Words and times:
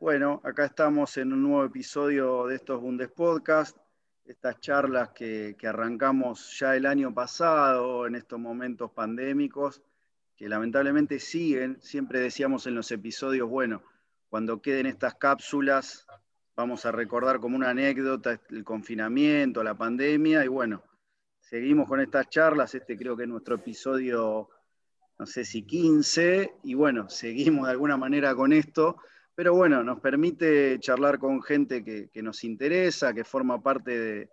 Bueno, 0.00 0.40
acá 0.44 0.64
estamos 0.64 1.16
en 1.16 1.32
un 1.32 1.42
nuevo 1.42 1.64
episodio 1.64 2.46
de 2.46 2.54
estos 2.54 2.80
Bundes 2.80 3.10
Podcast, 3.10 3.76
estas 4.24 4.60
charlas 4.60 5.08
que, 5.08 5.56
arrancamos 5.64 6.56
ya 6.56 6.76
el 6.76 6.86
año 6.86 7.12
pasado 7.12 8.06
en 8.06 8.14
estos 8.14 8.38
momentos 8.38 8.92
pandémicos, 8.92 9.82
que 10.36 10.48
lamentablemente 10.48 11.18
siguen. 11.18 11.82
Siempre 11.82 12.20
decíamos 12.20 12.68
en 12.68 12.76
los 12.76 12.92
episodios, 12.92 13.48
bueno, 13.48 13.82
cuando 14.28 14.62
queden 14.62 14.86
estas 14.86 15.16
cápsulas, 15.16 16.06
vamos 16.54 16.86
a 16.86 16.92
recordar 16.92 17.40
como 17.40 17.56
una 17.56 17.70
anécdota 17.70 18.40
el 18.50 18.62
confinamiento, 18.62 19.64
la 19.64 19.76
pandemia, 19.76 20.44
y 20.44 20.48
bueno, 20.48 20.84
seguimos 21.40 21.88
con 21.88 22.00
estas 22.00 22.30
charlas. 22.30 22.72
Este 22.72 22.96
creo 22.96 23.16
que 23.16 23.24
es 23.24 23.28
nuestro 23.28 23.56
episodio, 23.56 24.48
no 25.18 25.26
sé 25.26 25.44
si 25.44 25.66
15, 25.66 26.54
y 26.62 26.74
bueno, 26.74 27.08
seguimos 27.08 27.66
de 27.66 27.72
alguna 27.72 27.96
manera 27.96 28.32
con 28.36 28.52
esto 28.52 28.98
pero 29.38 29.54
bueno, 29.54 29.84
nos 29.84 30.00
permite 30.00 30.80
charlar 30.80 31.20
con 31.20 31.40
gente 31.40 31.84
que, 31.84 32.10
nos 32.24 32.42
interesa, 32.42 33.14
que 33.14 33.22
forma 33.22 33.62
parte 33.62 33.96
de, 33.96 34.30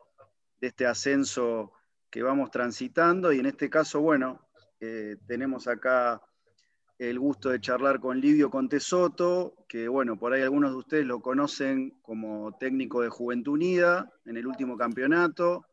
este 0.60 0.88
ascenso 0.88 1.74
que 2.10 2.24
vamos 2.24 2.50
transitando. 2.50 3.32
Y 3.32 3.38
en 3.38 3.46
este 3.46 3.70
caso, 3.70 4.02
bueno, 4.02 4.48
eh, 4.80 5.18
tenemos 5.28 5.68
acá 5.68 6.20
el 6.98 7.20
gusto 7.20 7.50
de 7.50 7.62
charlar 7.62 8.00
con 8.00 8.20
Livio 8.20 8.50
Contesoto, 8.50 9.54
que 9.68 9.88
bueno, 9.88 10.18
por 10.18 10.34
ahí 10.34 10.42
algunos 10.42 10.72
de 10.72 10.78
ustedes 10.78 11.06
lo 11.06 11.22
conocen 11.22 11.92
como 12.02 12.58
técnico 12.58 13.04
de 13.04 13.10
Juventud 13.10 13.54
Unida 13.54 14.12
en 14.26 14.38
el 14.38 14.48
último 14.48 14.76
campeonato, 14.76 15.68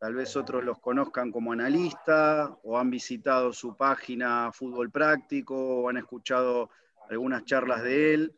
tal 0.00 0.14
vez 0.14 0.34
otros 0.34 0.64
los 0.64 0.80
conozcan 0.80 1.30
como 1.30 1.52
analista 1.52 2.58
o 2.64 2.76
han 2.76 2.90
visitado 2.90 3.52
su 3.52 3.76
página 3.76 4.50
Fútbol 4.50 4.90
Práctico 4.90 5.54
o 5.54 5.88
han 5.88 5.98
escuchado 5.98 6.70
algunas 7.08 7.44
charlas 7.44 7.84
de 7.84 8.14
él 8.14 8.36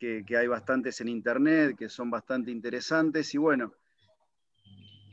que, 0.00 0.36
hay 0.36 0.46
bastantes 0.46 1.00
en 1.02 1.08
internet, 1.08 1.76
que 1.76 1.90
son 1.90 2.10
bastante 2.10 2.50
interesantes. 2.50 3.34
Y 3.34 3.38
bueno, 3.38 3.74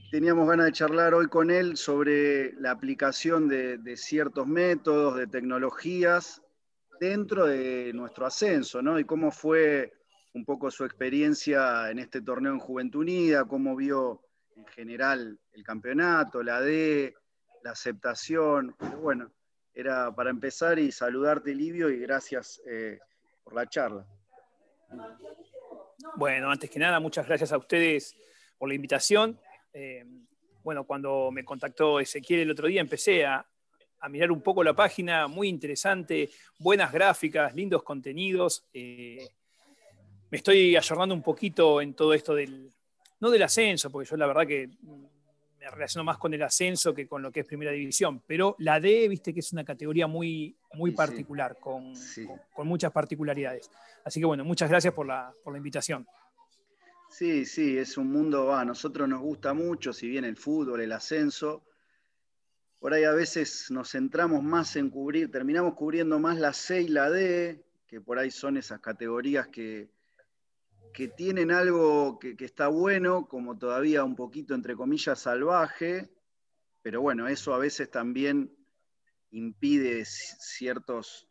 teníamos 0.09 0.48
ganas 0.48 0.67
de 0.67 0.72
charlar 0.72 1.14
hoy 1.14 1.28
con 1.28 1.52
él 1.52 1.75
sobre 1.75 2.53
la 2.53 2.72
aplicación 2.72 3.50
de, 3.50 3.97
ciertos 3.97 4.47
métodos, 4.47 5.17
de 5.17 5.28
tecnologías 5.28 6.42
dentro 7.00 7.45
de 7.45 7.92
nuestro 7.94 8.25
ascenso, 8.25 8.81
¿no? 8.81 8.97
Y 8.97 9.03
cómo 9.03 9.30
fue 9.30 9.94
un 10.34 10.45
poco 10.45 10.72
su 10.72 10.86
experiencia 10.86 11.92
en 11.92 12.00
este 12.00 12.22
torneo 12.22 12.53
en 12.53 12.59
Juventud 12.59 13.02
Unida, 13.02 13.45
cómo 13.45 13.75
vio 13.75 14.22
en 14.56 14.66
general 14.67 15.38
el 15.52 15.64
campeonato, 15.64 16.42
la 16.42 16.62
D, 16.62 17.14
la 17.64 17.72
aceptación. 17.72 18.73
Pero 18.80 18.97
bueno, 19.00 19.31
era 19.73 20.16
para 20.16 20.30
empezar 20.30 20.80
y 20.80 20.92
saludarte, 20.92 21.53
Livio, 21.53 21.90
y 21.90 22.00
gracias 22.00 22.62
eh, 22.66 23.00
por 23.44 23.53
la 23.53 23.67
charla. 23.67 24.08
Bueno, 26.16 26.50
antes 26.50 26.70
que 26.70 26.80
nada, 26.80 27.00
muchas 27.00 27.28
gracias 27.28 27.52
a 27.52 27.58
ustedes 27.58 28.16
por 28.58 28.70
la 28.70 28.76
invitación. 28.76 29.40
Eh, 29.74 30.04
bueno, 30.64 30.84
cuando 30.86 31.30
me 31.32 31.46
contactó 31.46 32.00
Ezequiel 32.00 32.42
el 32.42 32.52
otro 32.52 32.68
día, 32.68 32.82
empecé 32.82 33.26
a, 33.26 33.46
mirar 34.10 34.32
un 34.32 34.42
poco 34.42 34.64
la 34.64 34.74
página, 34.74 35.28
muy 35.28 35.50
interesante, 35.50 36.30
buenas 36.60 36.92
gráficas, 36.92 37.54
lindos 37.54 37.84
contenidos. 37.84 38.66
Eh, 38.74 39.28
me 40.30 40.38
estoy 40.38 40.76
ayornando 40.76 41.16
un 41.16 41.24
poquito 41.24 41.82
en 41.82 41.94
todo 41.94 42.14
esto 42.14 42.34
del, 42.36 42.72
no 43.20 43.30
del 43.30 43.44
ascenso, 43.44 43.90
porque 43.90 44.10
yo 44.10 44.18
la 44.18 44.28
verdad 44.28 44.48
que 44.48 44.70
relaciono 45.72 46.04
más 46.04 46.18
con 46.18 46.34
el 46.34 46.42
ascenso 46.44 46.94
que 46.94 47.08
con 47.08 47.22
lo 47.22 47.32
que 47.32 47.42
es 47.42 47.46
primera 47.46 47.72
división, 47.72 48.22
pero 48.26 48.56
la 48.60 48.80
D, 48.80 49.08
viste 49.08 49.34
que 49.34 49.40
es 49.40 49.52
una 49.54 49.64
categoría 49.64 50.08
muy, 50.08 50.56
muy 50.74 50.92
particular, 50.92 51.58
Con, 51.59 51.94
con, 52.54 52.68
muchas 52.68 52.92
particularidades. 52.92 53.70
Así 54.04 54.20
que 54.20 54.26
bueno, 54.26 54.44
muchas 54.46 54.70
gracias 54.70 54.94
por 54.94 55.06
la, 55.06 55.34
por 55.44 55.54
la 55.54 55.58
invitación. 55.58 56.08
Sí, 57.09 57.46
sí, 57.46 57.78
es 57.78 57.98
un 57.98 58.12
mundo, 58.12 58.54
a 58.54 58.66
nosotros 58.66 59.08
nos 59.08 59.22
gusta 59.22 59.54
mucho, 59.54 59.94
si 59.94 60.08
bien 60.08 60.26
el 60.26 60.36
fútbol, 60.36 60.82
el 60.82 60.92
ascenso, 60.92 61.64
por 62.80 62.94
ahí 62.94 63.06
a 63.06 63.14
veces 63.14 63.72
nos 63.72 63.91
centramos 63.91 64.44
más 64.44 64.75
en 64.75 64.90
cubrir, 64.90 65.31
terminamos 65.31 65.74
cubriendo 65.74 66.20
más 66.20 66.38
la 66.38 66.53
C 66.53 66.81
y 66.81 66.88
la 66.90 67.09
D, 67.09 67.64
que 67.88 68.02
por 68.02 68.20
ahí 68.20 68.30
son 68.30 68.58
esas 68.58 68.81
categorías 68.81 69.47
que, 69.47 69.90
que 70.97 71.09
tienen 71.09 71.52
algo 71.52 72.18
que, 72.18 72.35
está 72.40 72.69
bueno, 72.69 73.28
como 73.28 73.56
todavía 73.56 74.03
un 74.03 74.16
poquito, 74.16 74.56
entre 74.56 74.75
comillas, 74.75 75.19
salvaje, 75.19 76.09
pero 76.81 77.03
bueno, 77.03 77.28
eso 77.28 77.53
a 77.53 77.59
veces 77.59 77.91
también 77.91 78.52
impide 79.30 80.03
ciertos, 80.06 81.30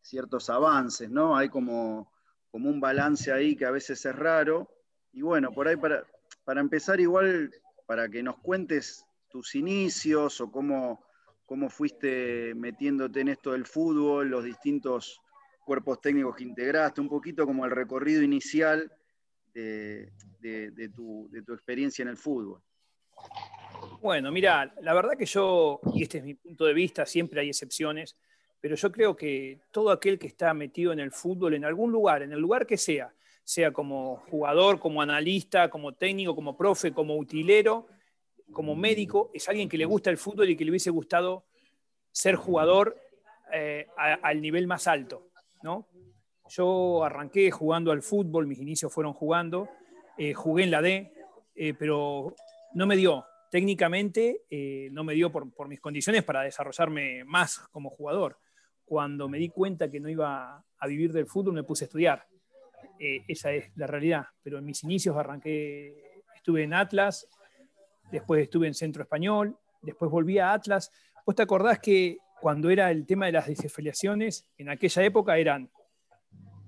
ciertos 0.00 0.48
avances, 0.48 1.10
¿no? 1.10 1.36
Hay 1.36 1.50
como, 1.50 2.10
como 2.50 2.70
un 2.70 2.80
balance 2.80 3.30
ahí 3.30 3.54
que 3.54 3.66
a 3.66 3.70
veces 3.70 4.02
es 4.06 4.16
raro. 4.16 4.74
Y 5.12 5.20
bueno, 5.20 5.52
por 5.52 5.68
ahí 5.68 5.76
para, 5.76 6.06
para 6.44 6.62
empezar 6.62 6.98
igual, 6.98 7.50
para 7.84 8.08
que 8.08 8.22
nos 8.22 8.38
cuentes 8.38 9.04
tus 9.28 9.54
inicios 9.54 10.40
o 10.40 10.50
cómo, 10.50 11.04
cómo 11.44 11.68
fuiste 11.68 12.54
metiéndote 12.54 13.20
en 13.20 13.28
esto 13.28 13.52
del 13.52 13.66
fútbol, 13.66 14.30
los 14.30 14.42
distintos 14.42 15.20
cuerpos 15.66 16.00
técnicos 16.00 16.34
que 16.34 16.44
integraste, 16.44 17.02
un 17.02 17.10
poquito 17.10 17.44
como 17.44 17.66
el 17.66 17.72
recorrido 17.72 18.22
inicial 18.22 18.90
de, 19.52 20.90
tu, 20.94 21.30
experiencia 21.52 22.02
en 22.02 22.08
el 22.08 22.16
fútbol? 22.16 22.60
Bueno, 24.00 24.32
mira, 24.32 24.72
la 24.80 24.94
verdad 24.94 25.16
que 25.16 25.26
yo, 25.26 25.80
y 25.94 26.02
este 26.02 26.18
es 26.18 26.24
mi 26.24 26.34
punto 26.34 26.64
de 26.64 26.74
vista, 26.74 27.06
siempre 27.06 27.40
hay 27.40 27.48
excepciones, 27.48 28.16
pero 28.60 28.76
yo 28.76 28.92
creo 28.92 29.16
que 29.16 29.60
todo 29.70 29.90
aquel 29.90 30.18
que 30.18 30.26
está 30.26 30.54
metido 30.54 30.92
en 30.92 31.00
el 31.00 31.10
fútbol, 31.10 31.54
en 31.54 31.64
algún 31.64 31.90
lugar, 31.90 32.22
en 32.22 32.32
el 32.32 32.40
lugar 32.40 32.66
que 32.66 32.76
sea, 32.76 33.12
sea 33.44 33.72
como 33.72 34.18
jugador, 34.30 34.78
como 34.78 35.02
analista, 35.02 35.68
como 35.68 35.92
técnico, 35.92 36.34
como 36.34 36.56
profe, 36.56 36.92
como 36.92 37.16
utilero, 37.16 37.88
como 38.52 38.76
médico, 38.76 39.30
es 39.34 39.48
alguien 39.48 39.68
que 39.68 39.78
le 39.78 39.84
gusta 39.84 40.10
el 40.10 40.18
fútbol 40.18 40.50
y 40.50 40.56
que 40.56 40.64
le 40.64 40.70
hubiese 40.70 40.90
gustado 40.90 41.44
ser 42.12 42.36
jugador 42.36 42.96
eh, 43.52 43.88
al 43.96 44.40
nivel 44.40 44.66
más 44.66 44.86
alto, 44.86 45.28
¿no? 45.62 45.88
Yo 46.54 47.02
arranqué 47.02 47.50
jugando 47.50 47.92
al 47.92 48.02
fútbol, 48.02 48.46
mis 48.46 48.58
inicios 48.58 48.92
fueron 48.92 49.14
jugando, 49.14 49.70
eh, 50.18 50.34
jugué 50.34 50.64
en 50.64 50.70
la 50.70 50.82
D, 50.82 51.10
eh, 51.54 51.72
pero 51.72 52.34
no 52.74 52.86
me 52.86 52.94
dio, 52.94 53.24
técnicamente 53.50 54.42
eh, 54.50 54.90
no 54.92 55.02
me 55.02 55.14
dio 55.14 55.32
por, 55.32 55.66
mis 55.66 55.80
condiciones 55.80 56.24
para 56.24 56.42
desarrollarme 56.42 57.24
más 57.24 57.58
como 57.70 57.88
jugador. 57.88 58.36
Cuando 58.84 59.30
me 59.30 59.38
di 59.38 59.48
cuenta 59.48 59.90
que 59.90 59.98
no 59.98 60.10
iba 60.10 60.62
a 60.76 60.86
vivir 60.86 61.14
del 61.14 61.26
fútbol, 61.26 61.54
me 61.54 61.64
puse 61.64 61.84
a 61.84 61.86
estudiar. 61.86 62.26
esa 62.98 63.50
es 63.52 63.74
la 63.76 63.86
realidad, 63.86 64.26
pero 64.42 64.58
en 64.58 64.66
mis 64.66 64.84
inicios 64.84 65.16
arranqué, 65.16 66.22
estuve 66.36 66.64
en 66.64 66.74
Atlas, 66.74 67.26
después 68.10 68.42
estuve 68.42 68.66
en 68.66 68.74
Centro 68.74 69.02
Español, 69.02 69.56
después 69.80 70.10
volví 70.10 70.38
a 70.38 70.52
Atlas. 70.52 70.92
¿Vos 71.24 71.34
te 71.34 71.42
acordás 71.42 71.78
que 71.78 72.18
cuando 72.42 72.68
era 72.68 72.90
el 72.90 73.06
tema 73.06 73.24
de 73.24 73.32
las 73.32 73.46
desafiliaciones, 73.46 74.46
en 74.58 74.68
aquella 74.68 75.02
época 75.02 75.38
eran 75.38 75.70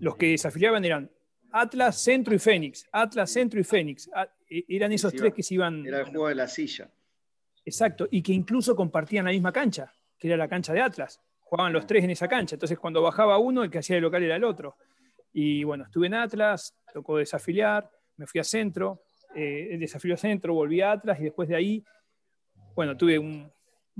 los 0.05 0.17
que 0.17 0.29
desafiliaban 0.29 0.85
eran 0.85 1.11
Atlas, 1.51 1.99
Centro 1.99 2.35
y 2.35 2.39
Fénix. 2.39 2.87
Atlas, 2.93 3.31
Centro 3.31 3.59
y 3.59 3.65
Fénix. 3.65 4.11
Ah, 4.15 4.29
e, 4.51 4.65
eran 4.69 4.93
esos 4.93 5.15
tres 5.15 5.33
que 5.33 5.43
se 5.43 5.55
iban. 5.55 5.87
Era 5.87 6.01
el 6.01 6.05
juego 6.05 6.29
de 6.29 6.35
la 6.35 6.47
silla. 6.47 6.91
Exacto, 7.65 8.07
y 8.11 8.23
que 8.23 8.33
incluso 8.33 8.77
compartían 8.77 9.25
la 9.25 9.31
misma 9.31 9.51
cancha, 9.51 9.91
que 10.19 10.29
era 10.29 10.37
la 10.37 10.47
cancha 10.47 10.75
de 10.75 10.83
Atlas. 10.83 11.21
Jugaban 11.41 11.73
los 11.73 11.87
tres 11.87 12.05
en 12.05 12.11
esa 12.11 12.29
cancha. 12.29 12.57
Entonces, 12.57 12.79
cuando 12.79 13.01
bajaba 13.01 13.39
uno, 13.39 13.65
el 13.65 13.71
que 13.71 13.79
hacía 13.79 13.97
el 13.97 14.03
local 14.03 14.23
era 14.23 14.37
el 14.37 14.45
otro. 14.45 14.77
Y 15.33 15.65
bueno, 15.65 15.85
estuve 15.85 16.09
en 16.09 16.15
Atlas, 16.15 16.77
tocó 16.93 17.17
desafiliar, 17.17 17.91
me 18.19 18.27
fui 18.27 18.41
a 18.41 18.45
Centro, 18.45 19.03
eh, 19.35 19.79
a 19.83 20.17
Centro, 20.19 20.53
volví 20.53 20.83
a 20.83 20.93
Atlas 20.93 21.19
y 21.19 21.25
después 21.25 21.49
de 21.49 21.57
ahí, 21.57 21.85
bueno, 22.75 22.95
tuve 22.95 23.19
un, 23.19 23.51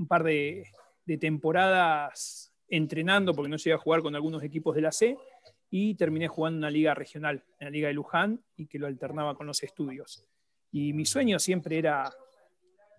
par 0.07 0.23
de, 0.23 0.67
de 1.03 1.17
temporadas 1.17 2.53
entrenando 2.67 3.33
porque 3.33 3.49
no 3.49 3.57
llegué 3.57 3.73
a 3.73 3.79
jugar 3.79 4.01
con 4.01 4.13
algunos 4.15 4.43
equipos 4.43 4.75
de 4.75 4.81
la 4.81 4.91
C 4.91 5.17
y 5.69 5.95
terminé 5.95 6.27
jugando 6.27 6.57
en 6.57 6.59
una 6.59 6.69
liga 6.69 6.93
regional, 6.93 7.43
en 7.59 7.65
la 7.65 7.71
liga 7.71 7.87
de 7.87 7.93
Luján, 7.93 8.41
y 8.55 8.67
que 8.67 8.79
lo 8.79 8.87
alternaba 8.87 9.35
con 9.35 9.47
los 9.47 9.61
estudios. 9.63 10.25
Y 10.71 10.93
mi 10.93 11.05
sueño 11.05 11.39
siempre 11.39 11.77
era 11.77 12.13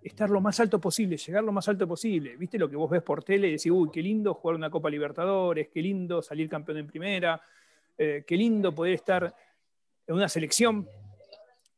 estar 0.02 0.30
lo 0.30 0.40
más 0.40 0.60
alto 0.60 0.80
posible, 0.80 1.16
llegar 1.16 1.42
lo 1.42 1.52
más 1.52 1.68
alto 1.68 1.86
posible. 1.86 2.36
¿Viste 2.36 2.58
lo 2.58 2.68
que 2.68 2.76
vos 2.76 2.90
ves 2.90 3.02
por 3.02 3.24
tele 3.24 3.48
decís, 3.48 3.70
uy, 3.70 3.90
qué 3.92 4.02
lindo 4.02 4.34
jugar 4.34 4.56
una 4.56 4.70
Copa 4.70 4.88
Libertadores, 4.88 5.68
qué 5.68 5.82
lindo 5.82 6.22
salir 6.22 6.48
campeón 6.48 6.78
en 6.78 6.86
primera, 6.86 7.40
eh, 7.98 8.24
qué 8.26 8.36
lindo 8.36 8.74
poder 8.74 8.94
estar 8.94 9.34
en 10.06 10.14
una 10.14 10.28
selección? 10.28 10.88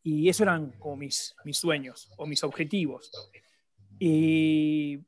Y 0.02 0.28
eso 0.28 0.42
eran 0.42 0.72
como 0.72 0.96
mis, 0.96 1.34
mis 1.44 1.58
sueños 1.58 2.10
o 2.16 2.26
mis 2.26 2.44
objetivos. 2.44 3.10
Y 3.98 4.98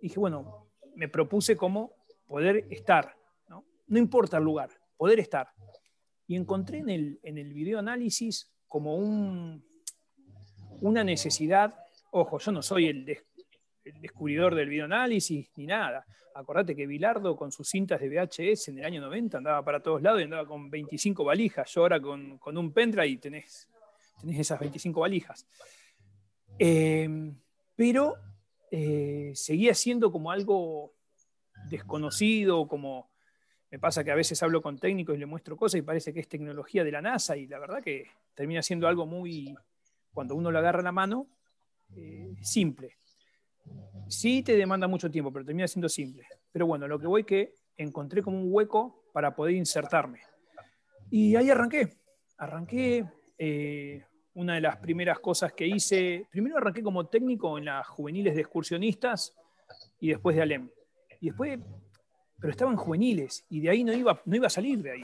dije, 0.00 0.18
bueno, 0.18 0.68
me 0.94 1.08
propuse 1.08 1.56
como 1.56 1.92
poder 2.26 2.66
estar, 2.70 3.16
¿no? 3.48 3.64
no 3.86 3.98
importa 3.98 4.38
el 4.38 4.44
lugar, 4.44 4.70
poder 4.98 5.20
estar. 5.20 5.48
Y 6.26 6.36
encontré 6.36 6.78
en 6.78 6.90
el, 6.90 7.20
en 7.22 7.38
el 7.38 7.54
videoanálisis 7.54 8.52
como 8.66 8.96
un, 8.96 9.64
una 10.82 11.02
necesidad, 11.02 11.74
ojo, 12.10 12.38
yo 12.38 12.52
no 12.52 12.60
soy 12.60 12.88
el, 12.88 13.18
el 13.84 14.00
descubridor 14.00 14.54
del 14.54 14.68
videoanálisis 14.68 15.50
ni 15.56 15.66
nada. 15.66 16.04
Acordate 16.34 16.76
que 16.76 16.86
Bilardo 16.86 17.36
con 17.36 17.50
sus 17.50 17.68
cintas 17.68 18.00
de 18.00 18.08
VHS 18.08 18.68
en 18.68 18.78
el 18.78 18.84
año 18.84 19.00
90 19.00 19.38
andaba 19.38 19.64
para 19.64 19.82
todos 19.82 20.02
lados 20.02 20.20
y 20.20 20.24
andaba 20.24 20.46
con 20.46 20.70
25 20.70 21.24
valijas. 21.24 21.72
Yo 21.72 21.80
ahora 21.80 22.00
con, 22.00 22.38
un 22.44 22.72
pendrive 22.72 23.16
tenés, 23.16 23.68
tenés 24.20 24.40
esas 24.40 24.60
25 24.60 25.00
valijas. 25.00 25.46
Em, 26.58 27.34
pero 27.74 28.14
eh, 28.70 29.32
seguía 29.34 29.74
siendo 29.74 30.12
como 30.12 30.30
algo 30.30 30.92
desconocido, 31.70 32.68
como 32.68 33.10
me 33.70 33.78
pasa 33.78 34.02
que 34.02 34.10
a 34.10 34.14
veces 34.14 34.42
hablo 34.42 34.62
con 34.62 34.78
técnicos 34.78 35.16
y 35.16 35.18
le 35.18 35.26
muestro 35.26 35.56
cosas 35.56 35.78
y 35.78 35.82
parece 35.82 36.12
que 36.12 36.20
es 36.20 36.28
tecnología 36.28 36.84
de 36.84 36.92
la 36.92 37.02
NASA 37.02 37.36
y 37.36 37.46
la 37.46 37.58
verdad 37.58 37.82
que 37.82 38.06
termina 38.34 38.62
siendo 38.62 38.88
algo 38.88 39.06
muy, 39.06 39.54
cuando 40.12 40.34
uno 40.34 40.50
lo 40.50 40.58
agarra 40.58 40.78
en 40.78 40.84
la 40.84 40.92
mano, 40.92 41.26
eh, 41.96 42.34
simple. 42.40 42.96
Sí 44.08 44.42
te 44.42 44.56
demanda 44.56 44.88
mucho 44.88 45.10
tiempo, 45.10 45.32
pero 45.32 45.44
termina 45.44 45.68
siendo 45.68 45.88
simple. 45.88 46.26
Pero 46.50 46.66
bueno, 46.66 46.88
lo 46.88 46.98
que 46.98 47.06
voy 47.06 47.24
que 47.24 47.54
encontré 47.76 48.22
como 48.22 48.40
un 48.40 48.48
hueco 48.50 49.04
para 49.12 49.34
poder 49.34 49.54
insertarme. 49.54 50.20
Y 51.10 51.36
ahí 51.36 51.50
arranqué. 51.50 51.92
Arranqué. 52.38 53.04
Eh, 53.38 54.02
una 54.34 54.54
de 54.54 54.60
las 54.60 54.76
primeras 54.76 55.18
cosas 55.18 55.52
que 55.52 55.66
hice, 55.66 56.26
primero 56.30 56.58
arranqué 56.58 56.80
como 56.80 57.08
técnico 57.08 57.58
en 57.58 57.64
las 57.64 57.86
juveniles 57.88 58.36
de 58.36 58.42
excursionistas 58.42 59.34
y 59.98 60.10
después 60.10 60.36
de 60.36 60.42
Alem. 60.42 60.70
Y 61.20 61.26
después, 61.26 61.58
pero 62.40 62.50
estaban 62.50 62.76
juveniles 62.76 63.44
y 63.50 63.60
de 63.60 63.70
ahí 63.70 63.84
no 63.84 63.92
iba, 63.92 64.20
no 64.24 64.36
iba 64.36 64.46
a 64.46 64.50
salir 64.50 64.82
de 64.82 64.92
ahí. 64.92 65.02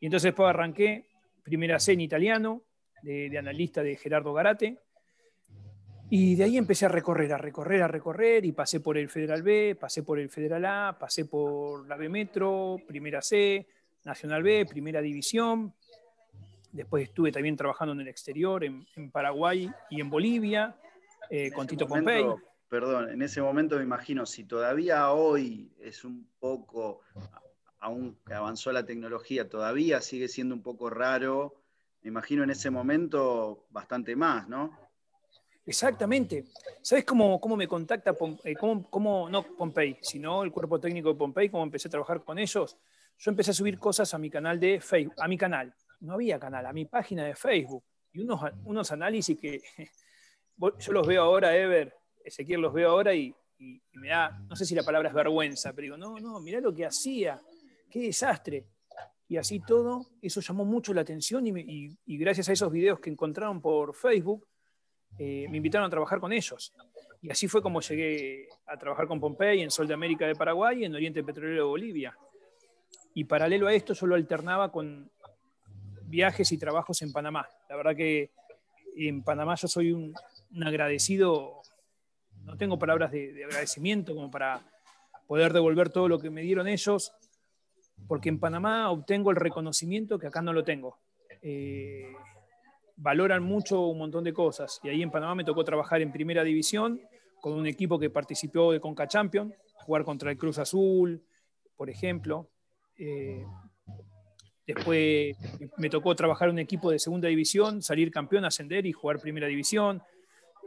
Y 0.00 0.06
entonces 0.06 0.28
después 0.28 0.48
arranqué 0.48 1.06
primera 1.42 1.78
C 1.78 1.92
en 1.92 2.00
italiano, 2.00 2.62
de, 3.02 3.30
de 3.30 3.38
analista 3.38 3.82
de 3.82 3.96
Gerardo 3.96 4.32
Garate, 4.32 4.78
y 6.08 6.36
de 6.36 6.44
ahí 6.44 6.56
empecé 6.56 6.86
a 6.86 6.88
recorrer, 6.88 7.32
a 7.32 7.38
recorrer, 7.38 7.82
a 7.82 7.88
recorrer, 7.88 8.44
y 8.44 8.52
pasé 8.52 8.78
por 8.78 8.96
el 8.96 9.08
Federal 9.08 9.42
B, 9.42 9.76
pasé 9.78 10.04
por 10.04 10.20
el 10.20 10.28
Federal 10.28 10.64
A, 10.64 10.96
pasé 10.98 11.24
por 11.24 11.86
la 11.88 11.96
B 11.96 12.08
Metro, 12.08 12.76
Primera 12.86 13.20
C, 13.20 13.66
Nacional 14.04 14.42
B, 14.44 14.66
Primera 14.66 15.00
División. 15.00 15.74
Después 16.70 17.08
estuve 17.08 17.32
también 17.32 17.56
trabajando 17.56 17.92
en 17.92 18.02
el 18.02 18.08
exterior, 18.08 18.62
en, 18.62 18.86
Paraguay 19.10 19.68
y 19.90 20.00
en 20.00 20.08
Bolivia, 20.08 20.76
eh, 21.28 21.50
con 21.50 21.66
Tito 21.66 21.88
Pompey. 21.88 22.24
Perdón, 22.68 23.10
en 23.10 23.22
ese 23.22 23.40
momento 23.40 23.76
me 23.76 23.84
imagino, 23.84 24.26
si 24.26 24.44
todavía 24.44 25.12
hoy 25.12 25.70
es 25.78 26.04
un 26.04 26.28
poco, 26.40 27.00
aún 27.78 28.18
que 28.26 28.34
avanzó 28.34 28.72
la 28.72 28.84
tecnología, 28.84 29.48
todavía 29.48 30.00
sigue 30.00 30.26
siendo 30.26 30.54
un 30.54 30.62
poco 30.62 30.90
raro, 30.90 31.54
me 32.02 32.08
imagino 32.08 32.42
en 32.42 32.50
ese 32.50 32.70
momento 32.70 33.66
bastante 33.70 34.16
más, 34.16 34.48
¿no? 34.48 34.76
Exactamente. 35.64 36.44
¿Sabes 36.80 37.04
cómo, 37.04 37.40
cómo 37.40 37.56
me 37.56 37.66
contacta, 37.66 38.16
eh, 38.44 38.54
cómo, 38.54 39.28
no 39.28 39.42
Pompey, 39.56 39.98
sino 40.00 40.44
el 40.44 40.52
cuerpo 40.52 40.78
técnico 40.78 41.08
de 41.10 41.16
Pompey, 41.16 41.48
cómo 41.48 41.64
empecé 41.64 41.88
a 41.88 41.90
trabajar 41.90 42.22
con 42.22 42.38
ellos? 42.38 42.76
Yo 43.18 43.30
empecé 43.30 43.50
a 43.52 43.54
subir 43.54 43.78
cosas 43.78 44.12
a 44.14 44.18
mi 44.18 44.30
canal 44.30 44.60
de 44.60 44.80
Facebook, 44.80 45.14
a 45.18 45.26
mi 45.26 45.36
canal, 45.38 45.74
no 46.00 46.14
había 46.14 46.38
canal, 46.38 46.66
a 46.66 46.72
mi 46.72 46.84
página 46.84 47.24
de 47.24 47.34
Facebook, 47.34 47.82
y 48.12 48.20
unos, 48.20 48.40
unos 48.64 48.92
análisis 48.92 49.38
que 49.38 49.60
yo 50.78 50.92
los 50.92 51.06
veo 51.06 51.22
ahora, 51.22 51.56
Ever, 51.56 51.92
Ezequiel 52.26 52.60
los 52.60 52.72
veo 52.72 52.90
ahora 52.90 53.14
y, 53.14 53.34
me 53.94 54.08
da, 54.08 54.38
no 54.48 54.54
sé 54.54 54.66
si 54.66 54.74
la 54.74 54.82
palabra 54.82 55.08
es 55.08 55.14
vergüenza, 55.14 55.72
pero 55.72 55.84
digo, 55.84 55.96
no, 55.96 56.18
no, 56.20 56.40
mirá 56.40 56.60
lo 56.60 56.74
que 56.74 56.84
hacía, 56.84 57.40
qué 57.90 58.00
desastre. 58.00 58.66
Y 59.28 59.38
así 59.38 59.60
todo, 59.60 60.06
eso 60.20 60.40
llamó 60.40 60.64
mucho 60.64 60.92
la 60.92 61.00
atención 61.00 61.46
y, 61.46 61.96
gracias 62.18 62.48
a 62.48 62.52
esos 62.52 62.70
videos 62.70 63.00
que 63.00 63.10
encontraron 63.10 63.62
por 63.62 63.94
Facebook, 63.94 64.46
eh, 65.18 65.46
me 65.48 65.56
invitaron 65.56 65.86
a 65.86 65.90
trabajar 65.90 66.20
con 66.20 66.32
ellos. 66.32 66.74
Y 67.22 67.30
así 67.30 67.48
fue 67.48 67.62
como 67.62 67.80
llegué 67.80 68.48
a 68.66 68.76
trabajar 68.76 69.06
con 69.06 69.18
Pompey 69.18 69.62
en 69.62 69.70
Sol 69.70 69.88
de 69.88 69.94
América 69.94 70.26
de 70.26 70.34
Paraguay 70.34 70.82
y 70.82 70.84
en 70.84 70.94
Oriente 70.94 71.24
Petrolero 71.24 71.64
de 71.64 71.68
Bolivia. 71.68 72.16
Y 73.14 73.24
paralelo 73.24 73.66
a 73.66 73.74
esto 73.74 73.94
yo 73.94 74.06
lo 74.06 74.14
alternaba 74.14 74.70
con 74.70 75.10
viajes 76.04 76.52
y 76.52 76.58
trabajos 76.58 77.00
en 77.02 77.12
Panamá. 77.12 77.48
La 77.68 77.76
verdad 77.76 77.96
que 77.96 78.30
en 78.96 79.22
Panamá 79.22 79.54
yo 79.56 79.68
soy 79.68 79.92
un, 79.92 80.14
agradecido, 80.62 81.55
no 82.46 82.56
tengo 82.56 82.78
palabras 82.78 83.10
de, 83.10 83.44
agradecimiento 83.44 84.14
como 84.14 84.30
para 84.30 84.62
poder 85.26 85.52
devolver 85.52 85.90
todo 85.90 86.08
lo 86.08 86.18
que 86.18 86.30
me 86.30 86.42
dieron 86.42 86.68
ellos, 86.68 87.12
porque 88.06 88.28
en 88.28 88.38
Panamá 88.38 88.90
obtengo 88.90 89.30
el 89.30 89.36
reconocimiento 89.36 90.18
que 90.18 90.28
acá 90.28 90.40
no 90.40 90.52
lo 90.52 90.62
tengo. 90.62 90.98
Eh, 91.42 92.12
valoran 92.96 93.42
mucho 93.42 93.86
un 93.86 93.98
montón 93.98 94.24
de 94.24 94.32
cosas. 94.32 94.80
Y 94.84 94.88
ahí 94.88 95.02
en 95.02 95.10
Panamá 95.10 95.34
me 95.34 95.44
tocó 95.44 95.64
trabajar 95.64 96.00
en 96.00 96.12
primera 96.12 96.44
división 96.44 97.00
con 97.40 97.52
un 97.52 97.66
equipo 97.66 97.98
que 97.98 98.10
participó 98.10 98.72
de 98.72 98.80
Conca 98.80 99.08
Champion, 99.08 99.52
jugar 99.84 100.04
contra 100.04 100.30
el 100.30 100.38
Cruz 100.38 100.58
Azul, 100.58 101.22
por 101.76 101.90
ejemplo. 101.90 102.48
Eh, 102.96 103.44
después 104.66 105.36
me 105.76 105.90
tocó 105.90 106.14
trabajar 106.14 106.48
en 106.48 106.54
un 106.54 106.58
equipo 106.60 106.90
de 106.90 106.98
segunda 106.98 107.28
división, 107.28 107.82
salir 107.82 108.10
campeón, 108.10 108.44
ascender 108.44 108.86
y 108.86 108.92
jugar 108.92 109.20
primera 109.20 109.48
división. 109.48 110.02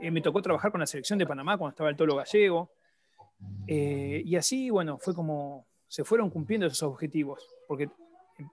Eh, 0.01 0.11
me 0.11 0.21
tocó 0.21 0.41
trabajar 0.41 0.71
con 0.71 0.79
la 0.79 0.87
selección 0.87 1.19
de 1.19 1.27
Panamá 1.27 1.57
cuando 1.57 1.71
estaba 1.71 1.89
el 1.89 1.95
Tolo 1.95 2.15
Gallego. 2.15 2.71
Eh, 3.67 4.21
y 4.25 4.35
así, 4.35 4.69
bueno, 4.69 4.97
fue 4.97 5.13
como 5.13 5.67
se 5.87 6.03
fueron 6.03 6.29
cumpliendo 6.29 6.67
esos 6.67 6.83
objetivos, 6.83 7.43
porque 7.67 7.89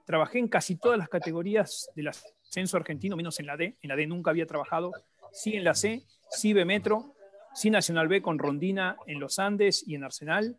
trabajé 0.04 0.38
en 0.38 0.48
casi 0.48 0.76
todas 0.76 0.98
las 0.98 1.08
categorías 1.08 1.90
de 1.94 2.02
las 2.02 2.24
censo 2.42 2.76
argentino, 2.76 3.16
menos 3.16 3.38
en 3.40 3.46
la 3.46 3.56
D. 3.56 3.76
En 3.82 3.88
la 3.88 3.96
D 3.96 4.06
nunca 4.06 4.30
había 4.30 4.46
trabajado. 4.46 4.92
Sí 5.32 5.54
en 5.54 5.64
la 5.64 5.74
C, 5.74 6.04
sí 6.30 6.52
B 6.52 6.64
Metro, 6.64 7.14
sí 7.54 7.70
Nacional 7.70 8.08
B 8.08 8.22
con 8.22 8.38
Rondina 8.38 8.96
en 9.06 9.20
los 9.20 9.38
Andes 9.38 9.86
y 9.86 9.94
en 9.94 10.04
Arsenal. 10.04 10.56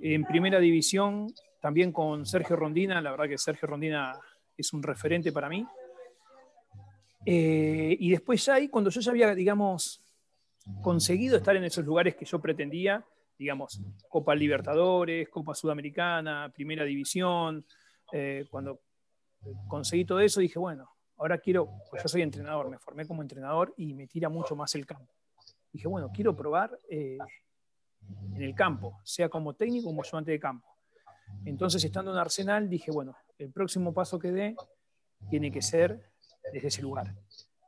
En 0.00 0.24
primera 0.24 0.58
división 0.58 1.32
también 1.60 1.92
con 1.92 2.24
Sergio 2.24 2.56
Rondina. 2.56 3.00
La 3.00 3.10
verdad 3.10 3.28
que 3.28 3.38
Sergio 3.38 3.68
Rondina 3.68 4.18
es 4.56 4.72
un 4.72 4.82
referente 4.82 5.32
para 5.32 5.48
mí. 5.48 5.66
Eh, 7.26 7.96
y 7.98 8.10
después 8.10 8.44
ya 8.46 8.54
ahí, 8.54 8.68
cuando 8.68 8.88
yo 8.88 9.00
ya 9.00 9.10
había, 9.10 9.34
digamos, 9.34 10.02
conseguido 10.82 11.36
estar 11.36 11.56
en 11.56 11.64
esos 11.64 11.84
lugares 11.84 12.16
que 12.16 12.24
yo 12.24 12.40
pretendía, 12.40 13.04
digamos, 13.38 13.80
Copa 14.08 14.34
Libertadores, 14.34 15.28
Copa 15.28 15.54
Sudamericana, 15.54 16.50
Primera 16.54 16.84
División, 16.84 17.64
eh, 18.12 18.46
cuando 18.50 18.80
conseguí 19.68 20.04
todo 20.04 20.20
eso, 20.20 20.40
dije, 20.40 20.58
bueno, 20.58 20.88
ahora 21.18 21.38
quiero, 21.38 21.70
pues 21.90 22.02
yo 22.02 22.08
soy 22.08 22.22
entrenador, 22.22 22.68
me 22.70 22.78
formé 22.78 23.06
como 23.06 23.22
entrenador 23.22 23.74
y 23.76 23.94
me 23.94 24.06
tira 24.06 24.28
mucho 24.28 24.56
más 24.56 24.74
el 24.74 24.86
campo. 24.86 25.12
Dije, 25.72 25.88
bueno, 25.88 26.10
quiero 26.12 26.34
probar 26.34 26.78
eh, 26.88 27.18
en 28.34 28.42
el 28.42 28.54
campo, 28.54 28.98
sea 29.04 29.28
como 29.28 29.54
técnico 29.54 29.86
como 29.86 30.02
ayudante 30.02 30.30
de 30.30 30.40
campo. 30.40 30.66
Entonces, 31.44 31.82
estando 31.84 32.12
en 32.12 32.18
Arsenal, 32.18 32.68
dije, 32.68 32.90
bueno, 32.90 33.16
el 33.38 33.50
próximo 33.50 33.92
paso 33.92 34.18
que 34.18 34.30
dé 34.30 34.56
tiene 35.28 35.50
que 35.50 35.62
ser 35.62 36.10
desde 36.52 36.68
ese 36.68 36.82
lugar. 36.82 37.14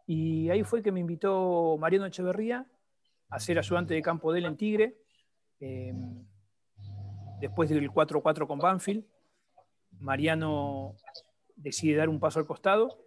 Y 0.07 0.49
ahí 0.49 0.63
fue 0.63 0.83
que 0.83 0.93
me 0.93 1.01
invitó 1.01 1.77
Mariano 1.79 2.07
Echeverría 2.07 2.67
a 3.31 3.41
ser 3.41 3.59
ayudante 3.59 3.95
de 3.95 4.03
campo 4.03 4.33
de 4.33 4.39
él 4.39 4.47
en 4.47 4.57
Tigre, 4.57 4.97
eh, 5.61 5.93
después 7.41 7.69
del 7.71 7.91
4-4 7.91 8.47
con 8.47 8.59
Banfield. 8.59 9.05
Mariano 10.01 10.97
decide 11.57 11.97
dar 11.97 12.09
un 12.09 12.21
paso 12.21 12.39
al 12.39 12.47
costado 12.47 13.05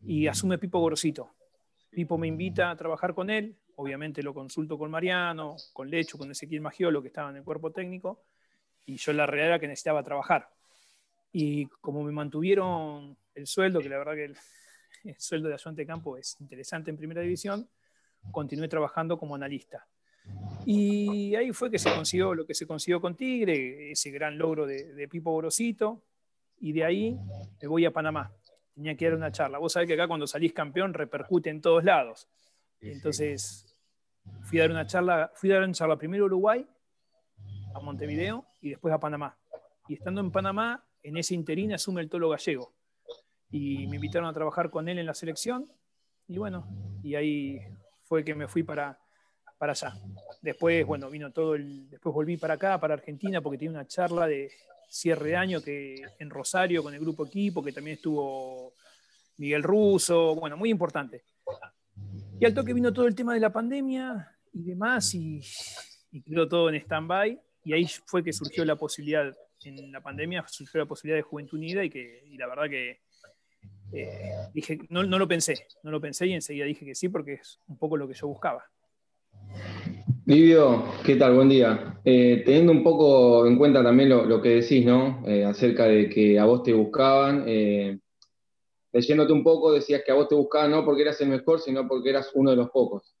y 0.00 0.26
asume 0.26 0.58
Pipo 0.58 0.80
Gorosito. 0.80 1.30
Pipo 1.90 2.16
me 2.18 2.26
invita 2.26 2.70
a 2.70 2.76
trabajar 2.76 3.14
con 3.14 3.30
él, 3.30 3.56
obviamente 3.76 4.22
lo 4.22 4.32
consulto 4.32 4.78
con 4.78 4.90
Mariano, 4.90 5.56
con 5.72 5.90
Lecho, 5.90 6.16
con 6.18 6.30
Ezequiel 6.30 6.60
Magiolo, 6.60 7.02
que 7.02 7.08
estaba 7.08 7.30
en 7.30 7.36
el 7.36 7.44
cuerpo 7.44 7.70
técnico, 7.70 8.24
y 8.86 8.96
yo 8.96 9.12
la 9.12 9.26
realidad 9.26 9.48
era 9.48 9.58
que 9.58 9.68
necesitaba 9.68 10.02
trabajar. 10.02 10.48
Y 11.32 11.66
como 11.80 12.02
me 12.02 12.12
mantuvieron 12.12 13.16
el 13.34 13.46
sueldo, 13.46 13.80
que 13.80 13.88
la 13.88 13.98
verdad 13.98 14.14
que 14.14 14.24
el, 14.24 14.36
sueldo 15.18 15.48
de 15.48 15.54
ayudante 15.54 15.82
de 15.82 15.86
campo 15.86 16.16
es 16.16 16.40
interesante 16.40 16.90
en 16.90 16.96
primera 16.96 17.20
división, 17.20 17.68
continué 18.30 18.68
trabajando 18.68 19.18
como 19.18 19.34
analista. 19.34 19.86
Y 20.64 21.34
ahí 21.34 21.52
fue 21.52 21.70
que 21.70 21.78
se 21.78 21.92
consiguió 21.92 22.34
lo 22.34 22.46
que 22.46 22.54
se 22.54 22.66
consiguió 22.66 23.00
con 23.00 23.16
Tigre, 23.16 23.90
ese 23.90 24.10
gran 24.10 24.38
logro 24.38 24.66
de, 24.66 24.94
de 24.94 25.08
Pipo 25.08 25.32
Gorosito, 25.32 26.02
y 26.60 26.72
de 26.72 26.84
ahí 26.84 27.18
me 27.60 27.68
voy 27.68 27.84
a 27.84 27.90
Panamá 27.90 28.32
tenía 28.74 28.96
que 28.96 29.04
dar 29.06 29.14
una 29.14 29.32
charla. 29.32 29.58
Vos 29.58 29.72
sabés 29.72 29.86
que 29.86 29.94
acá 29.94 30.08
cuando 30.08 30.26
salís 30.26 30.52
campeón 30.52 30.94
repercute 30.94 31.50
en 31.50 31.60
todos 31.60 31.84
lados. 31.84 32.28
Entonces 32.80 33.78
fui 34.42 34.58
a 34.58 34.62
dar 34.62 34.70
una 34.70 34.86
charla, 34.86 35.30
fui 35.34 35.50
a 35.50 35.54
dar 35.54 35.64
una 35.64 35.72
charla 35.72 35.96
primero 35.96 36.24
a 36.24 36.26
Uruguay, 36.26 36.66
a 37.74 37.80
Montevideo 37.80 38.44
y 38.60 38.70
después 38.70 38.92
a 38.92 38.98
Panamá. 38.98 39.36
Y 39.88 39.94
estando 39.94 40.20
en 40.20 40.30
Panamá, 40.30 40.84
en 41.02 41.16
ese 41.16 41.34
interín 41.34 41.72
asume 41.72 42.00
el 42.00 42.08
tolo 42.08 42.28
gallego. 42.28 42.72
Y 43.50 43.86
me 43.88 43.96
invitaron 43.96 44.28
a 44.28 44.32
trabajar 44.32 44.70
con 44.70 44.88
él 44.88 44.98
en 44.98 45.06
la 45.06 45.14
selección. 45.14 45.70
Y 46.28 46.38
bueno, 46.38 46.66
y 47.02 47.14
ahí 47.14 47.60
fue 48.12 48.22
que 48.22 48.34
me 48.34 48.46
fui 48.46 48.62
para, 48.62 48.98
para 49.56 49.72
allá. 49.72 49.94
Después, 50.42 50.84
bueno, 50.84 51.08
vino 51.08 51.32
todo 51.32 51.54
el. 51.54 51.88
Después 51.88 52.14
volví 52.14 52.36
para 52.36 52.54
acá, 52.54 52.78
para 52.78 52.92
Argentina, 52.92 53.40
porque 53.40 53.56
tenía 53.56 53.70
una 53.70 53.86
charla 53.86 54.26
de, 54.26 54.52
cierre 54.86 55.30
de 55.30 55.36
año 55.36 55.62
que 55.62 55.94
en 56.18 56.28
Rosario 56.28 56.82
con 56.82 56.92
el 56.92 57.00
grupo 57.00 57.24
equipo, 57.24 57.64
que 57.64 57.72
también 57.72 57.96
estuvo 57.96 58.74
Miguel 59.38 59.62
Russo, 59.62 60.34
bueno, 60.34 60.58
muy 60.58 60.68
importante. 60.68 61.24
Y 62.38 62.44
al 62.44 62.52
toque 62.52 62.74
vino 62.74 62.92
todo 62.92 63.06
el 63.06 63.14
tema 63.14 63.32
de 63.32 63.40
la 63.40 63.50
pandemia 63.50 64.30
y 64.52 64.62
demás, 64.62 65.14
y, 65.14 65.40
y 66.10 66.20
quedó 66.20 66.46
todo 66.46 66.68
en 66.68 66.74
stand-by. 66.74 67.40
Y 67.64 67.72
ahí 67.72 67.86
fue 68.04 68.22
que 68.22 68.34
surgió 68.34 68.62
la 68.66 68.76
posibilidad, 68.76 69.34
en 69.64 69.90
la 69.90 70.02
pandemia 70.02 70.44
surgió 70.48 70.80
la 70.80 70.86
posibilidad 70.86 71.16
de 71.16 71.22
Juventud 71.22 71.56
Unida 71.56 71.82
y, 71.82 71.88
que, 71.88 72.24
y 72.26 72.36
la 72.36 72.46
verdad 72.46 72.68
que 72.68 73.00
eh, 73.92 74.48
dije, 74.54 74.78
no, 74.88 75.02
no 75.02 75.18
lo 75.18 75.28
pensé, 75.28 75.66
no 75.82 75.90
lo 75.90 76.00
pensé 76.00 76.26
y 76.26 76.32
enseguida 76.32 76.64
dije 76.64 76.84
que 76.84 76.94
sí 76.94 77.08
porque 77.08 77.34
es 77.34 77.58
un 77.68 77.76
poco 77.76 77.96
lo 77.96 78.08
que 78.08 78.14
yo 78.14 78.26
buscaba. 78.26 78.64
Livio, 80.24 80.84
¿qué 81.04 81.16
tal? 81.16 81.34
Buen 81.34 81.48
día. 81.48 82.00
Eh, 82.04 82.42
teniendo 82.44 82.72
un 82.72 82.82
poco 82.82 83.46
en 83.46 83.58
cuenta 83.58 83.82
también 83.82 84.08
lo, 84.08 84.40
que 84.40 84.60
decís, 84.60 84.86
¿no? 84.86 85.22
Eh, 85.26 85.44
acerca 85.44 85.86
de 85.86 86.08
que 86.08 86.38
a 86.38 86.44
vos 86.44 86.62
te 86.62 86.72
buscaban, 86.72 87.44
leyéndote 88.92 89.32
un 89.32 89.42
poco 89.42 89.72
decías 89.72 90.02
que 90.04 90.12
a 90.12 90.14
vos 90.14 90.28
te 90.28 90.34
buscaban 90.34 90.70
no 90.70 90.84
porque 90.84 91.02
eras 91.02 91.20
el 91.20 91.28
mejor, 91.28 91.60
sino 91.60 91.86
porque 91.86 92.10
eras 92.10 92.30
uno 92.34 92.50
de 92.50 92.56
los 92.56 92.70
pocos. 92.70 93.14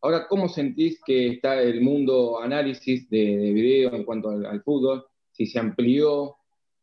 ahora, 0.00 0.26
¿cómo 0.28 0.48
sentís 0.48 1.00
que 1.04 1.28
está 1.28 1.60
el 1.60 1.80
mundo 1.80 2.40
análisis 2.40 3.08
de, 3.10 3.52
video 3.52 3.92
en 3.92 4.04
cuanto 4.04 4.30
al 4.30 4.62
fútbol? 4.62 5.04
Si 5.32 5.46
se 5.46 5.58
amplió, 5.58 6.36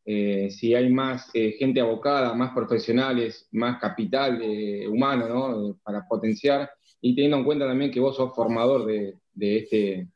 eh, 0.03 0.49
si 0.49 0.73
hay 0.73 0.91
más 0.91 1.29
eh, 1.33 1.51
gente 1.59 1.79
abocada, 1.79 2.33
más 2.33 2.53
profesionales, 2.53 3.47
más 3.51 3.79
capital 3.79 4.41
eh, 4.41 4.87
humano 4.87 5.27
¿no? 5.27 5.79
para 5.83 6.07
potenciar, 6.07 6.69
y 7.01 7.13
teniendo 7.15 7.37
en 7.37 7.43
cuenta 7.43 7.67
también 7.67 7.91
que 7.91 7.99
vos 7.99 8.15
sos 8.15 8.33
formador 8.35 8.85
de, 8.85 9.17
este... 9.35 10.07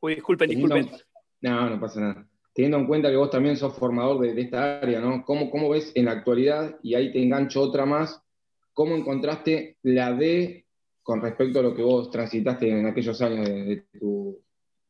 Uy, 0.00 0.14
disculpen, 0.14 0.50
disculpen. 0.50 0.90
No, 1.40 1.70
no 1.70 1.80
pasa 1.80 2.00
nada. 2.00 2.28
Teniendo 2.54 2.78
en 2.78 2.86
cuenta 2.86 3.10
que 3.10 3.16
vos 3.16 3.30
también 3.30 3.56
sos 3.56 3.74
formador 3.74 4.20
de, 4.20 4.40
esta 4.40 4.78
área, 4.78 5.00
¿no? 5.00 5.24
¿Cómo, 5.24 5.50
¿Cómo, 5.50 5.68
ves 5.68 5.92
en 5.94 6.06
la 6.06 6.12
actualidad, 6.12 6.78
y 6.82 6.94
ahí 6.94 7.12
te 7.12 7.22
engancho 7.22 7.62
otra 7.62 7.86
más, 7.86 8.20
cómo 8.72 8.94
encontraste 8.94 9.78
la 9.82 10.12
D 10.12 10.66
con 11.02 11.20
respecto 11.22 11.60
a 11.60 11.62
lo 11.62 11.74
que 11.74 11.82
vos 11.82 12.10
transitaste 12.10 12.68
en 12.68 12.86
aquellos 12.86 13.20
años 13.22 13.48
de, 13.48 13.86
tu, 13.98 14.42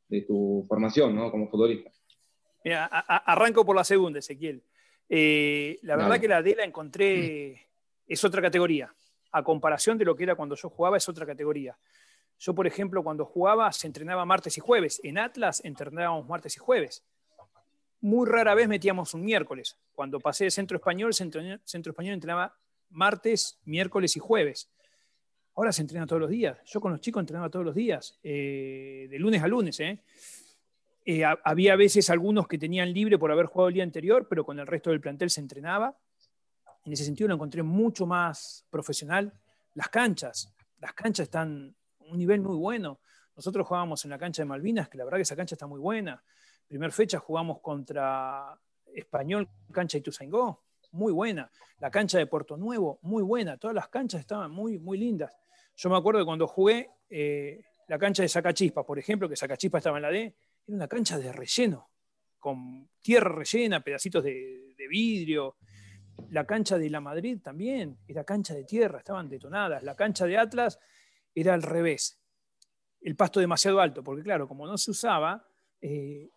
de 0.09 0.23
tu 0.23 0.65
formación 0.67 1.15
¿no? 1.15 1.31
como 1.31 1.49
futbolista? 1.49 1.91
Mira, 2.67 2.87
arranco 2.87 3.65
por 3.65 3.77
la 3.77 3.85
segunda, 3.85 4.19
Ezequiel. 4.19 4.61
Eh, 5.09 5.79
la 5.83 5.95
verdad 5.95 6.19
que 6.19 6.27
la 6.27 6.43
D 6.43 6.57
la 6.57 6.65
encontré, 6.65 7.69
es 8.09 8.25
otra 8.25 8.43
categoría. 8.43 8.93
A 9.31 9.45
comparación 9.45 9.97
de 9.97 10.05
lo 10.05 10.17
que 10.17 10.25
era 10.25 10.35
cuando 10.35 10.57
yo 10.57 10.69
jugaba, 10.69 10.97
es 10.97 11.09
otra 11.09 11.25
categoría. 11.25 11.79
Yo, 12.41 12.57
por 12.57 12.67
ejemplo, 12.67 13.05
cuando 13.05 13.25
jugaba, 13.25 13.71
se 13.71 13.87
entrenaba 13.87 14.25
martes 14.25 14.59
y 14.59 14.61
jueves. 14.61 15.01
En 15.05 15.17
Atlas 15.17 15.65
entrenábamos 15.65 16.27
martes 16.27 16.57
y 16.57 16.59
jueves. 16.59 17.05
Muy 18.01 18.29
rara 18.29 18.53
vez 18.57 18.67
metíamos 18.67 19.15
un 19.15 19.25
miércoles. 19.25 19.77
Cuando 19.95 20.19
pasé 20.19 20.43
de 20.43 20.51
centro 20.51 20.77
español, 20.77 21.15
centro, 21.15 21.41
centro 21.63 21.93
español 21.93 22.15
entrenaba 22.15 22.53
martes, 22.91 23.61
miércoles 23.65 24.17
y 24.17 24.19
jueves. 24.19 24.69
Ahora 25.55 25.71
se 25.71 25.83
entrena 25.83 26.05
todos 26.05 26.21
los 26.21 26.31
días. 26.31 26.59
Yo 26.65 26.81
con 26.81 26.91
los 26.91 27.01
chicos 27.01 27.21
entrenaba 27.21 27.49
todos 27.49 27.65
los 27.65 27.77
días, 27.77 28.19
eh, 28.25 29.07
de 29.09 29.19
lunes 29.21 29.41
a 29.41 29.47
lunes. 29.47 29.79
¿eh? 29.79 30.01
Eh, 31.09 31.23
había 31.25 31.77
veces 31.77 32.11
algunos 32.11 32.49
que 32.49 32.59
tenían 32.59 32.93
libre 32.93 33.17
por 33.17 33.31
haber 33.31 33.47
jugado 33.47 33.69
el 33.69 33.75
día 33.75 33.85
anterior, 33.85 34.27
pero 34.29 34.45
con 34.45 34.59
el 34.59 34.67
resto 34.67 34.91
del 34.91 35.01
plantel 35.01 35.31
se 35.31 35.41
entrenaba. 35.41 35.97
En 36.85 36.93
ese 36.93 37.05
sentido 37.05 37.29
lo 37.29 37.35
encontré 37.35 37.63
mucho 37.63 38.07
más 38.07 38.67
profesional. 38.71 39.33
Las 39.75 39.89
canchas, 39.89 40.53
las 40.79 40.93
canchas 40.95 41.25
están 41.25 41.77
a 42.01 42.05
un 42.11 42.19
nivel 42.19 42.41
muy 42.41 42.57
bueno. 42.57 42.99
Nosotros 43.37 43.65
jugábamos 43.69 44.05
en 44.05 44.11
la 44.11 44.19
cancha 44.19 44.43
de 44.43 44.47
Malvinas, 44.47 44.89
que 44.89 44.99
la 44.99 45.05
verdad 45.05 45.19
que 45.19 45.23
esa 45.23 45.37
cancha 45.37 45.55
está 45.55 45.69
muy 45.69 45.79
buena. 45.79 46.21
Primer 46.67 46.91
fecha 46.91 47.21
jugamos 47.21 47.61
contra 47.61 48.59
Español, 48.93 49.49
cancha 49.71 49.99
de 49.99 50.01
Ituzaingó, 50.01 50.65
muy 50.91 51.13
buena. 51.13 51.49
La 51.79 51.89
cancha 51.89 52.19
de 52.19 52.27
Puerto 52.27 52.57
Nuevo, 52.57 52.99
muy 53.03 53.23
buena. 53.23 53.57
Todas 53.59 53.77
las 53.77 53.89
canchas 53.89 54.23
estaban 54.23 54.51
muy, 54.51 54.81
muy 54.81 54.99
lindas. 54.99 55.33
Yo 55.77 55.89
me 55.89 55.97
acuerdo 55.97 56.19
de 56.19 56.27
cuando 56.27 56.49
jugué 56.49 56.91
eh, 57.09 57.63
la 57.87 57.97
cancha 57.97 58.23
de 58.25 58.29
Sacachispa, 58.29 58.85
por 58.85 58.99
ejemplo, 58.99 59.29
que 59.29 59.37
Sacachispa 59.37 59.79
estaba 59.79 59.99
en 59.99 60.03
la 60.03 60.11
D, 60.11 60.35
era 60.67 60.77
una 60.77 60.89
cancha 60.89 61.19
de 61.19 61.33
relleno, 61.33 61.91
con 62.39 62.89
tierra 63.01 63.31
rellena, 63.31 63.81
pedacitos 63.81 64.25
de, 64.25 64.63
vidrio. 64.89 65.57
La 66.31 66.47
cancha 66.47 66.79
de 66.79 66.89
la 66.89 67.01
Madrid 67.01 67.41
también 67.43 67.99
era 68.07 68.25
cancha 68.25 68.55
de 68.55 68.65
tierra, 68.65 68.99
estaban 68.99 69.29
detonadas. 69.29 69.83
La 69.83 69.97
cancha 69.97 70.27
de 70.27 70.39
Atlas 70.39 70.79
era 71.35 71.55
al 71.55 71.63
revés. 71.63 72.21
El 73.01 73.17
pasto 73.17 73.41
demasiado 73.41 73.81
alto, 73.81 74.03
porque 74.05 74.23
claro, 74.23 74.47
como 74.47 74.67
no 74.67 74.79
se 74.79 74.93
usaba, 74.93 75.45
eh, 75.81 76.31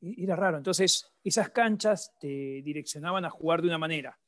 era 0.00 0.36
raro. 0.36 0.58
Entonces, 0.58 1.12
esas 1.24 1.50
canchas 1.50 2.14
te 2.20 2.62
direccionaban 2.62 3.24
a 3.24 3.30
jugar 3.30 3.62
de 3.62 3.68
una 3.68 3.78
manera. 3.78 4.18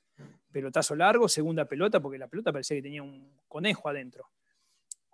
Pelotazo 0.51 0.97
largo, 0.97 1.29
segunda 1.29 1.65
pelota, 1.65 2.01
porque 2.01 2.19
la 2.19 2.29
pelota 2.29 2.53
parecía 2.53 2.77
que 2.77 2.83
tenía 2.83 3.03
un 3.03 3.41
conejo 3.47 3.89
adentro. 3.89 4.31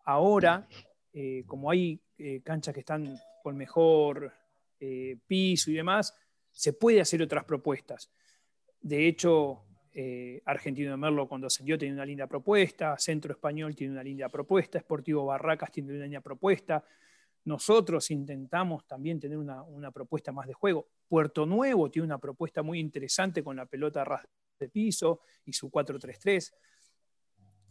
Ahora, 0.04 0.66
eh, 1.12 1.44
como 1.46 1.70
hay 1.70 2.00
eh, 2.18 2.40
canchas 2.42 2.72
que 2.72 2.80
están 2.80 3.18
con 3.46 3.56
mejor 3.56 4.32
eh, 4.80 5.18
piso 5.24 5.70
y 5.70 5.74
demás, 5.74 6.12
se 6.50 6.72
puede 6.72 7.00
hacer 7.00 7.22
otras 7.22 7.44
propuestas. 7.44 8.10
De 8.80 9.06
hecho, 9.06 9.62
eh, 9.92 10.42
Argentino 10.46 10.90
de 10.90 10.96
Merlo 10.96 11.28
cuando 11.28 11.46
ascendió 11.46 11.78
tenía 11.78 11.94
una 11.94 12.04
linda 12.04 12.26
propuesta, 12.26 12.98
Centro 12.98 13.30
Español 13.30 13.76
tiene 13.76 13.92
una 13.92 14.02
linda 14.02 14.28
propuesta, 14.28 14.80
Sportivo 14.80 15.26
Barracas 15.26 15.70
tiene 15.70 15.92
una 15.92 16.02
linda 16.02 16.20
propuesta. 16.20 16.84
Nosotros 17.44 18.10
intentamos 18.10 18.84
también 18.84 19.20
tener 19.20 19.38
una, 19.38 19.92
propuesta 19.92 20.32
más 20.32 20.48
de 20.48 20.54
juego. 20.54 20.88
Puerto 21.06 21.46
Nuevo 21.46 21.88
tiene 21.88 22.06
una 22.06 22.18
propuesta 22.18 22.64
muy 22.64 22.80
interesante 22.80 23.44
con 23.44 23.54
la 23.54 23.66
pelota 23.66 24.04
ras 24.04 24.26
de 24.58 24.68
piso 24.68 25.20
y 25.44 25.52
su 25.52 25.70
4-3-3. 25.70 26.52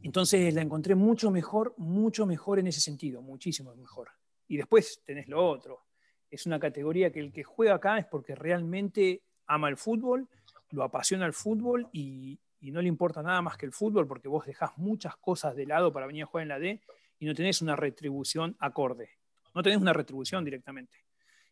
Entonces 0.03 0.53
la 0.53 0.61
encontré 0.61 0.95
mucho 0.95 1.31
mejor, 1.31 1.73
mucho 1.75 2.25
mejor 2.25 2.59
en 2.59 2.67
ese 2.67 2.79
sentido, 2.79 3.21
muchísimo 3.21 3.75
mejor 3.75 4.07
y 4.47 4.57
después 4.57 5.01
tenés 5.03 5.27
lo 5.27 5.45
otro. 5.47 5.85
Es 6.29 6.45
una 6.45 6.59
categoría 6.59 7.11
que 7.11 7.19
el 7.19 7.31
que 7.31 7.43
juega 7.43 7.75
acá 7.75 7.97
es 7.97 8.05
porque 8.05 8.35
realmente 8.35 9.21
ama 9.47 9.69
el 9.69 9.77
fútbol, 9.77 10.27
lo 10.71 10.83
apasiona 10.83 11.25
el 11.25 11.33
fútbol 11.33 11.87
y, 11.91 12.39
no 12.61 12.81
le 12.81 12.87
importa 12.87 13.21
nada 13.21 13.43
más 13.43 13.57
que 13.57 13.67
el 13.67 13.71
fútbol 13.71 14.07
porque 14.07 14.27
vos 14.27 14.43
dejás 14.43 14.75
muchas 14.77 15.15
cosas 15.17 15.55
de 15.55 15.67
lado 15.67 15.93
para 15.93 16.07
venir 16.07 16.23
a 16.23 16.25
jugar 16.25 16.41
en 16.43 16.49
la 16.49 16.57
D 16.57 16.81
y 17.19 17.27
no 17.27 17.35
tenés 17.35 17.61
una 17.61 17.75
retribución 17.75 18.55
acorde. 18.59 19.11
No 19.53 19.61
tenés 19.61 19.79
una 19.79 19.93
retribución 19.93 20.43
directamente. 20.43 21.05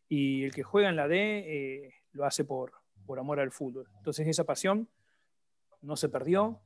Y 0.09 0.43
el 0.43 0.51
que 0.51 0.63
juega 0.63 0.89
en 0.89 0.95
la 0.95 1.07
D 1.07 1.17
eh, 1.85 1.93
lo 2.13 2.25
hace 2.25 2.45
por, 2.45 2.73
por 3.05 3.19
amor 3.19 3.39
al 3.39 3.51
fútbol. 3.51 3.87
Entonces 3.97 4.27
esa 4.27 4.43
pasión 4.43 4.89
no 5.81 5.95
se 5.95 6.09
perdió, 6.09 6.61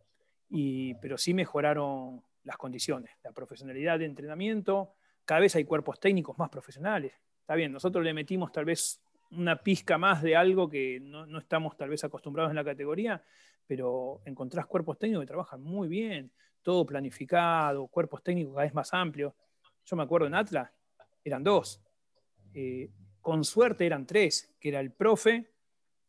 y, 0.50 0.94
pero 0.96 1.18
sí 1.18 1.34
mejoraron 1.34 2.24
las 2.44 2.58
condiciones, 2.58 3.12
la 3.24 3.32
profesionalidad 3.32 4.00
de 4.00 4.06
entrenamiento, 4.06 4.94
cada 5.28 5.42
vez 5.42 5.54
hay 5.58 5.66
cuerpos 5.66 6.00
técnicos 6.00 6.38
más 6.38 6.50
profesionales. 6.50 7.12
Está 7.42 7.54
bien, 7.56 7.74
nosotros 7.74 8.02
le 8.02 8.14
metimos 8.14 8.50
tal 8.50 8.64
vez 8.64 9.02
una 9.32 9.58
pizca 9.62 9.98
más 9.98 10.24
de 10.24 10.38
algo 10.38 10.70
que 10.70 11.02
no, 11.02 11.38
estamos 11.38 11.76
tal 11.76 11.90
vez 11.90 12.02
acostumbrados 12.06 12.50
en 12.50 12.56
la 12.56 12.64
categoría, 12.64 13.22
pero 13.66 14.22
encontrás 14.24 14.66
cuerpos 14.68 14.98
técnicos 14.98 15.24
que 15.24 15.28
trabajan 15.28 15.62
muy 15.62 15.90
bien, 15.90 16.32
todo 16.64 16.86
planificado, 16.86 17.88
cuerpos 17.88 18.24
técnicos 18.24 18.54
cada 18.54 18.64
vez 18.64 18.74
más 18.74 18.94
amplios. 18.94 19.34
Yo 19.86 19.98
me 19.98 20.04
acuerdo 20.04 20.28
en 20.28 20.34
Atlas, 20.34 20.72
eran 21.26 21.44
dos. 21.44 21.82
Eh, 22.54 22.90
con 23.20 23.44
suerte 23.44 23.86
eran 23.86 24.06
tres, 24.06 24.56
que 24.58 24.70
era 24.70 24.80
el 24.80 24.94
profe, 24.94 25.52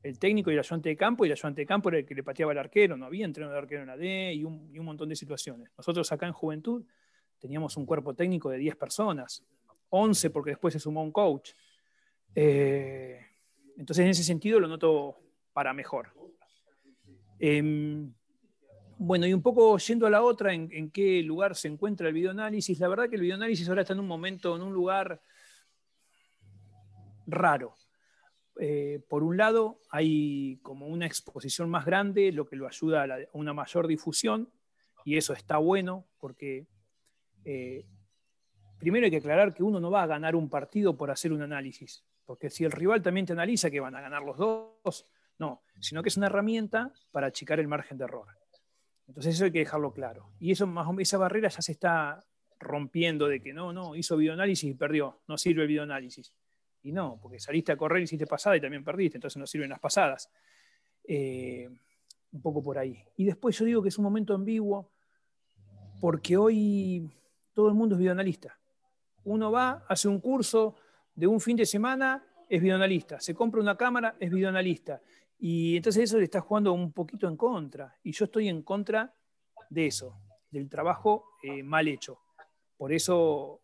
el 0.00 0.16
técnico 0.20 0.52
y 0.52 0.54
el 0.54 0.60
ayudante 0.60 0.90
de 0.90 0.96
campo, 0.96 1.25
y 1.25 1.28
el 1.28 1.32
ayudante 1.32 1.62
de 1.62 1.66
campo 1.66 1.88
era 1.88 1.98
el 1.98 2.06
que 2.06 2.14
le 2.14 2.22
pateaba 2.22 2.52
al 2.52 2.58
arquero, 2.58 2.96
no 2.96 3.06
había 3.06 3.25
entrenador 3.25 3.56
de 3.56 3.62
arquero 3.62 3.80
en 3.80 3.88
la 3.88 3.96
D 3.96 4.32
y 4.32 4.44
un, 4.44 4.70
y 4.72 4.78
un 4.78 4.87
montón 4.87 5.08
de 5.08 5.16
situaciones. 5.16 5.72
Nosotros 5.76 6.12
acá 6.12 6.28
en 6.28 6.32
Juventud 6.32 6.84
teníamos 7.38 7.76
un 7.76 7.87
cuerpo 7.87 8.14
técnico 8.14 8.50
de 8.50 8.59
10 8.59 8.76
personas, 8.76 9.45
11 9.90 10.30
porque 10.30 10.50
después 10.50 10.73
se 10.73 10.80
sumó 10.80 11.02
un 11.02 11.12
coach. 11.12 11.52
Eh, 12.35 13.21
entonces, 13.76 14.04
en 14.04 14.11
ese 14.11 14.25
sentido 14.25 14.61
lo 14.61 14.68
noto 14.68 15.18
para 15.52 15.73
mejor. 15.73 16.12
Em, 17.38 18.12
bueno, 18.99 19.26
y 19.26 19.33
un 19.33 19.42
poco 19.42 19.78
yendo 19.78 20.07
a 20.07 20.11
la 20.11 20.23
otra, 20.23 20.52
en, 20.52 20.90
qué 20.90 21.23
lugar 21.23 21.54
se 21.54 21.68
encuentra 21.68 22.09
el 22.09 22.14
videoanálisis, 22.14 22.80
la 22.80 22.88
verdad 22.88 23.09
que 23.09 23.14
el 23.14 23.23
videoanálisis 23.23 23.68
ahora 23.68 23.83
está 23.83 23.92
en 23.92 24.00
un 24.00 24.09
momento, 24.09 24.57
en 24.57 24.62
un 24.62 24.73
lugar 24.73 25.21
raro. 27.26 27.76
Eh, 28.61 29.00
por 29.09 29.23
un 29.23 29.37
lado, 29.37 29.78
hay 29.90 30.59
como 30.62 30.88
una 30.88 31.07
exposición 31.07 31.71
más 31.71 31.87
grande, 31.87 32.33
lo 32.33 32.45
que 32.45 32.57
lo 32.57 32.66
ayuda 32.66 33.04
a 33.04 33.18
una 33.33 33.52
mayor 33.52 33.87
difusión, 33.87 34.50
y 35.04 35.16
eso 35.16 35.33
está 35.33 35.59
bueno, 35.59 36.04
porque 36.18 36.66
eh, 37.45 37.85
primero 38.78 39.04
hay 39.04 39.11
que 39.11 39.18
aclarar 39.18 39.54
que 39.54 39.62
uno 39.62 39.80
no 39.80 39.90
va 39.90 40.02
a 40.02 40.07
ganar 40.07 40.37
un 40.37 40.49
partido 40.49 40.97
por 40.97 41.11
hacer 41.11 41.33
un 41.33 41.42
análisis, 41.42 42.04
porque 42.25 42.50
si 42.50 42.64
el 42.64 42.73
rival 42.73 43.02
también 43.02 43.26
te 43.26 43.33
analiza 43.33 43.71
que 43.71 43.80
van 43.80 43.97
a 43.97 44.00
ganar 44.00 44.23
los 44.23 44.37
dos, 44.37 45.04
no, 45.38 45.62
sino 45.80 46.02
que 46.02 46.09
es 46.09 46.16
una 46.16 46.26
herramienta 46.26 46.92
para 47.11 47.28
achicar 47.28 47.61
el 47.61 47.68
margen 47.68 47.99
de 47.99 48.04
error. 48.04 48.28
Entonces 49.07 49.35
eso 49.35 49.47
hay 49.47 49.52
que 49.52 49.61
dejarlo 49.61 49.92
claro. 49.92 50.30
Y 50.38 50.52
eso, 50.52 50.66
más 50.66 50.87
esa 50.99 51.16
barrera 51.16 51.49
ya 51.49 51.62
se 51.62 51.73
está 51.73 52.23
rompiendo 52.61 53.28
de 53.28 53.40
que 53.40 53.52
no, 53.52 53.73
no, 53.73 53.95
hizo 53.97 54.16
videoanálisis 54.16 54.71
y 54.71 54.75
perdió, 54.75 55.21
no 55.28 55.38
sirve 55.38 55.62
el 55.62 55.68
videoanálisis. 55.68 56.33
Y 56.83 56.92
no, 56.92 57.18
porque 57.21 57.40
saliste 57.40 57.73
a 57.73 57.76
correr 57.76 58.00
y 58.00 58.04
hiciste 58.04 58.26
pasada 58.26 58.57
y 58.57 58.61
también 58.61 58.85
perdiste, 58.85 59.16
entonces 59.16 59.38
no 59.38 59.47
sirven 59.47 59.71
las 59.71 59.80
pasadas. 59.80 60.30
Eh, 61.04 61.68
un 62.30 62.42
poco 62.42 62.62
por 62.62 62.78
ahí. 62.78 63.02
Y 63.16 63.25
después 63.25 63.59
yo 63.59 63.64
digo 63.64 63.83
que 63.83 63.88
es 63.88 63.99
un 63.99 64.04
momento 64.04 64.35
ambiguo, 64.35 64.90
porque 66.00 66.37
hoy 66.37 67.11
todo 67.58 67.66
el 67.66 67.74
mundo 67.74 67.96
es 67.96 67.98
videoanalista. 67.98 68.56
Uno 69.24 69.50
va, 69.50 69.84
hace 69.88 70.06
un 70.06 70.20
curso 70.20 70.76
de 71.12 71.26
un 71.26 71.40
fin 71.40 71.56
de 71.56 71.66
semana, 71.66 72.24
es 72.48 72.62
videoanalista. 72.62 73.18
Se 73.18 73.34
compra 73.34 73.60
una 73.60 73.76
cámara, 73.76 74.14
es 74.20 74.30
videoanalista. 74.30 75.02
Y 75.40 75.76
entonces 75.76 76.04
eso 76.04 76.18
le 76.18 76.24
está 76.26 76.40
jugando 76.40 76.72
un 76.72 76.92
poquito 76.92 77.26
en 77.26 77.36
contra. 77.36 77.98
Y 78.04 78.12
yo 78.12 78.26
estoy 78.26 78.46
en 78.48 78.62
contra 78.62 79.12
de 79.70 79.86
eso, 79.86 80.20
del 80.52 80.68
trabajo 80.68 81.32
eh, 81.42 81.64
mal 81.64 81.88
hecho. 81.88 82.20
Por 82.76 82.92
eso 82.92 83.62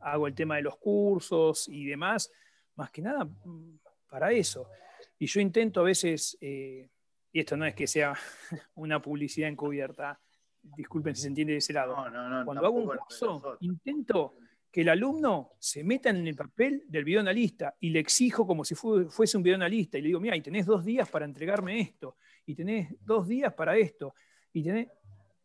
hago 0.00 0.26
el 0.26 0.34
tema 0.34 0.56
de 0.56 0.62
los 0.62 0.78
cursos 0.78 1.68
y 1.68 1.84
demás, 1.84 2.32
más 2.76 2.90
que 2.90 3.02
nada 3.02 3.26
mm, 3.26 3.78
para 4.08 4.32
eso. 4.32 4.70
Y 5.18 5.26
yo 5.26 5.42
intento 5.42 5.80
a 5.80 5.84
veces, 5.84 6.38
eh, 6.40 6.88
y 7.30 7.40
esto 7.40 7.58
no 7.58 7.66
es 7.66 7.74
que 7.74 7.86
sea 7.86 8.14
una 8.74 9.02
publicidad 9.02 9.50
encubierta, 9.50 10.18
disculpen 10.62 11.14
si 11.14 11.22
se 11.22 11.28
entiende 11.28 11.52
de 11.54 11.58
ese 11.58 11.72
lado, 11.72 11.96
cuando 12.44 12.64
hago 12.64 12.76
un 12.76 12.96
curso, 12.96 13.56
intento 13.60 14.36
que 14.70 14.82
el 14.82 14.90
alumno 14.90 15.52
se 15.58 15.82
meta 15.82 16.10
en 16.10 16.26
el 16.26 16.36
papel 16.36 16.84
del 16.86 17.04
videoanalista 17.04 17.74
y 17.80 17.90
le 17.90 18.00
exijo 18.00 18.46
como 18.46 18.64
si 18.64 18.74
fuese 18.74 19.36
un 19.36 19.42
videoanalista 19.42 19.96
y 19.98 20.02
le 20.02 20.08
digo, 20.08 20.20
mira, 20.20 20.36
y 20.36 20.42
tenés 20.42 20.66
dos 20.66 20.84
días 20.84 21.08
para 21.08 21.24
entregarme 21.24 21.80
esto, 21.80 22.16
y 22.44 22.54
tenés 22.54 22.94
dos 23.00 23.26
días 23.26 23.52
para 23.54 23.76
esto, 23.76 24.14
y 24.52 24.62
tenés... 24.62 24.88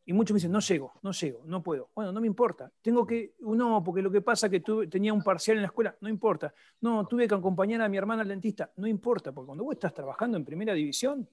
Y 0.05 0.11
muchos 0.11 0.33
me 0.33 0.39
dicen, 0.39 0.51
no 0.51 0.59
llego, 0.59 0.91
no 1.01 1.13
llego, 1.13 1.45
no 1.45 1.63
puedo. 1.63 1.89
Bueno, 1.95 2.11
no 2.11 2.19
me 2.19 2.27
importa. 2.27 2.69
Tengo 2.81 3.07
que, 3.07 3.35
no, 3.39 3.81
porque 3.81 4.01
lo 4.01 4.11
que 4.11 4.19
pasa 4.19 4.47
es 4.47 4.51
que 4.51 4.59
tuve, 4.59 4.87
tenía 4.87 5.13
un 5.13 5.23
parcial 5.23 5.55
en 5.55 5.61
la 5.61 5.67
escuela, 5.67 5.95
no 6.01 6.09
importa. 6.09 6.53
No, 6.81 7.07
tuve 7.07 7.25
que 7.25 7.35
acompañar 7.35 7.81
a 7.81 7.87
mi 7.87 7.95
hermana 7.95 8.23
al 8.23 8.27
dentista, 8.27 8.69
no 8.75 8.85
importa, 8.85 9.31
porque 9.31 9.45
cuando 9.45 9.63
vos 9.63 9.75
estás 9.75 9.93
trabajando 9.93 10.35
en 10.35 10.43
primera 10.43 10.73
división, 10.73 11.25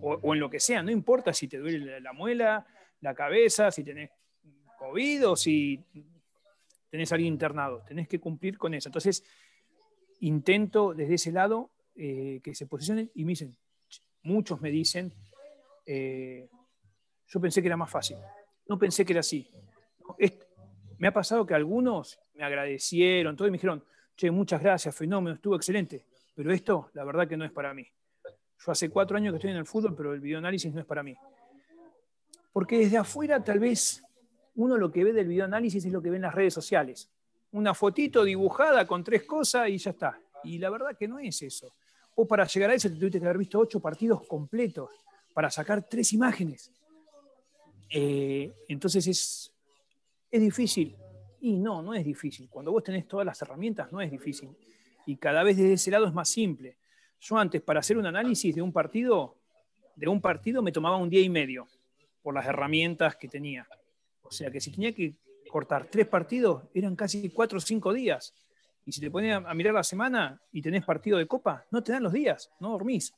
o, 0.00 0.34
en 0.34 0.40
lo 0.40 0.50
que 0.50 0.60
sea, 0.60 0.82
no 0.82 0.90
importa 0.90 1.32
si 1.32 1.48
te 1.48 1.58
duele 1.58 2.00
la, 2.00 2.12
muela, 2.12 2.66
la 3.00 3.14
cabeza, 3.14 3.70
si 3.70 3.82
tenés 3.82 4.10
COVID 4.78 5.28
o 5.28 5.36
si 5.36 5.82
tenés 6.90 7.12
alguien 7.12 7.32
internado, 7.32 7.82
tenés 7.86 8.08
que 8.08 8.20
cumplir 8.20 8.58
con 8.58 8.74
eso. 8.74 8.88
Entonces, 8.88 9.24
intento 10.20 10.94
desde 10.94 11.14
ese 11.14 11.32
lado 11.32 11.70
eh, 11.94 12.40
que 12.42 12.54
se 12.54 12.66
posicionen 12.66 13.10
y 13.14 13.24
me 13.24 13.32
dicen, 13.32 13.56
muchos 14.22 14.60
me 14.60 14.70
dicen, 14.70 15.12
eh, 15.84 16.48
yo 17.26 17.40
pensé 17.40 17.60
que 17.60 17.68
era 17.68 17.76
más 17.76 17.90
fácil. 17.90 18.16
No 18.68 18.78
pensé 18.78 19.04
que 19.04 19.12
era 19.12 19.20
así. 19.20 19.48
me 20.98 21.08
ha 21.08 21.12
pasado 21.12 21.46
que 21.46 21.54
algunos 21.54 22.18
me 22.34 22.44
agradecieron, 22.44 23.36
todos 23.36 23.50
me 23.50 23.56
dijeron, 23.56 23.84
che, 24.16 24.30
muchas 24.30 24.62
gracias, 24.62 24.94
fenómeno, 24.94 25.34
estuvo 25.34 25.56
excelente. 25.56 26.04
Pero 26.34 26.52
esto, 26.52 26.90
la 26.94 27.04
verdad 27.04 27.26
que 27.26 27.36
no 27.36 27.44
es 27.44 27.52
para 27.52 27.72
mí. 27.72 27.86
Yo 28.64 28.72
hace 28.72 28.90
cuatro 28.90 29.16
años 29.16 29.32
que 29.32 29.36
estoy 29.36 29.50
en 29.50 29.58
el 29.58 29.66
fútbol, 29.66 29.94
pero 29.94 30.14
el 30.14 30.20
videoanálisis 30.20 30.72
no 30.72 30.80
es 30.80 30.86
para 30.86 31.02
mí. 31.02 31.14
Porque 32.52 32.78
desde 32.78 32.96
afuera 32.96 33.42
tal 33.42 33.58
vez 33.58 34.02
uno 34.56 34.76
lo 34.76 34.90
que 34.90 35.04
ve 35.04 35.12
del 35.12 35.28
videoanálisis 35.28 35.84
es 35.84 35.92
lo 35.92 36.00
que 36.02 36.10
ve 36.10 36.16
en 36.16 36.22
las 36.22 36.34
redes 36.34 36.54
sociales. 36.54 37.10
Una 37.52 37.74
fotito 37.74 38.24
dibujada 38.24 38.86
con 38.86 39.04
tres 39.04 39.24
cosas 39.24 39.68
y 39.68 39.78
ya 39.78 39.90
está. 39.90 40.18
Y 40.44 40.58
la 40.58 40.70
verdad 40.70 40.96
que 40.96 41.06
no 41.06 41.18
es 41.18 41.42
eso. 41.42 41.74
O 42.14 42.26
para 42.26 42.46
llegar 42.46 42.70
a 42.70 42.74
eso 42.74 42.88
te 42.88 42.96
tuviste 42.96 43.20
que 43.20 43.26
haber 43.26 43.38
visto 43.38 43.58
ocho 43.58 43.78
partidos 43.80 44.26
completos 44.26 44.90
para 45.34 45.50
sacar 45.50 45.82
tres 45.82 46.12
imágenes. 46.14 46.72
Eh, 47.90 48.52
entonces 48.68 49.06
es, 49.06 49.52
es 50.30 50.40
difícil. 50.40 50.96
Y 51.40 51.58
no, 51.58 51.82
no 51.82 51.92
es 51.92 52.04
difícil. 52.04 52.48
Cuando 52.48 52.72
vos 52.72 52.82
tenés 52.82 53.06
todas 53.06 53.26
las 53.26 53.40
herramientas, 53.42 53.92
no 53.92 54.00
es 54.00 54.10
difícil. 54.10 54.48
Y 55.04 55.16
cada 55.16 55.42
vez 55.42 55.58
desde 55.58 55.74
ese 55.74 55.90
lado 55.90 56.06
es 56.06 56.14
más 56.14 56.28
simple. 56.28 56.78
Yo 57.20 57.38
antes, 57.38 57.62
para 57.62 57.80
hacer 57.80 57.96
un 57.98 58.06
análisis 58.06 58.54
de 58.54 58.62
un 58.62 58.72
partido, 58.72 59.36
de 59.94 60.08
un 60.08 60.20
partido 60.20 60.62
me 60.62 60.72
tomaba 60.72 60.96
un 60.96 61.08
día 61.08 61.22
y 61.22 61.28
medio 61.28 61.66
por 62.22 62.34
las 62.34 62.46
herramientas 62.46 63.16
que 63.16 63.28
tenía. 63.28 63.66
O 64.22 64.30
sea 64.30 64.50
que 64.50 64.60
si 64.60 64.70
tenía 64.70 64.92
que 64.92 65.14
cortar 65.48 65.86
tres 65.86 66.06
partidos, 66.06 66.64
eran 66.74 66.96
casi 66.96 67.30
cuatro 67.30 67.58
o 67.58 67.60
cinco 67.60 67.92
días. 67.92 68.34
Y 68.84 68.92
si 68.92 69.00
te 69.00 69.10
pones 69.10 69.34
a 69.34 69.54
mirar 69.54 69.74
la 69.74 69.82
semana 69.82 70.40
y 70.52 70.62
tenés 70.62 70.84
partido 70.84 71.18
de 71.18 71.26
copa, 71.26 71.64
no 71.70 71.82
te 71.82 71.92
dan 71.92 72.02
los 72.02 72.12
días, 72.12 72.50
no 72.60 72.70
dormís. 72.70 73.12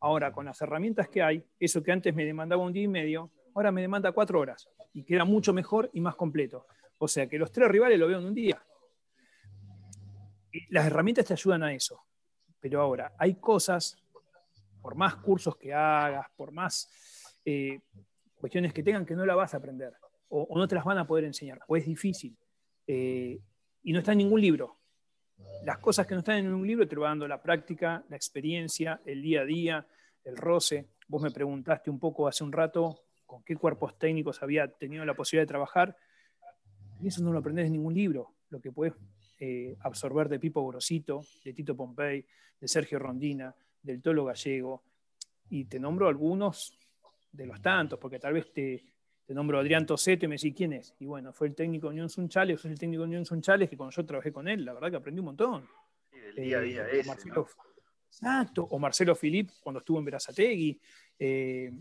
Ahora, 0.00 0.32
con 0.32 0.44
las 0.44 0.60
herramientas 0.60 1.08
que 1.08 1.22
hay, 1.22 1.44
eso 1.58 1.82
que 1.82 1.92
antes 1.92 2.14
me 2.14 2.24
demandaba 2.24 2.62
un 2.62 2.72
día 2.72 2.82
y 2.82 2.88
medio, 2.88 3.30
ahora 3.54 3.70
me 3.70 3.80
demanda 3.80 4.12
cuatro 4.12 4.40
horas 4.40 4.68
y 4.92 5.02
queda 5.02 5.24
mucho 5.24 5.52
mejor 5.52 5.90
y 5.92 6.00
más 6.00 6.14
completo. 6.14 6.66
O 6.98 7.08
sea 7.08 7.26
que 7.28 7.38
los 7.38 7.52
tres 7.52 7.68
rivales 7.68 7.98
lo 7.98 8.06
veo 8.06 8.18
en 8.18 8.24
un 8.26 8.34
día. 8.34 8.62
Las 10.70 10.86
herramientas 10.86 11.26
te 11.26 11.32
ayudan 11.32 11.62
a 11.62 11.72
eso. 11.72 12.00
Pero 12.64 12.80
ahora, 12.80 13.12
hay 13.18 13.34
cosas, 13.34 13.94
por 14.80 14.94
más 14.94 15.16
cursos 15.16 15.54
que 15.58 15.74
hagas, 15.74 16.28
por 16.34 16.50
más 16.50 16.88
eh, 17.44 17.78
cuestiones 18.36 18.72
que 18.72 18.82
tengan, 18.82 19.04
que 19.04 19.14
no 19.14 19.26
la 19.26 19.34
vas 19.34 19.52
a 19.52 19.58
aprender 19.58 19.92
o, 20.30 20.48
no 20.58 20.66
te 20.66 20.74
las 20.74 20.86
van 20.86 20.96
a 20.96 21.06
poder 21.06 21.24
enseñar, 21.24 21.60
o 21.68 21.76
es 21.76 21.84
difícil. 21.84 22.34
Eh, 22.86 23.38
y 23.82 23.92
no 23.92 23.98
está 23.98 24.12
en 24.12 24.18
ningún 24.18 24.40
libro. 24.40 24.78
Las 25.66 25.76
cosas 25.76 26.06
que 26.06 26.14
no 26.14 26.20
están 26.20 26.38
en 26.38 26.46
ningún 26.46 26.66
libro 26.66 26.88
te 26.88 26.94
lo 26.94 27.02
va 27.02 27.08
dando 27.08 27.28
la 27.28 27.42
práctica, 27.42 28.02
la 28.08 28.16
experiencia, 28.16 28.98
el 29.04 29.20
día 29.20 29.42
a 29.42 29.44
día, 29.44 29.86
el 30.24 30.38
roce. 30.38 30.88
Vos 31.06 31.20
me 31.20 31.30
preguntaste 31.30 31.90
un 31.90 32.00
poco 32.00 32.26
hace 32.26 32.44
un 32.44 32.52
rato 32.52 33.02
con 33.26 33.44
qué 33.44 33.56
cuerpos 33.56 33.98
técnicos 33.98 34.42
había 34.42 34.68
tenido 34.68 35.04
la 35.04 35.12
posibilidad 35.12 35.42
de 35.42 35.48
trabajar. 35.48 35.98
Y 37.02 37.08
eso 37.08 37.22
no 37.22 37.30
lo 37.30 37.40
aprendes 37.40 37.66
en 37.66 37.72
ningún 37.72 37.92
libro. 37.92 38.32
Lo 38.48 38.58
que 38.58 38.72
puedes 38.72 38.94
eh, 39.38 39.76
absorber 39.80 40.28
de 40.28 40.38
Pipo 40.38 40.66
Grosito, 40.66 41.22
de 41.44 41.52
Tito 41.52 41.76
Pompey, 41.76 42.24
de 42.60 42.68
Sergio 42.68 42.98
Rondina, 42.98 43.54
del 43.82 44.00
Tolo 44.00 44.24
Gallego. 44.24 44.82
Y 45.50 45.64
te 45.64 45.78
nombro 45.78 46.08
algunos 46.08 46.78
de 47.32 47.46
los 47.46 47.60
tantos, 47.60 47.98
porque 47.98 48.18
tal 48.18 48.34
vez 48.34 48.52
te, 48.52 48.84
te 49.24 49.34
nombro 49.34 49.58
Adrián 49.58 49.86
Toseto 49.86 50.26
y 50.26 50.28
me 50.28 50.36
decís 50.36 50.54
quién 50.56 50.72
es. 50.72 50.94
Y 50.98 51.06
bueno, 51.06 51.32
fue 51.32 51.48
el 51.48 51.54
técnico 51.54 51.88
Unión 51.88 52.08
Sunchales, 52.08 52.60
fue 52.60 52.70
el 52.70 52.78
técnico 52.78 53.04
Unión 53.04 53.24
Sunchales 53.24 53.70
que 53.70 53.76
cuando 53.76 53.94
yo 53.94 54.04
trabajé 54.04 54.32
con 54.32 54.48
él, 54.48 54.64
la 54.64 54.74
verdad 54.74 54.90
que 54.90 54.96
aprendí 54.96 55.20
un 55.20 55.26
montón. 55.26 55.66
Sí, 56.10 56.18
del 56.18 56.34
día 56.36 56.58
a 56.58 56.60
día 56.60 56.88
eh, 56.88 57.02
Exacto, 58.14 58.68
o 58.70 58.78
Marcelo 58.78 59.16
Filip 59.16 59.50
cuando 59.60 59.80
estuvo 59.80 59.98
en 59.98 60.04
Verazategui, 60.04 60.80
eh, 61.18 61.72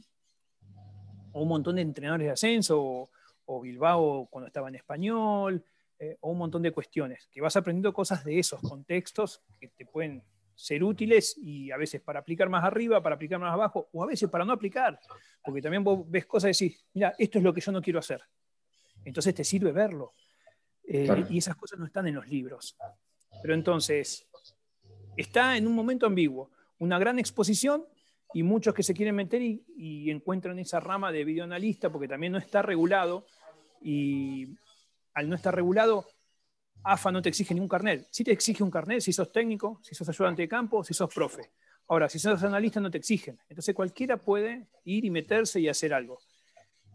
o 1.32 1.42
un 1.42 1.48
montón 1.48 1.76
de 1.76 1.84
entrenadores 1.84 2.26
de 2.26 2.32
ascenso, 2.32 3.10
o, 3.46 3.62
Bilbao 3.62 4.28
cuando 4.32 4.48
estaba 4.48 4.70
en 4.70 4.76
español, 4.76 5.64
eh, 6.04 6.18
o 6.20 6.32
un 6.32 6.38
montón 6.38 6.62
de 6.62 6.72
cuestiones, 6.72 7.30
que 7.32 7.40
vas 7.40 7.56
aprendiendo 7.56 7.94
cosas 7.94 8.26
de 8.26 8.38
esos 8.38 8.60
contextos 8.60 9.42
que 9.58 9.70
te 9.70 9.86
pueden 9.86 10.22
ser 10.54 10.84
útiles 10.84 11.38
y 11.38 11.72
a 11.72 11.78
veces 11.78 12.02
para 12.02 12.20
aplicar 12.20 12.50
más 12.50 12.64
arriba, 12.66 13.02
para 13.02 13.16
aplicar 13.16 13.40
más 13.40 13.54
abajo, 13.54 13.88
o 13.94 14.04
a 14.04 14.08
veces 14.08 14.30
para 14.30 14.44
no 14.44 14.52
aplicar, 14.52 15.00
porque 15.44 15.62
también 15.62 15.82
vos 15.82 16.04
ves 16.10 16.26
cosas 16.26 16.62
y 16.62 16.66
decís, 16.66 16.86
mira, 16.94 17.14
esto 17.18 17.38
es 17.38 17.44
lo 17.44 17.54
que 17.54 17.62
yo 17.62 17.72
no 17.72 17.82
quiero 17.82 18.00
hacer. 18.00 18.22
Entonces 19.06 19.34
te 19.34 19.46
sirve 19.46 19.72
verlo. 19.72 20.14
Eh, 20.86 21.26
y 21.30 21.38
esas 21.38 21.56
cosas 21.56 21.80
no 21.80 21.86
están 21.86 22.06
en 22.08 22.16
los 22.16 22.28
libros. 22.28 22.76
Pero 23.42 23.54
entonces, 23.54 24.28
está 25.16 25.56
en 25.56 25.68
un 25.68 25.74
momento 25.74 26.06
ambiguo, 26.06 26.52
una 26.80 27.00
gran 27.00 27.18
exposición 27.18 27.86
y 28.34 28.44
muchos 28.44 28.74
que 28.74 28.84
se 28.84 28.94
quieren 28.94 29.16
meter 29.16 29.42
y, 29.42 29.64
y 29.78 30.12
encuentran 30.12 30.60
esa 30.60 30.82
rama 30.82 31.14
de 31.14 31.24
videoanalista 31.24 31.90
porque 31.90 32.10
también 32.10 32.34
no 32.34 32.40
está 32.40 32.62
regulado 32.62 33.26
y 33.82 34.58
al 35.14 35.30
no 35.30 35.36
estar 35.36 35.54
regulado 35.54 36.08
AFA 36.84 37.12
no 37.12 37.22
te 37.22 37.30
exige 37.30 37.54
ningún 37.54 37.70
carnet. 37.70 38.08
Sí 38.12 38.24
te 38.24 38.32
exige 38.32 38.64
un 38.64 38.70
carnet 38.70 39.02
si 39.02 39.14
sos 39.14 39.32
técnico, 39.32 39.80
si 39.82 39.96
sos 39.96 40.08
ayudante 40.10 40.42
de 40.42 40.48
campo, 40.48 40.84
si 40.84 40.94
sos 40.94 41.14
profe. 41.14 41.52
Ahora, 41.88 42.10
si 42.10 42.20
sos 42.20 42.44
analista 42.44 42.80
no 42.80 42.92
te 42.92 42.98
exigen. 42.98 43.40
Entonces 43.48 43.74
cualquiera 43.74 44.18
puede 44.18 44.68
ir 44.84 45.06
y 45.06 45.10
meterse 45.10 45.60
y 45.60 45.70
hacer 45.70 45.94
algo. 45.94 46.20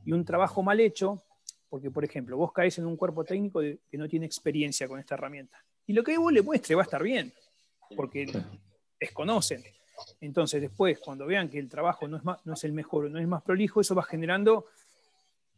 Y 0.04 0.12
un 0.12 0.24
trabajo 0.24 0.62
mal 0.62 0.80
hecho, 0.80 1.22
porque 1.68 1.90
por 1.90 2.04
ejemplo, 2.04 2.36
vos 2.36 2.52
caes 2.52 2.78
en 2.78 2.86
un 2.86 2.96
cuerpo 2.96 3.24
técnico 3.24 3.60
que 3.60 3.98
no 3.98 4.08
tiene 4.08 4.26
experiencia 4.26 4.86
con 4.88 4.98
esta 4.98 5.14
herramienta. 5.14 5.58
Y 5.86 5.94
lo 5.94 6.04
que 6.04 6.18
vos 6.18 6.32
le 6.32 6.42
muestre 6.42 6.74
va 6.74 6.82
a 6.82 6.84
estar 6.84 7.02
bien, 7.02 7.32
porque 7.96 8.30
desconocen. 9.00 9.64
Entonces 10.20 10.60
después, 10.60 10.98
cuando 10.98 11.26
vean 11.26 11.48
que 11.48 11.58
el 11.58 11.68
trabajo 11.68 12.06
no 12.06 12.18
es, 12.18 12.22
no 12.44 12.52
es 12.52 12.64
el 12.64 12.72
mejor 12.72 13.06
o 13.06 13.08
no 13.08 13.18
es 13.18 13.26
más 13.26 13.42
prolijo, 13.42 13.80
eso 13.80 13.94
va 13.94 14.02
generando 14.02 14.66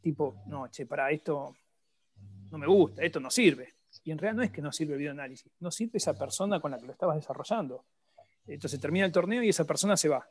tipo, 0.00 0.42
no, 0.46 0.68
che, 0.68 0.86
para 0.86 1.10
esto 1.10 1.56
no 2.50 2.58
me 2.58 2.66
gusta, 2.66 3.02
esto 3.02 3.20
no 3.20 3.30
sirve. 3.30 3.74
Y 4.04 4.12
en 4.12 4.18
realidad 4.18 4.36
no 4.36 4.42
es 4.42 4.50
que 4.50 4.62
no 4.62 4.72
sirve 4.72 4.94
el 4.94 4.98
videoanálisis, 5.00 5.52
no 5.60 5.70
sirve 5.70 5.98
esa 5.98 6.14
persona 6.14 6.60
con 6.60 6.70
la 6.70 6.78
que 6.78 6.86
lo 6.86 6.92
estabas 6.92 7.16
desarrollando. 7.16 7.84
Entonces 8.46 8.80
termina 8.80 9.06
el 9.06 9.12
torneo 9.12 9.42
y 9.42 9.48
esa 9.48 9.64
persona 9.64 9.96
se 9.96 10.08
va. 10.08 10.28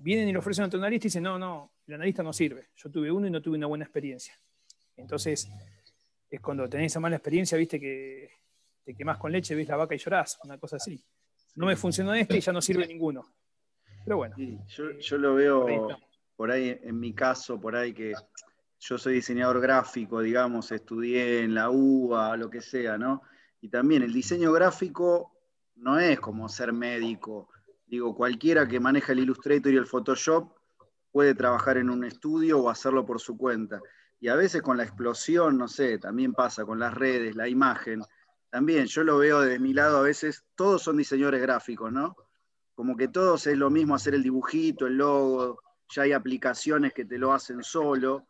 Vienen 0.00 0.28
y 0.28 0.32
le 0.32 0.38
ofrecen 0.38 0.64
a 0.64 0.66
otro 0.66 0.78
analista 0.78 1.06
y 1.06 1.08
dicen, 1.08 1.22
no, 1.22 1.38
no, 1.38 1.72
el 1.86 1.94
analista 1.94 2.22
no 2.22 2.32
sirve. 2.32 2.70
Yo 2.76 2.90
tuve 2.90 3.10
uno 3.10 3.26
y 3.26 3.30
no 3.30 3.40
tuve 3.40 3.56
una 3.56 3.66
buena 3.66 3.84
experiencia. 3.84 4.38
Entonces, 4.96 5.48
es 6.30 6.40
cuando 6.40 6.68
tenés 6.68 6.92
esa 6.92 7.00
mala 7.00 7.16
experiencia, 7.16 7.56
viste 7.56 7.78
que 7.78 8.30
te 8.84 8.94
quemás 8.94 9.18
con 9.18 9.32
leche, 9.32 9.54
ves 9.54 9.68
la 9.68 9.76
vaca 9.76 9.94
y 9.94 9.98
llorás, 9.98 10.38
una 10.44 10.58
cosa 10.58 10.76
así. 10.76 11.02
No 11.54 11.66
me 11.66 11.76
funcionó 11.76 12.12
este 12.14 12.36
y 12.38 12.40
ya 12.40 12.52
no 12.52 12.60
sirve 12.60 12.86
ninguno. 12.86 13.24
Pero 14.04 14.16
bueno. 14.18 14.36
yo, 14.36 14.90
yo, 14.98 15.18
lo 15.18 15.34
veo 15.34 15.88
por 16.36 16.50
ahí, 16.50 16.78
en 16.82 16.98
mi 16.98 17.14
caso, 17.14 17.58
por 17.60 17.76
ahí 17.76 17.94
que 17.94 18.12
yo 18.86 18.98
soy 18.98 19.14
diseñador 19.14 19.62
gráfico, 19.62 20.20
digamos, 20.20 20.70
estudié 20.70 21.40
en 21.40 21.54
la 21.54 21.70
UBA, 21.70 22.36
lo 22.36 22.50
que 22.50 22.60
sea, 22.60 22.98
¿no? 22.98 23.22
Y 23.62 23.70
también 23.70 24.02
el 24.02 24.12
diseño 24.12 24.52
gráfico 24.52 25.32
no 25.76 25.98
es 25.98 26.20
como 26.20 26.50
ser 26.50 26.74
médico. 26.74 27.48
Digo, 27.86 28.14
cualquiera 28.14 28.68
que 28.68 28.78
maneja 28.80 29.12
el 29.12 29.20
Illustrator 29.20 29.72
y 29.72 29.78
el 29.78 29.86
Photoshop 29.86 30.52
puede 31.10 31.34
trabajar 31.34 31.78
en 31.78 31.88
un 31.88 32.04
estudio 32.04 32.60
o 32.60 32.68
hacerlo 32.68 33.06
por 33.06 33.20
su 33.20 33.38
cuenta. 33.38 33.80
Y 34.20 34.28
a 34.28 34.34
veces 34.34 34.60
con 34.60 34.76
la 34.76 34.84
explosión, 34.84 35.56
no 35.56 35.66
sé, 35.66 35.98
también 35.98 36.34
pasa 36.34 36.66
con 36.66 36.78
las 36.78 36.92
redes, 36.92 37.34
la 37.36 37.48
imagen. 37.48 38.02
También 38.50 38.84
yo 38.84 39.02
lo 39.02 39.16
veo 39.16 39.40
de 39.40 39.58
mi 39.58 39.72
lado 39.72 39.96
a 39.96 40.02
veces, 40.02 40.44
todos 40.54 40.82
son 40.82 40.98
diseñadores 40.98 41.40
gráficos, 41.40 41.90
¿no? 41.90 42.16
Como 42.74 42.98
que 42.98 43.08
todos 43.08 43.46
es 43.46 43.56
lo 43.56 43.70
mismo 43.70 43.94
hacer 43.94 44.14
el 44.14 44.22
dibujito, 44.22 44.86
el 44.86 44.98
logo, 44.98 45.62
ya 45.88 46.02
hay 46.02 46.12
aplicaciones 46.12 46.92
que 46.92 47.06
te 47.06 47.16
lo 47.16 47.32
hacen 47.32 47.62
solo. 47.62 48.26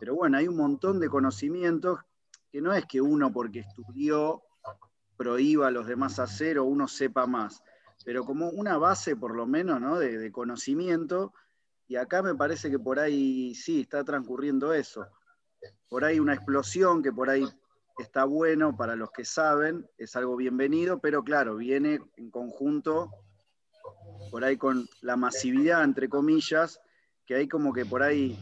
Pero 0.00 0.14
bueno, 0.14 0.38
hay 0.38 0.48
un 0.48 0.56
montón 0.56 1.00
de 1.00 1.08
conocimientos 1.08 2.00
que 2.50 2.60
no 2.60 2.72
es 2.72 2.86
que 2.86 3.00
uno 3.00 3.32
porque 3.32 3.60
estudió 3.60 4.42
prohíba 5.16 5.68
a 5.68 5.70
los 5.70 5.86
demás 5.86 6.18
hacer 6.18 6.58
o 6.58 6.64
uno 6.64 6.88
sepa 6.88 7.26
más, 7.26 7.62
pero 8.04 8.24
como 8.24 8.50
una 8.50 8.76
base 8.76 9.16
por 9.16 9.34
lo 9.34 9.46
menos 9.46 9.80
¿no? 9.80 9.98
de, 9.98 10.18
de 10.18 10.32
conocimiento. 10.32 11.32
Y 11.88 11.96
acá 11.96 12.22
me 12.22 12.34
parece 12.34 12.70
que 12.70 12.78
por 12.78 12.98
ahí 12.98 13.54
sí 13.54 13.82
está 13.82 14.04
transcurriendo 14.04 14.72
eso 14.72 15.06
por 15.88 16.04
ahí 16.04 16.18
una 16.18 16.34
explosión 16.34 17.02
que 17.02 17.12
por 17.12 17.30
ahí 17.30 17.46
está 17.98 18.24
bueno 18.24 18.76
para 18.76 18.96
los 18.96 19.10
que 19.10 19.24
saben, 19.24 19.88
es 19.96 20.16
algo 20.16 20.36
bienvenido, 20.36 20.98
pero 20.98 21.22
claro, 21.22 21.56
viene 21.56 22.00
en 22.16 22.30
conjunto 22.30 23.10
por 24.30 24.44
ahí 24.44 24.56
con 24.56 24.86
la 25.00 25.16
masividad, 25.16 25.84
entre 25.84 26.08
comillas, 26.08 26.80
que 27.24 27.36
hay 27.36 27.48
como 27.48 27.72
que 27.72 27.86
por 27.86 28.02
ahí 28.02 28.38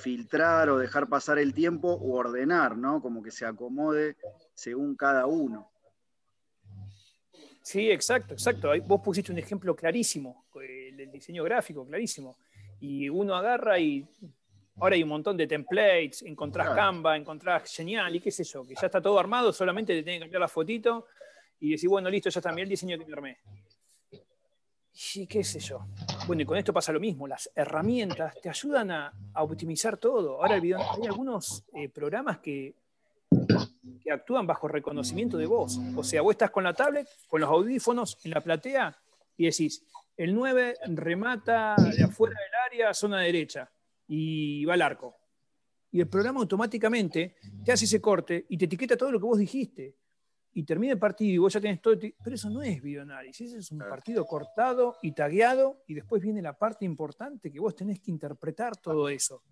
filtrar 0.00 0.70
o 0.70 0.78
dejar 0.78 1.08
pasar 1.08 1.38
el 1.38 1.52
tiempo 1.52 1.88
o 1.88 2.16
ordenar, 2.16 2.76
¿no? 2.76 3.00
Como 3.00 3.22
que 3.22 3.30
se 3.30 3.44
acomode 3.44 4.16
según 4.54 4.96
cada 4.96 5.26
uno. 5.26 5.70
Sí, 7.62 7.90
exacto, 7.90 8.34
exacto. 8.34 8.70
Vos 8.86 9.00
pusiste 9.02 9.30
un 9.30 9.38
ejemplo 9.38 9.76
clarísimo, 9.76 10.46
el 10.60 11.10
diseño 11.10 11.44
gráfico, 11.44 11.86
clarísimo. 11.86 12.36
Y 12.80 13.08
uno 13.08 13.34
agarra 13.34 13.78
y 13.78 14.08
Ahora 14.80 14.94
hay 14.94 15.02
un 15.02 15.08
montón 15.08 15.36
de 15.36 15.46
templates, 15.46 16.22
encontrás 16.22 16.70
Canva, 16.70 17.16
encontrás 17.16 17.74
Genial 17.74 18.14
y 18.14 18.20
qué 18.20 18.30
sé 18.30 18.44
yo, 18.44 18.64
que 18.64 18.74
ya 18.74 18.86
está 18.86 19.00
todo 19.00 19.18
armado, 19.18 19.52
solamente 19.52 19.92
te 19.92 20.02
tiene 20.04 20.18
que 20.18 20.24
cambiar 20.24 20.40
la 20.40 20.48
fotito 20.48 21.06
y 21.58 21.72
decir, 21.72 21.88
bueno, 21.88 22.08
listo, 22.08 22.30
ya 22.30 22.38
está 22.38 22.52
bien 22.52 22.64
el 22.64 22.68
diseño 22.68 22.96
que 22.96 23.04
me 23.04 23.12
armé. 23.12 23.38
Y 25.14 25.26
qué 25.26 25.42
sé 25.42 25.58
yo. 25.58 25.84
Bueno, 26.28 26.42
y 26.42 26.44
con 26.44 26.58
esto 26.58 26.74
pasa 26.74 26.92
lo 26.92 27.00
mismo, 27.00 27.26
las 27.26 27.50
herramientas 27.54 28.34
te 28.42 28.50
ayudan 28.50 28.90
a, 28.90 29.14
optimizar 29.36 29.96
todo. 29.96 30.42
Ahora 30.42 30.56
hay 30.56 31.06
algunos 31.06 31.64
eh, 31.72 31.88
programas 31.88 32.36
que, 32.40 32.74
que 34.02 34.12
actúan 34.12 34.46
bajo 34.46 34.68
reconocimiento 34.68 35.38
de 35.38 35.46
voz. 35.46 35.78
O 35.96 36.04
sea, 36.04 36.20
vos 36.20 36.32
estás 36.32 36.50
con 36.50 36.64
la 36.64 36.74
tablet, 36.74 37.08
con 37.28 37.40
los 37.40 37.48
audífonos 37.48 38.18
en 38.24 38.32
la 38.32 38.42
platea 38.42 38.94
y 39.38 39.46
decís, 39.46 39.82
el 40.18 40.34
9 40.34 40.74
remata 40.88 41.74
de 41.96 42.04
afuera 42.04 42.36
del 42.38 42.82
área, 42.82 42.92
zona 42.92 43.20
derecha 43.20 43.70
y 44.06 44.66
va 44.66 44.74
al 44.74 44.82
arco. 44.82 45.16
Y 45.90 46.00
el 46.00 46.08
programa 46.08 46.40
automáticamente 46.40 47.36
te 47.64 47.72
hace 47.72 47.86
ese 47.86 48.02
corte 48.02 48.44
y 48.50 48.58
te 48.58 48.66
etiqueta 48.66 48.98
todo 48.98 49.10
lo 49.12 49.18
que 49.18 49.24
vos 49.24 49.38
dijiste. 49.38 49.94
Y 50.52 50.64
termina 50.64 50.94
el 50.94 50.98
partido 50.98 51.34
y 51.34 51.38
vos 51.38 51.52
ya 51.52 51.60
tenés 51.60 51.80
todo. 51.80 51.96
Pero 51.98 52.34
eso 52.34 52.50
no 52.50 52.62
es 52.62 52.82
videoanálisis, 52.82 53.52
es 53.52 53.70
un 53.70 53.78
partido 53.78 54.26
cortado 54.26 54.96
y 55.02 55.12
tagueado 55.12 55.82
y 55.86 55.94
después 55.94 56.22
viene 56.22 56.42
la 56.42 56.58
parte 56.58 56.84
importante 56.84 57.52
que 57.52 57.60
vos 57.60 57.76
tenés 57.76 58.00
que 58.00 58.10
interpretar 58.10 58.76
todo 58.76 59.08
eso. 59.08 59.42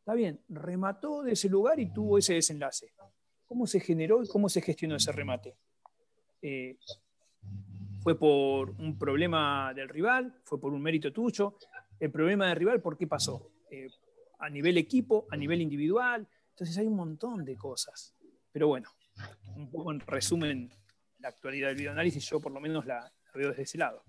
Está 0.00 0.14
bien, 0.14 0.40
remató 0.48 1.22
de 1.22 1.32
ese 1.32 1.48
lugar 1.48 1.78
y 1.78 1.92
tuvo 1.92 2.18
ese 2.18 2.34
desenlace. 2.34 2.92
¿Cómo 3.44 3.66
se 3.66 3.80
generó 3.80 4.22
y 4.22 4.28
cómo 4.28 4.48
se 4.48 4.62
gestionó 4.62 4.96
ese 4.96 5.12
remate? 5.12 5.54
Eh, 6.40 6.78
¿Fue 8.00 8.18
por 8.18 8.70
un 8.70 8.98
problema 8.98 9.72
del 9.74 9.88
rival? 9.88 10.40
¿Fue 10.44 10.60
por 10.60 10.72
un 10.72 10.80
mérito 10.80 11.12
tuyo? 11.12 11.56
El 12.00 12.10
problema 12.10 12.46
del 12.46 12.56
rival, 12.56 12.80
¿por 12.80 12.96
qué 12.96 13.06
pasó? 13.06 13.50
Eh, 13.70 13.88
a 14.38 14.48
nivel 14.48 14.78
equipo, 14.78 15.26
a 15.30 15.36
nivel 15.36 15.60
individual. 15.60 16.26
Entonces 16.50 16.78
hay 16.78 16.86
un 16.86 16.96
montón 16.96 17.44
de 17.44 17.56
cosas. 17.56 18.14
Pero 18.52 18.68
bueno, 18.68 18.88
un 19.56 19.70
poco 19.70 19.92
en 19.92 20.00
resumen, 20.00 20.70
la 21.18 21.28
actualidad 21.28 21.68
del 21.68 21.76
videoanálisis 21.76 22.28
yo 22.28 22.40
por 22.40 22.52
lo 22.52 22.60
menos 22.60 22.86
la, 22.86 23.10
veo 23.34 23.48
desde 23.50 23.62
ese 23.62 23.78
lado. 23.78 24.02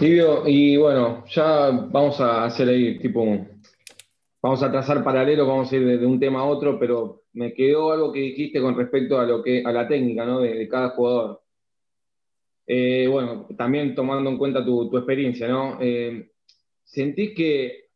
Livio, 0.00 0.46
y 0.46 0.76
bueno, 0.76 1.24
ya 1.26 1.70
vamos 1.70 2.20
a 2.20 2.44
hacer 2.44 2.68
ahí, 2.68 2.98
tipo, 2.98 3.24
vamos 4.42 4.62
a 4.62 4.70
trazar 4.70 5.02
paralelo, 5.02 5.46
vamos 5.46 5.72
a 5.72 5.76
ir 5.76 5.98
de, 5.98 6.06
un 6.06 6.20
tema 6.20 6.40
a 6.40 6.44
otro, 6.44 6.78
pero 6.78 7.24
me 7.32 7.52
quedó 7.52 7.92
algo 7.92 8.12
que 8.12 8.20
dijiste 8.20 8.60
con 8.60 8.76
respecto 8.76 9.18
a 9.18 9.24
lo 9.24 9.42
que 9.42 9.62
a 9.64 9.72
la 9.72 9.88
técnica 9.88 10.24
¿no? 10.24 10.40
de, 10.40 10.68
cada 10.68 10.90
jugador. 10.90 11.42
Eh, 12.66 13.06
bueno, 13.10 13.46
también 13.56 13.94
tomando 13.94 14.30
en 14.30 14.38
cuenta 14.38 14.64
tu, 14.64 14.96
experiencia, 14.96 15.48
¿no? 15.48 15.78
Eh, 15.80 16.30
¿Sentís 16.84 17.34
que 17.34 17.87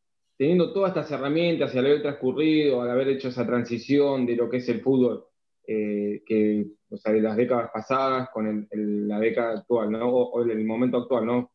teniendo 0.42 0.72
todas 0.72 0.88
estas 0.90 1.08
herramientas 1.12 1.72
y 1.72 1.78
al 1.78 1.86
haber 1.86 2.02
transcurrido, 2.02 2.82
al 2.82 2.90
haber 2.90 3.10
hecho 3.10 3.28
esa 3.28 3.46
transición 3.46 4.26
de 4.26 4.34
lo 4.34 4.50
que 4.50 4.56
es 4.56 4.68
el 4.68 4.80
fútbol, 4.80 5.24
eh, 5.64 6.24
que, 6.26 6.66
o 6.90 6.96
sea, 6.96 7.12
de 7.12 7.20
las 7.20 7.36
décadas 7.36 7.70
pasadas 7.72 8.28
con 8.30 8.66
la 8.72 9.20
década 9.20 9.60
actual, 9.60 9.92
¿no? 9.92 10.08
O, 10.08 10.42
el 10.42 10.64
momento 10.64 10.96
actual, 10.96 11.26
¿no? 11.26 11.52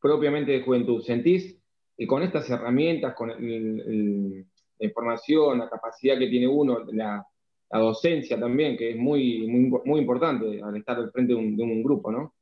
Propiamente 0.00 0.52
de 0.52 0.62
juventud, 0.62 1.02
¿sentís 1.02 1.60
que 1.96 2.06
con 2.06 2.22
estas 2.22 2.48
herramientas, 2.48 3.16
con 3.16 3.30
la 3.30 4.86
información, 4.86 5.58
la 5.58 5.68
capacidad 5.68 6.16
que 6.20 6.28
tiene 6.28 6.46
uno, 6.46 6.84
la, 6.92 7.26
docencia 7.68 8.38
también, 8.38 8.76
que 8.76 8.90
es 8.90 8.96
muy, 8.96 9.44
muy, 9.48 9.80
muy 9.84 9.98
importante 9.98 10.62
al 10.62 10.76
estar 10.76 10.98
al 10.98 11.10
frente 11.10 11.32
de 11.32 11.38
un, 11.40 11.56
de 11.56 11.64
un 11.64 11.82
grupo, 11.82 12.12
¿no? 12.12 12.32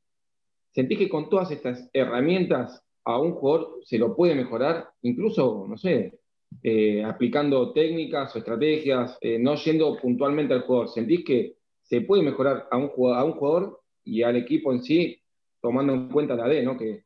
¿Sentís 0.73 0.99
que 0.99 1.09
con 1.09 1.31
todas 1.31 1.51
estas 1.51 1.89
herramientas 1.95 2.86
a 3.07 3.21
un 3.21 3.35
jugador 3.35 3.81
se 3.85 3.99
lo 3.99 4.15
puede 4.17 4.35
mejorar, 4.35 4.91
incluso, 5.03 5.65
no 5.69 5.79
sé, 5.79 6.19
eh, 6.63 7.05
aplicando 7.05 7.73
técnicas 7.73 8.35
o 8.35 8.39
estrategias, 8.39 9.17
eh, 9.21 9.39
no 9.39 9.55
yendo 9.55 9.97
puntualmente 9.97 10.55
al 10.55 10.63
jugador. 10.63 10.89
¿Sentís 10.89 11.25
que 11.25 11.55
se 11.83 12.01
puede 12.01 12.25
mejorar 12.25 12.67
a 12.69 12.77
un, 12.77 12.91
a 13.15 13.25
un 13.25 13.33
jugador 13.33 13.81
y 14.05 14.23
al 14.23 14.37
equipo 14.37 14.73
en 14.73 14.83
sí, 14.83 15.23
tomando 15.63 15.93
en 15.93 16.09
cuenta 16.09 16.35
la 16.35 16.49
D, 16.49 16.63
¿no? 16.63 16.77
que, 16.77 17.05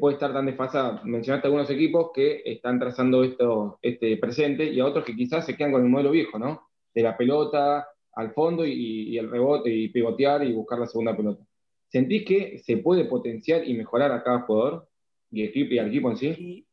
puede 0.00 0.14
estar 0.14 0.32
tan 0.32 0.46
desfasada? 0.46 1.00
Mencionaste 1.04 1.46
algunos 1.46 1.70
equipos 1.70 2.10
que 2.12 2.42
están 2.44 2.80
trazando 2.80 3.22
esto, 3.22 3.78
este 3.82 4.16
presente 4.16 4.64
y 4.64 4.80
a 4.80 4.86
otros 4.86 5.04
que 5.04 5.14
quizás 5.14 5.46
se 5.46 5.56
quedan 5.56 5.70
con 5.70 5.82
el 5.82 5.88
modelo 5.88 6.10
viejo, 6.10 6.40
¿no? 6.40 6.70
De 6.92 7.02
la 7.02 7.16
pelota 7.16 7.86
al 8.14 8.32
fondo 8.32 8.66
y, 8.66 8.72
y 8.72 9.18
el 9.18 9.30
rebote 9.30 9.70
y 9.72 9.88
pivotear 9.90 10.44
y 10.44 10.52
buscar 10.52 10.80
la 10.80 10.88
segunda 10.88 11.16
pelota. 11.16 11.44
¿Sentís 11.88 12.24
que 12.24 12.58
se 12.58 12.78
puede 12.78 13.04
potenciar 13.04 13.66
y 13.68 13.74
mejorar 13.74 14.10
a 14.10 14.24
cada 14.24 14.40
jugador? 14.40 14.88
Y, 15.30 15.42
equipo, 15.44 15.80
al 15.80 15.88
equipo 15.88 16.10
en 16.10 16.16
sí. 16.16 16.66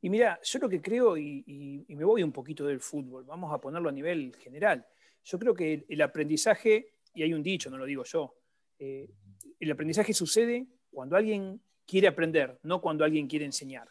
Y, 0.00 0.10
mira, 0.10 0.38
yo 0.42 0.58
lo 0.58 0.68
que 0.68 0.80
creo, 0.80 1.16
y, 1.16 1.84
me 1.88 2.04
voy 2.04 2.22
un 2.22 2.32
poquito 2.32 2.66
del 2.66 2.80
fútbol, 2.80 3.24
vamos 3.24 3.52
a 3.52 3.60
ponerlo 3.60 3.88
a 3.88 3.92
nivel 3.92 4.34
general. 4.36 4.86
Yo 5.24 5.38
creo 5.38 5.54
que 5.54 5.86
el, 5.88 6.02
aprendizaje, 6.02 6.94
y 7.14 7.22
hay 7.22 7.32
un 7.32 7.42
dicho, 7.42 7.70
no 7.70 7.78
lo 7.78 7.86
digo 7.86 8.04
yo, 8.04 8.36
eh, 8.78 9.08
el 9.58 9.70
aprendizaje 9.70 10.12
sucede 10.12 10.66
cuando 10.90 11.16
alguien 11.16 11.60
quiere 11.86 12.08
aprender, 12.08 12.58
no 12.62 12.80
cuando 12.80 13.04
alguien 13.04 13.26
quiere 13.26 13.44
enseñar. 13.44 13.88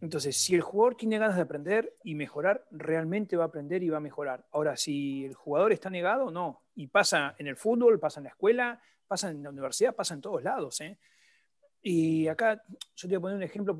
Entonces, 0.00 0.36
si 0.36 0.54
el 0.54 0.60
jugador 0.60 0.96
tiene 0.96 1.18
ganas 1.18 1.36
de 1.36 1.42
aprender 1.42 1.96
y 2.04 2.14
mejorar, 2.14 2.66
realmente 2.70 3.36
va 3.36 3.44
a 3.44 3.46
aprender 3.46 3.82
y 3.82 3.88
va 3.88 3.96
a 3.96 4.00
mejorar. 4.00 4.46
Ahora, 4.52 4.76
si 4.76 5.24
el 5.24 5.32
jugador 5.32 5.72
está 5.72 5.88
negado, 5.88 6.30
no. 6.30 6.64
Y 6.74 6.88
pasa 6.88 7.34
en 7.38 7.46
el 7.46 7.56
fútbol, 7.56 7.98
pasa 7.98 8.20
en 8.20 8.24
la 8.24 8.30
escuela, 8.30 8.82
pasa 9.06 9.30
en 9.30 9.42
la 9.42 9.48
universidad, 9.48 9.94
pasa 9.94 10.12
en 10.12 10.20
todos 10.20 10.42
lados. 10.42 10.80
¿eh? 10.82 10.98
Y 11.86 12.28
acá 12.28 12.64
yo 12.96 13.08
te 13.08 13.08
voy 13.08 13.16
a 13.16 13.20
poner 13.20 13.36
un 13.36 13.42
ejemplo 13.42 13.76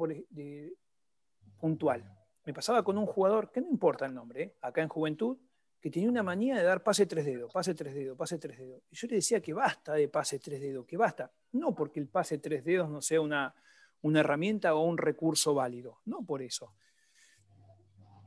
puntual. 1.58 2.04
Me 2.44 2.52
pasaba 2.52 2.84
con 2.84 2.98
un 2.98 3.06
jugador, 3.06 3.50
que 3.50 3.62
no 3.62 3.70
importa 3.70 4.04
el 4.04 4.12
nombre, 4.12 4.42
¿eh? 4.42 4.54
acá 4.60 4.82
en 4.82 4.90
Juventud, 4.90 5.38
que 5.80 5.90
tenía 5.90 6.10
una 6.10 6.22
manía 6.22 6.54
de 6.54 6.64
dar 6.64 6.82
pase 6.82 7.06
tres 7.06 7.24
dedos, 7.24 7.50
pase 7.50 7.74
tres 7.74 7.94
dedos, 7.94 8.14
pase 8.14 8.38
tres 8.38 8.58
dedos. 8.58 8.82
Y 8.90 8.96
yo 8.96 9.08
le 9.08 9.14
decía 9.16 9.40
que 9.40 9.54
basta 9.54 9.94
de 9.94 10.08
pase 10.08 10.38
tres 10.38 10.60
dedos, 10.60 10.84
que 10.84 10.98
basta. 10.98 11.32
No 11.52 11.74
porque 11.74 11.98
el 11.98 12.08
pase 12.08 12.36
tres 12.36 12.62
dedos 12.62 12.90
no 12.90 13.00
sea 13.00 13.22
una, 13.22 13.54
una 14.02 14.20
herramienta 14.20 14.74
o 14.74 14.84
un 14.84 14.98
recurso 14.98 15.54
válido, 15.54 16.00
no 16.04 16.26
por 16.26 16.42
eso. 16.42 16.74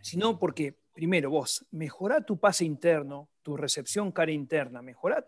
Sino 0.02 0.40
porque, 0.40 0.76
primero, 0.92 1.30
vos 1.30 1.68
mejorá 1.70 2.22
tu 2.22 2.40
pase 2.40 2.66
interno, 2.66 3.30
tu 3.44 3.56
recepción 3.56 4.12
cara 4.12 4.32
interna, 4.32 4.82
mejorá 4.82 5.24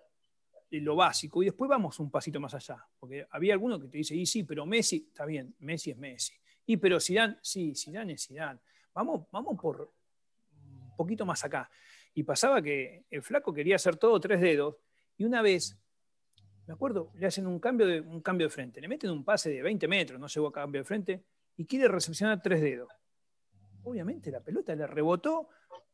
lo 0.71 0.95
básico 0.95 1.41
y 1.41 1.47
después 1.47 1.69
vamos 1.69 1.99
un 1.99 2.11
pasito 2.11 2.39
más 2.39 2.53
allá. 2.53 2.85
Porque 2.99 3.27
había 3.31 3.53
alguno 3.53 3.79
que 3.79 3.87
te 3.87 3.97
dice, 3.97 4.15
y 4.15 4.25
sí, 4.25 4.43
pero 4.43 4.65
Messi, 4.65 5.07
está 5.07 5.25
bien, 5.25 5.55
Messi 5.59 5.91
es 5.91 5.97
Messi. 5.97 6.33
Y 6.65 6.77
pero 6.77 6.99
Zidane, 6.99 7.37
sí, 7.41 7.73
Zidane 7.75 8.13
es 8.13 8.27
Zidane. 8.27 8.59
Vamos, 8.93 9.27
vamos 9.31 9.59
por 9.59 9.91
un 10.61 10.95
poquito 10.95 11.25
más 11.25 11.43
acá. 11.43 11.69
Y 12.13 12.23
pasaba 12.23 12.61
que 12.61 13.05
el 13.09 13.21
flaco 13.21 13.53
quería 13.53 13.75
hacer 13.75 13.95
todo 13.95 14.19
tres 14.19 14.41
dedos 14.41 14.75
y 15.17 15.25
una 15.25 15.41
vez, 15.41 15.77
me 16.65 16.73
acuerdo, 16.73 17.11
le 17.15 17.27
hacen 17.27 17.45
un 17.45 17.59
cambio 17.59 17.85
de, 17.85 17.99
un 17.99 18.21
cambio 18.21 18.47
de 18.47 18.51
frente, 18.51 18.79
le 18.79 18.87
meten 18.87 19.09
un 19.11 19.23
pase 19.23 19.49
de 19.49 19.61
20 19.61 19.87
metros, 19.87 20.19
no 20.19 20.27
llegó 20.27 20.47
a 20.47 20.51
cambio 20.51 20.81
de 20.81 20.85
frente, 20.85 21.23
y 21.57 21.65
quiere 21.65 21.89
recepcionar 21.89 22.41
tres 22.41 22.61
dedos. 22.61 22.89
Obviamente 23.83 24.31
la 24.31 24.39
pelota 24.39 24.73
le 24.75 24.87
rebotó 24.87 25.49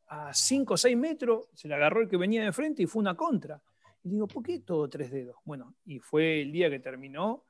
a 0.07 0.31
5 0.31 0.75
o 0.75 0.77
6 0.77 0.95
metros, 0.95 1.47
se 1.55 1.67
le 1.67 1.73
agarró 1.73 2.01
el 2.01 2.07
que 2.07 2.17
venía 2.17 2.43
de 2.43 2.51
frente 2.51 2.83
y 2.83 2.85
fue 2.85 2.99
una 2.99 3.15
contra. 3.15 3.59
Y 4.05 4.09
digo, 4.11 4.27
¿por 4.27 4.43
qué 4.43 4.59
todo 4.59 4.87
tres 4.87 5.09
dedos? 5.09 5.35
Bueno, 5.45 5.73
y 5.83 5.97
fue 5.97 6.43
el 6.43 6.51
día 6.51 6.69
que 6.69 6.79
terminó 6.79 7.43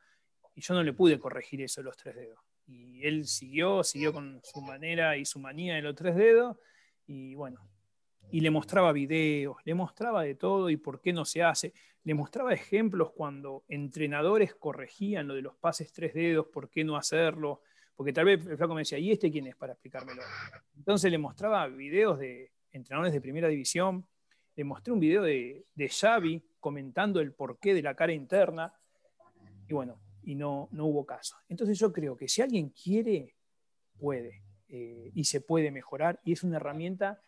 y 0.55 0.61
yo 0.61 0.73
no 0.73 0.83
le 0.83 0.93
pude 0.93 1.19
corregir 1.19 1.61
eso 1.61 1.83
los 1.83 1.97
tres 1.97 2.15
dedos. 2.15 2.39
Y 2.65 3.05
él 3.05 3.27
siguió, 3.27 3.83
siguió 3.83 4.13
con 4.13 4.39
su 4.41 4.61
manera 4.61 5.17
y 5.17 5.25
su 5.25 5.37
manía 5.37 5.75
de 5.75 5.81
los 5.81 5.95
tres 5.95 6.15
dedos. 6.15 6.55
Y 7.07 7.35
bueno, 7.35 7.59
y 8.31 8.39
le 8.39 8.51
mostraba 8.51 8.93
videos, 8.93 9.57
le 9.65 9.73
mostraba 9.73 10.23
de 10.23 10.35
todo 10.35 10.69
y 10.69 10.77
por 10.77 11.01
qué 11.01 11.11
no 11.11 11.25
se 11.25 11.43
hace. 11.43 11.73
Le 12.05 12.13
mostraba 12.13 12.53
ejemplos 12.53 13.11
cuando 13.11 13.65
entrenadores 13.67 14.55
corregían 14.55 15.27
lo 15.27 15.35
de 15.35 15.41
los 15.41 15.57
pases 15.57 15.91
tres 15.91 16.13
dedos, 16.13 16.47
por 16.47 16.69
qué 16.69 16.85
no 16.85 16.95
hacerlo. 16.95 17.63
Porque 17.97 18.13
tal 18.13 18.23
vez 18.23 18.47
el 18.47 18.55
flaco 18.55 18.75
me 18.75 18.81
decía, 18.81 18.97
¿y 18.97 19.11
este 19.11 19.29
quién 19.29 19.47
es 19.47 19.57
para 19.57 19.73
explicármelo? 19.73 20.21
Entonces 20.77 21.11
le 21.11 21.17
mostraba 21.17 21.67
videos 21.67 22.17
de 22.17 22.53
entrenadores 22.71 23.11
de 23.11 23.19
primera 23.19 23.49
división. 23.49 24.07
Le 24.55 24.63
mostré 24.63 24.93
un 24.93 24.99
video 24.99 25.23
de, 25.23 25.65
de 25.73 25.89
Xavi 25.89 26.41
comentando 26.59 27.19
el 27.19 27.33
porqué 27.33 27.73
de 27.73 27.81
la 27.81 27.95
cara 27.95 28.13
interna. 28.13 28.73
Y 29.67 29.73
bueno, 29.73 29.99
y 30.23 30.35
no, 30.35 30.67
no 30.71 30.85
hubo 30.85 31.05
caso. 31.05 31.37
Entonces 31.47 31.77
yo 31.77 31.93
creo 31.93 32.17
que 32.17 32.27
si 32.27 32.41
alguien 32.41 32.69
quiere, 32.69 33.35
puede. 33.97 34.43
Eh, 34.67 35.11
y 35.13 35.23
se 35.25 35.41
puede 35.41 35.71
mejorar. 35.71 36.19
Y 36.23 36.33
es 36.33 36.43
una 36.43 36.57
herramienta 36.57 37.21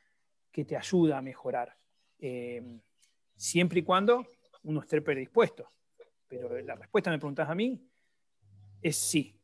que 0.51 0.65
te 0.65 0.75
ayuda 0.75 1.19
a 1.19 1.21
mejorar. 1.21 1.77
Eh, 2.19 2.79
siempre 3.35 3.79
y 3.79 3.83
cuando 3.83 4.25
uno 4.63 4.81
esté 4.81 5.01
predispuesto. 5.01 5.69
Pero 6.27 6.59
la 6.61 6.75
respuesta, 6.75 7.11
me 7.11 7.19
preguntas 7.19 7.49
a 7.49 7.55
mí, 7.55 7.79
es 8.81 8.97
sí. 8.97 9.39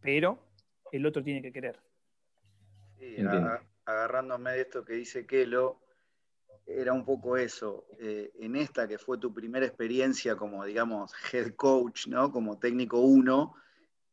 Pero 0.00 0.50
el 0.90 1.04
otro 1.06 1.22
tiene 1.22 1.42
que 1.42 1.52
querer. 1.52 1.78
agarrándome 3.84 4.52
de 4.52 4.62
esto 4.62 4.84
que 4.84 4.94
dice 4.94 5.26
Kelo, 5.26 5.80
era 6.66 6.92
un 6.92 7.04
poco 7.04 7.36
eso. 7.36 7.84
Eh, 7.98 8.30
en 8.40 8.56
esta 8.56 8.86
que 8.86 8.98
fue 8.98 9.18
tu 9.18 9.32
primera 9.32 9.66
experiencia 9.66 10.36
como, 10.36 10.64
digamos, 10.64 11.12
head 11.32 11.54
coach, 11.54 12.06
¿no? 12.06 12.30
Como 12.30 12.58
técnico 12.58 13.00
uno, 13.00 13.54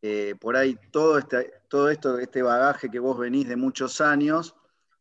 eh, 0.02 0.36
por 0.40 0.56
ahí 0.56 0.78
todo, 0.92 1.18
este, 1.18 1.54
todo 1.68 1.90
esto, 1.90 2.18
este 2.20 2.42
bagaje 2.42 2.90
que 2.90 3.00
vos 3.00 3.18
venís 3.18 3.48
de 3.48 3.56
muchos 3.56 4.02
años, 4.02 4.56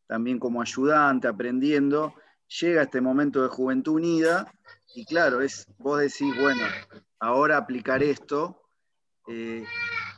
también 0.07 0.39
como 0.39 0.63
ayudante, 0.63 1.29
aprendiendo, 1.29 2.15
llega 2.61 2.83
este 2.83 3.01
momento 3.01 3.43
de 3.43 3.49
Juventud 3.49 3.95
Unida 3.95 4.51
y 4.95 5.05
claro, 5.05 5.43
es, 5.43 5.67
vos 5.79 6.01
decís, 6.01 6.35
bueno, 6.41 6.63
ahora 7.19 7.57
aplicar 7.57 8.03
esto. 8.03 8.63
Eh, 9.29 9.65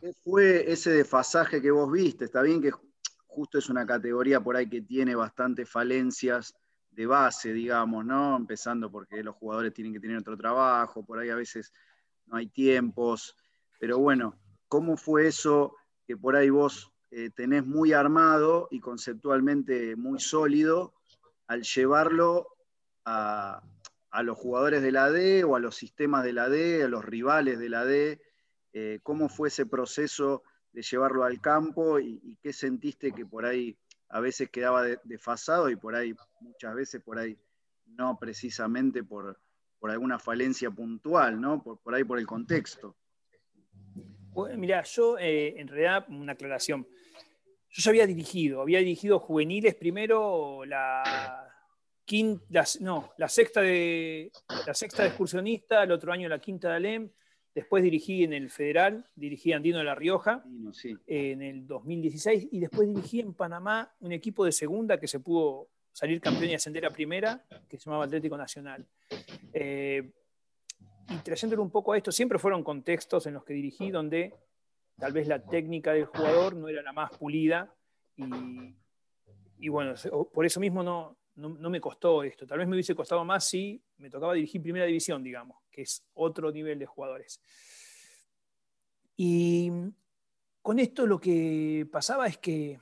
¿Qué 0.00 0.12
fue 0.22 0.70
ese 0.70 0.90
desfasaje 0.90 1.60
que 1.60 1.70
vos 1.70 1.90
viste? 1.90 2.26
Está 2.26 2.42
bien 2.42 2.60
que 2.60 2.70
justo 3.26 3.58
es 3.58 3.68
una 3.68 3.86
categoría 3.86 4.40
por 4.40 4.56
ahí 4.56 4.68
que 4.68 4.82
tiene 4.82 5.14
bastantes 5.14 5.68
falencias 5.68 6.54
de 6.98 7.06
base, 7.06 7.52
digamos, 7.52 8.04
¿no? 8.04 8.36
Empezando 8.36 8.90
porque 8.90 9.22
los 9.22 9.36
jugadores 9.36 9.72
tienen 9.72 9.92
que 9.92 10.00
tener 10.00 10.16
otro 10.16 10.36
trabajo, 10.36 11.06
por 11.06 11.20
ahí 11.20 11.30
a 11.30 11.36
veces 11.36 11.72
no 12.26 12.36
hay 12.36 12.48
tiempos, 12.48 13.36
pero 13.78 14.00
bueno, 14.00 14.36
¿cómo 14.66 14.96
fue 14.96 15.28
eso 15.28 15.76
que 16.04 16.16
por 16.16 16.34
ahí 16.34 16.50
vos 16.50 16.90
eh, 17.12 17.30
tenés 17.30 17.64
muy 17.64 17.92
armado 17.92 18.66
y 18.72 18.80
conceptualmente 18.80 19.94
muy 19.94 20.18
sólido 20.18 20.92
al 21.46 21.62
llevarlo 21.62 22.48
a, 23.04 23.62
los 24.24 24.36
jugadores 24.36 24.82
de 24.82 24.90
la 24.90 25.08
D 25.08 25.44
o 25.44 25.54
a 25.54 25.60
los 25.60 25.76
sistemas 25.76 26.24
de 26.24 26.32
la 26.32 26.48
D, 26.48 26.82
a 26.82 26.88
los 26.88 27.04
rivales 27.04 27.60
de 27.60 27.68
la 27.68 27.84
D? 27.84 28.20
Eh, 28.72 28.98
¿Cómo 29.04 29.28
fue 29.28 29.46
ese 29.48 29.66
proceso 29.66 30.42
de 30.72 30.82
llevarlo 30.82 31.22
al 31.22 31.40
campo 31.40 32.00
y, 32.00 32.36
qué 32.42 32.52
sentiste 32.52 33.12
que 33.12 33.24
por 33.24 33.46
ahí 33.46 33.78
a 34.08 34.20
veces 34.20 34.50
quedaba 34.50 34.84
desfasado 35.04 35.68
y 35.70 35.76
por 35.76 35.94
ahí, 35.94 36.14
muchas 36.40 36.74
veces 36.74 37.02
por 37.02 37.18
ahí, 37.18 37.36
no 37.86 38.18
precisamente 38.18 39.02
por, 39.02 39.38
alguna 39.82 40.18
falencia 40.18 40.70
puntual, 40.70 41.40
¿no? 41.40 41.62
Por, 41.62 41.78
por 41.78 41.94
ahí 41.94 42.04
por 42.04 42.18
el 42.18 42.26
contexto. 42.26 42.96
Bueno, 44.30 44.58
mira, 44.58 44.82
yo 44.82 45.18
eh, 45.18 45.54
en 45.58 45.68
realidad, 45.68 46.06
una 46.08 46.32
aclaración. 46.32 46.86
Yo 47.70 47.82
ya 47.82 47.90
había 47.90 48.06
dirigido, 48.06 48.62
había 48.62 48.78
dirigido 48.78 49.18
juveniles 49.18 49.74
primero 49.74 50.64
la 50.64 51.48
quinta, 52.04 52.64
no, 52.80 53.12
la 53.18 53.28
sexta 53.28 53.60
de 53.60 54.32
la 54.66 54.74
sexta 54.74 55.02
de 55.02 55.08
excursionista, 55.08 55.82
el 55.82 55.92
otro 55.92 56.12
año 56.12 56.28
la 56.28 56.40
quinta 56.40 56.70
de 56.70 56.74
Alem, 56.76 57.10
después 57.58 57.82
dirigí 57.82 58.22
en 58.22 58.32
el 58.32 58.50
Federal, 58.50 59.04
dirigí 59.16 59.52
Andino 59.52 59.78
de 59.78 59.84
La 59.84 59.96
Rioja 59.96 60.44
en 61.08 61.42
el 61.42 61.66
2016 61.66 62.48
y 62.52 62.60
después 62.60 62.88
dirigí 62.88 63.18
en 63.18 63.34
Panamá 63.34 63.92
un 63.98 64.12
equipo 64.12 64.44
de 64.44 64.52
segunda 64.52 65.00
que 65.00 65.08
se 65.08 65.18
pudo 65.18 65.68
salir 65.92 66.20
campeón 66.20 66.50
y 66.50 66.54
ascender 66.54 66.86
a 66.86 66.90
primera, 66.90 67.44
que 67.68 67.76
se 67.76 67.86
llamaba 67.86 68.04
Atlético 68.04 68.36
Nacional. 68.36 68.86
Eh, 69.52 70.12
y 71.10 71.16
trayéndolo 71.24 71.64
un 71.64 71.70
poco 71.70 71.92
a 71.92 71.96
esto, 71.96 72.12
siempre 72.12 72.38
fueron 72.38 72.62
contextos 72.62 73.26
en 73.26 73.34
los 73.34 73.44
que 73.44 73.54
dirigí 73.54 73.90
donde 73.90 74.34
tal 74.96 75.12
vez 75.12 75.26
la 75.26 75.44
técnica 75.44 75.92
del 75.92 76.04
jugador 76.04 76.54
no 76.54 76.68
era 76.68 76.80
la 76.82 76.92
más 76.92 77.10
pulida 77.18 77.74
y, 79.58 79.68
bueno, 79.68 79.94
por 80.32 80.46
eso 80.46 80.60
mismo 80.60 80.84
no, 80.84 81.17
no, 81.38 81.70
me 81.70 81.80
costó 81.80 82.24
esto. 82.24 82.46
Tal 82.46 82.58
vez 82.58 82.66
me 82.66 82.74
hubiese 82.74 82.94
costado 82.94 83.24
más 83.24 83.46
si 83.46 83.80
me 83.98 84.10
tocaba 84.10 84.34
dirigir 84.34 84.60
primera 84.60 84.86
división, 84.86 85.22
digamos, 85.22 85.58
que 85.70 85.82
es 85.82 86.04
otro 86.14 86.50
nivel 86.50 86.78
de 86.78 86.86
jugadores. 86.86 87.40
Y 89.16 89.70
con 90.60 90.78
esto 90.80 91.06
lo 91.06 91.20
que 91.20 91.88
pasaba 91.90 92.26
es 92.26 92.38
que 92.38 92.80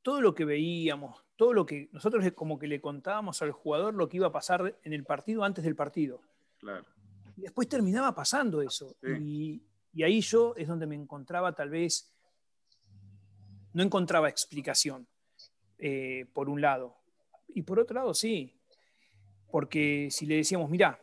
todo 0.00 0.20
lo 0.20 0.34
que 0.34 0.44
veíamos, 0.44 1.24
todo 1.34 1.52
lo 1.52 1.66
que 1.66 1.88
nosotros 1.92 2.24
como 2.34 2.58
que 2.58 2.68
le 2.68 2.80
contábamos 2.80 3.42
al 3.42 3.50
jugador 3.50 3.94
lo 3.94 4.08
que 4.08 4.18
iba 4.18 4.28
a 4.28 4.32
pasar 4.32 4.78
en 4.84 4.92
el 4.92 5.04
partido 5.04 5.42
antes 5.42 5.64
del 5.64 5.74
partido. 5.74 6.22
Claro. 6.58 6.86
Y 7.36 7.42
después 7.42 7.68
terminaba 7.68 8.14
pasando 8.14 8.62
eso. 8.62 8.96
Y, 9.02 9.62
ahí 10.02 10.20
yo 10.20 10.54
es 10.56 10.68
donde 10.68 10.86
me 10.86 10.94
encontraba 10.94 11.52
tal 11.54 11.70
vez, 11.70 12.14
no 13.72 13.82
encontraba 13.82 14.28
explicación, 14.28 15.08
eh, 15.78 16.26
por 16.32 16.48
un 16.48 16.60
lado. 16.60 16.96
Y 17.56 17.62
por 17.62 17.80
otro 17.80 17.94
lado, 17.94 18.12
sí. 18.12 18.52
Porque 19.50 20.08
si 20.10 20.26
le 20.26 20.36
decíamos, 20.36 20.68
mira, 20.68 21.00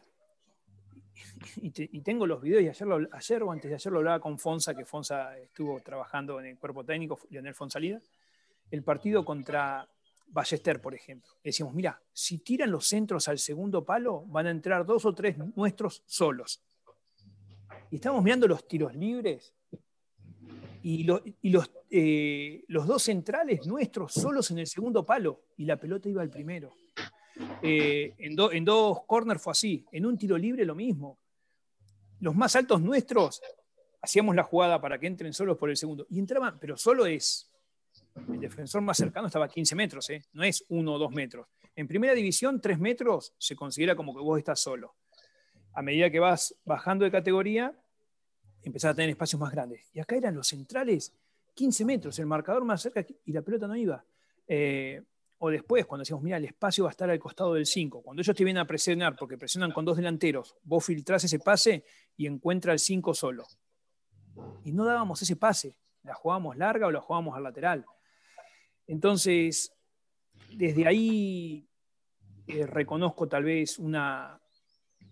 y, 1.56 2.02
tengo 2.02 2.28
los 2.28 2.44
videos, 2.44 2.62
y 2.62 2.68
ayer, 2.68 3.42
o 3.42 3.52
antes 3.52 3.70
de 3.70 3.74
ayer 3.74 3.92
lo 3.92 3.98
hablaba 3.98 4.20
con 4.20 4.38
Fonsa, 4.38 4.76
que 4.76 4.86
Fonsa 4.86 5.36
estuvo 5.40 5.80
trabajando 5.80 6.40
en 6.40 6.46
el 6.46 6.58
cuerpo 6.60 6.86
técnico, 6.86 7.20
Leonel 7.32 7.56
Fonsalida, 7.56 8.00
el 8.70 8.84
partido 8.84 9.26
contra 9.26 9.90
Ballester, 10.28 10.80
por 10.80 10.94
ejemplo. 10.94 11.32
decíamos, 11.44 11.74
mira, 11.74 12.00
si 12.12 12.38
tiran 12.38 12.70
los 12.70 12.86
centros 12.86 13.28
al 13.28 13.40
segundo 13.40 13.84
palo, 13.84 14.24
van 14.28 14.46
a 14.46 14.52
entrar 14.52 14.86
dos 14.86 15.06
o 15.06 15.14
tres 15.16 15.36
nuestros 15.56 16.04
solos. 16.06 16.62
Y 17.90 17.96
estamos 17.96 18.24
mirando 18.24 18.48
los 18.48 18.68
tiros 18.68 18.94
libres 18.94 19.56
y, 20.84 21.04
los, 21.04 21.22
eh, 21.90 22.64
los, 22.68 22.86
dos 22.86 23.04
centrales 23.04 23.66
nuestros 23.66 24.14
solos 24.14 24.52
en 24.52 24.60
el 24.60 24.68
segundo 24.68 25.06
palo 25.06 25.46
y 25.58 25.66
la 25.66 25.78
pelota 25.78 26.10
iba 26.10 26.22
al 26.22 26.30
primero. 26.30 26.74
Eh, 27.62 28.14
en, 28.18 28.36
en, 28.52 28.66
dos 28.66 29.04
corners 29.08 29.42
fue 29.42 29.52
así, 29.52 29.86
en 29.92 30.06
un 30.06 30.18
tiro 30.18 30.38
libre 30.38 30.66
lo 30.66 30.76
mismo. 30.76 31.20
Los 32.20 32.36
más 32.36 32.56
altos 32.56 32.82
nuestros 32.82 33.42
hacíamos 34.02 34.36
la 34.36 34.44
jugada 34.44 34.82
para 34.82 35.00
que 35.00 35.08
entren 35.08 35.34
solos 35.34 35.58
por 35.58 35.70
el 35.70 35.78
segundo 35.78 36.06
y 36.10 36.20
entraban, 36.20 36.60
pero 36.60 36.76
solo 36.76 37.06
es 37.06 37.50
el 38.16 38.40
defensor 38.40 38.82
más 38.82 38.98
cercano 38.98 39.28
estaba 39.28 39.46
a 39.46 39.50
15 39.50 39.76
metros, 39.76 40.10
¿eh? 40.10 40.24
no 40.34 40.44
es 40.44 40.66
uno 40.70 40.94
o 40.94 41.00
dos 41.00 41.12
metros. 41.12 41.48
En 41.76 41.88
primera 41.88 42.14
división, 42.14 42.62
tres 42.62 42.78
metros 42.78 43.34
se 43.38 43.56
considera 43.56 43.96
como 43.96 44.14
que 44.14 44.22
vos 44.22 44.38
estás 44.38 44.60
solo. 44.60 44.96
A 45.74 45.82
medida 45.82 46.12
que 46.12 46.20
vas 46.20 46.56
bajando 46.66 47.06
de 47.06 47.12
categoría, 47.12 47.76
empezás 48.64 48.92
a 48.92 48.96
tener 48.96 49.10
espacios 49.10 49.40
más 49.40 49.52
grandes. 49.52 49.90
Y 49.94 50.00
acá 50.00 50.16
eran 50.16 50.36
los 50.36 50.48
centrales 50.48 51.14
15 51.54 51.86
metros, 51.86 52.20
el 52.20 52.26
marcador 52.26 52.64
más 52.66 52.82
cerca 52.82 53.06
y 53.26 53.32
la 53.32 53.42
pelota 53.42 53.68
no 53.68 53.76
iba. 53.76 54.04
Eh, 54.48 55.02
o 55.40 55.50
después, 55.50 55.86
cuando 55.86 56.04
decíamos, 56.04 56.24
mira, 56.24 56.38
el 56.38 56.46
espacio 56.46 56.86
va 56.86 56.90
a 56.90 56.92
estar 56.92 57.10
al 57.10 57.20
costado 57.20 57.54
del 57.54 57.66
5. 57.66 58.02
Cuando 58.02 58.22
ellos 58.22 58.36
te 58.36 58.44
vienen 58.46 58.62
a 58.62 58.66
presionar, 58.66 59.16
porque 59.16 59.38
presionan 59.38 59.72
con 59.72 59.84
dos 59.84 59.98
delanteros, 59.98 60.56
vos 60.64 60.86
filtrás 60.86 61.24
ese 61.26 61.40
pase 61.40 61.84
y 62.16 62.28
encuentra 62.28 62.72
el 62.72 62.80
5 62.80 63.14
solo. 63.14 63.46
Y 64.64 64.72
no 64.72 64.86
dábamos 64.86 65.22
ese 65.22 65.36
pase. 65.36 65.76
La 66.04 66.14
jugábamos 66.14 66.58
larga 66.58 66.88
o 66.88 66.92
la 66.92 67.02
jugábamos 67.02 67.36
al 67.36 67.44
lateral. 67.44 67.86
Entonces, 68.88 69.74
desde 70.50 70.88
ahí 70.88 71.68
eh, 72.48 72.66
reconozco 72.66 73.28
tal 73.28 73.44
vez 73.44 73.80
una, 73.80 74.40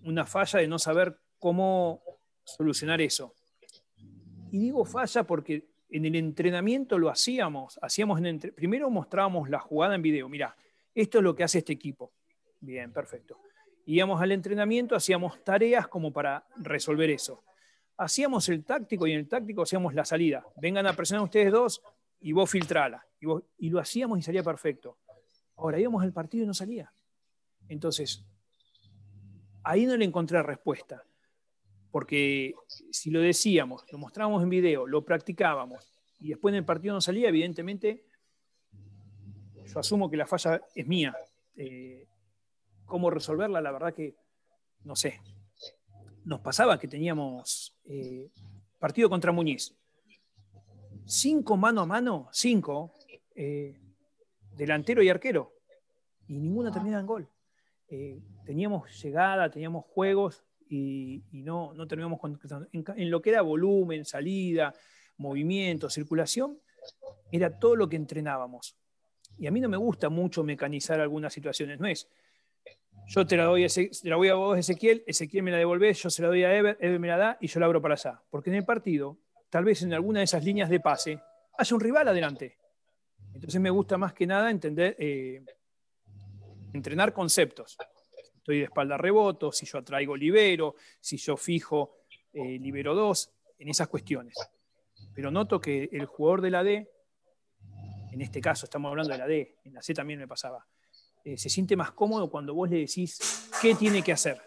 una 0.03 0.25
falla 0.25 0.59
de 0.59 0.67
no 0.67 0.79
saber 0.79 1.17
cómo 1.39 2.01
solucionar 2.43 3.01
eso. 3.01 3.35
Y 4.51 4.59
digo 4.59 4.85
falla 4.85 5.23
porque 5.23 5.65
en 5.89 6.05
el 6.05 6.15
entrenamiento 6.15 6.99
lo 6.99 7.09
hacíamos, 7.09 7.79
hacíamos 7.81 8.21
en 8.21 8.39
primero 8.39 8.89
mostrábamos 8.89 9.49
la 9.49 9.59
jugada 9.59 9.95
en 9.95 10.01
video, 10.01 10.29
mira, 10.29 10.55
esto 10.93 11.17
es 11.17 11.23
lo 11.23 11.35
que 11.35 11.43
hace 11.43 11.59
este 11.59 11.73
equipo. 11.73 12.11
Bien, 12.59 12.91
perfecto. 12.91 13.39
Íbamos 13.85 14.21
al 14.21 14.31
entrenamiento, 14.31 14.95
hacíamos 14.95 15.43
tareas 15.43 15.87
como 15.87 16.11
para 16.13 16.45
resolver 16.57 17.09
eso. 17.09 17.43
Hacíamos 17.97 18.47
el 18.49 18.63
táctico 18.63 19.07
y 19.07 19.13
en 19.13 19.19
el 19.19 19.27
táctico 19.27 19.63
hacíamos 19.63 19.93
la 19.93 20.05
salida. 20.05 20.45
Vengan 20.57 20.85
a 20.85 20.93
presionar 20.93 21.23
ustedes 21.23 21.51
dos 21.51 21.81
y 22.19 22.31
vos 22.31 22.49
filtrala. 22.49 23.05
Y, 23.57 23.69
lo 23.69 23.79
hacíamos 23.79 24.19
y 24.19 24.21
salía 24.21 24.43
perfecto. 24.43 24.97
Ahora 25.55 25.79
íbamos 25.79 26.03
al 26.03 26.13
partido 26.13 26.43
y 26.43 26.47
no 26.47 26.53
salía. 26.53 26.91
Entonces, 27.67 28.23
ahí 29.63 29.85
no 29.85 29.95
le 29.95 30.05
encontré 30.05 30.41
respuesta. 30.43 31.03
Porque 31.91 32.55
si 32.91 33.11
lo 33.11 33.19
decíamos, 33.19 33.83
lo 33.91 33.97
mostrábamos 33.97 34.41
en 34.43 34.49
video, 34.49 34.87
lo 34.87 35.03
practicábamos 35.03 35.91
y 36.19 36.29
después 36.29 36.53
en 36.53 36.59
el 36.59 36.65
partido 36.65 36.93
no 36.93 37.01
salía, 37.01 37.29
evidentemente 37.29 38.05
yo 39.71 39.79
asumo 39.79 40.09
que 40.09 40.17
la 40.17 40.27
falla 40.27 40.61
es 40.75 40.87
mía. 40.87 41.15
Eh, 41.55 42.05
¿Cómo 42.85 43.09
resolverla? 43.09 43.61
La 43.61 43.71
verdad 43.71 43.93
que 43.93 44.15
no 44.83 44.95
sé. 44.95 45.21
Nos 46.25 46.41
pasaba 46.41 46.77
que 46.77 46.87
teníamos 46.87 47.77
eh, 47.85 48.29
partido 48.79 49.09
contra 49.09 49.31
Muñiz. 49.31 49.73
Cinco 51.05 51.57
mano 51.57 51.81
a 51.81 51.85
mano, 51.85 52.29
cinco, 52.31 52.93
eh, 53.33 53.79
delantero 54.51 55.01
y 55.01 55.09
arquero. 55.09 55.53
Y 56.27 56.37
ninguna 56.37 56.71
terminaba 56.71 57.01
en 57.01 57.07
gol. 57.07 57.29
teníamos 58.45 59.01
llegada, 59.01 59.49
teníamos 59.49 59.85
juegos 59.85 60.43
y, 60.71 61.21
no, 61.43 61.73
no 61.73 61.85
terminamos 61.85 62.19
en, 62.71 62.85
en 62.95 63.11
lo 63.11 63.21
que 63.21 63.31
era 63.31 63.41
volumen, 63.41 64.05
salida, 64.05 64.73
movimiento, 65.17 65.89
circulación, 65.89 66.59
era 67.31 67.59
todo 67.59 67.75
lo 67.75 67.89
que 67.89 67.97
entrenábamos. 67.97 68.75
Y 69.37 69.47
a 69.47 69.51
mí 69.51 69.59
no 69.59 69.67
me 69.67 69.77
gusta 69.77 70.09
mucho 70.09 70.43
mecanizar 70.43 70.99
algunas 70.99 71.33
situaciones, 71.33 71.79
no 71.79 71.87
es. 71.87 72.07
Yo 73.07 73.25
te 73.25 73.35
la 73.35 73.45
doy, 73.45 73.67
la 74.03 74.15
voy 74.15 74.29
a 74.29 74.35
vos, 74.35 74.57
Ezequiel, 74.57 75.03
Ezequiel 75.05 75.43
me 75.43 75.51
la 75.51 75.57
devolvés, 75.57 76.01
yo 76.01 76.09
se 76.09 76.21
la 76.21 76.29
doy 76.29 76.43
a 76.43 76.55
Ever, 76.55 76.77
Ever 76.79 76.99
me 76.99 77.07
la 77.07 77.17
da 77.17 77.37
y 77.41 77.47
yo 77.47 77.59
la 77.59 77.65
abro 77.65 77.81
para 77.81 77.95
allá. 77.95 78.21
Porque 78.29 78.49
en 78.49 78.57
el 78.57 78.65
partido, 78.65 79.17
tal 79.49 79.65
vez 79.65 79.81
en 79.81 79.93
alguna 79.93 80.19
de 80.19 80.25
esas 80.25 80.43
líneas 80.43 80.69
de 80.69 80.79
pase, 80.79 81.19
haya 81.57 81.75
un 81.75 81.81
rival 81.81 82.07
adelante. 82.07 82.57
Entonces 83.33 83.59
me 83.59 83.69
gusta 83.69 83.97
más 83.97 84.13
que 84.13 84.25
nada 84.25 84.49
entender, 84.49 84.95
eh, 84.99 85.43
entrenar 86.73 87.11
conceptos. 87.11 87.77
Estoy 88.41 88.59
de 88.59 88.63
espalda 88.65 88.97
reboto, 88.97 89.51
si 89.51 89.65
yo 89.65 89.79
atraigo 89.79 90.15
libero, 90.15 90.75
si 90.99 91.17
yo 91.17 91.37
fijo 91.37 91.97
eh, 92.33 92.59
libero 92.59 92.93
2, 92.93 93.31
en 93.59 93.69
esas 93.69 93.87
cuestiones. 93.87 94.35
Pero 95.13 95.31
noto 95.31 95.59
que 95.59 95.89
el 95.91 96.05
jugador 96.05 96.41
de 96.41 96.49
la 96.51 96.63
D 96.63 96.91
en 98.11 98.21
este 98.21 98.41
caso 98.41 98.65
estamos 98.65 98.89
hablando 98.89 99.11
de 99.11 99.17
la 99.17 99.27
D, 99.27 99.57
en 99.63 99.73
la 99.73 99.81
C 99.81 99.93
también 99.93 100.19
me 100.19 100.27
pasaba, 100.27 100.65
eh, 101.23 101.37
se 101.37 101.49
siente 101.49 101.75
más 101.75 101.91
cómodo 101.91 102.29
cuando 102.29 102.53
vos 102.53 102.69
le 102.69 102.79
decís 102.79 103.49
qué 103.61 103.73
tiene 103.75 104.03
que 104.03 104.11
hacer. 104.11 104.41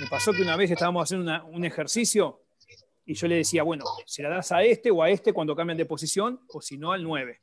Me 0.00 0.06
pasó 0.08 0.32
que 0.32 0.42
una 0.42 0.56
vez 0.56 0.70
estábamos 0.70 1.04
haciendo 1.04 1.44
un 1.46 1.64
ejercicio 1.64 2.42
y 3.06 3.14
yo 3.14 3.26
le 3.26 3.36
decía, 3.36 3.62
bueno, 3.62 3.84
se 4.06 4.22
la 4.22 4.28
das 4.28 4.52
a 4.52 4.62
este 4.62 4.90
o 4.90 5.02
a 5.02 5.10
este 5.10 5.32
cuando 5.32 5.54
cambian 5.54 5.76
de 5.76 5.84
posición, 5.84 6.40
o 6.48 6.60
si 6.60 6.78
no 6.78 6.92
al 6.92 7.02
9. 7.02 7.38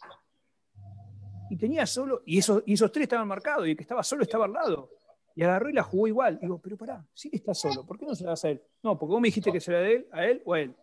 Y 1.51 1.57
tenía 1.57 1.85
solo, 1.85 2.23
y 2.25 2.39
esos, 2.39 2.63
y 2.65 2.73
esos 2.73 2.91
tres 2.91 3.03
estaban 3.03 3.27
marcados, 3.27 3.67
y 3.67 3.71
el 3.71 3.77
que 3.77 3.83
estaba 3.83 4.03
solo 4.03 4.23
estaba 4.23 4.45
al 4.45 4.53
lado. 4.53 4.89
Y 5.35 5.43
agarró 5.43 5.69
y 5.69 5.73
la 5.73 5.83
jugó 5.83 6.07
igual. 6.07 6.39
digo, 6.39 6.59
pero 6.61 6.77
pará, 6.77 7.05
sí 7.13 7.29
que 7.29 7.37
está 7.37 7.53
solo, 7.53 7.85
¿por 7.85 7.97
qué 7.97 8.05
no 8.05 8.15
se 8.15 8.23
la 8.23 8.31
das 8.31 8.45
a 8.45 8.49
él? 8.49 8.61
No, 8.83 8.97
porque 8.97 9.11
vos 9.11 9.21
me 9.21 9.27
dijiste 9.27 9.51
que 9.51 9.59
se 9.59 9.71
la 9.71 9.79
dé 9.79 9.93
él, 9.93 10.07
a 10.11 10.25
él 10.25 10.41
o 10.45 10.53
a 10.53 10.59
él. 10.59 10.75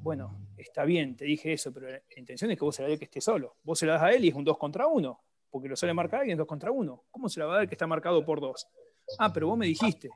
Bueno, 0.00 0.48
está 0.56 0.84
bien, 0.84 1.16
te 1.16 1.24
dije 1.24 1.52
eso, 1.52 1.72
pero 1.72 1.90
la 1.90 2.02
intención 2.16 2.50
es 2.50 2.58
que 2.58 2.64
vos 2.64 2.76
se 2.76 2.82
la 2.82 2.88
dé 2.88 2.98
que 2.98 3.06
esté 3.06 3.20
solo. 3.20 3.56
Vos 3.62 3.78
se 3.78 3.86
la 3.86 3.94
das 3.94 4.02
a 4.02 4.10
él 4.10 4.24
y 4.24 4.28
es 4.28 4.34
un 4.34 4.44
2 4.44 4.58
contra 4.58 4.86
1, 4.86 5.20
porque 5.50 5.68
lo 5.68 5.76
suele 5.76 5.94
marcar 5.94 6.20
alguien 6.20 6.36
2 6.36 6.46
contra 6.46 6.70
1. 6.70 7.04
¿Cómo 7.10 7.28
se 7.28 7.40
la 7.40 7.46
va 7.46 7.54
a 7.54 7.56
dar 7.58 7.68
que 7.68 7.74
está 7.74 7.86
marcado 7.86 8.24
por 8.24 8.40
2? 8.40 8.68
Ah, 9.18 9.32
pero 9.32 9.48
vos 9.48 9.58
me 9.58 9.66
dijiste. 9.66 10.10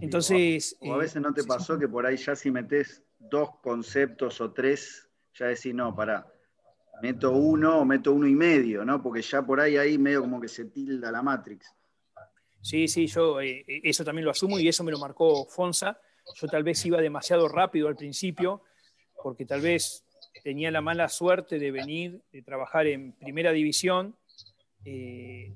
Entonces. 0.00 0.76
O 0.80 0.94
a 0.94 0.98
veces 0.98 1.20
no 1.20 1.32
te 1.34 1.42
eh, 1.42 1.46
pasó 1.46 1.78
que 1.78 1.88
por 1.88 2.06
ahí 2.06 2.16
ya 2.16 2.36
si 2.36 2.50
metes 2.50 3.02
dos 3.18 3.50
conceptos 3.62 4.40
o 4.40 4.52
tres, 4.52 5.08
ya 5.34 5.46
decís, 5.46 5.74
no, 5.74 5.94
pará, 5.94 6.26
meto 7.02 7.32
uno 7.32 7.80
o 7.80 7.84
meto 7.84 8.12
uno 8.12 8.26
y 8.26 8.34
medio, 8.34 8.84
¿no? 8.84 9.02
Porque 9.02 9.22
ya 9.22 9.42
por 9.42 9.60
ahí 9.60 9.76
ahí 9.76 9.98
medio 9.98 10.20
como 10.20 10.40
que 10.40 10.48
se 10.48 10.66
tilda 10.66 11.10
la 11.10 11.22
Matrix. 11.22 11.74
Sí, 12.60 12.88
sí, 12.88 13.06
yo 13.06 13.40
eh, 13.40 13.64
eso 13.66 14.04
también 14.04 14.24
lo 14.24 14.30
asumo 14.30 14.58
y 14.58 14.68
eso 14.68 14.82
me 14.82 14.90
lo 14.90 14.98
marcó 14.98 15.46
Fonsa 15.46 15.98
yo 16.34 16.46
tal 16.48 16.62
vez 16.62 16.84
iba 16.86 17.00
demasiado 17.00 17.48
rápido 17.48 17.88
al 17.88 17.96
principio, 17.96 18.62
porque 19.22 19.44
tal 19.44 19.60
vez 19.60 20.04
tenía 20.42 20.70
la 20.70 20.80
mala 20.80 21.08
suerte 21.08 21.58
de 21.58 21.70
venir, 21.70 22.22
de 22.32 22.42
trabajar 22.42 22.86
en 22.86 23.12
primera 23.12 23.52
división, 23.52 24.16
eh, 24.84 25.54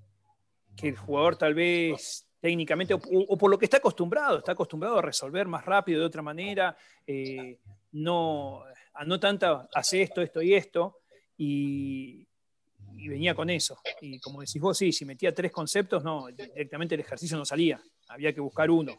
que 0.76 0.88
el 0.88 0.96
jugador 0.96 1.36
tal 1.36 1.54
vez 1.54 2.26
técnicamente, 2.40 2.94
o, 2.94 3.38
por 3.38 3.50
lo 3.50 3.58
que 3.58 3.66
está 3.66 3.76
acostumbrado, 3.76 4.38
está 4.38 4.52
acostumbrado 4.52 4.98
a 4.98 5.02
resolver 5.02 5.46
más 5.46 5.64
rápido 5.64 6.00
de 6.00 6.06
otra 6.06 6.22
manera, 6.22 6.76
eh, 7.06 7.58
no, 7.92 8.64
no 9.06 9.20
tanto 9.20 9.68
hace 9.72 10.02
esto, 10.02 10.22
esto 10.22 10.42
y 10.42 10.54
esto, 10.54 11.01
y, 11.42 13.08
venía 13.08 13.34
con 13.34 13.50
eso. 13.50 13.76
Y 14.00 14.20
como 14.20 14.40
decís 14.40 14.60
vos, 14.60 14.78
sí, 14.78 14.92
si 14.92 15.04
metía 15.04 15.34
tres 15.34 15.50
conceptos, 15.50 16.04
no, 16.04 16.26
directamente 16.28 16.94
el 16.94 17.00
ejercicio 17.00 17.36
no 17.36 17.44
salía, 17.44 17.80
había 18.08 18.32
que 18.32 18.40
buscar 18.40 18.70
uno 18.70 18.92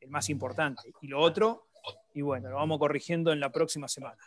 el 0.00 0.10
más 0.10 0.28
importante. 0.28 0.92
Y 1.00 1.08
lo 1.08 1.20
otro, 1.20 1.64
y 2.14 2.20
bueno, 2.20 2.50
lo 2.50 2.56
vamos 2.56 2.78
corrigiendo 2.78 3.32
en 3.32 3.40
la 3.40 3.50
próxima 3.50 3.88
semana. 3.88 4.18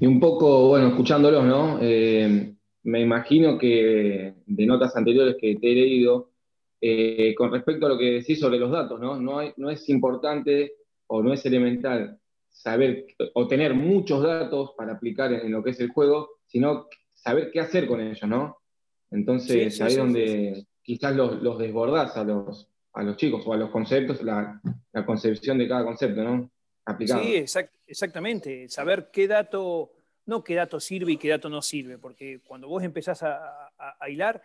Y 0.00 0.06
un 0.06 0.18
poco, 0.18 0.68
bueno, 0.68 0.88
escuchándolos, 0.88 1.44
¿no? 1.44 1.78
Eh, 1.82 2.54
me 2.84 3.00
imagino 3.00 3.58
que 3.58 4.34
de 4.46 4.66
notas 4.66 4.96
anteriores 4.96 5.36
que 5.38 5.56
te 5.56 5.72
he 5.72 5.74
leído, 5.74 6.30
eh, 6.80 7.34
con 7.36 7.52
respecto 7.52 7.84
a 7.84 7.90
lo 7.90 7.98
que 7.98 8.12
decís 8.12 8.40
sobre 8.40 8.58
los 8.58 8.70
datos. 8.70 8.98
No, 8.98 9.20
no 9.20 9.70
es 9.70 9.88
importante 9.90 10.72
o 11.06 11.22
no 11.22 11.34
es 11.34 11.44
elemental 11.44 12.19
saber 12.50 13.06
o 13.34 13.46
tener 13.46 13.74
muchos 13.74 14.22
datos 14.22 14.72
para 14.76 14.92
aplicar 14.92 15.32
en, 15.32 15.50
lo 15.50 15.62
que 15.62 15.70
es 15.70 15.80
el 15.80 15.90
juego, 15.90 16.30
sino 16.46 16.88
saber 17.14 17.50
qué 17.50 17.60
hacer 17.60 17.86
con 17.86 18.00
ellos, 18.00 18.28
¿no? 18.28 18.58
Entonces, 19.10 19.80
ahí 19.80 19.88
es 19.88 19.96
donde 19.96 20.66
quizás 20.82 21.14
los, 21.16 21.42
los 21.42 21.58
desbordás 21.58 22.16
a 22.16 22.24
los, 22.24 22.68
a 22.92 23.02
los 23.02 23.16
chicos 23.16 23.42
o 23.46 23.52
a 23.52 23.56
los 23.56 23.70
conceptos, 23.70 24.22
la, 24.22 24.60
concepción 25.06 25.58
de 25.58 25.68
cada 25.68 25.84
concepto, 25.84 26.22
¿no? 26.22 26.50
Aplicado. 26.84 27.22
Sí, 27.22 27.44
exactamente. 27.86 28.68
Saber 28.68 29.10
qué 29.12 29.28
dato, 29.28 29.92
no 30.26 30.42
qué 30.42 30.54
dato 30.54 30.80
sirve 30.80 31.12
y 31.12 31.16
qué 31.16 31.28
dato 31.28 31.48
no 31.48 31.62
sirve, 31.62 31.98
porque 31.98 32.40
cuando 32.46 32.68
vos 32.68 32.82
empezás 32.82 33.22
a, 33.22 33.72
a, 33.76 34.08
hilar, 34.08 34.42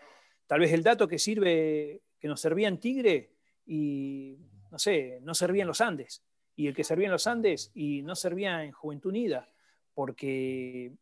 tal 0.47 0.59
vez 0.59 0.71
el 0.73 0.83
dato 0.83 1.07
que 1.07 1.19
sirve, 1.19 2.01
que 2.19 2.27
nos 2.27 2.41
servía 2.41 2.67
en 2.67 2.79
Tigre 2.79 3.31
y, 3.65 4.37
no 4.71 4.79
sé, 4.79 5.19
no 5.21 5.33
servía 5.33 5.63
en 5.63 5.67
los 5.67 5.81
Andes, 5.81 6.23
y 6.55 6.67
el 6.67 6.75
que 6.75 6.83
servía 6.83 7.07
en 7.07 7.11
los 7.11 7.27
Andes 7.27 7.71
y 7.73 8.01
no 8.01 8.15
servía 8.15 8.63
en 8.63 8.71
Juventud 8.71 9.09
Unida, 9.09 9.49
porque 9.93 10.93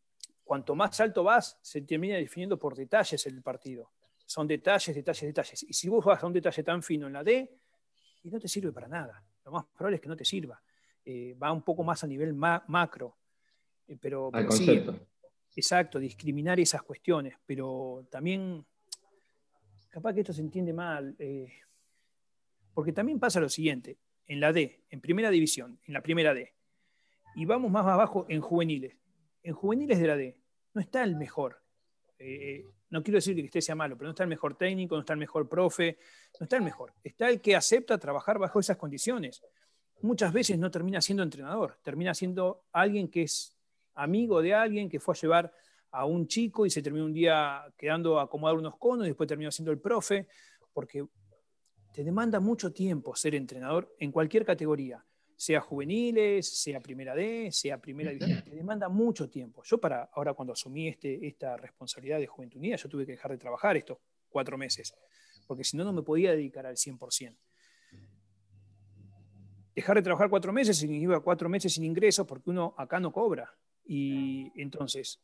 cuanto 0.42 0.74
más 0.74 0.98
alto 1.00 1.22
vas, 1.22 1.58
se 1.62 1.82
termina 1.82 2.16
definiendo 2.16 2.58
por 2.58 2.74
detalles 2.74 3.26
el 3.26 3.42
partido 3.42 3.90
son 4.26 4.46
detalles, 4.46 4.94
detalles, 4.94 5.22
detalles. 5.22 5.62
Y 5.62 5.72
si 5.72 5.88
vos 5.88 6.04
vas 6.04 6.22
a 6.22 6.26
un 6.26 6.32
detalle 6.32 6.62
tan 6.62 6.82
fino 6.82 7.06
en 7.06 7.12
la 7.12 7.22
D, 7.22 7.58
y 8.22 8.30
no 8.30 8.40
te 8.40 8.48
sirve 8.48 8.72
para 8.72 8.88
nada. 8.88 9.22
Lo 9.44 9.52
más 9.52 9.66
probable 9.66 9.96
es 9.96 10.02
que 10.02 10.08
no 10.08 10.16
te 10.16 10.24
sirva. 10.24 10.60
Eh, 11.04 11.34
va 11.34 11.52
un 11.52 11.62
poco 11.62 11.84
más 11.84 12.02
a 12.04 12.06
nivel 12.06 12.34
macro. 12.34 13.18
Eh, 13.86 13.98
pero, 14.00 14.30
sí, 14.50 14.82
exacto, 15.54 15.98
discriminar 15.98 16.58
esas 16.58 16.82
cuestiones. 16.82 17.34
Pero 17.44 18.06
también, 18.10 18.64
capaz 19.90 20.14
que 20.14 20.20
esto 20.20 20.32
se 20.32 20.40
entiende 20.40 20.72
mal, 20.72 21.14
eh, 21.18 21.52
porque 22.72 22.92
también 22.92 23.20
pasa 23.20 23.40
lo 23.40 23.48
siguiente, 23.48 23.98
en 24.26 24.40
la 24.40 24.52
D, 24.52 24.84
en 24.90 25.00
primera 25.00 25.30
división, 25.30 25.78
en 25.86 25.94
la 25.94 26.02
primera 26.02 26.34
D, 26.34 26.54
y 27.34 27.44
vamos 27.44 27.70
más 27.70 27.86
abajo 27.86 28.26
en 28.28 28.40
juveniles. 28.40 28.96
En 29.42 29.54
juveniles 29.54 29.98
de 29.98 30.06
la 30.06 30.16
D 30.16 30.38
no 30.72 30.80
está 30.80 31.04
el 31.04 31.16
mejor 31.16 31.64
no 32.94 33.02
quiero 33.02 33.16
decir 33.16 33.34
que 33.34 33.42
este 33.42 33.60
sea 33.60 33.74
malo, 33.74 33.96
pero 33.96 34.06
no 34.06 34.10
está 34.12 34.22
el 34.22 34.28
mejor 34.28 34.54
técnico, 34.54 34.94
no 34.94 35.00
está 35.00 35.14
el 35.14 35.18
mejor 35.18 35.48
profe, 35.48 35.98
no 36.38 36.44
está 36.44 36.56
el 36.56 36.62
mejor. 36.62 36.92
Está 37.02 37.28
el 37.28 37.40
que 37.40 37.56
acepta 37.56 37.98
trabajar 37.98 38.38
bajo 38.38 38.60
esas 38.60 38.76
condiciones. 38.76 39.42
Muchas 40.02 40.32
veces 40.32 40.58
no 40.58 40.70
termina 40.70 41.00
siendo 41.00 41.24
entrenador, 41.24 41.76
termina 41.82 42.14
siendo 42.14 42.62
alguien 42.72 43.08
que 43.08 43.22
es 43.22 43.56
amigo 43.94 44.40
de 44.40 44.54
alguien 44.54 44.88
que 44.88 45.00
fue 45.00 45.14
a 45.14 45.20
llevar 45.20 45.52
a 45.90 46.04
un 46.04 46.28
chico 46.28 46.66
y 46.66 46.70
se 46.70 46.82
terminó 46.82 47.04
un 47.04 47.12
día 47.12 47.64
quedando 47.76 48.20
a 48.20 48.24
acomodar 48.24 48.56
unos 48.56 48.76
conos 48.76 49.06
y 49.06 49.10
después 49.10 49.26
terminó 49.26 49.50
siendo 49.50 49.72
el 49.72 49.80
profe, 49.80 50.28
porque 50.72 51.04
te 51.94 52.02
demanda 52.02 52.40
mucho 52.40 52.72
tiempo 52.72 53.14
ser 53.14 53.36
entrenador 53.36 53.94
en 54.00 54.10
cualquier 54.10 54.44
categoría 54.44 55.04
sea 55.36 55.60
juveniles, 55.60 56.48
sea 56.48 56.80
primera 56.80 57.14
D, 57.14 57.50
sea 57.52 57.78
primera 57.80 58.10
división, 58.10 58.42
te 58.42 58.54
demanda 58.54 58.88
mucho 58.88 59.28
tiempo. 59.28 59.62
Yo 59.64 59.78
para 59.78 60.08
ahora 60.14 60.32
cuando 60.32 60.52
asumí 60.52 60.88
este, 60.88 61.26
esta 61.26 61.56
responsabilidad 61.56 62.18
de 62.18 62.26
Juventud 62.26 62.58
Unida, 62.58 62.76
yo 62.76 62.88
tuve 62.88 63.04
que 63.04 63.12
dejar 63.12 63.32
de 63.32 63.38
trabajar 63.38 63.76
estos 63.76 63.98
cuatro 64.28 64.56
meses, 64.56 64.94
porque 65.46 65.64
si 65.64 65.76
no, 65.76 65.84
no 65.84 65.92
me 65.92 66.02
podía 66.02 66.32
dedicar 66.32 66.66
al 66.66 66.76
100%. 66.76 67.36
Dejar 69.74 69.96
de 69.96 70.02
trabajar 70.02 70.30
cuatro 70.30 70.52
meses 70.52 70.78
significa 70.78 71.20
cuatro 71.20 71.48
meses 71.48 71.74
sin 71.74 71.84
ingresos 71.84 72.26
porque 72.26 72.50
uno 72.50 72.74
acá 72.78 73.00
no 73.00 73.12
cobra. 73.12 73.52
Y 73.84 74.52
entonces, 74.60 75.20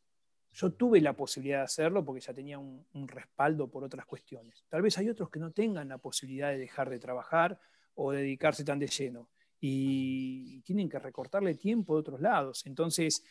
yo 0.53 0.73
tuve 0.73 1.01
la 1.01 1.13
posibilidad 1.13 1.59
de 1.59 1.65
hacerlo 1.65 2.05
porque 2.05 2.21
ya 2.21 2.35
tenía 2.35 2.59
un, 2.59 2.85
respaldo 3.07 3.69
por 3.69 3.85
otras 3.85 4.05
cuestiones. 4.05 4.65
Tal 4.69 4.83
vez 4.83 4.99
hay 4.99 5.09
otros 5.09 5.31
que 5.31 5.39
no 5.39 5.53
tengan 5.53 5.89
la 5.89 5.99
posibilidad 5.99 6.51
de 6.51 6.59
dejar 6.59 6.91
de 6.91 6.99
trabajar 6.99 7.59
o 7.95 8.13
dedicarse 8.13 8.65
tan 8.65 8.79
de 8.79 8.89
lleno 8.89 9.29
y 9.61 10.61
tienen 10.63 10.89
que 10.89 10.99
recortarle 10.99 11.55
tiempo 11.55 11.95
de 11.95 12.01
otros 12.01 12.21
lados. 12.21 12.67
Entonces, 12.67 13.23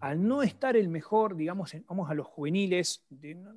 al 0.00 0.26
no 0.26 0.42
estar 0.42 0.76
el 0.76 0.88
mejor, 0.88 1.36
digamos, 1.36 1.74
vamos 1.86 2.10
a 2.10 2.14
los 2.14 2.26
juveniles, 2.26 3.06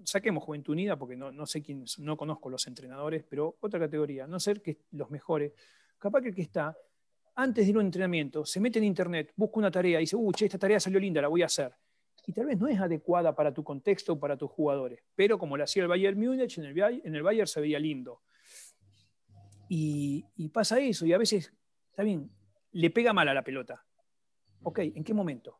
saquemos 0.03 0.43
Juventud 0.43 0.73
Unida 0.73 0.97
porque 0.97 1.15
no, 1.15 1.45
sé 1.45 1.61
quién, 1.61 1.85
no 1.97 2.17
conozco 2.17 2.49
los 2.49 2.67
entrenadores, 2.67 3.23
pero 3.27 3.57
otra 3.61 3.79
categoría, 3.79 4.27
no 4.27 4.39
ser 4.39 4.61
que 4.61 4.77
los 4.91 5.09
mejores, 5.09 5.53
capaz 5.97 6.21
que 6.21 6.29
el 6.29 6.35
que 6.35 6.43
está, 6.43 6.77
antes 7.35 7.65
de 7.65 7.71
ir 7.71 7.75
a 7.75 7.79
un 7.79 7.85
entrenamiento, 7.85 8.45
se 8.45 8.59
mete 8.59 8.79
en 8.79 8.85
internet, 8.85 9.33
busca 9.35 9.57
una 9.57 9.71
tarea 9.71 9.99
dice, 9.99 10.15
uy, 10.15 10.33
esta 10.39 10.57
tarea 10.57 10.79
salió 10.79 10.99
linda, 10.99 11.21
la 11.21 11.27
voy 11.27 11.41
a 11.41 11.47
hacer. 11.47 11.73
Y 12.27 12.33
tal 12.33 12.47
vez 12.47 12.57
no 12.59 12.67
es 12.67 12.79
adecuada 12.79 13.35
para 13.35 13.53
tu 13.53 13.63
contexto 13.63 14.19
para 14.19 14.37
tus 14.37 14.49
jugadores, 14.49 15.03
pero 15.15 15.37
como 15.37 15.57
lo 15.57 15.63
hacía 15.63 15.83
el 15.83 15.89
Bayern 15.89 16.19
Múnich, 16.19 16.57
en 16.57 16.65
el, 16.65 17.01
en 17.03 17.15
el 17.15 17.23
Bayern 17.23 17.47
se 17.47 17.61
veía 17.61 17.79
lindo. 17.79 18.21
Y, 19.67 20.49
pasa 20.53 20.79
eso, 20.79 21.05
y 21.05 21.13
a 21.13 21.17
veces, 21.17 21.53
está 21.89 22.03
bien, 22.03 22.29
le 22.71 22.89
pega 22.91 23.13
mal 23.13 23.27
a 23.27 23.33
la 23.33 23.43
pelota. 23.43 23.83
Ok, 24.63 24.79
¿en 24.79 25.03
qué 25.03 25.13
momento? 25.13 25.59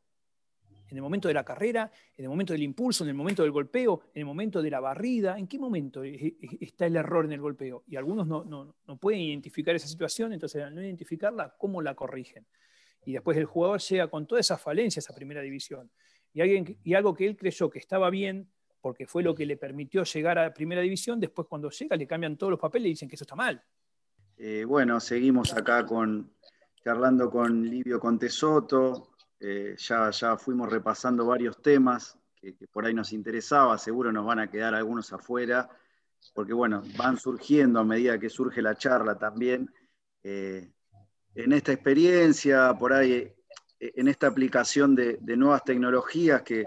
en 0.88 0.98
el 0.98 1.02
momento 1.02 1.28
de 1.28 1.34
la 1.34 1.44
carrera, 1.44 1.92
en 2.16 2.26
el 2.26 2.30
momento 2.30 2.54
del 2.54 2.62
impulso, 2.64 3.04
en 3.04 3.10
el 3.10 3.16
momento 3.16 3.42
del 3.42 3.52
golpeo, 3.52 4.02
en 4.14 4.20
el 4.20 4.26
momento 4.26 4.62
de 4.62 4.70
la 4.70 4.80
barrida, 4.80 5.38
¿en 5.38 5.48
qué 5.48 5.58
momento 5.58 6.04
está 6.04 6.86
el 6.86 6.96
error 6.96 7.26
en 7.26 7.32
el 7.32 7.42
golpeo? 7.42 7.84
Y 7.88 7.96
algunos 7.96 8.28
no, 8.28 8.76
pueden 9.00 9.22
identificar 9.22 9.76
esa 9.76 9.88
situación, 9.88 10.34
entonces 10.34 10.64
al 10.64 10.76
no 10.76 10.84
identificarla, 10.84 11.56
¿cómo 11.58 11.82
la 11.82 11.96
corrigen? 11.96 12.46
Y 13.04 13.14
después 13.14 13.38
el 13.38 13.46
jugador 13.46 13.82
llega 13.82 14.08
con 14.10 14.28
todas 14.28 14.46
esas 14.46 14.62
falencias 14.62 15.10
a 15.10 15.16
primera 15.16 15.42
división. 15.42 15.92
Y, 16.36 16.42
alguien, 16.42 16.78
y 16.84 16.94
algo 16.94 17.16
que 17.16 17.26
él 17.26 17.38
creyó 17.38 17.70
que 17.70 17.80
estaba 17.80 18.10
bien, 18.10 18.48
porque 18.82 19.08
fue 19.08 19.24
lo 19.24 19.34
que 19.34 19.46
le 19.46 19.58
permitió 19.58 20.04
llegar 20.04 20.38
a 20.38 20.54
primera 20.54 20.82
división, 20.82 21.20
después 21.20 21.48
cuando 21.48 21.72
llega 21.72 21.96
le 21.96 22.06
cambian 22.06 22.38
todos 22.38 22.52
los 22.52 22.60
papeles 22.60 22.88
y 22.88 22.90
dicen 22.90 23.10
que 23.10 23.16
eso 23.16 23.24
está 23.24 23.36
mal. 23.36 23.64
Eh, 24.38 24.66
bueno, 24.66 25.00
seguimos 25.00 25.54
acá 25.54 25.86
con, 25.86 26.30
charlando 26.84 27.32
con 27.32 27.64
Livio 27.64 28.00
Contesoto, 28.02 29.16
eh, 29.40 29.76
ya, 29.78 30.12
ya 30.12 30.38
fuimos 30.38 30.70
repasando 30.70 31.26
varios 31.26 31.62
temas 31.62 32.20
que, 32.36 32.54
por 32.72 32.86
ahí 32.86 32.94
nos 32.94 33.14
interesaba, 33.14 33.78
seguro 33.78 34.12
nos 34.12 34.26
van 34.26 34.40
a 34.40 34.52
quedar 34.52 34.76
algunos 34.76 35.12
afuera, 35.14 35.70
porque 36.34 36.54
bueno, 36.54 36.84
van 36.98 37.18
surgiendo 37.18 37.80
a 37.80 37.86
medida 37.86 38.20
que 38.20 38.30
surge 38.30 38.62
la 38.62 38.76
charla 38.76 39.18
también. 39.18 39.74
Eh, 40.22 40.70
en 41.34 41.54
esta 41.54 41.72
experiencia, 41.72 42.74
por 42.78 42.94
ahí, 42.94 43.34
en 43.80 44.08
esta 44.08 44.28
aplicación 44.28 44.96
de, 44.96 45.20
nuevas 45.38 45.64
tecnologías 45.64 46.42
que, 46.44 46.66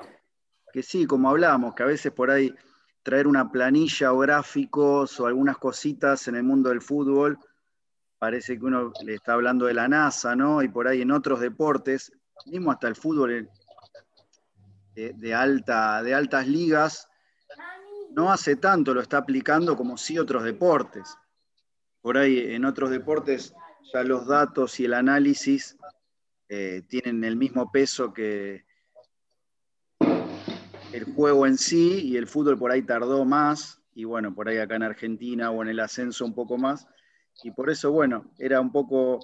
que, 0.72 0.82
sí, 0.82 1.06
como 1.06 1.30
hablamos, 1.30 1.74
que 1.74 1.82
a 1.82 1.86
veces 1.86 2.12
por 2.12 2.30
ahí 2.30 2.54
traer 3.02 3.26
una 3.26 3.50
planilla 3.50 4.12
o 4.12 4.18
gráficos 4.18 5.18
o 5.18 5.26
algunas 5.26 5.58
cositas 5.58 6.28
en 6.28 6.36
el 6.36 6.42
mundo 6.42 6.68
del 6.68 6.82
fútbol, 6.82 7.38
parece 8.18 8.58
que 8.58 8.64
uno 8.64 8.92
le 9.04 9.14
está 9.14 9.34
hablando 9.34 9.66
de 9.66 9.74
la 9.74 9.88
NASA, 9.88 10.34
¿no? 10.36 10.62
Y 10.62 10.68
por 10.68 10.88
ahí 10.88 11.02
en 11.02 11.12
otros 11.12 11.40
deportes 11.40 12.12
mismo 12.46 12.70
hasta 12.70 12.88
el 12.88 12.96
fútbol 12.96 13.48
de, 14.94 15.34
alta, 15.34 16.02
de 16.02 16.14
altas 16.14 16.46
ligas, 16.46 17.08
no 18.10 18.32
hace 18.32 18.56
tanto 18.56 18.94
lo 18.94 19.00
está 19.00 19.18
aplicando 19.18 19.76
como 19.76 19.96
sí 19.96 20.18
otros 20.18 20.42
deportes. 20.42 21.16
Por 22.00 22.16
ahí 22.16 22.54
en 22.54 22.64
otros 22.64 22.90
deportes 22.90 23.54
ya 23.92 24.02
los 24.02 24.26
datos 24.26 24.78
y 24.80 24.86
el 24.86 24.94
análisis 24.94 25.76
eh, 26.48 26.82
tienen 26.88 27.24
el 27.24 27.36
mismo 27.36 27.70
peso 27.70 28.12
que 28.12 28.64
el 30.92 31.04
juego 31.04 31.46
en 31.46 31.58
sí 31.58 32.00
y 32.06 32.16
el 32.16 32.26
fútbol 32.26 32.58
por 32.58 32.70
ahí 32.70 32.82
tardó 32.82 33.24
más 33.24 33.82
y 33.94 34.04
bueno, 34.04 34.34
por 34.34 34.48
ahí 34.48 34.58
acá 34.58 34.76
en 34.76 34.84
Argentina 34.84 35.50
o 35.50 35.62
en 35.62 35.68
el 35.68 35.80
ascenso 35.80 36.24
un 36.24 36.34
poco 36.34 36.56
más. 36.56 36.86
Y 37.42 37.50
por 37.50 37.68
eso, 37.68 37.90
bueno, 37.90 38.30
era 38.38 38.60
un 38.60 38.70
poco 38.70 39.18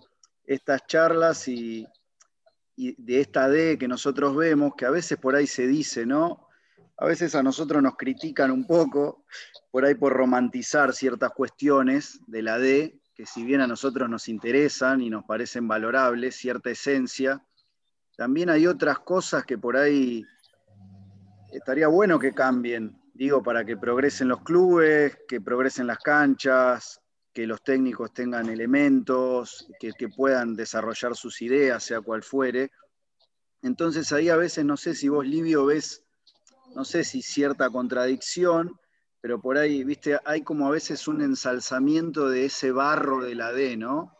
estas 0.44 0.86
charlas 0.86 1.48
y, 1.48 1.86
y 2.76 3.00
de 3.00 3.20
esta 3.20 3.48
D 3.48 3.78
que 3.78 3.88
nosotros 3.88 4.36
vemos, 4.36 4.74
que 4.76 4.84
a 4.84 4.90
veces 4.90 5.18
por 5.18 5.36
ahí 5.36 5.46
se 5.46 5.66
dice, 5.66 6.06
¿no? 6.06 6.48
A 6.96 7.06
veces 7.06 7.34
a 7.34 7.42
nosotros 7.42 7.82
nos 7.82 7.96
critican 7.96 8.50
un 8.50 8.66
poco, 8.66 9.24
por 9.70 9.84
ahí 9.84 9.94
por 9.94 10.12
romantizar 10.12 10.92
ciertas 10.92 11.30
cuestiones 11.30 12.20
de 12.26 12.42
la 12.42 12.58
D, 12.58 13.00
que 13.14 13.26
si 13.26 13.44
bien 13.44 13.60
a 13.60 13.66
nosotros 13.66 14.08
nos 14.08 14.28
interesan 14.28 15.00
y 15.00 15.10
nos 15.10 15.24
parecen 15.24 15.68
valorables, 15.68 16.36
cierta 16.36 16.70
esencia, 16.70 17.44
también 18.16 18.50
hay 18.50 18.66
otras 18.66 18.98
cosas 19.00 19.44
que 19.44 19.56
por 19.56 19.76
ahí 19.76 20.24
estaría 21.52 21.88
bueno 21.88 22.18
que 22.18 22.32
cambien, 22.32 22.96
digo, 23.12 23.42
para 23.42 23.64
que 23.64 23.76
progresen 23.76 24.28
los 24.28 24.42
clubes, 24.42 25.18
que 25.28 25.40
progresen 25.40 25.86
las 25.86 25.98
canchas, 25.98 27.00
que 27.32 27.46
los 27.46 27.62
técnicos 27.62 28.12
tengan 28.14 28.48
elementos, 28.48 29.68
que, 29.80 30.08
puedan 30.08 30.54
desarrollar 30.54 31.16
sus 31.16 31.42
ideas, 31.42 31.82
sea 31.82 32.00
cual 32.00 32.22
fuere. 32.22 32.70
Entonces 33.62 34.12
ahí 34.12 34.28
a 34.28 34.36
veces 34.36 34.64
no 34.64 34.76
sé 34.76 34.94
si 34.94 35.08
vos, 35.08 35.26
Livio, 35.26 35.66
ves, 35.66 36.04
no 36.74 36.84
sé 36.84 37.02
si 37.02 37.22
cierta 37.22 37.70
contradicción, 37.70 38.78
pero 39.24 39.40
por 39.40 39.56
ahí, 39.56 39.84
viste, 39.84 40.18
hay 40.26 40.42
como 40.42 40.66
a 40.66 40.70
veces 40.70 41.08
un 41.08 41.22
ensalzamiento 41.22 42.28
de 42.28 42.44
ese 42.44 42.72
barro 42.72 43.24
de 43.24 43.34
la 43.34 43.52
D, 43.52 43.74
¿no? 43.74 44.14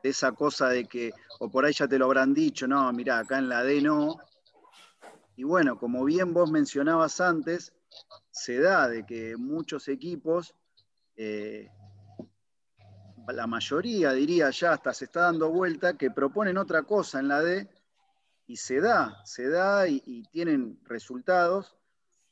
De 0.00 0.10
esa 0.10 0.30
cosa 0.30 0.68
de 0.68 0.84
que, 0.84 1.10
o 1.40 1.50
por 1.50 1.64
ahí 1.64 1.72
ya 1.72 1.88
te 1.88 1.98
lo 1.98 2.04
habrán 2.04 2.32
dicho, 2.34 2.68
no, 2.68 2.92
mira, 2.92 3.18
acá 3.18 3.38
en 3.38 3.48
la 3.48 3.64
D 3.64 3.82
no. 3.82 4.16
Y 5.34 5.42
bueno, 5.42 5.76
como 5.76 6.04
bien 6.04 6.32
vos 6.32 6.52
mencionabas 6.52 7.20
antes, 7.20 7.72
se 8.30 8.60
da 8.60 8.86
de 8.86 9.04
que 9.04 9.36
muchos 9.36 9.88
equipos 9.88 10.54
eh, 11.16 11.68
la 13.26 13.48
mayoría 13.48 14.12
diría 14.12 14.50
ya 14.50 14.74
hasta 14.74 14.94
se 14.94 15.06
está 15.06 15.22
dando 15.22 15.50
vuelta, 15.50 15.94
que 15.94 16.12
proponen 16.12 16.58
otra 16.58 16.84
cosa 16.84 17.18
en 17.18 17.26
la 17.26 17.42
D 17.42 17.68
y 18.46 18.56
se 18.56 18.80
da, 18.80 19.20
se 19.24 19.48
da 19.48 19.88
y, 19.88 20.22
tienen 20.30 20.78
resultados. 20.84 21.76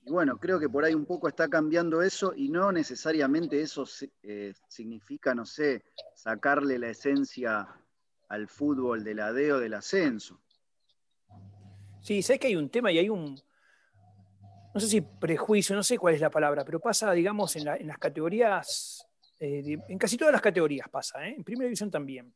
Y 0.07 0.11
bueno, 0.11 0.39
creo 0.39 0.59
que 0.59 0.69
por 0.69 0.85
ahí 0.85 0.95
un 0.95 1.05
poco 1.05 1.29
está 1.29 1.49
cambiando 1.49 2.01
eso 2.01 2.33
y 2.35 2.49
no 2.49 2.73
necesariamente 2.73 3.61
eso 3.61 3.85
eh, 4.23 4.55
significa, 4.69 5.35
no 5.35 5.45
sé, 5.45 5.85
sacarle 6.15 6.79
la 6.79 6.91
esencia 6.91 7.69
al 8.29 8.49
fútbol 8.49 9.05
de 9.05 9.15
la 9.15 9.33
D 9.33 9.53
o 9.53 9.59
del 9.59 9.75
ascenso. 9.75 10.41
Sí, 12.01 12.23
sé 12.23 12.39
que 12.39 12.47
hay 12.47 12.57
un 12.57 12.71
tema 12.71 12.93
y 12.93 12.99
hay 12.99 13.09
un, 13.09 13.39
no 14.73 14.81
sé 14.81 14.87
si 14.87 15.01
prejuicio, 15.01 15.75
no 15.75 15.83
sé 15.83 15.99
cuál 15.99 16.15
es 16.15 16.21
la 16.21 16.31
palabra, 16.31 16.65
pero 16.65 16.79
pasa, 16.79 17.11
digamos, 17.13 17.57
en, 17.57 17.67
en 17.67 17.87
las 17.89 17.99
categorías 17.99 19.07
eh, 19.39 19.79
en 19.89 19.99
casi 19.99 20.17
todas 20.17 20.33
las 20.33 20.41
categorías 20.41 20.89
pasa, 20.89 21.27
¿eh? 21.27 21.35
en 21.37 21.45
primera 21.45 21.67
división 21.67 21.91
también. 21.91 22.33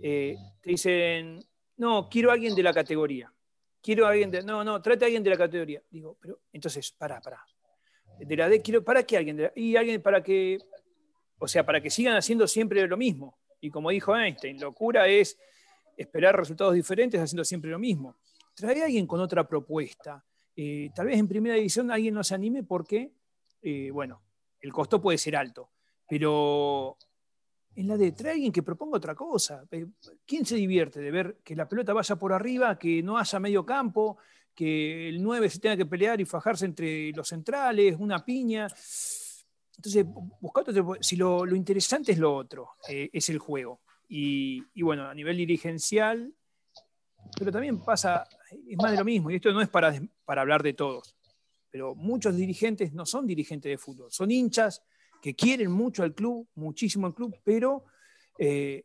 Eh, 0.00 0.36
te 0.60 0.70
dicen, 0.70 1.44
no, 1.76 2.08
quiero 2.08 2.30
a 2.30 2.34
alguien 2.34 2.54
de 2.54 2.62
la 2.62 2.72
categoría. 2.72 3.32
Quiero 3.84 4.06
a 4.06 4.12
alguien 4.12 4.30
de. 4.30 4.42
No, 4.42 4.64
no, 4.64 4.80
trate 4.80 5.04
a 5.04 5.06
alguien 5.06 5.22
de 5.22 5.28
la 5.28 5.36
categoría. 5.36 5.82
Digo, 5.90 6.16
pero 6.18 6.40
entonces, 6.50 6.90
para, 6.92 7.20
para. 7.20 7.44
De 8.18 8.34
la 8.34 8.48
D, 8.48 8.62
quiero, 8.62 8.82
¿para 8.82 9.02
qué 9.02 9.18
alguien? 9.18 9.36
De 9.36 9.52
y 9.56 9.76
alguien 9.76 10.00
para 10.00 10.22
que. 10.22 10.58
O 11.38 11.46
sea, 11.46 11.66
para 11.66 11.82
que 11.82 11.90
sigan 11.90 12.16
haciendo 12.16 12.48
siempre 12.48 12.86
lo 12.86 12.96
mismo. 12.96 13.36
Y 13.60 13.68
como 13.68 13.90
dijo 13.90 14.16
Einstein, 14.16 14.58
locura 14.58 15.06
es 15.06 15.38
esperar 15.98 16.34
resultados 16.34 16.72
diferentes 16.72 17.20
haciendo 17.20 17.44
siempre 17.44 17.70
lo 17.70 17.78
mismo. 17.78 18.16
Trae 18.54 18.80
a 18.80 18.86
alguien 18.86 19.06
con 19.06 19.20
otra 19.20 19.46
propuesta. 19.46 20.24
tal 20.94 21.06
vez 21.06 21.18
en 21.18 21.28
primera 21.28 21.56
división 21.56 21.90
alguien 21.90 22.14
no 22.14 22.24
se 22.24 22.34
anime 22.34 22.62
porque, 22.62 23.12
bueno, 23.92 24.22
el 24.60 24.72
costo 24.72 24.98
puede 24.98 25.18
ser 25.18 25.36
alto. 25.36 25.72
Pero 26.08 26.96
en 27.76 27.88
la 27.88 27.96
de 27.96 28.12
trae 28.12 28.32
alguien 28.32 28.52
que 28.52 28.62
proponga 28.62 28.98
otra 28.98 29.14
cosa. 29.14 29.64
Eh, 29.70 29.86
¿Quién 30.24 30.44
se 30.46 30.56
divierte 30.56 31.00
de 31.00 31.10
ver 31.10 31.38
que 31.42 31.56
la 31.56 31.68
pelota 31.68 31.92
vaya 31.92 32.16
por 32.16 32.32
arriba, 32.32 32.78
que 32.78 33.02
no 33.02 33.18
haya 33.18 33.40
medio 33.40 33.66
campo, 33.66 34.18
que 34.54 35.08
el 35.08 35.22
9 35.22 35.50
se 35.50 35.58
tenga 35.58 35.76
que 35.76 35.86
pelear 35.86 36.20
y 36.20 36.24
fajarse 36.24 36.66
entre 36.66 37.10
los 37.12 37.28
centrales, 37.28 37.96
una 37.98 38.24
piña? 38.24 38.68
Entonces, 39.76 40.06
buscando 40.40 40.96
si 41.00 41.16
lo, 41.16 41.46
interesante 41.54 42.12
es 42.12 42.18
lo 42.18 42.34
otro, 42.34 42.70
eh, 42.88 43.10
es 43.12 43.28
el 43.28 43.38
juego. 43.38 43.80
Y, 44.08 44.62
bueno, 44.82 45.08
a 45.08 45.14
nivel 45.14 45.36
dirigencial, 45.36 46.32
pero 47.36 47.50
también 47.50 47.82
pasa, 47.82 48.24
es 48.68 48.76
más 48.76 48.92
de 48.92 48.98
lo 48.98 49.04
mismo, 49.04 49.30
y 49.30 49.36
esto 49.36 49.52
no 49.52 49.60
es 49.60 49.68
para, 49.68 49.92
para 50.24 50.42
hablar 50.42 50.62
de 50.62 50.74
todos, 50.74 51.16
pero 51.70 51.96
muchos 51.96 52.36
dirigentes 52.36 52.92
no 52.92 53.06
son 53.06 53.26
dirigentes 53.26 53.70
de 53.70 53.78
fútbol, 53.78 54.12
son 54.12 54.30
hinchas 54.30 54.82
que 55.24 55.34
quieren 55.34 55.70
mucho 55.72 56.02
al 56.02 56.12
club, 56.12 56.46
muchísimo 56.54 57.06
al 57.06 57.14
club, 57.14 57.34
pero 57.42 57.86
eh, 58.38 58.84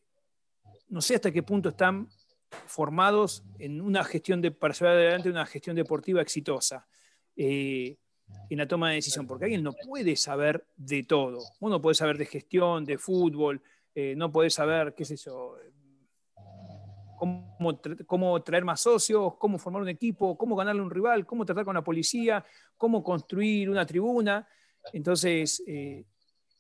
no 0.88 1.02
sé 1.02 1.16
hasta 1.16 1.34
qué 1.34 1.44
punto 1.44 1.68
están 1.68 2.08
formados 2.66 3.44
en 3.58 3.82
una 3.82 4.06
gestión 4.06 4.40
de, 4.40 4.52
para 4.52 4.74
llevar 4.74 4.94
adelante 4.94 5.30
una 5.30 5.46
gestión 5.46 5.76
deportiva 5.76 6.22
exitosa 6.22 6.88
eh, 7.36 7.98
en 8.50 8.58
la 8.58 8.70
toma 8.70 8.88
de 8.88 8.96
decisión, 8.96 9.28
porque 9.28 9.44
alguien 9.44 9.64
no 9.64 9.74
puede 9.74 10.16
saber 10.16 10.66
de 10.78 11.04
todo. 11.04 11.40
Uno 11.60 11.82
puede 11.82 11.96
saber 11.96 12.18
de 12.18 12.26
gestión, 12.26 12.86
de 12.86 12.98
fútbol, 12.98 13.62
eh, 13.94 14.14
no 14.16 14.32
puede 14.32 14.50
saber, 14.50 14.96
qué 14.96 15.04
sé 15.04 15.18
yo, 15.18 15.58
cómo, 17.18 17.82
cómo, 18.08 18.42
traer 18.44 18.64
más 18.64 18.80
socios, 18.80 19.36
cómo 19.38 19.60
formar 19.60 19.82
un 19.82 19.90
equipo, 19.90 20.38
cómo 20.38 20.56
ganarle 20.56 20.80
a 20.80 20.86
un 20.86 20.90
rival, 20.90 21.26
cómo 21.26 21.46
tratar 21.46 21.66
con 21.66 21.76
la 21.76 21.84
policía, 21.84 22.46
cómo 22.78 23.04
construir 23.04 23.70
una 23.70 23.86
tribuna. 23.86 24.48
Entonces, 24.94 25.62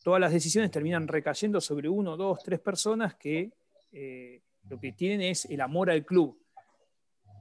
todas 0.03 0.19
las 0.19 0.31
decisiones 0.31 0.71
terminan 0.71 1.07
recayendo 1.07 1.59
sobre 1.61 1.89
uno, 1.89 2.17
dos, 2.17 2.41
tres 2.43 2.59
personas 2.59 3.15
que 3.15 3.51
eh, 3.91 4.41
lo 4.67 4.79
que 4.79 4.91
tienen 4.93 5.21
es 5.21 5.45
el 5.45 5.61
amor 5.61 5.89
al 5.89 6.05
club. 6.05 6.39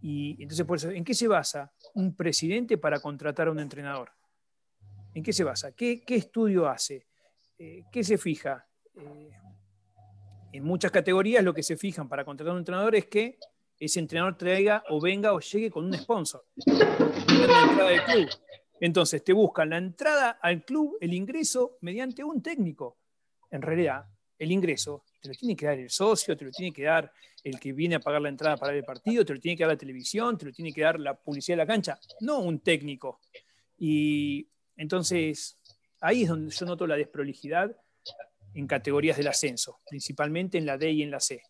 Y 0.01 0.41
entonces, 0.43 0.65
por 0.65 0.77
eso, 0.77 0.91
¿en 0.91 1.05
qué 1.05 1.15
se 1.15 1.27
basa? 1.27 1.73
un 1.95 2.15
presidente 2.15 2.79
para 2.79 3.01
contratar 3.01 3.49
a 3.49 3.51
un 3.51 3.59
entrenador? 3.59 4.13
¿En 5.15 5.23
qué 5.23 5.33
se 5.33 5.45
basa? 5.45 5.73
¿Qué, 5.73 6.03
estudio 6.07 6.69
hace? 6.69 7.07
Eh, 7.59 7.85
¿Qué 7.91 8.05
se 8.05 8.19
fija? 8.19 8.67
Eh, 8.95 9.31
en 10.53 10.65
muchas 10.65 10.91
categorías 10.91 11.43
lo 11.45 11.53
que 11.53 11.63
se 11.63 11.77
fijan 11.77 12.09
para 12.09 12.25
contratar 12.25 12.51
a 12.51 12.55
un 12.55 12.61
entrenador 12.61 12.95
es 12.95 13.07
que 13.07 13.39
ese 13.79 14.01
entrenador 14.01 14.37
traiga 14.37 14.83
o 14.89 15.01
venga 15.01 15.33
o 15.33 15.41
llegue 15.41 15.71
con 15.71 15.85
un 15.85 15.95
sponsor. 15.95 16.45
Entonces 18.81 19.25
te 19.25 19.33
buscan 19.33 19.71
la 19.71 19.79
entrada 19.79 20.39
al 20.41 20.65
club, 20.65 20.97
el 21.01 21.15
ingreso 21.15 21.79
mediante 21.81 22.23
un 22.23 22.43
técnico. 22.43 22.99
En 23.51 23.63
realidad, 23.63 24.07
el 24.39 24.53
ingreso 24.53 25.05
te 25.21 25.29
lo 25.29 25.35
tiene 25.35 25.57
que 25.57 25.67
dar 25.67 25.79
el 25.79 25.91
socio, 25.91 26.37
te 26.37 26.45
lo 26.45 26.51
tiene 26.51 26.73
que 26.73 26.85
dar 26.85 27.13
el 27.43 27.59
que 27.59 27.73
viene 27.73 27.97
a 27.97 28.01
pagar 28.01 28.23
la 28.23 28.29
entrada 28.29 28.57
para 28.57 28.75
el 28.75 28.85
partido, 28.85 29.25
te 29.25 29.35
lo 29.35 29.41
tiene 29.41 29.57
que 29.57 29.65
dar 29.65 29.73
la 29.73 29.79
televisión, 29.79 30.39
te 30.39 30.47
lo 30.47 30.53
tiene 30.53 30.73
que 30.73 30.83
dar 30.83 31.01
la 31.01 31.15
publicidad 31.15 31.57
de 31.57 31.65
la 31.65 31.67
cancha, 31.67 31.99
no 32.21 32.41
un 32.41 32.61
técnico. 32.61 33.21
Y 33.77 34.49
entonces 34.77 35.59
ahí 36.01 36.23
es 36.23 36.29
donde 36.29 36.55
yo 36.55 36.67
noto 36.67 36.87
la 36.87 36.97
desprolijidad 36.97 37.75
en 38.55 38.67
categorías 38.67 39.17
del 39.17 39.29
ascenso, 39.29 39.81
principalmente 39.89 40.59
en 40.59 40.67
la 40.67 40.79
D 40.79 40.91
y 40.91 41.03
en 41.03 41.11
la 41.11 41.21
C. 41.21 41.43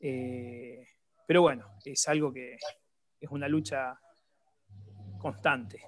Eh, 0.00 0.86
pero 1.26 1.42
bueno, 1.42 1.78
es 1.84 2.06
algo 2.08 2.32
que 2.32 2.56
es 3.20 3.30
una 3.30 3.48
lucha 3.48 3.98
constante. 5.18 5.80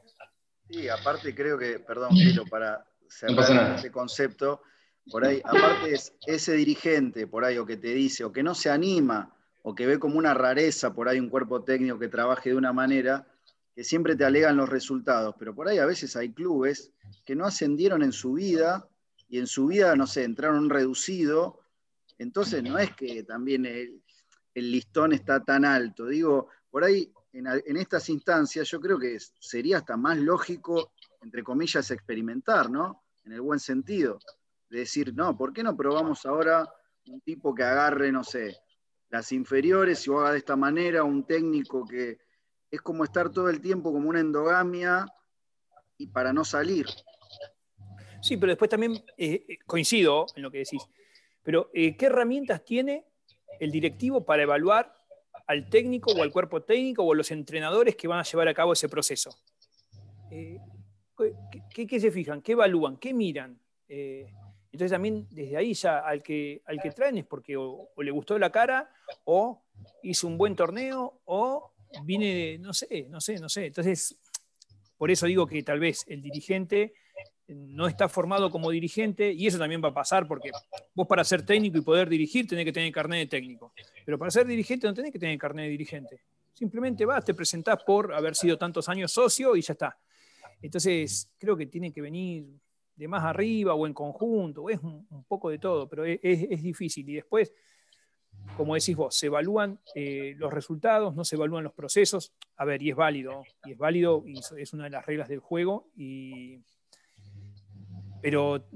Sí, 0.68 0.88
aparte 0.88 1.34
creo 1.34 1.58
que, 1.58 1.78
perdón, 1.78 2.10
Pilo, 2.10 2.44
para 2.46 2.84
cerrar 3.08 3.76
este 3.76 3.90
concepto, 3.90 4.62
por 5.10 5.24
ahí, 5.24 5.40
aparte 5.44 5.94
es 5.94 6.12
ese 6.26 6.52
dirigente, 6.54 7.26
por 7.26 7.44
ahí, 7.44 7.56
o 7.56 7.64
que 7.64 7.76
te 7.76 7.94
dice, 7.94 8.24
o 8.24 8.32
que 8.32 8.42
no 8.42 8.54
se 8.54 8.68
anima, 8.68 9.34
o 9.62 9.74
que 9.74 9.86
ve 9.86 9.98
como 9.98 10.18
una 10.18 10.34
rareza 10.34 10.92
por 10.92 11.08
ahí 11.08 11.18
un 11.18 11.30
cuerpo 11.30 11.64
técnico 11.64 11.98
que 11.98 12.08
trabaje 12.08 12.50
de 12.50 12.56
una 12.56 12.72
manera, 12.72 13.26
que 13.74 13.84
siempre 13.84 14.16
te 14.16 14.24
alegan 14.24 14.56
los 14.56 14.68
resultados, 14.68 15.34
pero 15.38 15.54
por 15.54 15.68
ahí 15.68 15.78
a 15.78 15.86
veces 15.86 16.16
hay 16.16 16.32
clubes 16.32 16.92
que 17.24 17.34
no 17.34 17.46
ascendieron 17.46 18.02
en 18.02 18.12
su 18.12 18.32
vida 18.34 18.88
y 19.28 19.38
en 19.38 19.46
su 19.46 19.66
vida, 19.66 19.94
no 19.94 20.06
sé, 20.06 20.24
entraron 20.24 20.68
reducido, 20.68 21.60
entonces 22.18 22.62
no 22.62 22.78
es 22.78 22.94
que 22.94 23.22
también 23.22 23.66
el, 23.66 24.02
listón 24.54 25.12
está 25.12 25.44
tan 25.44 25.64
alto, 25.64 26.06
digo, 26.06 26.48
por 26.70 26.82
ahí 26.82 27.12
en, 27.38 27.76
estas 27.76 28.08
instancias 28.08 28.68
yo 28.68 28.80
creo 28.80 28.98
que 28.98 29.18
sería 29.38 29.78
hasta 29.78 29.96
más 29.96 30.18
lógico, 30.18 30.92
entre 31.22 31.42
comillas, 31.42 31.90
experimentar, 31.90 32.70
¿no? 32.70 33.04
En 33.24 33.32
el 33.32 33.40
buen 33.40 33.60
sentido 33.60 34.18
de 34.68 34.80
decir, 34.80 35.14
no, 35.14 35.36
¿por 35.36 35.52
qué 35.52 35.62
no 35.62 35.76
probamos 35.76 36.26
ahora 36.26 36.68
un 37.06 37.20
tipo 37.20 37.54
que 37.54 37.62
agarre, 37.62 38.12
no 38.12 38.22
sé, 38.24 38.56
las 39.10 39.32
inferiores 39.32 40.06
y 40.06 40.12
haga 40.12 40.32
de 40.32 40.38
esta 40.38 40.56
manera, 40.56 41.04
un 41.04 41.24
técnico 41.24 41.86
que 41.86 42.18
es 42.70 42.80
como 42.82 43.04
estar 43.04 43.30
todo 43.30 43.48
el 43.48 43.60
tiempo 43.60 43.92
como 43.92 44.08
una 44.08 44.20
endogamia 44.20 45.06
y 45.96 46.08
para 46.08 46.32
no 46.32 46.44
salir. 46.44 46.86
Sí, 48.20 48.36
pero 48.36 48.50
después 48.50 48.68
también 48.68 48.94
eh, 49.16 49.44
eh, 49.48 49.58
coincido 49.64 50.26
en 50.34 50.42
lo 50.42 50.50
que 50.50 50.58
decís, 50.58 50.82
pero 51.42 51.70
eh, 51.72 51.96
¿qué 51.96 52.06
herramientas 52.06 52.64
tiene 52.64 53.06
el 53.60 53.70
directivo 53.70 54.24
para 54.24 54.42
evaluar 54.42 54.97
al 55.46 55.68
técnico 55.68 56.12
o 56.12 56.22
al 56.22 56.30
cuerpo 56.30 56.62
técnico 56.62 57.02
o 57.02 57.12
a 57.12 57.16
los 57.16 57.30
entrenadores 57.30 57.96
que 57.96 58.08
van 58.08 58.20
a 58.20 58.22
llevar 58.22 58.48
a 58.48 58.54
cabo 58.54 58.72
ese 58.72 58.88
proceso? 58.88 59.30
¿qué, 60.28 62.00
se 62.00 62.10
fijan? 62.10 62.42
¿Qué 62.42 62.52
evalúan? 62.52 62.96
¿Qué 62.96 63.14
miran? 63.14 63.58
Entonces 64.70 64.90
también 64.90 65.26
desde 65.30 65.56
ahí 65.56 65.74
ya 65.74 65.98
al 65.98 66.22
que, 66.22 66.62
al 66.66 66.80
que 66.80 66.90
traen 66.90 67.18
es 67.18 67.24
porque 67.24 67.56
o, 67.56 67.90
le 67.96 68.10
gustó 68.10 68.38
la 68.38 68.50
cara 68.50 68.90
o 69.24 69.62
hizo 70.02 70.26
un 70.26 70.36
buen 70.36 70.54
torneo 70.54 71.20
o 71.24 71.72
viene, 72.04 72.58
no 72.58 72.72
sé, 72.72 73.06
no 73.08 73.20
sé, 73.20 73.38
no 73.38 73.48
sé. 73.48 73.66
Entonces, 73.66 74.18
por 74.96 75.10
eso 75.10 75.26
digo 75.26 75.46
que 75.46 75.62
tal 75.62 75.80
vez 75.80 76.04
el 76.06 76.20
dirigente 76.22 76.92
no 77.48 77.86
está 77.86 78.08
formado 78.08 78.50
como 78.50 78.70
dirigente 78.70 79.32
y 79.32 79.46
eso 79.46 79.58
también 79.58 79.82
va 79.82 79.88
a 79.88 79.94
pasar 79.94 80.26
porque 80.28 80.50
vos 80.94 81.06
para 81.06 81.24
ser 81.24 81.44
técnico 81.44 81.78
y 81.78 81.80
poder 81.80 82.08
dirigir 82.08 82.46
tenés 82.46 82.64
que 82.64 82.72
tener 82.72 82.92
carnet 82.92 83.20
de 83.20 83.26
técnico, 83.26 83.72
pero 84.04 84.18
para 84.18 84.30
ser 84.30 84.46
dirigente 84.46 84.86
no 84.86 84.94
tenés 84.94 85.12
que 85.12 85.18
tener 85.18 85.38
carnet 85.38 85.64
de 85.64 85.70
dirigente. 85.70 86.20
Simplemente 86.52 87.06
vas, 87.06 87.24
te 87.24 87.34
presentás 87.34 87.82
por 87.84 88.12
haber 88.12 88.34
sido 88.34 88.58
tantos 88.58 88.88
años 88.88 89.12
socio 89.12 89.56
y 89.56 89.62
ya 89.62 89.72
está. 89.72 89.98
Entonces, 90.60 91.30
creo 91.38 91.56
que 91.56 91.66
tiene 91.66 91.92
que 91.92 92.00
venir 92.00 92.46
de 92.96 93.06
más 93.06 93.24
arriba 93.24 93.74
o 93.74 93.86
en 93.86 93.94
conjunto, 93.94 94.68
es 94.68 94.80
un, 94.82 95.06
poco 95.28 95.50
de 95.50 95.58
todo, 95.58 95.88
pero 95.88 96.04
es, 96.04 96.62
difícil. 96.62 97.08
Y 97.08 97.14
después, 97.14 97.54
como 98.56 98.74
decís 98.74 98.96
vos, 98.96 99.14
se 99.14 99.26
evalúan 99.26 99.78
eh, 99.94 100.34
los 100.36 100.52
resultados, 100.52 101.14
no 101.14 101.24
se 101.24 101.36
evalúan 101.36 101.62
los 101.62 101.72
procesos. 101.72 102.32
A 102.56 102.64
ver, 102.64 102.82
y 102.82 102.90
es 102.90 102.96
válido, 102.96 103.44
y 103.64 103.72
es 103.72 103.78
válido, 103.78 104.24
y 104.26 104.40
es 104.56 104.72
una 104.72 104.84
de 104.84 104.90
las 104.90 105.06
reglas 105.06 105.28
del 105.28 105.38
juego. 105.38 105.88
Y... 105.96 106.60
Pero 108.20 108.68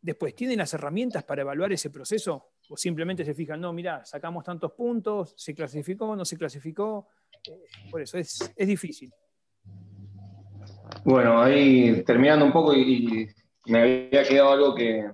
después, 0.00 0.34
¿tienen 0.34 0.58
las 0.58 0.72
herramientas 0.74 1.24
para 1.24 1.42
evaluar 1.42 1.72
ese 1.72 1.90
proceso? 1.90 2.52
¿O 2.68 2.76
simplemente 2.76 3.24
se 3.24 3.34
fijan, 3.34 3.60
no, 3.60 3.72
mira, 3.72 4.04
sacamos 4.04 4.44
tantos 4.44 4.72
puntos, 4.72 5.34
se 5.36 5.54
clasificó, 5.54 6.14
no 6.16 6.24
se 6.24 6.36
clasificó? 6.36 7.08
Eh, 7.48 7.64
por 7.90 8.02
eso, 8.02 8.18
es, 8.18 8.52
es 8.56 8.66
difícil. 8.66 9.12
Bueno, 11.04 11.42
ahí 11.42 12.02
terminando 12.04 12.44
un 12.44 12.52
poco 12.52 12.74
y 12.74 13.28
me 13.66 13.80
había 13.80 14.22
quedado 14.22 14.52
algo 14.52 14.74
que, 14.74 15.10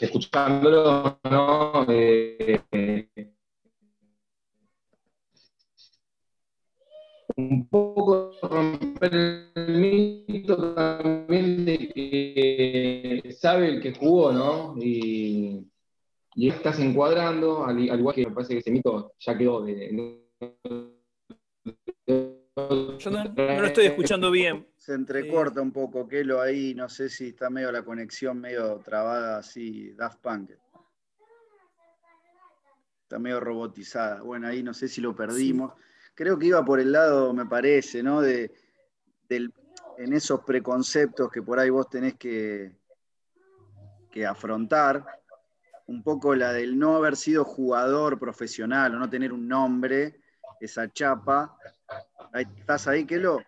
escuchándolo, 0.00 1.20
¿no? 1.24 1.86
Eh, 1.88 2.60
un 7.36 7.68
poco 7.68 8.32
romper 8.42 9.50
el 9.54 9.78
mito 9.78 10.74
también 10.74 11.64
de 11.64 11.88
que 11.88 13.32
sabe 13.38 13.68
el 13.68 13.82
que 13.82 13.94
jugó, 13.94 14.32
¿no? 14.32 14.74
Y, 14.78 15.66
y 16.34 16.48
estás 16.48 16.78
encuadrando, 16.80 17.64
al, 17.64 17.78
igual 17.78 18.14
que 18.14 18.26
me 18.26 18.32
parece 18.32 18.54
que 18.54 18.60
ese 18.60 18.70
mito 18.70 19.12
ya 19.18 19.36
quedó 19.36 19.62
de, 19.62 20.22
yo 22.98 23.10
no, 23.10 23.24
lo 23.36 23.66
estoy 23.66 23.84
escuchando 23.86 24.30
bien. 24.30 24.66
Se 24.78 24.94
entrecorta 24.94 25.60
un 25.60 25.72
poco, 25.72 26.08
Kelo, 26.08 26.40
ahí, 26.40 26.74
no 26.74 26.88
sé 26.88 27.10
si 27.10 27.28
está 27.28 27.50
medio 27.50 27.70
la 27.70 27.82
conexión 27.82 28.40
medio 28.40 28.78
trabada 28.78 29.38
así, 29.38 29.92
Daft 29.92 30.20
Punk. 30.20 30.52
Está 33.02 33.18
medio 33.18 33.40
robotizada. 33.40 34.22
Bueno, 34.22 34.48
ahí 34.48 34.62
no 34.62 34.72
sé 34.72 34.88
si 34.88 35.02
lo 35.02 35.14
perdimos. 35.14 35.74
Creo 36.16 36.36
que 36.36 36.46
iba 36.46 36.64
por 36.64 36.80
el 36.80 36.90
lado, 36.90 37.32
me 37.32 37.46
parece, 37.46 38.02
¿no? 38.02 38.20
De, 38.20 38.50
en 39.28 40.12
esos 40.12 40.40
preconceptos 40.40 41.30
que 41.30 41.42
por 41.42 41.60
ahí 41.60 41.70
vos 41.70 41.88
tenés 41.88 42.14
que, 42.14 42.72
que 44.10 44.26
afrontar, 44.26 45.04
un 45.86 46.02
poco 46.02 46.34
la 46.34 46.52
del 46.52 46.76
no 46.76 46.96
haber 46.96 47.14
sido 47.14 47.44
jugador 47.44 48.18
profesional 48.18 48.96
o 48.96 48.98
no 48.98 49.08
tener 49.08 49.32
un 49.32 49.46
nombre, 49.46 50.20
esa 50.60 50.92
chapa, 50.92 51.56
¿Estás 52.34 52.86
ahí, 52.88 53.04
Kelo? 53.06 53.40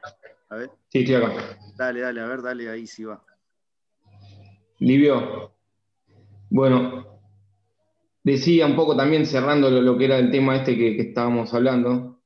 A 0.49 0.57
ver. 0.57 0.71
Sí, 0.89 1.01
estoy 1.01 1.17
acá. 1.17 1.59
Dale, 1.77 2.01
dale, 2.01 2.21
a 2.21 2.27
ver, 2.27 2.43
dale, 2.43 2.71
ahí 2.71 2.87
sí 2.87 3.05
va. 3.05 3.23
Livio. 4.79 5.53
Bueno, 6.51 7.21
decía 8.23 8.67
un 8.67 8.77
poco 8.77 8.97
también 8.97 9.27
cerrando 9.27 9.71
lo, 9.71 9.99
que 9.99 10.07
era 10.07 10.19
el 10.19 10.31
tema 10.31 10.57
este 10.57 10.77
que, 10.77 10.99
estábamos 11.01 11.53
hablando, 11.53 12.18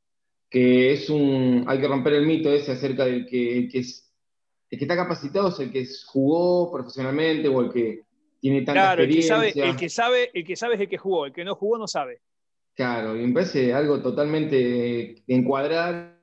que 0.52 0.92
es 0.92 1.08
un, 1.08 1.64
hay 1.66 1.80
que 1.80 1.88
romper 1.88 2.12
el 2.12 2.26
mito 2.26 2.52
ese 2.52 2.72
acerca 2.72 3.06
del 3.06 3.24
que, 3.26 3.70
que 3.72 3.78
es, 3.78 4.12
el 4.68 4.78
que 4.78 4.84
está 4.84 4.94
capacitado 4.94 5.48
es 5.48 5.58
el 5.60 5.72
que 5.72 5.88
jugó 6.04 6.70
profesionalmente 6.70 7.48
o 7.48 7.62
el 7.62 7.72
que 7.72 8.04
tiene 8.38 8.60
tanta 8.60 8.92
experiencia. 8.92 9.36
El 9.36 9.42
que, 9.44 9.52
sabe, 9.52 9.70
el, 9.70 9.76
que 9.76 9.88
sabe, 9.88 10.30
el 10.34 10.44
que 10.44 10.56
sabe 10.56 10.74
es 10.74 10.80
el 10.82 10.88
que 10.90 10.98
jugó, 10.98 11.24
el 11.24 11.32
que 11.32 11.42
no 11.42 11.54
jugó 11.54 11.78
no 11.78 11.88
sabe. 11.88 12.20
Claro, 12.74 13.16
y 13.16 13.26
me 13.26 13.32
parece 13.32 13.72
algo 13.72 14.02
totalmente 14.02 15.22
encuadrar. 15.26 16.20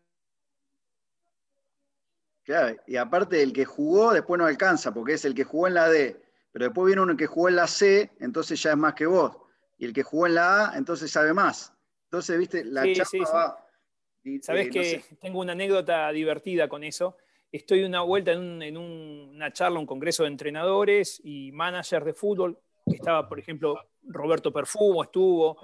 Claro, 2.43 2.77
y 2.86 2.97
aparte 2.97 3.41
el 3.41 3.51
que 3.51 3.65
jugó 3.65 4.13
después 4.13 4.38
no 4.38 4.45
alcanza, 4.45 4.93
porque 4.93 5.13
es 5.13 5.25
el 5.25 5.34
que 5.34 5.43
jugó 5.43 5.65
en 5.65 5.73
la 5.73 5.89
D, 5.89 6.21
pero 6.51 6.65
después 6.65 6.86
viene 6.86 7.01
uno 7.01 7.17
que 7.17 7.25
jugó 7.25 7.49
en 7.49 7.55
la 7.55 7.65
C, 7.65 8.11
entonces 8.19 8.61
ya 8.61 8.71
es 8.71 8.77
más 8.77 8.93
que 8.93 9.07
vos. 9.07 9.36
Y 9.80 9.86
el 9.86 9.93
que 9.93 10.03
jugó 10.03 10.27
en 10.27 10.36
la 10.36 10.67
A, 10.67 10.77
entonces 10.77 11.09
sabe 11.09 11.34
más. 11.34 11.73
Entonces, 12.05 12.38
viste, 12.38 12.63
la 12.63 12.84
sí, 12.84 12.93
chapa 12.93 13.32
va. 13.34 13.68
Sabés 14.41 14.70
que 14.70 15.03
tengo 15.22 15.39
una 15.39 15.53
anécdota 15.53 16.11
divertida 16.11 16.67
con 16.67 16.84
eso. 16.84 17.17
Estoy 17.51 17.84
una 17.84 18.01
vuelta 18.01 18.32
en, 18.32 18.61
en, 18.61 18.78
una 18.78 19.51
charla, 19.51 19.80
un 19.80 19.86
congreso 19.86 20.24
de 20.24 20.30
entrenadores 20.30 21.20
y 21.24 21.51
managers 21.51 22.05
de 22.05 22.13
fútbol. 22.13 22.59
Estaba, 22.86 23.28
por 23.28 23.39
ejemplo, 23.39 23.89
Roberto 24.03 24.51
Perfumo, 24.51 25.03
estuvo, 25.03 25.57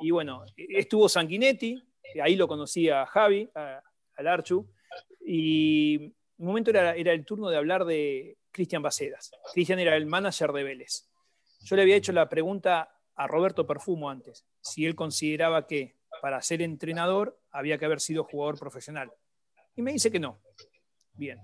y 0.00 0.10
bueno, 0.10 0.44
estuvo 0.56 1.08
Sanguinetti, 1.08 1.82
ahí 2.22 2.36
lo 2.36 2.48
conocía 2.48 3.06
Javi, 3.06 3.48
al 3.54 4.26
Archu, 4.26 4.68
y 5.24 6.12
un 6.38 6.46
momento 6.46 6.70
era, 6.70 6.94
era 6.94 7.12
el 7.12 7.24
turno 7.24 7.48
de 7.48 7.56
hablar 7.56 7.84
de 7.84 8.38
Cristian 8.50 8.82
Bacedas. 8.82 9.30
Cristian 9.52 9.78
era 9.78 9.96
el 9.96 10.06
manager 10.06 10.52
de 10.52 10.64
Vélez. 10.64 11.08
Yo 11.64 11.76
le 11.76 11.82
había 11.82 11.96
hecho 11.96 12.12
la 12.12 12.28
pregunta 12.28 12.96
a 13.14 13.26
Roberto 13.26 13.66
Perfumo 13.66 14.10
antes, 14.10 14.44
si 14.60 14.84
él 14.84 14.94
consideraba 14.94 15.66
que 15.66 15.96
para 16.20 16.42
ser 16.42 16.62
entrenador 16.62 17.38
había 17.52 17.78
que 17.78 17.84
haber 17.84 18.00
sido 18.00 18.24
jugador 18.24 18.58
profesional. 18.58 19.12
Y 19.76 19.82
me 19.82 19.92
dice 19.92 20.10
que 20.10 20.18
no. 20.18 20.38
Bien. 21.14 21.38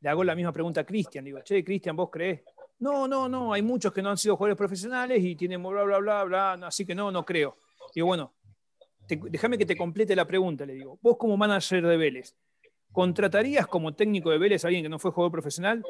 Le 0.00 0.08
hago 0.08 0.24
la 0.24 0.34
misma 0.34 0.52
pregunta 0.52 0.80
a 0.82 0.84
Cristian. 0.84 1.24
Digo, 1.24 1.40
che, 1.42 1.64
Cristian, 1.64 1.96
¿vos 1.96 2.08
crees? 2.10 2.42
No, 2.80 3.08
no, 3.08 3.28
no, 3.28 3.52
hay 3.52 3.62
muchos 3.62 3.92
que 3.92 4.00
no 4.00 4.10
han 4.10 4.16
sido 4.16 4.36
jugadores 4.36 4.56
profesionales 4.56 5.22
y 5.22 5.34
tienen 5.34 5.60
bla, 5.62 5.82
bla, 5.82 5.98
bla, 5.98 6.24
bla, 6.24 6.52
así 6.66 6.86
que 6.86 6.94
no, 6.94 7.10
no 7.10 7.24
creo. 7.24 7.56
Digo, 7.92 8.06
bueno, 8.06 8.34
déjame 9.08 9.58
que 9.58 9.66
te 9.66 9.76
complete 9.76 10.14
la 10.14 10.26
pregunta, 10.26 10.64
le 10.64 10.74
digo. 10.74 10.98
Vos 11.02 11.16
como 11.16 11.36
manager 11.36 11.84
de 11.84 11.96
Vélez, 11.96 12.36
¿contratarías 12.92 13.66
como 13.66 13.94
técnico 13.94 14.30
de 14.30 14.38
Vélez 14.38 14.64
a 14.64 14.68
alguien 14.68 14.84
que 14.84 14.88
no 14.88 15.00
fue 15.00 15.10
jugador 15.10 15.32
profesional? 15.32 15.84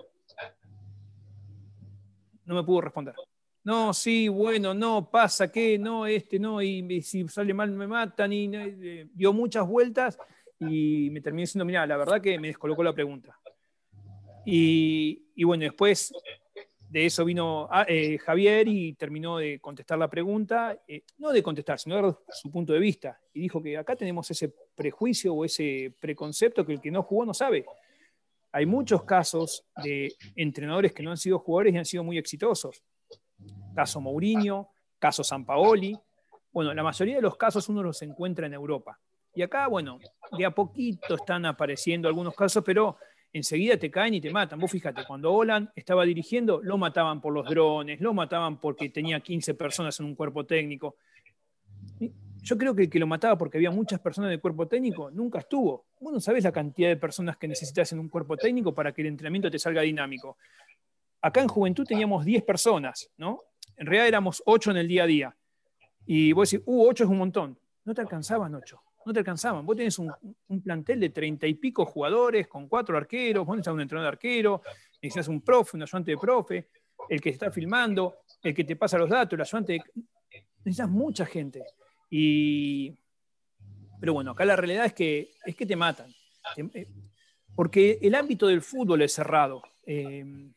No 2.47 2.55
me 2.55 2.63
pudo 2.63 2.81
responder. 2.81 3.15
No, 3.65 3.93
sí, 3.93 4.29
bueno, 4.29 4.73
no, 4.73 5.11
pasa 5.11 5.51
que, 5.51 5.79
no, 5.79 6.07
este, 6.07 6.39
no, 6.39 6.63
y, 6.63 7.03
si 7.03 7.27
sale 7.29 7.53
mal 7.53 7.71
me 7.71 7.87
matan, 7.87 8.33
y 8.33 8.51
eh, 8.55 9.09
dio 9.13 9.33
muchas 9.33 9.67
vueltas 9.67 10.19
y 10.61 11.11
me 11.11 11.21
terminé 11.21 11.43
diciendo, 11.43 11.65
mira, 11.65 11.87
la 11.87 11.97
verdad 11.97 12.21
que 12.21 12.39
me 12.39 12.49
descolocó 12.49 12.83
la 12.83 12.95
pregunta. 12.95 13.39
Y, 14.47 15.27
y 15.35 15.45
bueno, 15.45 15.65
después 15.65 16.13
de 16.89 17.05
eso 17.05 17.25
vino 17.25 17.69
ah, 17.71 17.85
eh, 17.87 18.19
Javier 18.19 18.67
y 18.67 18.95
terminó 18.95 19.39
de 19.39 19.61
contestar 19.61 19.99
la 19.99 20.09
pregunta, 20.09 20.81
eh, 20.89 21.03
no 21.19 21.31
de 21.31 21.43
contestar, 21.43 21.79
sino 21.79 21.97
de 21.97 22.03
dar 22.03 22.19
su 22.31 22.51
punto 22.51 22.73
de 22.73 22.79
vista. 22.79 23.21
Y 23.35 23.41
dijo 23.41 23.63
que 23.63 23.77
acá 23.77 23.95
tenemos 23.95 24.31
ese 24.31 24.53
prejuicio 24.75 25.35
o 25.35 25.45
ese 25.45 25.93
preconcepto 26.01 26.65
que 26.65 26.73
el 26.73 26.81
que 26.81 26.91
no 26.91 27.03
jugó 27.03 27.27
no 27.27 27.35
sabe. 27.35 27.67
Hay 28.53 28.65
muchos 28.65 29.05
casos 29.05 29.67
de 29.85 30.15
entrenadores 30.35 30.93
que 30.93 31.03
no 31.03 31.11
han 31.11 31.19
sido 31.19 31.39
jugadores 31.39 31.75
y 31.75 31.79
han 31.79 31.85
sido 31.85 32.03
muy 32.03 32.17
exitosos. 32.17 32.83
Caso 33.79 34.01
Mourinho, 34.01 34.71
caso 34.99 35.23
Sampaoli. 35.23 35.97
Bueno, 36.51 36.75
la 36.75 36.83
mayoría 36.83 37.15
de 37.15 37.23
los 37.23 37.37
casos 37.37 37.69
uno 37.69 37.81
los 37.81 38.03
encuentra 38.03 38.49
en 38.49 38.55
Europa. 38.55 38.99
Y 39.33 39.41
acá, 39.43 39.69
bueno, 39.69 40.01
de 40.37 40.45
a 40.45 40.51
poquito 40.51 41.15
están 41.15 41.47
apareciendo 41.47 42.09
algunos 42.09 42.35
casos, 42.35 42.65
pero 42.67 42.97
enseguida 43.33 43.77
te 43.77 43.89
caen 43.89 44.15
y 44.15 44.21
te 44.21 44.33
matan. 44.33 44.59
Vos 44.59 44.69
fíjate, 44.69 45.05
cuando 45.07 45.33
Olan 45.33 45.71
estaba 45.77 46.05
dirigiendo, 46.05 46.61
lo 46.61 46.77
mataban 46.77 47.21
por 47.21 47.33
los 47.33 47.49
drones, 47.49 48.01
lo 48.01 48.13
mataban 48.13 48.61
porque 48.61 48.89
tenía 48.89 49.21
15 49.21 49.55
personas 49.55 50.01
en 50.01 50.07
un 50.07 50.17
cuerpo 50.17 50.45
técnico. 50.45 50.97
Yo 52.43 52.59
creo 52.59 52.75
que 52.75 52.83
el 52.83 52.91
que 52.91 52.99
lo 52.99 53.07
mataba 53.07 53.39
porque 53.39 53.59
había 53.59 53.71
muchas 53.71 54.01
personas 54.01 54.31
en 54.31 54.33
el 54.33 54.41
cuerpo 54.41 54.67
técnico 54.67 55.09
nunca 55.13 55.39
estuvo. 55.39 55.87
Vos 56.01 56.13
no 56.13 56.19
sabés 56.19 56.43
la 56.43 56.51
cantidad 56.51 56.89
de 56.89 56.97
personas 56.97 57.37
que 57.37 57.47
necesitas 57.47 57.93
en 57.93 58.01
un 58.01 58.09
cuerpo 58.09 58.37
técnico 58.37 58.75
para 58.75 58.91
que 58.91 59.03
el 59.03 59.07
entrenamiento 59.07 59.49
te 59.49 59.59
salga 59.61 59.83
dinámico. 59.83 60.37
Acá 61.21 61.43
en 61.43 61.47
Juventud 61.47 61.85
teníamos 61.85 62.25
10 62.25 62.43
personas, 62.43 63.09
¿no? 63.17 63.39
En 63.79 63.87
realidad 63.87 64.09
éramos 64.09 64.43
8 64.45 64.73
en 64.73 64.77
el 64.77 64.89
día 64.89 65.05
a 65.05 65.07
día. 65.07 65.37
Y 66.07 66.33
vos 66.33 66.51
decís, 66.51 66.65
uh, 66.67 66.89
8 66.89 67.05
es 67.05 67.11
un 67.11 67.19
montón. 67.19 67.59
No 67.85 67.95
te 67.95 68.01
alcanzaban 68.01 68.55
8 68.55 68.83
no 69.09 69.13
te 69.13 69.21
alcanzaban. 69.21 69.67
Vos 69.67 69.77
tenés 69.77 69.99
un, 69.99 70.13
plantel 70.63 71.01
de 71.01 71.09
treinta 71.09 71.47
y 71.47 71.55
pico 71.55 71.85
jugadores 71.85 72.47
con 72.47 72.69
cuatro 72.69 72.97
arqueros, 72.97 73.47
vos 73.47 73.57
necesitas 73.57 73.75
un 73.75 73.81
entrenador 73.81 74.13
de 74.13 74.17
arquero, 74.17 74.63
necesitas 75.03 75.29
un 75.29 75.41
profe, 75.41 75.77
un 75.77 75.83
ayudante 75.83 76.11
de 76.13 76.19
profe, 76.19 76.69
el 77.09 77.21
que 77.21 77.31
está 77.31 77.51
filmando, 77.51 78.19
el 78.43 78.55
que 78.55 78.65
te 78.65 78.77
pasa 78.77 78.99
los 78.99 79.09
datos, 79.09 79.33
el 79.33 79.41
ayudante. 79.41 79.73
De... 79.73 79.83
Necesitas 80.65 80.91
mucha 80.91 81.27
gente. 81.27 81.65
Y... 82.11 82.95
Pero 83.99 84.13
bueno, 84.13 84.33
acá 84.33 84.45
la 84.45 84.57
realidad 84.57 84.85
es 84.85 84.93
que, 84.93 85.31
es 85.45 85.57
que 85.57 85.67
te 85.67 85.75
matan. 85.75 86.15
Eh, 86.57 86.87
porque 87.55 87.99
el 88.01 88.15
ámbito 88.15 88.47
del 88.47 88.63
fútbol 88.63 89.03
es 89.03 89.13
cerrado. 89.15 89.63
Eh, 89.85 90.53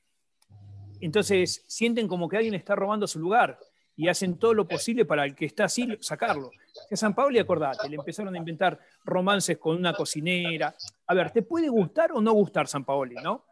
entonces 1.06 1.64
sienten 1.68 2.08
como 2.08 2.30
que 2.30 2.38
alguien 2.38 2.54
está 2.54 2.76
robando 2.76 3.08
su 3.08 3.20
lugar 3.20 3.58
y 3.96 4.08
hacen 4.08 4.38
todo 4.38 4.54
lo 4.54 4.68
posible 4.68 5.06
para 5.06 5.26
el 5.26 5.36
que 5.36 5.46
está 5.46 5.66
así 5.66 5.88
sacarlo. 6.00 6.52
Que 6.90 6.96
San 6.96 7.14
Pablo, 7.14 7.36
y 7.36 7.40
acordate, 7.40 7.90
le 7.90 7.98
empezaron 7.98 8.34
a 8.34 8.38
inventar 8.38 8.80
romances 9.04 9.58
con 9.58 9.76
una 9.76 9.94
cocinera. 9.94 10.74
A 11.08 11.14
ver, 11.14 11.32
¿te 11.32 11.42
puede 11.42 11.70
gustar 11.70 12.12
o 12.14 12.22
no 12.22 12.32
gustar 12.32 12.68
San 12.68 12.86
Paoli, 12.86 13.16
no? 13.16 13.46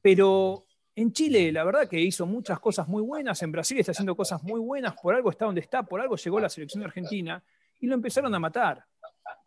Pero 0.00 0.64
en 0.94 1.12
Chile, 1.12 1.50
la 1.52 1.64
verdad 1.64 1.88
que 1.88 2.00
hizo 2.00 2.26
muchas 2.26 2.60
cosas 2.60 2.86
muy 2.86 3.02
buenas, 3.02 3.42
en 3.42 3.52
Brasil 3.52 3.78
está 3.78 3.92
haciendo 3.92 4.14
cosas 4.14 4.42
muy 4.42 4.60
buenas, 4.60 4.94
por 5.00 5.14
algo 5.14 5.30
está 5.30 5.46
donde 5.46 5.60
está, 5.60 5.82
por 5.82 6.00
algo 6.00 6.16
llegó 6.16 6.38
la 6.38 6.48
selección 6.48 6.82
argentina 6.84 7.42
y 7.80 7.86
lo 7.86 7.94
empezaron 7.94 8.34
a 8.34 8.38
matar. 8.38 8.84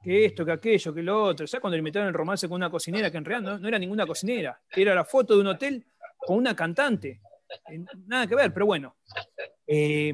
Que 0.01 0.25
esto, 0.25 0.45
que 0.45 0.51
aquello, 0.51 0.93
que 0.93 1.01
lo 1.01 1.23
otro. 1.23 1.47
¿Sabes 1.47 1.61
cuando 1.61 1.75
le 1.77 1.81
metieron 1.81 2.07
el 2.07 2.13
romance 2.13 2.47
con 2.47 2.55
una 2.55 2.69
cocinera 2.69 3.09
que 3.09 3.17
en 3.17 3.25
realidad 3.25 3.59
no, 3.59 3.67
era 3.67 3.79
ninguna 3.79 4.05
cocinera? 4.05 4.59
Era 4.71 4.93
la 4.93 5.03
foto 5.03 5.33
de 5.35 5.41
un 5.41 5.47
hotel 5.47 5.83
con 6.25 6.37
una 6.37 6.55
cantante. 6.55 7.21
Nada 8.07 8.27
que 8.27 8.35
ver, 8.35 8.53
pero 8.53 8.65
bueno. 8.65 8.95
Eh, 9.67 10.13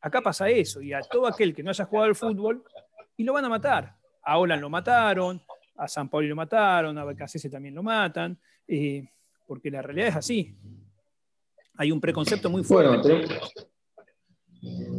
acá 0.00 0.20
pasa 0.20 0.48
eso, 0.48 0.80
y 0.80 0.92
a 0.92 1.00
todo 1.00 1.26
aquel 1.26 1.54
que 1.54 1.62
no 1.62 1.70
haya 1.70 1.84
jugado 1.84 2.08
al 2.08 2.14
fútbol, 2.14 2.64
y 3.16 3.24
lo 3.24 3.32
van 3.32 3.44
a 3.44 3.48
matar. 3.48 3.96
A 4.22 4.38
Olan 4.38 4.60
lo 4.60 4.70
mataron, 4.70 5.42
a 5.76 5.88
San 5.88 6.08
Pablo 6.08 6.28
lo 6.28 6.36
mataron, 6.36 6.96
a 6.98 7.04
Becasese 7.04 7.50
también 7.50 7.74
lo 7.74 7.82
matan, 7.82 8.38
eh, 8.66 9.08
porque 9.46 9.70
la 9.70 9.82
realidad 9.82 10.08
es 10.08 10.16
así. 10.16 10.56
Hay 11.76 11.90
un 11.90 12.00
preconcepto 12.00 12.50
muy 12.50 12.62
fuerte. 12.62 13.26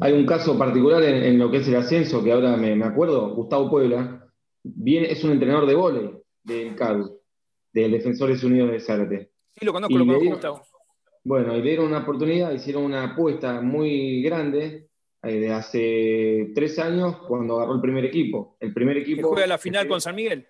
hay 0.01 0.13
un 0.13 0.25
caso 0.25 0.57
particular 0.57 1.03
en, 1.03 1.37
lo 1.37 1.51
que 1.51 1.57
es 1.57 1.67
el 1.67 1.75
ascenso, 1.75 2.23
que 2.23 2.31
ahora 2.31 2.57
me, 2.57 2.83
acuerdo, 2.83 3.35
Gustavo 3.35 3.69
Puebla, 3.69 4.27
es 4.63 5.23
un 5.23 5.31
entrenador 5.31 5.67
de 5.67 5.75
vóley 5.75 6.11
del 6.43 6.75
CADU, 6.75 7.21
del 7.71 7.91
Defensores 7.91 8.43
Unidos 8.43 8.71
de 8.71 8.79
Sarte. 8.79 9.30
Sí, 9.57 9.65
lo 9.65 9.73
conozco, 9.73 9.97
lo 9.97 10.05
conozco, 10.05 10.29
Gustavo. 10.29 10.61
Bueno, 11.23 11.55
y 11.55 11.61
dieron 11.61 11.87
una 11.87 11.99
oportunidad, 11.99 12.51
hicieron 12.51 12.83
una 12.83 13.11
apuesta 13.11 13.61
muy 13.61 14.23
grande 14.23 14.89
eh, 15.23 15.39
de 15.39 15.51
hace 15.51 16.51
tres 16.55 16.79
años 16.79 17.17
cuando 17.27 17.57
agarró 17.57 17.75
el 17.75 17.81
primer 17.81 18.05
equipo. 18.05 18.57
El 18.59 18.73
primer 18.73 18.97
equipo. 18.97 19.29
juega 19.29 19.45
la 19.45 19.59
final 19.59 19.87
con 19.87 20.01
San 20.01 20.15
Miguel? 20.15 20.47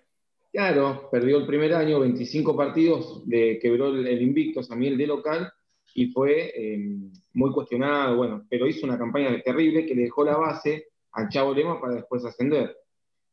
Claro, 0.52 1.10
perdió 1.12 1.38
el 1.38 1.46
primer 1.46 1.74
año, 1.74 2.00
25 2.00 2.56
partidos, 2.56 3.28
de, 3.28 3.60
quebró 3.62 3.88
el, 3.88 4.22
invicto 4.22 4.64
San 4.64 4.80
Miguel 4.80 4.98
de 4.98 5.08
local 5.08 5.52
y 5.94 6.08
fue 6.08 6.52
em, 6.56 7.12
muy 7.34 7.52
cuestionado, 7.52 8.18
bueno, 8.18 8.46
pero 8.50 8.68
hizo 8.68 8.86
una 8.86 8.98
campaña 8.98 9.42
terrible 9.42 9.86
que 9.86 9.96
le 9.96 10.04
dejó 10.04 10.24
la 10.24 10.38
base 10.38 10.88
al 11.14 11.30
Chavo 11.30 11.54
Lema 11.54 11.80
para 11.80 11.96
después 11.96 12.24
ascender. 12.26 12.76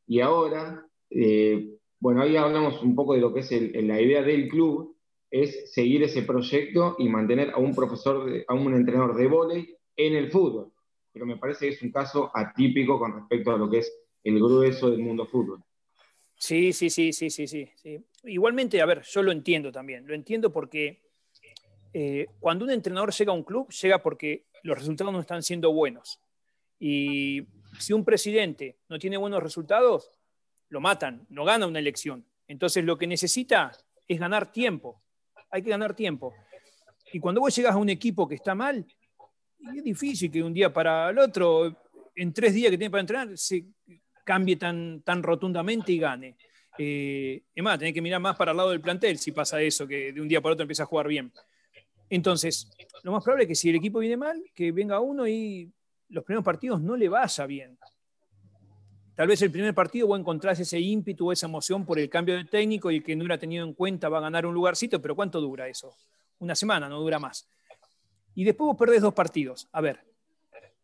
Y 0.06 0.20
ahora, 0.20 0.84
eh, 1.10 1.76
bueno, 2.00 2.22
ahí 2.22 2.36
hablamos 2.36 2.82
un 2.82 2.94
poco 2.94 3.14
de 3.14 3.20
lo 3.20 3.32
que 3.32 3.40
es 3.40 3.50
la 3.50 4.00
idea 4.00 4.22
del 4.22 4.48
club, 4.48 4.96
es 5.30 5.72
seguir 5.72 6.02
ese 6.02 6.22
proyecto 6.22 6.96
y 6.98 7.08
mantener 7.08 7.50
a 7.50 7.58
un 7.58 7.74
profesor, 7.74 8.44
a 8.46 8.54
un 8.54 8.74
entrenador 8.74 9.16
de 9.16 9.26
vóley 9.26 9.76
en 9.96 10.14
el 10.14 10.30
fútbol. 10.30 10.72
Pero 11.12 11.26
me 11.26 11.36
parece 11.36 11.68
que 11.68 11.74
es 11.74 11.82
un 11.82 11.90
caso 11.90 12.30
atípico 12.34 12.98
con 12.98 13.14
respecto 13.14 13.50
a 13.50 13.58
lo 13.58 13.68
que 13.68 13.78
es 13.78 13.92
el 14.24 14.38
grueso 14.38 14.90
del 14.90 15.00
mundo 15.00 15.26
fútbol. 15.26 15.62
Sí, 16.36 16.72
sí, 16.72 16.88
sí, 16.88 17.12
sí, 17.12 17.30
sí, 17.30 17.46
sí. 17.46 17.68
Igualmente, 18.24 18.80
a 18.80 18.86
ver, 18.86 19.02
yo 19.02 19.22
lo 19.22 19.32
entiendo 19.32 19.72
también. 19.72 20.06
Lo 20.06 20.14
entiendo 20.14 20.52
porque 20.52 21.02
eh, 21.92 22.26
cuando 22.38 22.64
un 22.64 22.70
entrenador 22.70 23.12
llega 23.12 23.32
a 23.32 23.34
un 23.34 23.42
club, 23.42 23.70
llega 23.70 24.00
porque 24.00 24.46
los 24.62 24.78
resultados 24.78 25.12
no 25.12 25.20
están 25.20 25.42
siendo 25.42 25.72
buenos. 25.72 26.20
Y 26.78 27.42
si 27.78 27.92
un 27.92 28.04
presidente 28.04 28.78
no 28.88 28.98
tiene 28.98 29.16
buenos 29.16 29.42
resultados, 29.42 30.12
lo 30.68 30.80
matan, 30.80 31.26
no 31.28 31.44
gana 31.44 31.66
una 31.66 31.80
elección. 31.80 32.24
Entonces 32.46 32.84
lo 32.84 32.96
que 32.96 33.06
necesita 33.06 33.72
es 34.06 34.20
ganar 34.20 34.52
tiempo 34.52 35.02
hay 35.50 35.62
que 35.62 35.70
ganar 35.70 35.94
tiempo. 35.94 36.34
Y 37.12 37.20
cuando 37.20 37.40
vos 37.40 37.54
llegas 37.54 37.74
a 37.74 37.78
un 37.78 37.88
equipo 37.88 38.28
que 38.28 38.34
está 38.34 38.54
mal, 38.54 38.84
es 39.74 39.84
difícil 39.84 40.30
que 40.30 40.42
un 40.42 40.52
día 40.52 40.72
para 40.72 41.10
el 41.10 41.18
otro, 41.18 41.76
en 42.14 42.32
tres 42.32 42.54
días 42.54 42.70
que 42.70 42.78
tiene 42.78 42.90
para 42.90 43.00
entrenar, 43.00 43.36
se 43.36 43.64
cambie 44.24 44.56
tan, 44.56 45.02
tan 45.02 45.22
rotundamente 45.22 45.92
y 45.92 45.98
gane. 45.98 46.36
Eh, 46.76 47.42
es 47.54 47.64
más, 47.64 47.78
tenés 47.78 47.94
que 47.94 48.02
mirar 48.02 48.20
más 48.20 48.36
para 48.36 48.52
el 48.52 48.56
lado 48.56 48.70
del 48.70 48.80
plantel 48.80 49.18
si 49.18 49.32
pasa 49.32 49.60
eso, 49.60 49.86
que 49.86 50.12
de 50.12 50.20
un 50.20 50.28
día 50.28 50.40
para 50.40 50.52
otro 50.52 50.62
empieza 50.62 50.84
a 50.84 50.86
jugar 50.86 51.08
bien. 51.08 51.32
Entonces, 52.10 52.70
lo 53.02 53.12
más 53.12 53.24
probable 53.24 53.44
es 53.44 53.48
que 53.48 53.54
si 53.54 53.70
el 53.70 53.76
equipo 53.76 53.98
viene 53.98 54.16
mal, 54.16 54.42
que 54.54 54.70
venga 54.72 55.00
uno 55.00 55.26
y 55.26 55.70
los 56.08 56.24
primeros 56.24 56.44
partidos 56.44 56.80
no 56.80 56.96
le 56.96 57.08
vaya 57.08 57.46
bien. 57.46 57.78
Tal 59.18 59.26
vez 59.26 59.42
el 59.42 59.50
primer 59.50 59.74
partido 59.74 60.06
vos 60.06 60.20
encontrás 60.20 60.60
ese 60.60 60.78
ímpetu 60.78 61.28
o 61.28 61.32
esa 61.32 61.46
emoción 61.46 61.84
por 61.84 61.98
el 61.98 62.08
cambio 62.08 62.36
de 62.36 62.44
técnico 62.44 62.88
y 62.88 62.98
el 62.98 63.02
que 63.02 63.16
no 63.16 63.22
hubiera 63.22 63.36
tenido 63.36 63.66
en 63.66 63.74
cuenta 63.74 64.08
va 64.08 64.18
a 64.18 64.20
ganar 64.20 64.46
un 64.46 64.54
lugarcito, 64.54 65.02
pero 65.02 65.16
¿cuánto 65.16 65.40
dura 65.40 65.66
eso? 65.66 65.92
Una 66.38 66.54
semana, 66.54 66.88
no 66.88 67.00
dura 67.00 67.18
más. 67.18 67.48
Y 68.36 68.44
después 68.44 68.68
vos 68.68 68.76
perdés 68.76 69.02
dos 69.02 69.14
partidos. 69.14 69.68
A 69.72 69.80
ver, 69.80 70.04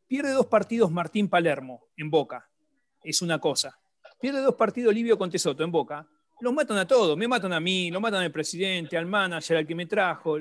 pierde 0.09 0.32
dos 0.32 0.47
partidos 0.47 0.91
Martín 0.91 1.28
Palermo 1.28 1.87
en 1.97 2.11
Boca. 2.11 2.51
Es 3.05 3.22
una 3.22 3.39
cosa. 3.39 3.78
Pierde 4.20 4.41
dos 4.41 4.57
partidos 4.57 4.93
Livio 4.93 5.16
Contesoto 5.16 5.62
en 5.62 5.70
Boca. 5.70 6.05
Los 6.41 6.53
matan 6.53 6.78
a 6.78 6.89
todos. 6.89 7.16
Me 7.16 7.28
matan 7.28 7.53
a 7.53 7.61
mí, 7.61 7.89
lo 7.93 8.01
matan 8.01 8.24
al 8.24 8.32
presidente, 8.32 8.99
al 8.99 9.07
manager, 9.07 9.59
al 9.59 9.66
que 9.68 9.76
me 9.76 9.87
trajo. 9.87 10.39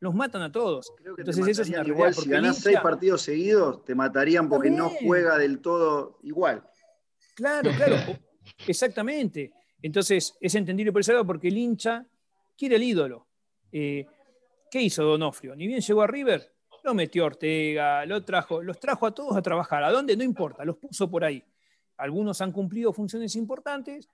Los 0.00 0.14
matan 0.14 0.40
a 0.40 0.50
todos. 0.50 0.90
Entonces 1.18 1.46
eso 1.46 1.60
es 1.60 1.68
una 1.68 1.86
igual, 1.86 2.14
Si 2.14 2.30
ganás 2.30 2.56
seis 2.56 2.80
partidos 2.80 3.20
seguidos, 3.20 3.84
te 3.84 3.94
matarían 3.94 4.48
porque 4.48 4.70
no 4.70 4.88
juega 4.88 5.36
del 5.36 5.58
todo 5.58 6.18
igual. 6.22 6.64
Claro, 7.34 7.70
claro, 7.76 7.96
exactamente. 8.66 9.52
Entonces 9.82 10.36
es 10.40 10.54
entendible 10.54 10.92
por 10.92 11.00
ese 11.00 11.12
lado 11.12 11.26
porque 11.26 11.48
el 11.48 11.56
hincha 11.56 12.06
quiere 12.56 12.76
el 12.76 12.82
ídolo. 12.82 13.26
Eh, 13.72 14.06
¿Qué 14.70 14.82
hizo 14.82 15.02
Donofrio? 15.02 15.56
Ni 15.56 15.66
bien 15.66 15.80
llegó 15.80 16.02
a 16.02 16.06
River, 16.06 16.52
lo 16.84 16.94
metió 16.94 17.26
Ortega, 17.26 18.04
lo 18.06 18.24
trajo, 18.24 18.62
los 18.62 18.78
trajo 18.78 19.06
a 19.06 19.14
todos 19.14 19.36
a 19.36 19.42
trabajar. 19.42 19.82
¿A 19.82 19.90
dónde? 19.90 20.16
No 20.16 20.24
importa, 20.24 20.64
los 20.64 20.76
puso 20.76 21.10
por 21.10 21.24
ahí. 21.24 21.42
Algunos 21.96 22.40
han 22.40 22.52
cumplido 22.52 22.92
funciones 22.92 23.34
importantes 23.36 24.08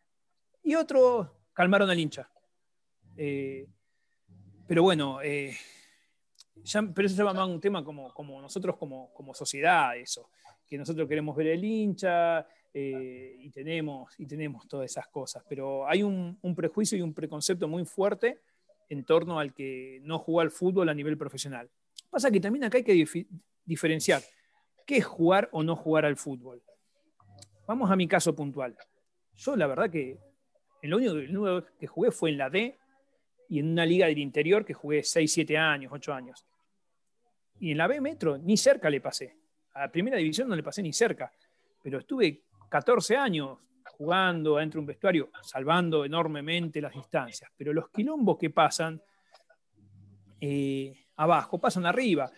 y 0.62 0.74
otros 0.74 1.28
calmaron 1.52 1.90
al 1.90 1.98
hincha. 1.98 2.28
Eh, 3.16 3.66
pero 4.66 4.82
bueno, 4.82 5.22
eh, 5.22 5.56
pero 6.94 7.06
eso 7.06 7.24
va 7.24 7.30
a 7.30 7.46
un 7.46 7.60
tema 7.60 7.84
como, 7.84 8.12
como 8.12 8.40
nosotros 8.40 8.76
como, 8.76 9.12
como, 9.14 9.34
sociedad, 9.34 9.96
eso, 9.96 10.30
que 10.66 10.76
nosotros 10.76 11.08
queremos 11.08 11.36
ver 11.36 11.48
el 11.48 11.64
hincha 11.64 12.46
eh, 12.72 13.36
y, 13.38 13.50
tenemos, 13.50 14.18
y 14.18 14.26
tenemos 14.26 14.66
todas 14.68 14.90
esas 14.90 15.08
cosas, 15.08 15.44
pero 15.48 15.88
hay 15.88 16.02
un, 16.02 16.38
prejuicio 16.54 16.98
y 16.98 17.02
un 17.02 17.14
preconcepto 17.14 17.68
muy 17.68 17.84
fuerte 17.84 18.40
en 18.88 19.04
torno 19.04 19.38
al 19.38 19.54
que 19.54 20.00
no 20.02 20.18
juega 20.18 20.42
al 20.42 20.50
fútbol 20.50 20.88
a 20.88 20.94
nivel 20.94 21.16
profesional. 21.16 21.70
Pasa 22.10 22.30
que 22.30 22.40
también 22.40 22.64
acá 22.64 22.78
hay 22.78 22.84
que 22.84 23.26
diferenciar 23.64 24.22
qué 24.86 24.98
es 24.98 25.04
jugar 25.04 25.48
o 25.52 25.62
no 25.62 25.74
jugar 25.74 26.04
al 26.04 26.16
fútbol. 26.16 26.62
Vamos 27.66 27.90
a 27.90 27.96
mi 27.96 28.06
caso 28.06 28.34
puntual. 28.34 28.76
Yo 29.34 29.56
la 29.56 29.66
verdad 29.66 29.90
que 29.90 30.18
el 30.82 30.94
único 30.94 31.66
que 31.78 31.86
jugué 31.86 32.10
fue 32.10 32.30
en 32.30 32.38
la 32.38 32.48
D 32.48 32.78
y 33.48 33.58
en 33.58 33.70
una 33.70 33.84
liga 33.84 34.06
del 34.06 34.18
interior 34.18 34.64
que 34.64 34.74
jugué 34.74 35.02
6, 35.02 35.32
7 35.32 35.58
años, 35.58 35.92
8 35.92 36.12
años. 36.12 36.46
Y 37.58 37.72
en 37.72 37.78
la 37.78 37.86
B 37.86 38.00
Metro 38.00 38.38
ni 38.38 38.56
cerca 38.56 38.90
le 38.90 39.00
pasé. 39.00 39.36
A 39.72 39.80
la 39.80 39.90
primera 39.90 40.16
división 40.16 40.48
no 40.48 40.56
le 40.56 40.62
pasé 40.62 40.82
ni 40.82 40.92
cerca. 40.92 41.32
Pero 41.82 41.98
estuve 41.98 42.42
14 42.68 43.16
años 43.16 43.58
jugando 43.96 44.56
dentro 44.56 44.78
de 44.78 44.80
un 44.82 44.86
vestuario, 44.86 45.30
salvando 45.42 46.04
enormemente 46.04 46.80
las 46.80 46.92
distancias. 46.92 47.50
Pero 47.56 47.72
los 47.72 47.88
quilombos 47.90 48.36
que 48.38 48.50
pasan 48.50 49.00
eh, 50.40 51.06
abajo, 51.16 51.58
pasan 51.58 51.86
arriba. 51.86 52.30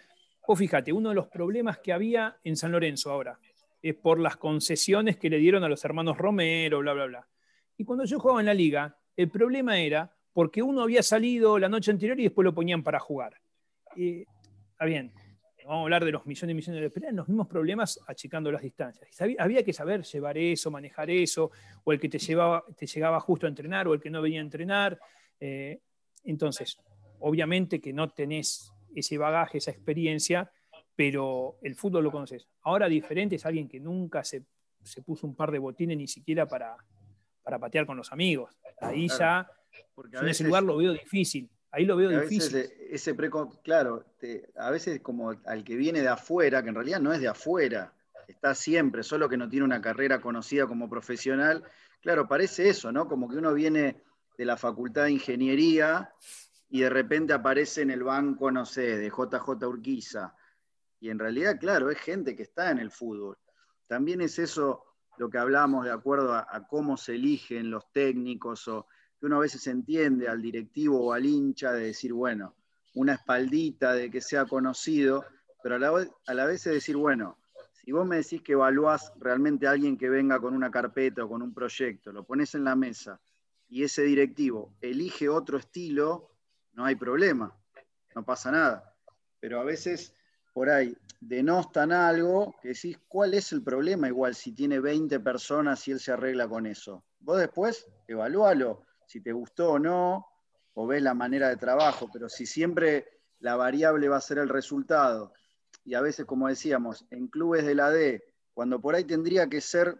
O 0.47 0.57
fíjate, 0.57 0.93
uno 0.93 1.11
de 1.11 1.15
los 1.15 1.27
problemas 1.29 1.79
que 1.79 1.93
había 1.93 2.39
en 2.45 2.57
San 2.57 2.73
Lorenzo 2.73 3.11
ahora 3.11 3.39
es 3.83 3.95
por 3.95 4.19
las 4.19 4.37
concesiones 4.37 5.17
que 5.17 5.31
le 5.31 5.39
dieron 5.39 5.65
a 5.65 5.69
los 5.69 5.85
hermanos 5.85 6.17
Romero, 6.17 6.79
bla, 6.81 6.93
bla, 6.93 7.07
bla. 7.07 7.29
Y 7.77 7.85
cuando 7.85 8.05
yo 8.05 8.19
jugaba 8.19 8.41
en 8.41 8.47
la 8.47 8.55
liga, 8.55 8.97
el 9.17 9.29
problema 9.29 9.79
era 9.79 10.13
porque 10.33 10.63
uno 10.63 10.83
había 10.83 11.03
salido 11.03 11.59
la 11.59 11.69
noche 11.69 11.91
anterior 11.91 12.19
y 12.21 12.25
después 12.25 12.45
lo 12.45 12.55
ponían 12.55 12.83
para 12.83 13.01
jugar. 13.01 13.41
está 13.97 14.85
bien, 14.85 15.13
vamos 15.69 15.83
a 15.83 15.85
hablar 15.85 16.05
de 16.07 16.13
los 16.13 16.25
millones 16.25 16.51
y 16.51 16.55
millones 16.55 16.81
de 16.81 16.91
pero 16.91 17.13
los 17.13 17.29
mismos 17.29 17.47
problemas 17.47 18.01
achicando 18.07 18.51
las 18.51 18.63
distancias. 18.63 19.07
había 19.39 19.63
que 19.63 19.75
saber 19.75 20.03
llevar 20.03 20.39
eso, 20.39 20.71
manejar 20.71 21.11
eso, 21.11 21.51
o 21.85 21.93
el 21.93 22.01
que 22.01 22.09
te, 22.09 22.19
llevaba, 22.19 22.65
te 22.75 22.87
llegaba 22.87 23.21
justo 23.21 23.45
a 23.45 23.51
entrenar, 23.51 23.87
o 23.87 23.93
el 23.93 24.01
que 24.01 24.09
no 24.09 24.23
venía 24.23 24.41
a 24.41 24.45
entrenar. 24.45 24.99
Eh, 25.39 25.79
entonces, 26.25 26.79
obviamente 27.21 27.83
que 27.83 27.93
no 27.93 28.09
tenés 28.09 28.73
ese 28.95 29.19
bagaje, 29.19 29.59
esa 29.59 29.71
experiencia, 29.71 30.51
pero 30.97 31.59
el 31.63 31.75
fútbol 31.75 32.05
lo 32.05 32.11
conoces. 32.11 32.49
Ahora 32.63 32.89
diferente 32.89 33.37
es 33.37 33.45
alguien 33.45 33.69
que 33.69 33.79
nunca 33.79 34.25
se, 34.25 34.45
puso 35.05 35.27
un 35.27 35.37
par 35.37 35.53
de 35.53 35.59
botines 35.59 35.99
ni 35.99 36.09
siquiera 36.09 36.49
para, 36.49 36.77
para 37.43 37.59
patear 37.59 37.85
con 37.85 37.99
los 37.99 38.11
amigos. 38.11 38.59
Ahí 38.81 39.09
ya 39.09 39.47
porque 39.95 40.17
en 40.17 40.29
ese 40.29 40.45
lugar 40.45 40.63
lo 40.63 40.79
veo 40.79 40.93
difícil. 40.93 41.51
Ahí 41.71 41.85
lo 41.85 41.97
veo 41.97 42.09
difícil. 42.21 42.71
ese 42.91 43.15
claro, 43.63 44.05
a 44.57 44.71
veces 44.71 45.01
como 45.01 45.31
al 45.45 45.65
que 45.65 45.77
viene 45.77 46.01
de 46.01 46.09
afuera, 46.09 46.63
que 46.63 46.71
en 46.71 46.75
realidad 46.75 47.01
no 47.01 47.13
es 47.13 47.21
de 47.21 47.29
afuera, 47.29 47.93
está 48.27 48.55
siempre, 48.55 49.03
solo 49.03 49.29
que 49.29 49.37
no 49.37 49.49
tiene 49.49 49.65
una 49.65 49.81
carrera 49.81 50.21
conocida 50.21 50.67
como 50.67 50.89
profesional. 50.89 51.65
Claro, 52.01 52.27
parece 52.27 52.69
eso, 52.69 52.91
¿no? 52.91 53.07
Como 53.07 53.29
que 53.29 53.37
uno 53.37 53.53
viene 53.53 54.03
de 54.37 54.45
la 54.45 54.57
facultad 54.57 55.05
de 55.05 55.13
ingeniería 55.13 56.13
y 56.71 56.81
de 56.81 56.91
repente 56.91 57.33
aparece 57.33 57.83
en 57.83 57.91
el 57.91 58.03
banco, 58.03 58.51
no 58.51 58.65
sé, 58.65 58.97
de 58.97 59.09
JJ 59.09 59.67
Urquiza. 59.67 60.35
Y 61.01 61.11
en 61.11 61.19
realidad, 61.19 61.59
claro, 61.59 61.91
es 61.91 61.99
gente 61.99 62.35
que 62.35 62.45
está 62.45 62.71
en 62.71 62.79
el 62.79 62.91
fútbol. 62.91 63.37
También 63.87 64.21
es 64.21 64.39
eso 64.39 64.85
lo 65.19 65.29
que 65.29 65.39
hablamos 65.39 65.85
de 65.85 65.93
acuerdo 65.93 66.35
a 66.35 66.67
cómo 66.69 66.97
se 66.97 67.15
eligen 67.15 67.71
los 67.71 67.91
técnicos 67.93 68.69
o 68.69 68.87
que 69.19 69.27
uno 69.27 69.37
a 69.37 69.41
veces 69.41 69.67
entiende 69.67 70.29
al 70.29 70.41
directivo 70.41 71.01
o 71.01 71.13
al 71.13 71.27
hincha 71.27 71.73
de 71.73 71.87
decir, 71.87 72.13
bueno, 72.13 72.55
una 72.95 73.15
espaldita 73.15 73.93
de 73.93 74.11
que 74.11 74.21
sea 74.21 74.47
conocido, 74.47 75.25
pero 75.63 75.77
a 75.77 75.79
la, 75.79 75.91
vez, 75.91 76.11
a 76.27 76.35
la 76.35 76.47
vez 76.47 76.67
es 76.67 76.75
decir, 76.75 76.97
bueno, 76.97 77.39
si 77.73 77.93
vos 77.93 78.07
me 78.07 78.17
decís 78.17 78.43
que 78.43 78.53
evaluás 78.53 79.13
realmente 79.19 79.67
a 79.67 79.73
alguien 79.73 79.97
que 79.97 80.09
venga 80.09 80.41
con 80.41 80.55
una 80.55 80.71
carpeta 80.71 81.25
o 81.25 81.29
con 81.29 81.43
un 81.43 81.55
proyecto, 81.55 82.13
lo 82.13 82.25
pones 82.25 82.55
en 82.55 82.65
la 82.65 82.77
mesa 82.77 83.21
y 83.69 83.83
ese 83.83 84.03
directivo 84.03 84.75
elige 84.81 85.29
otro 85.29 85.59
estilo, 85.59 86.33
no 86.73 86.85
hay 86.85 86.97
problema, 86.97 87.57
no 88.15 88.25
pasa 88.25 88.51
nada. 88.51 88.95
Pero 89.41 89.61
a 89.61 89.65
veces 89.65 90.15
por 90.53 90.71
ahí 90.71 90.97
denostan 91.21 91.93
algo 91.93 92.57
que 92.61 92.69
decís, 92.69 92.99
¿cuál 93.09 93.35
es 93.35 93.53
el 93.53 93.63
problema? 93.63 94.09
Igual 94.09 94.35
si 94.35 94.53
tiene 94.53 94.81
20 94.81 95.21
personas 95.21 95.87
y 95.89 95.93
él 95.93 96.01
se 96.01 96.13
arregla 96.13 96.49
con 96.49 96.67
eso. 96.67 97.05
Vos 97.21 97.39
después 97.39 97.87
evalúalo 98.07 98.85
si 99.09 99.23
te 99.23 99.33
gustó 99.33 99.73
o 99.73 99.79
no, 99.79 100.27
o 100.75 100.87
ves 100.87 101.03
la 101.03 101.15
manera 101.15 101.49
de 101.49 101.57
trabajo, 101.57 102.11
pero 102.13 102.29
si 102.29 102.45
siempre 102.45 103.09
la 103.41 103.57
variable 103.57 104.09
va 104.09 104.19
a 104.19 104.21
ser 104.21 104.37
el 104.39 104.51
resultado, 104.51 105.33
y 105.83 105.95
a 105.95 106.03
veces, 106.03 106.27
como 106.27 106.47
decíamos, 106.47 107.07
en 107.11 107.29
clubes 107.29 107.65
de 107.65 107.75
la 107.75 107.91
D, 107.91 108.23
cuando 108.53 108.81
por 108.81 108.95
ahí 108.95 109.05
tendría 109.05 109.49
que 109.49 109.63
ser, 109.63 109.99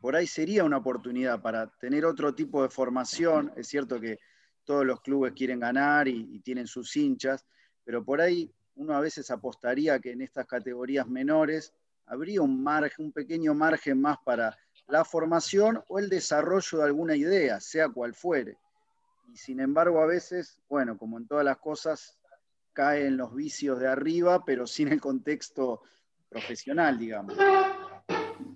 por 0.00 0.16
ahí 0.16 0.26
sería 0.26 0.64
una 0.64 0.78
oportunidad 0.78 1.40
para 1.40 1.68
tener 1.78 2.04
otro 2.04 2.34
tipo 2.34 2.62
de 2.62 2.68
formación, 2.68 3.52
es 3.56 3.68
cierto 3.68 4.00
que 4.00 4.18
todos 4.64 4.84
los 4.84 5.00
clubes 5.00 5.32
quieren 5.32 5.60
ganar 5.60 6.08
y, 6.08 6.40
tienen 6.40 6.66
sus 6.66 6.96
hinchas, 6.96 7.46
pero 7.84 8.04
por 8.04 8.20
ahí 8.20 8.52
uno 8.74 8.94
a 8.94 9.00
veces 9.00 9.30
apostaría 9.30 10.00
que 10.00 10.10
en 10.10 10.22
estas 10.22 10.46
categorías 10.46 11.06
menores 11.06 11.72
habría 12.06 12.42
un 12.42 12.62
margen, 12.62 13.06
un 13.06 13.12
pequeño 13.12 13.54
margen 13.54 14.00
más 14.00 14.18
para 14.24 14.58
la 14.88 15.04
formación 15.04 15.82
o 15.88 15.98
el 15.98 16.08
desarrollo 16.08 16.78
de 16.78 16.84
alguna 16.84 17.14
idea, 17.14 17.60
sea 17.60 17.88
cual 17.88 18.14
fuere. 18.14 18.56
Y 19.32 19.36
sin 19.36 19.60
embargo, 19.60 20.00
a 20.00 20.06
veces, 20.06 20.60
bueno, 20.68 20.96
como 20.96 21.18
en 21.18 21.28
todas 21.28 21.44
las 21.44 21.58
cosas, 21.58 22.18
caen 22.72 23.16
los 23.16 23.34
vicios 23.34 23.78
de 23.78 23.86
arriba, 23.86 24.44
pero 24.44 24.66
sin 24.66 24.88
el 24.88 25.00
contexto 25.00 25.82
profesional, 26.28 26.98
digamos. 26.98 27.36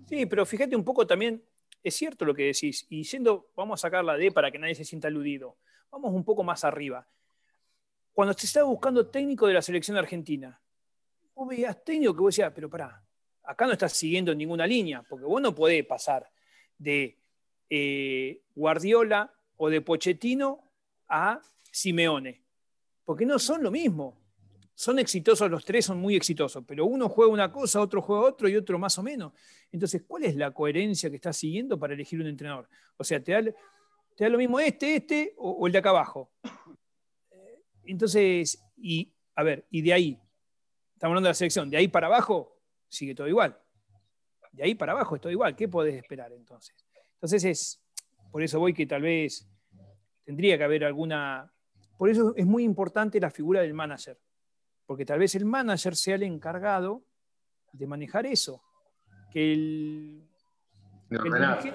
Sí, 0.09 0.27
pero 0.27 0.47
fíjate 0.47 0.75
un 0.75 0.85
poco 0.85 1.07
también, 1.07 1.43
es 1.83 1.95
cierto 1.95 2.25
lo 2.25 2.35
que 2.35 2.45
decís, 2.45 2.87
y 2.89 3.03
yendo, 3.03 3.51
vamos 3.55 3.81
a 3.81 3.83
sacar 3.83 4.05
la 4.05 4.17
D 4.17 4.33
para 4.33 4.51
que 4.51 4.59
nadie 4.59 4.75
se 4.75 4.85
sienta 4.85 5.09
aludido, 5.09 5.57
vamos 5.91 6.15
un 6.15 6.25
poco 6.25 6.43
más 6.43 6.65
arriba. 6.65 7.07
Cuando 8.15 8.33
se 8.35 8.47
estaba 8.47 8.67
buscando 8.67 9.07
técnico 9.09 9.47
de 9.47 9.55
la 9.55 9.63
selección 9.63 9.97
argentina, 9.97 10.61
vos 11.35 11.49
veías 11.49 11.83
técnico 11.85 12.15
que 12.15 12.21
vos 12.21 12.35
decías, 12.35 12.53
pero 12.55 12.71
pará, 12.71 13.02
acá 13.45 13.67
no 13.67 13.73
estás 13.73 13.93
siguiendo 13.93 14.35
ninguna 14.35 14.67
línea, 14.67 15.03
porque 15.09 15.25
vos 15.25 15.41
no 15.41 15.55
podés 15.55 15.85
pasar 15.85 16.31
de 16.79 17.19
eh, 17.71 18.43
Guardiola 18.55 19.33
o 19.57 19.71
de 19.71 19.81
Pochettino 19.81 20.61
a 21.09 21.41
Simeone, 21.71 22.43
porque 23.05 23.27
no 23.27 23.39
son 23.39 23.63
lo 23.63 23.71
mismo. 23.71 24.21
Son 24.75 24.99
exitosos 24.99 25.51
los 25.51 25.65
tres, 25.65 25.85
son 25.85 25.99
muy 25.99 26.17
exitosos, 26.17 26.65
pero 26.67 26.87
uno 26.87 27.09
juega 27.09 27.31
una 27.31 27.53
cosa, 27.53 27.81
otro 27.81 28.01
juega 28.01 28.23
otro 28.23 28.49
y 28.49 28.57
otro 28.57 28.79
más 28.79 28.99
o 28.99 29.03
menos. 29.03 29.33
Entonces, 29.71 30.03
¿cuál 30.07 30.25
es 30.25 30.35
la 30.35 30.51
coherencia 30.51 31.11
que 31.11 31.17
estás 31.17 31.37
siguiendo 31.37 31.79
para 31.79 31.95
elegir 31.95 32.21
un 32.21 32.27
entrenador? 32.27 32.69
O 32.97 33.05
sea, 33.05 33.23
¿te 33.23 33.33
da, 33.33 33.43
te 33.43 34.25
da 34.25 34.31
lo 34.31 34.39
mismo 34.39 34.59
este, 34.59 34.97
este 34.97 35.35
o, 35.37 35.67
el 35.67 35.73
de 35.73 35.79
acá 35.79 35.91
abajo? 35.91 36.33
Entonces, 37.85 38.63
y 38.77 39.13
a 39.35 39.43
ver, 39.43 39.67
y 39.71 39.83
de 39.83 39.93
ahí, 39.93 40.21
estamos 40.95 41.13
hablando 41.13 41.27
de 41.27 41.31
la 41.31 41.35
selección, 41.35 41.71
de 41.71 41.77
ahí 41.77 41.89
para 41.89 42.07
abajo, 42.07 42.52
sigue 42.93 43.15
todo 43.15 43.27
igual. 43.27 43.59
De 44.53 44.65
ahí 44.65 44.75
para 44.75 44.93
abajo 44.93 45.15
es 45.15 45.21
todo 45.21 45.33
igual. 45.33 45.57
¿Qué 45.57 45.67
podés 45.67 45.95
esperar 45.95 46.33
entonces? 46.33 46.77
Entonces 47.15 47.45
es, 47.45 47.83
por 48.31 48.43
eso 48.43 48.61
voy 48.61 48.75
que 48.75 48.87
tal 48.87 49.03
vez 49.03 49.49
tendría 50.25 50.59
que 50.59 50.65
haber 50.65 50.85
alguna... 50.85 51.51
Por 51.97 52.11
eso 52.11 52.35
es 52.37 52.45
muy 52.45 52.65
importante 52.65 53.19
la 53.19 53.31
figura 53.31 53.63
del 53.63 53.75
manager, 53.75 54.19
porque 54.87 55.07
tal 55.07 55.21
vez 55.21 55.35
el 55.37 55.45
manager 55.45 55.97
sea 55.97 56.17
el 56.17 56.25
encargado 56.25 57.03
de 57.73 57.87
manejar 57.87 58.27
eso. 58.27 58.63
Que 59.31 59.53
el, 59.53 60.29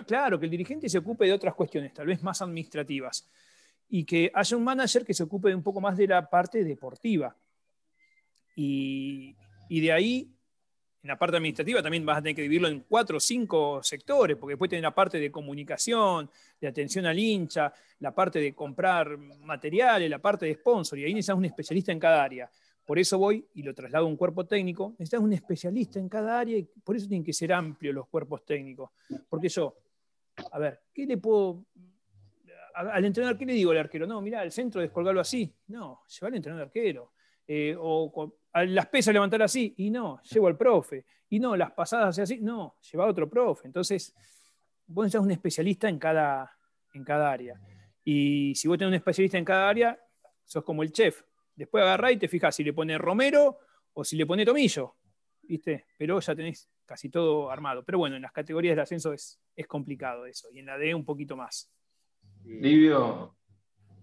claro, 0.06 0.40
que 0.40 0.46
el 0.46 0.52
dirigente 0.52 0.90
se 0.90 1.00
ocupe 1.00 1.26
de 1.26 1.34
otras 1.34 1.56
cuestiones, 1.56 1.94
tal 1.94 2.08
vez 2.08 2.22
más 2.22 2.42
administrativas, 2.42 3.28
y 3.90 4.04
que 4.04 4.30
haya 4.34 4.58
un 4.58 4.64
manager 4.64 5.04
que 5.04 5.14
se 5.14 5.24
ocupe 5.24 5.56
un 5.56 5.64
poco 5.64 5.82
más 5.82 5.98
de 5.98 6.08
la 6.08 6.30
parte 6.30 6.64
deportiva. 6.64 7.36
Y, 8.56 9.36
y 9.70 9.82
de 9.82 9.92
ahí 9.92 10.37
en 11.08 11.12
la 11.12 11.18
parte 11.18 11.38
administrativa 11.38 11.82
también 11.82 12.06
vas 12.06 12.18
a 12.18 12.22
tener 12.22 12.36
que 12.36 12.42
dividirlo 12.42 12.68
en 12.68 12.82
cuatro 12.82 13.16
o 13.16 13.20
cinco 13.22 13.82
sectores, 13.82 14.36
porque 14.36 14.52
después 14.52 14.70
tenés 14.70 14.84
la 14.84 14.94
parte 14.94 15.18
de 15.18 15.32
comunicación, 15.32 16.30
de 16.60 16.68
atención 16.68 17.06
al 17.06 17.18
hincha, 17.18 17.72
la 18.00 18.14
parte 18.14 18.40
de 18.40 18.54
comprar 18.54 19.18
materiales, 19.18 20.10
la 20.10 20.20
parte 20.20 20.46
de 20.46 20.56
sponsor, 20.56 21.00
y 21.00 21.06
ahí 21.06 21.14
necesitas 21.14 21.38
un 21.38 21.46
especialista 21.46 21.94
en 21.94 22.00
cada 22.00 22.22
área. 22.22 22.52
Por 22.86 23.00
eso 23.00 23.18
voy 23.18 23.48
y 23.54 23.64
lo 23.64 23.74
traslado 23.74 24.06
a 24.06 24.10
un 24.10 24.18
cuerpo 24.18 24.46
técnico. 24.46 24.96
Necesitas 25.00 25.22
un 25.22 25.32
especialista 25.32 25.98
en 25.98 26.10
cada 26.10 26.40
área 26.40 26.58
y 26.58 26.64
por 26.64 26.98
eso 26.98 27.08
tienen 27.08 27.24
que 27.24 27.32
ser 27.32 27.54
amplios 27.54 27.96
los 27.96 28.08
cuerpos 28.08 28.46
técnicos. 28.46 28.92
Porque 29.30 29.48
yo, 29.48 29.78
a 30.52 30.60
ver, 30.60 30.82
¿qué 30.94 31.06
le 31.06 31.18
puedo 31.18 31.66
al 32.74 33.06
entrenador, 33.06 33.38
¿qué 33.38 33.46
le 33.46 33.54
digo 33.54 33.72
al 33.72 33.78
arquero? 33.78 34.06
No, 34.06 34.22
mira, 34.22 34.44
el 34.44 34.52
centro 34.52 34.82
descolgarlo 34.82 35.22
así. 35.22 35.54
No, 35.68 36.04
lleva 36.08 36.28
al 36.28 36.36
entrenador 36.36 36.68
arquero. 36.68 37.14
Eh, 37.48 37.76
o 37.80 38.38
las 38.54 38.88
pesas 38.88 39.14
levantar 39.14 39.42
así, 39.42 39.74
y 39.78 39.90
no, 39.90 40.22
llevo 40.24 40.48
al 40.48 40.58
profe, 40.58 41.06
y 41.30 41.40
no, 41.40 41.56
las 41.56 41.72
pasadas 41.72 42.18
así, 42.20 42.40
no, 42.40 42.76
lleva 42.92 43.06
a 43.06 43.08
otro 43.08 43.30
profe. 43.30 43.68
Entonces, 43.68 44.14
vos 44.88 45.06
necesitas 45.06 45.26
un 45.26 45.32
especialista 45.32 45.90
en 45.90 46.00
cada, 46.00 46.52
en 46.94 47.04
cada 47.04 47.32
área. 47.32 47.60
Y 48.04 48.56
si 48.56 48.68
vos 48.68 48.78
tenés 48.78 48.90
un 48.90 48.96
especialista 48.96 49.38
en 49.38 49.46
cada 49.46 49.70
área, 49.70 50.00
sos 50.44 50.64
como 50.64 50.84
el 50.84 50.92
chef. 50.92 51.24
Después 51.56 51.84
agarrá 51.84 52.12
y 52.12 52.18
te 52.18 52.28
fijas 52.28 52.56
si 52.56 52.64
le 52.64 52.74
pone 52.74 52.98
romero 52.98 53.60
o 53.94 54.04
si 54.04 54.16
le 54.16 54.26
pone 54.26 54.46
tomillo. 54.46 54.96
¿Viste? 55.42 55.88
Pero 55.98 56.20
ya 56.20 56.36
tenés 56.36 56.70
casi 56.86 57.10
todo 57.10 57.50
armado. 57.50 57.84
Pero 57.84 57.98
bueno, 57.98 58.16
en 58.16 58.22
las 58.22 58.32
categorías 58.32 58.74
del 58.74 58.82
ascenso 58.82 59.12
es, 59.12 59.40
es 59.56 59.68
complicado 59.68 60.26
eso. 60.26 60.48
Y 60.52 60.60
en 60.60 60.68
la 60.68 60.78
D 60.78 60.94
un 60.94 61.04
poquito 61.04 61.36
más. 61.36 61.70
Livio, 62.46 63.37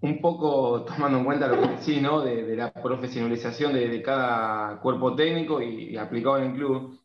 un 0.04 0.20
poco 0.20 0.84
tomando 0.84 1.16
en 1.16 1.24
cuenta 1.24 1.48
lo 1.48 1.62
que 1.62 1.68
decís, 1.68 2.02
¿no? 2.02 2.20
De, 2.20 2.54
la 2.54 2.70
profesionalización 2.70 3.72
de, 3.72 4.02
cada 4.02 4.78
cuerpo 4.80 5.14
técnico 5.14 5.62
y, 5.62 5.96
aplicado 5.96 6.38
en 6.38 6.50
el 6.50 6.52
club. 6.52 7.00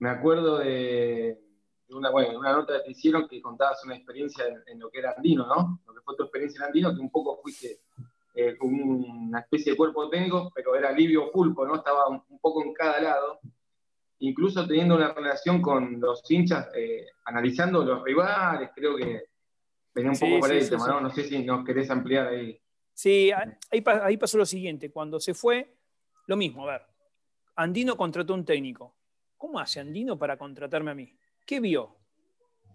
Me 0.00 0.08
acuerdo 0.08 0.58
de, 0.58 1.38
una, 1.90 2.10
bueno, 2.10 2.40
una 2.40 2.52
nota 2.52 2.78
que 2.78 2.86
te 2.86 2.90
hicieron 2.90 3.28
que 3.28 3.40
contabas 3.40 3.84
una 3.84 3.94
experiencia 3.94 4.44
en, 4.66 4.80
lo 4.80 4.90
que 4.90 4.98
era 4.98 5.14
andino, 5.16 5.46
¿no? 5.46 5.80
Lo 5.86 5.94
que 5.94 6.00
fue 6.00 6.16
tu 6.16 6.24
experiencia 6.24 6.58
en 6.58 6.66
andino, 6.66 6.92
que 6.92 7.00
un 7.00 7.10
poco 7.10 7.38
fuiste 7.40 7.82
eh, 8.34 8.56
una 8.60 9.38
especie 9.38 9.72
de 9.72 9.78
cuerpo 9.78 10.08
técnico, 10.08 10.50
pero 10.52 10.74
era 10.74 10.90
Livio 10.90 11.30
Pulpo, 11.30 11.64
¿no? 11.64 11.76
Estaba 11.76 12.08
un, 12.08 12.22
poco 12.40 12.64
en 12.64 12.72
cada 12.72 13.00
lado. 13.00 13.38
Incluso 14.18 14.66
teniendo 14.66 14.96
una 14.96 15.12
relación 15.12 15.62
con 15.62 16.00
los 16.00 16.28
hinchas, 16.28 16.70
eh, 16.74 17.06
analizando 17.24 17.84
los 17.84 18.02
rivales, 18.02 18.70
creo 18.74 18.96
que 18.96 19.31
Venía 19.94 20.10
un 20.10 20.18
poco 20.18 20.40
por 20.40 20.50
ahí 20.50 20.58
el 20.58 20.70
tema, 20.70 20.86
¿no? 20.86 21.00
No 21.00 21.10
sé 21.10 21.24
si 21.24 21.42
nos 21.44 21.64
querés 21.64 21.90
ampliar 21.90 22.28
ahí. 22.28 22.60
Sí, 22.94 23.30
ahí, 23.32 23.82
ahí 23.84 24.16
pasó 24.16 24.38
lo 24.38 24.46
siguiente. 24.46 24.90
Cuando 24.90 25.20
se 25.20 25.34
fue, 25.34 25.74
lo 26.26 26.36
mismo, 26.36 26.68
a 26.68 26.72
ver. 26.72 26.82
Andino 27.56 27.96
contrató 27.96 28.34
un 28.34 28.44
técnico. 28.44 28.94
¿Cómo 29.36 29.58
hace 29.58 29.80
Andino 29.80 30.18
para 30.18 30.36
contratarme 30.36 30.92
a 30.92 30.94
mí? 30.94 31.14
¿Qué 31.44 31.60
vio? 31.60 31.96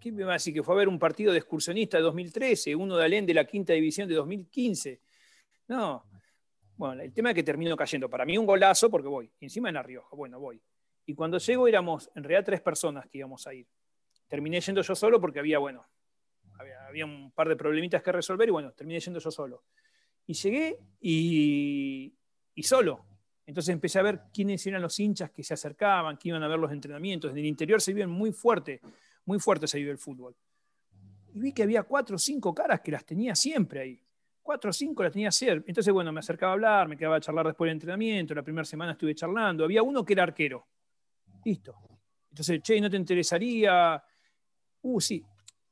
¿Qué 0.00 0.12
me 0.12 0.24
va 0.24 0.32
a 0.32 0.34
decir? 0.34 0.54
Que 0.54 0.62
fue 0.62 0.74
a 0.74 0.78
ver 0.78 0.88
un 0.88 0.98
partido 0.98 1.32
de 1.32 1.38
excursionista 1.38 1.96
de 1.96 2.04
2013, 2.04 2.74
uno 2.76 2.96
de 2.96 3.04
Alén 3.04 3.26
de 3.26 3.34
la 3.34 3.44
quinta 3.44 3.72
división 3.72 4.08
de 4.08 4.14
2015. 4.14 5.00
No. 5.68 6.04
Bueno, 6.76 7.02
el 7.02 7.12
tema 7.12 7.30
es 7.30 7.34
que 7.34 7.42
terminó 7.42 7.76
cayendo. 7.76 8.08
Para 8.08 8.24
mí 8.24 8.38
un 8.38 8.46
golazo 8.46 8.90
porque 8.90 9.08
voy. 9.08 9.32
encima 9.40 9.68
en 9.68 9.74
La 9.74 9.82
Rioja. 9.82 10.14
Bueno, 10.14 10.38
voy. 10.38 10.62
Y 11.06 11.14
cuando 11.14 11.38
llego 11.38 11.66
éramos 11.66 12.10
en 12.14 12.22
realidad 12.22 12.44
tres 12.44 12.60
personas 12.60 13.08
que 13.08 13.18
íbamos 13.18 13.46
a 13.46 13.54
ir. 13.54 13.66
Terminé 14.28 14.60
yendo 14.60 14.82
yo 14.82 14.94
solo 14.94 15.20
porque 15.20 15.38
había, 15.38 15.58
bueno, 15.58 15.86
había, 16.88 17.04
un 17.04 17.30
par 17.32 17.48
de 17.48 17.56
problemitas 17.56 18.02
que 18.02 18.12
resolver 18.12 18.48
y 18.48 18.52
bueno, 18.52 18.72
terminé 18.72 19.00
yendo 19.00 19.20
yo 19.20 19.30
solo. 19.30 19.64
Y 20.26 20.34
llegué 20.34 20.78
y, 21.00 22.14
y 22.54 22.62
solo. 22.62 23.04
Entonces 23.46 23.72
empecé 23.72 23.98
a 23.98 24.02
ver 24.02 24.20
quiénes 24.32 24.66
eran 24.66 24.82
los 24.82 24.98
hinchas 24.98 25.30
que 25.30 25.42
se 25.42 25.54
acercaban, 25.54 26.18
que 26.18 26.28
iban 26.28 26.42
a 26.42 26.48
ver 26.48 26.58
los 26.58 26.70
entrenamientos. 26.70 27.30
En 27.30 27.38
el 27.38 27.46
interior 27.46 27.80
se 27.80 27.92
vive 27.92 28.06
muy 28.06 28.32
fuerte, 28.32 28.80
muy 29.24 29.38
fuerte 29.38 29.66
se 29.66 29.78
vive 29.78 29.90
el 29.90 29.98
fútbol. 29.98 30.36
Y 31.32 31.40
vi 31.40 31.52
que 31.52 31.62
había 31.62 31.82
cuatro 31.82 32.16
o 32.16 32.18
cinco 32.18 32.54
caras 32.54 32.80
que 32.80 32.90
las 32.90 33.04
tenía 33.04 33.34
siempre 33.34 33.80
ahí. 33.80 34.02
Cuatro 34.42 34.70
o 34.70 34.72
cinco 34.72 35.02
las 35.02 35.12
tenía 35.12 35.30
siempre. 35.30 35.70
Entonces, 35.70 35.92
bueno, 35.92 36.12
me 36.12 36.20
acercaba 36.20 36.52
a 36.52 36.54
hablar, 36.54 36.88
me 36.88 36.96
quedaba 36.96 37.16
a 37.16 37.20
charlar 37.20 37.46
después 37.46 37.68
del 37.68 37.76
entrenamiento. 37.76 38.34
La 38.34 38.42
primera 38.42 38.64
semana 38.64 38.92
estuve 38.92 39.14
charlando. 39.14 39.64
Había 39.64 39.82
uno 39.82 40.04
que 40.04 40.12
era 40.12 40.24
arquero. 40.24 40.66
Listo. 41.44 41.74
Entonces, 42.30 42.62
che, 42.62 42.80
¿no 42.80 42.90
te 42.90 42.96
interesaría? 42.96 44.02
Uh, 44.82 45.00
sí 45.00 45.24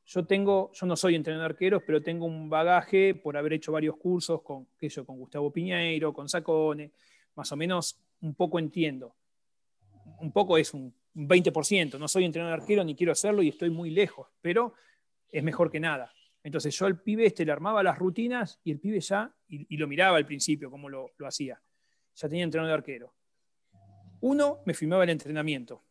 yo 0.06 0.24
tengo, 0.24 0.70
yo 0.72 0.86
no 0.86 0.96
soy 0.96 1.16
entrenador 1.16 1.48
de 1.48 1.54
arqueros, 1.54 1.82
pero 1.84 2.00
tengo 2.00 2.26
un 2.26 2.48
bagaje 2.48 3.14
por 3.14 3.36
haber 3.36 3.54
hecho 3.54 3.72
varios 3.72 3.96
cursos 3.96 4.40
con, 4.42 4.68
qué 4.78 4.88
yo, 4.88 5.04
con 5.04 5.18
Gustavo 5.18 5.52
Piñeiro, 5.52 6.12
con 6.12 6.28
Sacone, 6.28 6.92
más 7.34 7.50
o 7.50 7.56
menos 7.56 7.98
un 8.20 8.34
poco 8.34 8.58
entiendo. 8.58 9.16
Un 10.20 10.30
poco 10.30 10.58
es 10.58 10.72
un 10.72 10.94
20%, 11.14 11.98
no 11.98 12.06
soy 12.06 12.24
entrenador 12.24 12.58
de 12.58 12.62
arquero 12.62 12.84
ni 12.84 12.94
quiero 12.94 13.12
hacerlo 13.12 13.42
y 13.42 13.48
estoy 13.48 13.70
muy 13.70 13.90
lejos, 13.90 14.28
pero 14.40 14.74
es 15.28 15.42
mejor 15.42 15.70
que 15.70 15.80
nada. 15.80 16.12
Entonces 16.44 16.76
yo 16.78 16.86
al 16.86 17.00
pibe 17.00 17.26
este 17.26 17.44
le 17.44 17.50
armaba 17.50 17.82
las 17.82 17.98
rutinas 17.98 18.60
y 18.62 18.70
el 18.70 18.78
pibe 18.78 19.00
ya, 19.00 19.34
y, 19.48 19.76
lo 19.76 19.88
miraba 19.88 20.18
al 20.18 20.26
principio 20.26 20.70
como 20.70 20.88
lo, 20.88 21.10
hacía, 21.26 21.60
ya 22.14 22.28
tenía 22.28 22.44
entrenador 22.44 22.70
de 22.70 22.74
arquero. 22.74 23.14
Uno 24.20 24.60
me 24.64 24.72
filmaba 24.72 25.02
el 25.02 25.10
entrenamiento. 25.10 25.82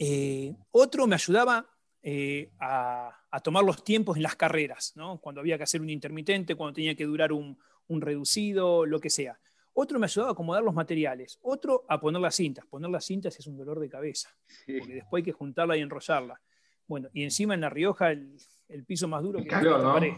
Eh, 0.00 0.52
otro 0.72 1.06
me 1.06 1.14
ayudaba 1.14 1.71
eh, 2.04 2.50
a, 2.58 3.16
tomar 3.44 3.64
los 3.64 3.84
tiempos 3.84 4.16
en 4.16 4.24
las 4.24 4.34
carreras, 4.36 4.92
cuando 5.20 5.40
había 5.40 5.56
que 5.56 5.64
hacer 5.64 5.80
un 5.80 5.88
intermitente, 5.88 6.54
cuando 6.54 6.74
tenía 6.74 6.94
que 6.94 7.04
durar 7.04 7.32
un, 7.32 7.56
reducido, 7.88 8.86
lo 8.86 9.00
que 9.00 9.10
sea. 9.10 9.38
Otro 9.74 9.98
me 9.98 10.06
ayudaba 10.06 10.30
a 10.30 10.32
acomodar 10.32 10.62
los 10.62 10.74
materiales, 10.74 11.38
otro 11.42 11.84
a 11.88 12.00
poner 12.00 12.20
las 12.20 12.34
cintas. 12.34 12.66
Poner 12.66 12.90
las 12.90 13.04
cintas 13.04 13.38
es 13.38 13.46
un 13.46 13.56
dolor 13.56 13.80
de 13.80 13.88
cabeza, 13.88 14.34
porque 14.66 14.94
después 14.94 15.20
hay 15.20 15.24
que 15.24 15.32
juntarla 15.32 15.76
y 15.76 15.80
enrollarla. 15.80 16.40
Bueno, 16.86 17.08
y 17.12 17.22
encima 17.22 17.54
en 17.54 17.60
La 17.60 17.70
Rioja 17.70 18.10
el, 18.10 18.38
piso 18.86 19.08
más 19.08 19.22
duro 19.22 19.38
que 19.38 19.48
esta 19.48 19.60
pared. 19.60 20.12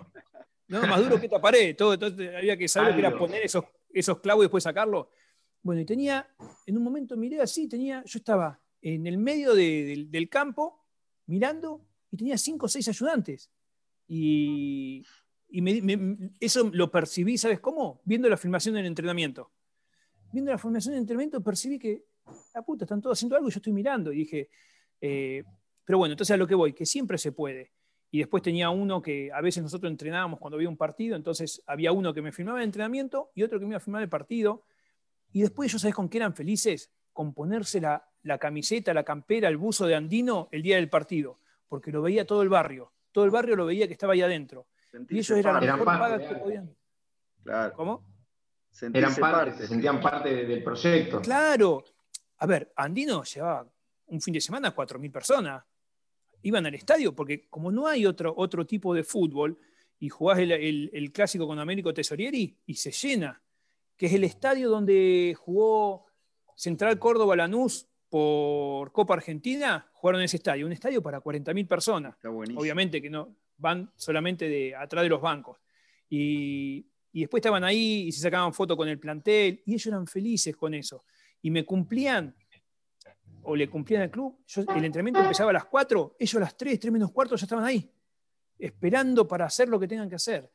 No, 0.68 0.80
más 0.86 1.02
duro 1.02 1.20
que 1.20 1.26
esta 1.26 1.40
pared. 1.40 1.76
Todo, 1.76 1.92
había 2.36 2.56
que 2.56 2.68
saber 2.68 2.94
que 2.94 3.00
era 3.00 3.16
poner 3.16 3.42
esos, 3.42 3.64
esos 3.92 4.20
clavos 4.20 4.42
y 4.42 4.46
después 4.46 4.64
sacarlo. 4.64 5.10
Bueno, 5.62 5.80
y 5.80 5.84
tenía, 5.84 6.28
en 6.66 6.76
un 6.76 6.82
momento 6.82 7.16
miré 7.16 7.40
así, 7.40 7.68
tenía, 7.68 8.02
yo 8.04 8.18
estaba 8.18 8.60
en 8.80 9.06
el 9.06 9.18
medio 9.18 9.54
del 9.54 10.28
campo 10.28 10.83
mirando 11.26 11.84
y 12.10 12.16
tenía 12.16 12.38
cinco 12.38 12.66
o 12.66 12.68
seis 12.68 12.88
ayudantes. 12.88 13.50
Y, 14.06 15.04
eso 16.40 16.68
lo 16.72 16.90
percibí, 16.90 17.38
¿sabes 17.38 17.60
cómo? 17.60 18.00
Viendo 18.04 18.28
la 18.28 18.36
filmación 18.36 18.74
del 18.74 18.86
entrenamiento. 18.86 19.52
Viendo 20.32 20.50
la 20.50 20.58
filmación 20.58 20.94
del 20.94 21.02
entrenamiento 21.02 21.44
percibí 21.44 21.78
que, 21.78 22.04
la 22.54 22.62
puta, 22.62 22.84
están 22.84 23.00
todos 23.00 23.16
haciendo 23.16 23.36
algo 23.36 23.48
y 23.48 23.52
yo 23.52 23.58
estoy 23.58 23.72
mirando. 23.72 24.12
Y 24.12 24.16
dije, 24.16 24.48
eh, 25.00 25.44
pero 25.84 25.98
bueno, 25.98 26.12
entonces 26.12 26.34
a 26.34 26.36
lo 26.36 26.46
que 26.46 26.56
voy, 26.56 26.72
que 26.72 26.86
siempre 26.86 27.18
se 27.18 27.30
puede. 27.30 27.72
Y 28.10 28.18
después 28.18 28.42
tenía 28.42 28.70
uno 28.70 29.02
que 29.02 29.30
a 29.32 29.40
veces 29.40 29.62
nosotros 29.62 29.90
entrenábamos 29.90 30.40
cuando 30.40 30.56
había 30.56 30.68
un 30.68 30.76
partido, 30.76 31.16
entonces 31.16 31.62
había 31.66 31.92
uno 31.92 32.14
que 32.14 32.22
me 32.22 32.32
filmaba 32.32 32.58
el 32.58 32.64
entrenamiento 32.64 33.30
y 33.34 33.42
otro 33.42 33.58
que 33.58 33.64
me 33.66 33.72
iba 33.72 33.78
a 33.78 33.80
filmar 33.80 34.02
el 34.02 34.08
partido. 34.08 34.64
Y 35.32 35.42
después 35.42 35.70
ellos, 35.70 35.82
¿sabes 35.82 35.94
con 35.94 36.08
qué 36.08 36.18
eran 36.18 36.34
felices? 36.34 36.92
Con 37.12 37.34
ponerse 37.34 37.80
la, 38.24 38.38
camiseta, 38.38 38.92
la 38.92 39.04
campera, 39.04 39.48
el 39.48 39.56
buzo 39.56 39.86
de 39.86 39.94
Andino 39.94 40.48
el 40.50 40.62
día 40.62 40.76
del 40.76 40.88
partido, 40.88 41.38
porque 41.68 41.92
lo 41.92 42.02
veía 42.02 42.26
todo 42.26 42.42
el 42.42 42.48
barrio. 42.48 42.92
Todo 43.12 43.24
el 43.24 43.30
barrio 43.30 43.54
lo 43.56 43.66
veía 43.66 43.86
que 43.86 43.92
estaba 43.92 44.14
ahí 44.14 44.22
adentro. 44.22 44.66
y 45.08 45.18
ellos 45.18 45.38
eran 45.38 45.54
la 45.54 45.60
mejor 45.60 45.84
paga 45.84 46.18
que 46.18 46.34
podían. 46.34 46.74
Claro. 47.42 47.74
¿Cómo? 47.74 48.14
eran 48.92 49.14
parte, 49.14 49.58
se 49.58 49.68
sentían 49.68 50.00
parte 50.00 50.46
del 50.46 50.64
proyecto. 50.64 51.20
Claro. 51.20 51.84
A 52.38 52.46
ver, 52.46 52.72
Andino 52.74 53.22
llevaba 53.22 53.68
un 54.06 54.20
fin 54.20 54.34
de 54.34 54.40
semana 54.40 54.68
a 54.68 54.74
4.000 54.74 55.12
personas. 55.12 55.64
Iban 56.42 56.66
al 56.66 56.74
estadio 56.74 57.14
porque 57.14 57.48
como 57.48 57.70
no 57.70 57.86
hay 57.86 58.04
otro, 58.04 58.34
otro 58.36 58.66
tipo 58.66 58.92
de 58.92 59.04
fútbol 59.04 59.58
y 60.00 60.08
jugás 60.08 60.40
el, 60.40 60.90
el 60.92 61.12
clásico 61.12 61.46
con 61.46 61.58
Américo 61.58 61.94
Tesorieri 61.94 62.58
y 62.66 62.74
se 62.74 62.90
llena, 62.90 63.40
que 63.96 64.06
es 64.06 64.12
el 64.12 64.24
estadio 64.24 64.68
donde 64.68 65.36
jugó 65.38 66.06
Central 66.56 66.98
Córdoba 66.98 67.36
Lanús 67.36 67.88
por 68.14 68.92
Copa 68.92 69.14
Argentina, 69.14 69.90
jugaron 69.92 70.20
en 70.20 70.26
ese 70.26 70.36
estadio, 70.36 70.66
un 70.66 70.70
estadio 70.70 71.02
para 71.02 71.20
40.000 71.20 71.66
personas. 71.66 72.14
Obviamente 72.22 73.02
que 73.02 73.10
no 73.10 73.34
van 73.56 73.90
solamente 73.96 74.48
de 74.48 74.72
atrás 74.72 75.02
de 75.02 75.08
los 75.08 75.20
bancos. 75.20 75.58
Y, 76.08 76.86
después 77.12 77.40
estaban 77.40 77.64
ahí 77.64 78.04
y 78.06 78.12
se 78.12 78.20
sacaban 78.20 78.54
fotos 78.54 78.76
con 78.76 78.86
el 78.86 79.00
plantel 79.00 79.64
y 79.66 79.72
ellos 79.72 79.86
eran 79.88 80.06
felices 80.06 80.54
con 80.56 80.74
eso. 80.74 81.04
Y 81.42 81.50
me 81.50 81.64
cumplían, 81.64 82.36
o 83.42 83.56
le 83.56 83.68
cumplían 83.68 84.02
al 84.02 84.12
club, 84.12 84.44
el 84.76 84.84
entrenamiento 84.84 85.20
empezaba 85.20 85.50
a 85.50 85.54
las 85.54 85.64
4, 85.64 86.14
ellos 86.16 86.36
a 86.36 86.40
las 86.40 86.56
3, 86.56 86.78
3 86.78 86.92
menos 86.92 87.10
cuarto 87.10 87.34
ya 87.34 87.46
estaban 87.46 87.64
ahí, 87.64 87.90
esperando 88.60 89.26
para 89.26 89.46
hacer 89.46 89.68
lo 89.68 89.80
que 89.80 89.88
tengan 89.88 90.08
que 90.08 90.14
hacer. 90.14 90.48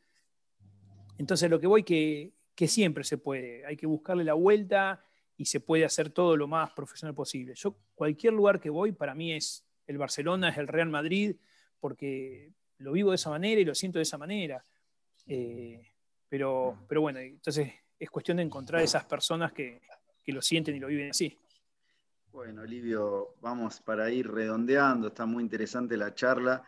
Entonces 1.18 1.50
lo 1.50 1.60
que 1.60 1.68
voy 1.68 1.84
que, 1.84 2.32
que 2.56 2.70
siempre 2.70 3.04
se 3.04 3.18
puede, 3.18 3.66
hay 3.66 3.76
que 3.76 3.86
buscarle 3.86 4.24
la 4.24 4.36
vuelta 4.36 5.04
y 5.40 5.46
se 5.46 5.62
puede 5.62 5.86
hacer 5.86 6.10
todo 6.10 6.36
lo 6.36 6.50
más 6.50 6.70
profesional 6.72 7.16
posible. 7.16 7.54
Yo, 7.56 7.74
cualquier 7.96 8.34
lugar 8.34 8.60
que 8.60 8.70
voy, 8.70 8.92
para 8.92 9.16
mí 9.16 9.32
es 9.32 9.64
el 9.88 9.98
Barcelona, 9.98 10.50
es 10.50 10.58
el 10.58 10.68
Real 10.68 10.90
Madrid, 10.90 11.34
porque 11.80 12.52
lo 12.80 12.92
vivo 12.92 13.12
de 13.12 13.16
esa 13.16 13.30
manera 13.30 13.62
y 13.62 13.64
lo 13.64 13.74
siento 13.74 14.00
de 14.00 14.04
esa 14.04 14.18
manera. 14.18 14.66
Eh, 15.26 15.82
pero, 16.28 16.80
pero 16.90 17.00
bueno, 17.00 17.20
entonces 17.20 17.72
es 17.98 18.10
cuestión 18.10 18.36
de 18.36 18.44
encontrar 18.44 18.82
esas 18.82 19.06
personas 19.06 19.54
que, 19.54 19.82
lo 20.26 20.42
sienten 20.44 20.76
y 20.76 20.80
lo 20.80 20.88
viven 20.88 21.10
así. 21.10 21.36
Bueno, 22.32 22.64
Livio, 22.64 23.36
vamos 23.42 23.80
para 23.80 24.12
ir 24.12 24.30
redondeando, 24.30 25.08
está 25.08 25.26
muy 25.26 25.42
interesante 25.42 25.98
la 25.98 26.14
charla. 26.14 26.64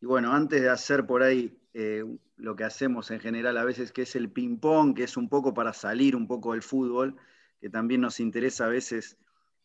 Y 0.00 0.06
bueno, 0.06 0.32
antes 0.32 0.62
de 0.62 0.70
hacer 0.70 1.06
por 1.06 1.22
ahí 1.22 1.56
eh, 1.74 2.04
lo 2.36 2.56
que 2.56 2.64
hacemos 2.64 3.12
en 3.12 3.20
general 3.20 3.56
a 3.58 3.64
veces, 3.64 3.92
que 3.92 4.02
es 4.02 4.16
el 4.16 4.30
ping-pong, 4.30 4.96
que 4.96 5.04
es 5.04 5.16
un 5.16 5.28
poco 5.28 5.52
para 5.52 5.74
salir 5.74 6.16
un 6.16 6.26
poco 6.26 6.52
del 6.52 6.62
fútbol, 6.62 7.16
que 7.64 7.70
también 7.70 8.02
nos 8.02 8.20
interesa 8.20 8.66
a 8.66 8.68
veces 8.68 9.16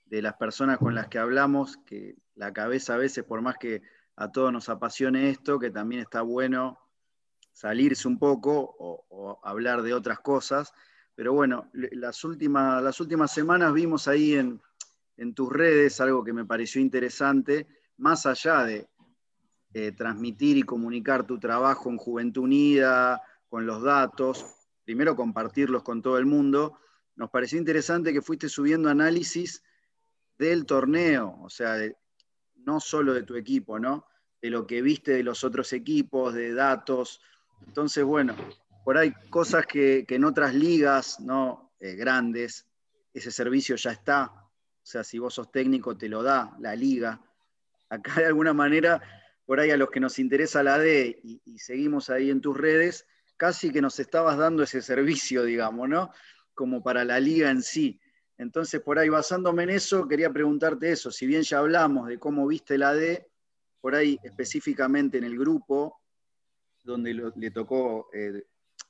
de 0.06 0.22
las 0.22 0.36
personas 0.36 0.78
con 0.78 0.96
las 0.96 1.10
que 1.10 1.20
hablamos, 1.20 1.76
que 1.86 2.16
la 2.34 2.54
cabeza 2.54 2.94
a 2.94 2.98
veces, 2.98 3.26
por 3.26 3.42
más 3.42 3.58
que 3.58 3.82
a 4.16 4.32
todos 4.32 4.54
nos 4.54 4.70
apasione 4.70 5.30
esto, 5.30 5.60
que 5.60 5.70
también 5.70 6.04
está 6.04 6.22
bueno 6.22 6.80
salirse 7.52 8.08
un 8.08 8.18
poco 8.18 8.74
o, 8.80 9.42
hablar 9.44 9.82
de 9.82 9.94
otras 9.94 10.22
cosas. 10.22 10.72
Pero 11.14 11.34
bueno, 11.34 11.70
las 11.74 12.24
últimas, 12.24 12.82
las 12.82 13.02
últimas 13.02 13.34
semanas 13.34 13.74
vimos 13.74 14.08
ahí 14.08 14.36
en, 14.36 14.62
tus 15.34 15.52
redes 15.52 16.00
algo 16.00 16.24
que 16.24 16.32
me 16.32 16.46
pareció 16.46 16.80
interesante, 16.80 17.68
más 17.98 18.26
allá 18.26 18.64
de 18.64 18.88
eh, 19.74 19.92
transmitir 19.92 20.56
y 20.56 20.64
comunicar 20.64 21.28
tu 21.28 21.38
trabajo 21.38 21.90
en 21.90 21.98
Juventud 21.98 22.44
Unida, 22.44 23.22
con 23.50 23.66
los 23.66 23.84
datos, 23.84 24.46
primero 24.86 25.18
compartirlos 25.18 25.84
con 25.84 26.02
todo 26.02 26.18
el 26.18 26.26
mundo, 26.26 26.80
nos 27.20 27.30
pareció 27.30 27.60
interesante 27.60 28.14
que 28.14 28.22
fuiste 28.22 28.48
subiendo 28.48 28.90
análisis 28.90 29.62
del 30.38 30.66
torneo, 30.66 31.38
o 31.42 31.50
sea, 31.50 31.76
no 32.56 32.80
solo 32.80 33.14
de 33.14 33.24
tu 33.24 33.36
equipo, 33.36 33.78
¿no? 33.78 34.08
De 34.42 34.50
lo 34.50 34.66
que 34.66 34.82
viste 34.82 35.12
de 35.12 35.24
los 35.24 35.44
otros 35.44 35.74
equipos, 35.74 36.34
de 36.34 36.54
datos. 36.54 37.22
Entonces, 37.68 38.06
bueno, 38.06 38.38
por 38.86 38.98
ahí 38.98 39.14
cosas 39.30 39.66
que, 39.66 40.06
en 40.08 40.24
otras 40.24 40.56
ligas, 40.56 41.20
¿no? 41.20 41.74
Eh, 41.82 41.96
grandes, 41.96 42.66
ese 43.14 43.32
servicio 43.32 43.76
ya 43.76 43.92
está. 43.92 44.32
O 44.32 44.86
sea, 44.86 45.04
si 45.04 45.20
vos 45.20 45.34
sos 45.34 45.52
técnico, 45.52 45.98
te 45.98 46.08
lo 46.08 46.24
da 46.24 46.56
la 46.62 46.74
liga. 46.74 47.20
Acá 47.90 48.22
de 48.22 48.28
alguna 48.28 48.54
manera, 48.54 49.02
por 49.46 49.60
ahí 49.60 49.72
a 49.72 49.78
los 49.78 49.90
que 49.90 50.00
nos 50.00 50.20
interesa 50.20 50.64
la 50.64 50.78
D 50.78 51.20
y, 51.22 51.42
y 51.44 51.60
seguimos 51.60 52.10
ahí 52.10 52.30
en 52.30 52.40
tus 52.40 52.56
redes, 52.56 53.06
casi 53.36 53.74
que 53.74 53.82
nos 53.82 54.00
estabas 54.00 54.38
dando 54.38 54.64
ese 54.64 54.82
servicio, 54.82 55.44
digamos, 55.44 55.90
¿no? 55.90 56.12
Como 56.60 56.84
para 56.84 57.06
la 57.06 57.22
liga 57.22 57.50
en 57.50 57.62
sí. 57.62 57.98
Entonces, 58.38 58.82
por 58.82 59.00
ahí, 59.00 59.08
basándome 59.08 59.64
en 59.64 59.70
eso, 59.70 60.06
quería 60.10 60.30
preguntarte 60.30 60.92
eso. 60.92 61.10
Si 61.10 61.26
bien 61.26 61.42
ya 61.44 61.60
hablamos 61.60 62.10
de 62.10 62.20
cómo 62.20 62.46
viste 62.46 62.78
la 62.78 62.94
D, 62.94 63.30
por 63.80 63.96
ahí 63.96 64.20
específicamente 64.24 65.20
en 65.20 65.24
el 65.24 65.40
grupo, 65.40 66.02
donde 66.84 67.14
le 67.14 67.52
tocó 67.52 68.10
eh, 68.12 68.44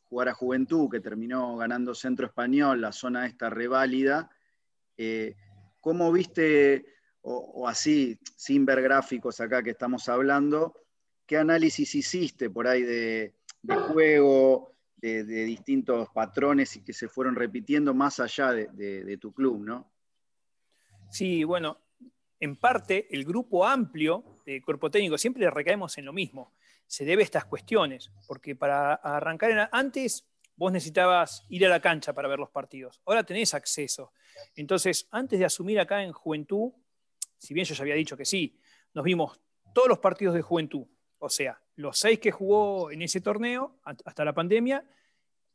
jugar 0.06 0.30
a 0.30 0.34
Juventud, 0.34 0.90
que 0.90 1.00
terminó 1.00 1.58
ganando 1.58 1.94
Centro 1.94 2.26
Español, 2.26 2.82
la 2.82 2.92
zona 2.92 3.28
esta 3.28 3.52
reválida, 3.52 4.32
eh, 4.98 5.36
¿cómo 5.80 6.12
viste, 6.12 6.88
o, 7.22 7.68
así, 7.68 8.20
sin 8.36 8.66
ver 8.66 8.82
gráficos 8.82 9.40
acá 9.42 9.62
que 9.62 9.70
estamos 9.70 10.10
hablando, 10.10 10.74
qué 11.28 11.38
análisis 11.38 11.94
hiciste 11.94 12.50
por 12.50 12.68
ahí 12.68 12.82
de, 12.82 13.36
de 13.62 13.76
juego, 13.76 14.79
de, 15.02 15.24
distintos 15.24 16.10
patrones 16.10 16.76
y 16.76 16.84
que 16.84 16.94
se 16.94 17.08
fueron 17.08 17.36
repitiendo 17.36 17.94
más 17.94 18.20
allá 18.20 18.52
de, 18.52 19.18
tu 19.20 19.34
club, 19.34 19.64
¿no? 19.64 19.92
Sí, 21.10 21.44
bueno, 21.44 21.80
en 22.40 22.56
parte 22.56 23.08
el 23.12 23.26
grupo 23.26 23.66
amplio 23.66 24.24
de 24.46 24.62
cuerpo 24.62 24.92
técnico 24.92 25.18
siempre 25.18 25.50
recaemos 25.50 25.98
en 25.98 26.06
lo 26.06 26.14
mismo. 26.14 26.54
Se 26.86 27.06
debe 27.06 27.24
a 27.24 27.26
estas 27.26 27.46
cuestiones, 27.46 28.12
porque 28.28 28.56
para 28.56 28.94
arrancar 28.96 29.70
antes 29.72 30.28
vos 30.56 30.72
necesitabas 30.72 31.46
ir 31.50 31.66
a 31.66 31.70
la 31.70 31.80
cancha 31.80 32.14
para 32.14 32.28
ver 32.28 32.40
los 32.40 32.50
partidos. 32.50 33.02
Ahora 33.06 33.24
tenés 33.24 33.54
acceso. 33.54 34.12
Entonces, 34.56 35.08
antes 35.12 35.40
de 35.40 35.46
asumir 35.46 35.80
acá 35.80 36.04
en 36.04 36.12
Juventud, 36.12 36.72
si 37.38 37.54
bien 37.54 37.66
yo 37.66 37.74
ya 37.74 37.84
había 37.84 37.96
dicho 37.96 38.18
que 38.18 38.26
sí, 38.26 38.60
nos 38.94 39.06
vimos 39.06 39.40
todos 39.74 39.88
los 39.88 40.00
partidos 40.00 40.36
de 40.36 40.42
Juventud, 40.42 40.86
o 41.20 41.30
sea, 41.30 41.62
los 41.76 41.98
seis 41.98 42.20
que 42.20 42.32
jugó 42.32 42.92
en 42.92 43.02
ese 43.02 43.22
torneo 43.22 43.80
hasta 43.84 44.26
la 44.26 44.34
pandemia 44.34 44.84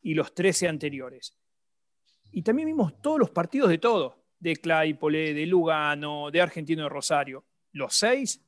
y 0.03 0.15
los 0.15 0.35
13 0.35 0.69
anteriores. 0.69 1.37
Y 2.31 2.43
también 2.43 2.67
vimos 2.67 3.01
todos 3.01 3.19
los 3.19 3.31
partidos 3.31 3.71
de 3.71 3.79
todo, 3.79 4.25
de 4.39 4.57
Claypole, 4.57 5.35
de 5.35 5.47
Lugano, 5.47 6.31
de 6.31 6.41
Argentino 6.41 6.83
de 6.83 6.89
Rosario. 6.89 7.45
Los 7.73 7.95
seis 7.95 8.45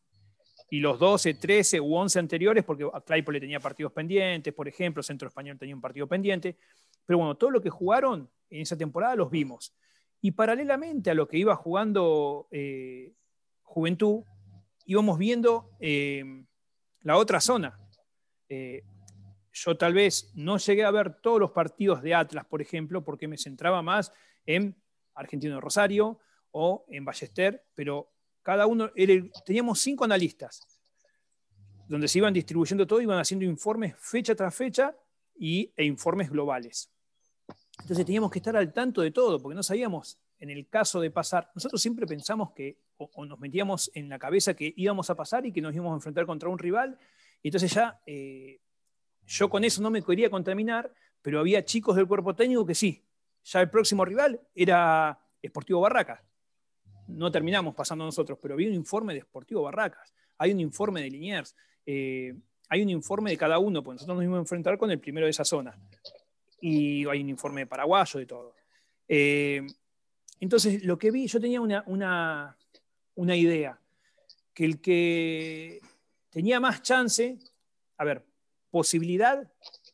y 0.70 0.80
los 0.80 0.98
12, 0.98 1.34
13 1.34 1.80
u 1.80 1.94
11 1.94 2.18
anteriores, 2.18 2.64
porque 2.64 2.86
Claypole 3.04 3.40
tenía 3.40 3.60
partidos 3.60 3.92
pendientes, 3.92 4.52
por 4.52 4.68
ejemplo, 4.68 5.02
Centro 5.02 5.28
Español 5.28 5.58
tenía 5.58 5.74
un 5.74 5.80
partido 5.80 6.06
pendiente. 6.06 6.56
Pero 7.04 7.18
bueno, 7.18 7.36
todo 7.36 7.50
lo 7.50 7.62
que 7.62 7.70
jugaron 7.70 8.28
en 8.50 8.62
esa 8.62 8.76
temporada 8.76 9.14
los 9.14 9.30
vimos. 9.30 9.74
Y 10.20 10.32
paralelamente 10.32 11.10
a 11.10 11.14
lo 11.14 11.28
que 11.28 11.38
iba 11.38 11.54
jugando 11.54 12.48
eh, 12.50 13.12
Juventud, 13.62 14.24
íbamos 14.84 15.18
viendo 15.18 15.70
eh, 15.78 16.44
la 17.06 17.16
otra 17.18 17.40
zona. 17.40 17.78
Eh, 18.48 18.82
yo 19.52 19.76
tal 19.76 19.94
vez 19.94 20.32
no 20.34 20.58
llegué 20.58 20.84
a 20.84 20.90
ver 20.90 21.20
todos 21.20 21.38
los 21.38 21.52
partidos 21.52 22.02
de 22.02 22.16
Atlas, 22.16 22.44
por 22.46 22.60
ejemplo, 22.60 23.04
porque 23.04 23.28
me 23.28 23.38
centraba 23.38 23.80
más 23.80 24.12
en 24.44 24.76
Argentino 25.14 25.54
de 25.54 25.60
Rosario 25.60 26.18
o 26.50 26.84
en 26.88 27.04
Ballester, 27.04 27.64
pero 27.76 28.10
cada 28.42 28.66
uno, 28.66 28.90
teníamos 29.44 29.78
cinco 29.78 30.04
analistas, 30.04 30.66
donde 31.86 32.08
se 32.08 32.18
iban 32.18 32.34
distribuyendo 32.34 32.88
todo, 32.88 33.00
iban 33.00 33.20
haciendo 33.20 33.44
informes 33.44 33.94
fecha 33.98 34.34
tras 34.34 34.52
fecha 34.52 34.92
y, 35.36 35.72
e 35.76 35.84
informes 35.84 36.28
globales. 36.28 36.90
Entonces 37.82 38.04
teníamos 38.04 38.32
que 38.32 38.40
estar 38.40 38.56
al 38.56 38.72
tanto 38.72 39.00
de 39.00 39.12
todo, 39.12 39.40
porque 39.40 39.54
no 39.54 39.62
sabíamos, 39.62 40.18
en 40.40 40.50
el 40.50 40.68
caso 40.68 41.00
de 41.00 41.12
pasar, 41.12 41.52
nosotros 41.54 41.80
siempre 41.80 42.04
pensamos 42.04 42.50
que 42.50 42.80
o, 42.98 43.24
nos 43.24 43.38
metíamos 43.38 43.90
en 43.94 44.08
la 44.08 44.18
cabeza 44.18 44.54
que 44.54 44.72
íbamos 44.76 45.10
a 45.10 45.14
pasar 45.14 45.46
y 45.46 45.52
que 45.52 45.60
nos 45.60 45.74
íbamos 45.74 45.92
a 45.92 45.96
enfrentar 45.96 46.26
contra 46.26 46.48
un 46.48 46.58
rival. 46.58 46.98
Y 47.42 47.48
entonces 47.48 47.72
ya 47.72 48.00
eh, 48.06 48.60
yo 49.26 49.48
con 49.48 49.64
eso 49.64 49.82
no 49.82 49.90
me 49.90 50.02
quería 50.02 50.30
contaminar, 50.30 50.92
pero 51.22 51.40
había 51.40 51.64
chicos 51.64 51.96
del 51.96 52.06
cuerpo 52.06 52.34
técnico 52.34 52.64
que 52.64 52.74
sí. 52.74 53.04
Ya 53.44 53.60
el 53.60 53.70
próximo 53.70 54.04
rival 54.04 54.40
era 54.54 55.18
Sportivo 55.44 55.80
Barracas. 55.80 56.20
No 57.08 57.30
terminamos 57.30 57.74
pasando 57.74 58.04
nosotros, 58.04 58.38
pero 58.40 58.54
había 58.54 58.68
un 58.68 58.74
informe 58.74 59.14
de 59.14 59.20
Sportivo 59.20 59.62
Barracas, 59.62 60.12
hay 60.38 60.52
un 60.52 60.60
informe 60.60 61.02
de 61.02 61.10
Liniers, 61.10 61.54
eh, 61.84 62.34
hay 62.68 62.82
un 62.82 62.90
informe 62.90 63.30
de 63.30 63.36
cada 63.36 63.58
uno, 63.58 63.82
pues 63.82 63.96
nosotros 63.96 64.16
nos 64.16 64.24
íbamos 64.24 64.38
a 64.38 64.40
enfrentar 64.40 64.76
con 64.76 64.90
el 64.90 64.98
primero 64.98 65.26
de 65.26 65.30
esa 65.30 65.44
zona. 65.44 65.78
Y 66.60 67.06
hay 67.06 67.20
un 67.20 67.28
informe 67.28 67.60
de 67.60 67.66
paraguayo, 67.66 68.18
de 68.18 68.26
todo. 68.26 68.54
Eh, 69.06 69.64
entonces, 70.40 70.84
lo 70.84 70.98
que 70.98 71.10
vi, 71.10 71.26
yo 71.28 71.40
tenía 71.40 71.60
una, 71.60 71.84
una 71.86 72.56
idea, 73.16 73.80
que 74.52 74.64
el 74.64 74.80
que 74.80 75.80
tenía 76.30 76.60
más 76.60 76.82
chance, 76.82 77.38
a 77.96 78.04
ver, 78.04 78.24
posibilidad 78.70 79.50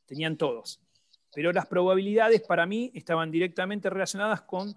tenían 0.07 0.37
todos, 0.37 0.81
pero 1.35 1.53
las 1.53 1.67
probabilidades 1.67 2.43
para 2.43 2.67
mí 2.67 2.91
estaban 2.95 3.31
directamente 3.31 3.89
relacionadas 3.89 4.43
con 4.43 4.75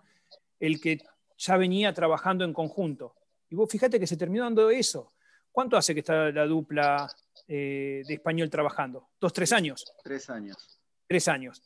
el 0.60 0.80
que 0.80 1.00
ya 1.38 1.58
venía 1.58 1.94
trabajando 1.94 2.46
en 2.46 2.54
conjunto. 2.54 3.16
Y 3.50 3.56
vos 3.56 3.70
fíjate 3.70 4.00
que 4.00 4.08
se 4.08 4.18
terminó 4.18 4.44
dando 4.44 4.70
eso. 4.70 5.14
¿Cuánto 5.52 5.78
hace 5.78 5.94
que 5.94 6.00
está 6.00 6.32
la 6.32 6.46
dupla 6.46 7.10
eh, 7.48 8.04
de 8.08 8.14
español 8.14 8.50
trabajando? 8.50 9.10
¿Dos, 9.20 9.34
tres 9.34 9.52
años? 9.54 9.86
Tres 10.04 10.30
años. 10.30 10.80
Tres 11.08 11.28
años. 11.28 11.64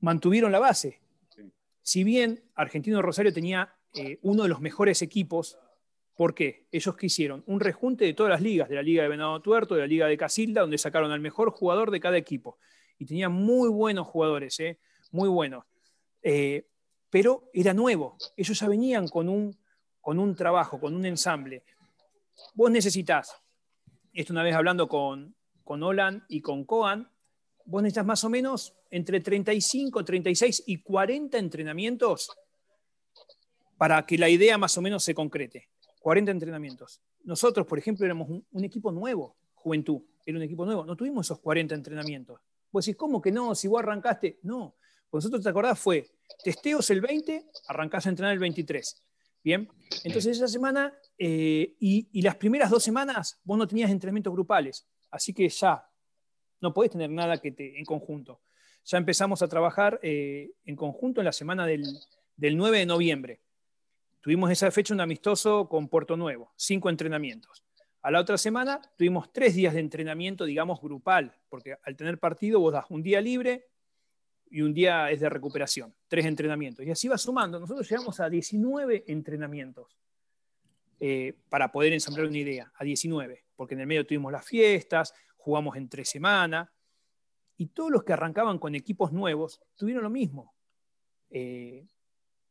Mantuvieron 0.00 0.52
la 0.52 0.58
base. 0.58 1.00
Si 1.82 2.04
bien 2.04 2.42
Argentino 2.54 3.00
Rosario 3.00 3.32
tenía 3.32 3.72
eh, 3.94 4.18
uno 4.22 4.42
de 4.42 4.48
los 4.48 4.60
mejores 4.60 5.02
equipos 5.02 5.58
¿Por 6.16 6.34
qué? 6.34 6.66
Ellos 6.72 6.96
quisieron 6.96 7.44
un 7.46 7.60
rejunte 7.60 8.06
de 8.06 8.14
todas 8.14 8.30
las 8.30 8.40
ligas, 8.40 8.70
de 8.70 8.74
la 8.74 8.82
Liga 8.82 9.02
de 9.02 9.08
Venado 9.10 9.40
Tuerto, 9.42 9.74
de 9.74 9.82
la 9.82 9.86
Liga 9.86 10.06
de 10.06 10.16
Casilda, 10.16 10.62
donde 10.62 10.78
sacaron 10.78 11.12
al 11.12 11.20
mejor 11.20 11.50
jugador 11.50 11.90
de 11.90 12.00
cada 12.00 12.16
equipo. 12.16 12.58
Y 12.98 13.04
tenían 13.04 13.32
muy 13.32 13.68
buenos 13.68 14.06
jugadores, 14.06 14.58
¿eh? 14.60 14.78
muy 15.10 15.28
buenos. 15.28 15.64
Eh, 16.22 16.66
pero 17.10 17.50
era 17.52 17.74
nuevo. 17.74 18.16
Ellos 18.34 18.58
ya 18.58 18.66
venían 18.66 19.08
con 19.08 19.28
un, 19.28 19.58
con 20.00 20.18
un 20.18 20.34
trabajo, 20.34 20.80
con 20.80 20.94
un 20.94 21.04
ensamble. 21.04 21.64
Vos 22.54 22.70
necesitas, 22.70 23.36
esto 24.14 24.32
una 24.32 24.42
vez 24.42 24.54
hablando 24.54 24.88
con, 24.88 25.36
con 25.64 25.82
Olan 25.82 26.24
y 26.30 26.40
con 26.40 26.64
Coan, 26.64 27.10
vos 27.66 27.82
necesitas 27.82 28.06
más 28.06 28.24
o 28.24 28.30
menos 28.30 28.74
entre 28.90 29.20
35, 29.20 30.02
36 30.02 30.64
y 30.66 30.80
40 30.80 31.36
entrenamientos 31.36 32.30
para 33.76 34.06
que 34.06 34.16
la 34.16 34.30
idea 34.30 34.56
más 34.56 34.78
o 34.78 34.82
menos 34.82 35.04
se 35.04 35.14
concrete. 35.14 35.68
40 36.06 36.30
entrenamientos. 36.30 37.00
Nosotros, 37.24 37.66
por 37.66 37.80
ejemplo, 37.80 38.06
éramos 38.06 38.28
un, 38.28 38.64
equipo 38.64 38.92
nuevo, 38.92 39.34
Juventud, 39.56 40.02
era 40.24 40.38
un 40.38 40.44
equipo 40.44 40.64
nuevo, 40.64 40.84
no 40.84 40.94
tuvimos 40.94 41.26
esos 41.26 41.40
40 41.40 41.74
entrenamientos. 41.74 42.40
Vos 42.70 42.86
decís, 42.86 42.96
¿cómo 42.96 43.20
que 43.20 43.32
no? 43.32 43.56
Si 43.56 43.66
vos 43.66 43.80
arrancaste, 43.80 44.38
no. 44.44 44.76
Pues 45.10 45.24
nosotros, 45.24 45.42
¿te 45.42 45.48
acordás? 45.48 45.80
Fue 45.80 46.08
testeos 46.44 46.88
el 46.90 47.00
20, 47.00 47.46
arrancás 47.66 48.06
a 48.06 48.10
entrenar 48.10 48.34
el 48.34 48.38
23. 48.38 49.02
Bien, 49.42 49.68
entonces 50.04 50.36
esa 50.36 50.46
semana 50.46 50.94
eh, 51.18 51.74
y, 51.80 52.22
las 52.22 52.36
primeras 52.36 52.70
dos 52.70 52.84
semanas 52.84 53.40
vos 53.42 53.58
no 53.58 53.66
tenías 53.66 53.90
entrenamientos 53.90 54.32
grupales, 54.32 54.86
así 55.10 55.34
que 55.34 55.48
ya 55.48 55.90
no 56.60 56.72
podés 56.72 56.92
tener 56.92 57.10
nada 57.10 57.38
que 57.38 57.50
te, 57.50 57.80
en 57.80 57.84
conjunto. 57.84 58.42
Ya 58.84 58.98
empezamos 58.98 59.42
a 59.42 59.48
trabajar 59.48 59.98
eh, 60.04 60.52
en 60.66 60.76
conjunto 60.76 61.20
en 61.20 61.24
la 61.24 61.32
semana 61.32 61.66
del, 61.66 61.82
del 62.36 62.56
9 62.56 62.78
de 62.78 62.86
noviembre. 62.86 63.40
Tuvimos 64.26 64.50
esa 64.50 64.72
fecha 64.72 64.92
un 64.92 65.00
amistoso 65.00 65.68
con 65.68 65.86
Puerto 65.86 66.16
Nuevo, 66.16 66.52
cinco 66.56 66.90
entrenamientos. 66.90 67.62
A 68.02 68.10
la 68.10 68.18
otra 68.18 68.36
semana 68.36 68.80
tuvimos 68.98 69.32
tres 69.32 69.54
días 69.54 69.72
de 69.72 69.78
entrenamiento, 69.78 70.44
digamos, 70.44 70.80
grupal, 70.80 71.32
porque 71.48 71.76
al 71.84 71.94
tener 71.94 72.18
partido 72.18 72.58
vos 72.58 72.72
das 72.72 72.86
un 72.88 73.04
día 73.04 73.20
libre 73.20 73.68
y 74.50 74.62
un 74.62 74.74
día 74.74 75.12
es 75.12 75.20
de 75.20 75.28
recuperación, 75.28 75.94
tres 76.08 76.26
entrenamientos. 76.26 76.84
Y 76.84 76.90
así 76.90 77.06
va 77.06 77.16
sumando. 77.18 77.60
Nosotros 77.60 77.88
llegamos 77.88 78.18
a 78.18 78.28
19 78.28 79.04
entrenamientos 79.06 79.96
eh, 80.98 81.34
para 81.48 81.70
poder 81.70 81.92
ensamblar 81.92 82.26
una 82.26 82.38
idea, 82.38 82.72
a 82.74 82.82
19, 82.82 83.44
porque 83.54 83.74
en 83.74 83.80
el 83.82 83.86
medio 83.86 84.04
tuvimos 84.04 84.32
las 84.32 84.44
fiestas, 84.44 85.14
jugamos 85.36 85.76
entre 85.76 86.04
semana, 86.04 86.72
y 87.56 87.66
todos 87.66 87.92
los 87.92 88.02
que 88.02 88.12
arrancaban 88.12 88.58
con 88.58 88.74
equipos 88.74 89.12
nuevos 89.12 89.60
tuvieron 89.76 90.02
lo 90.02 90.10
mismo. 90.10 90.52
Eh, 91.30 91.86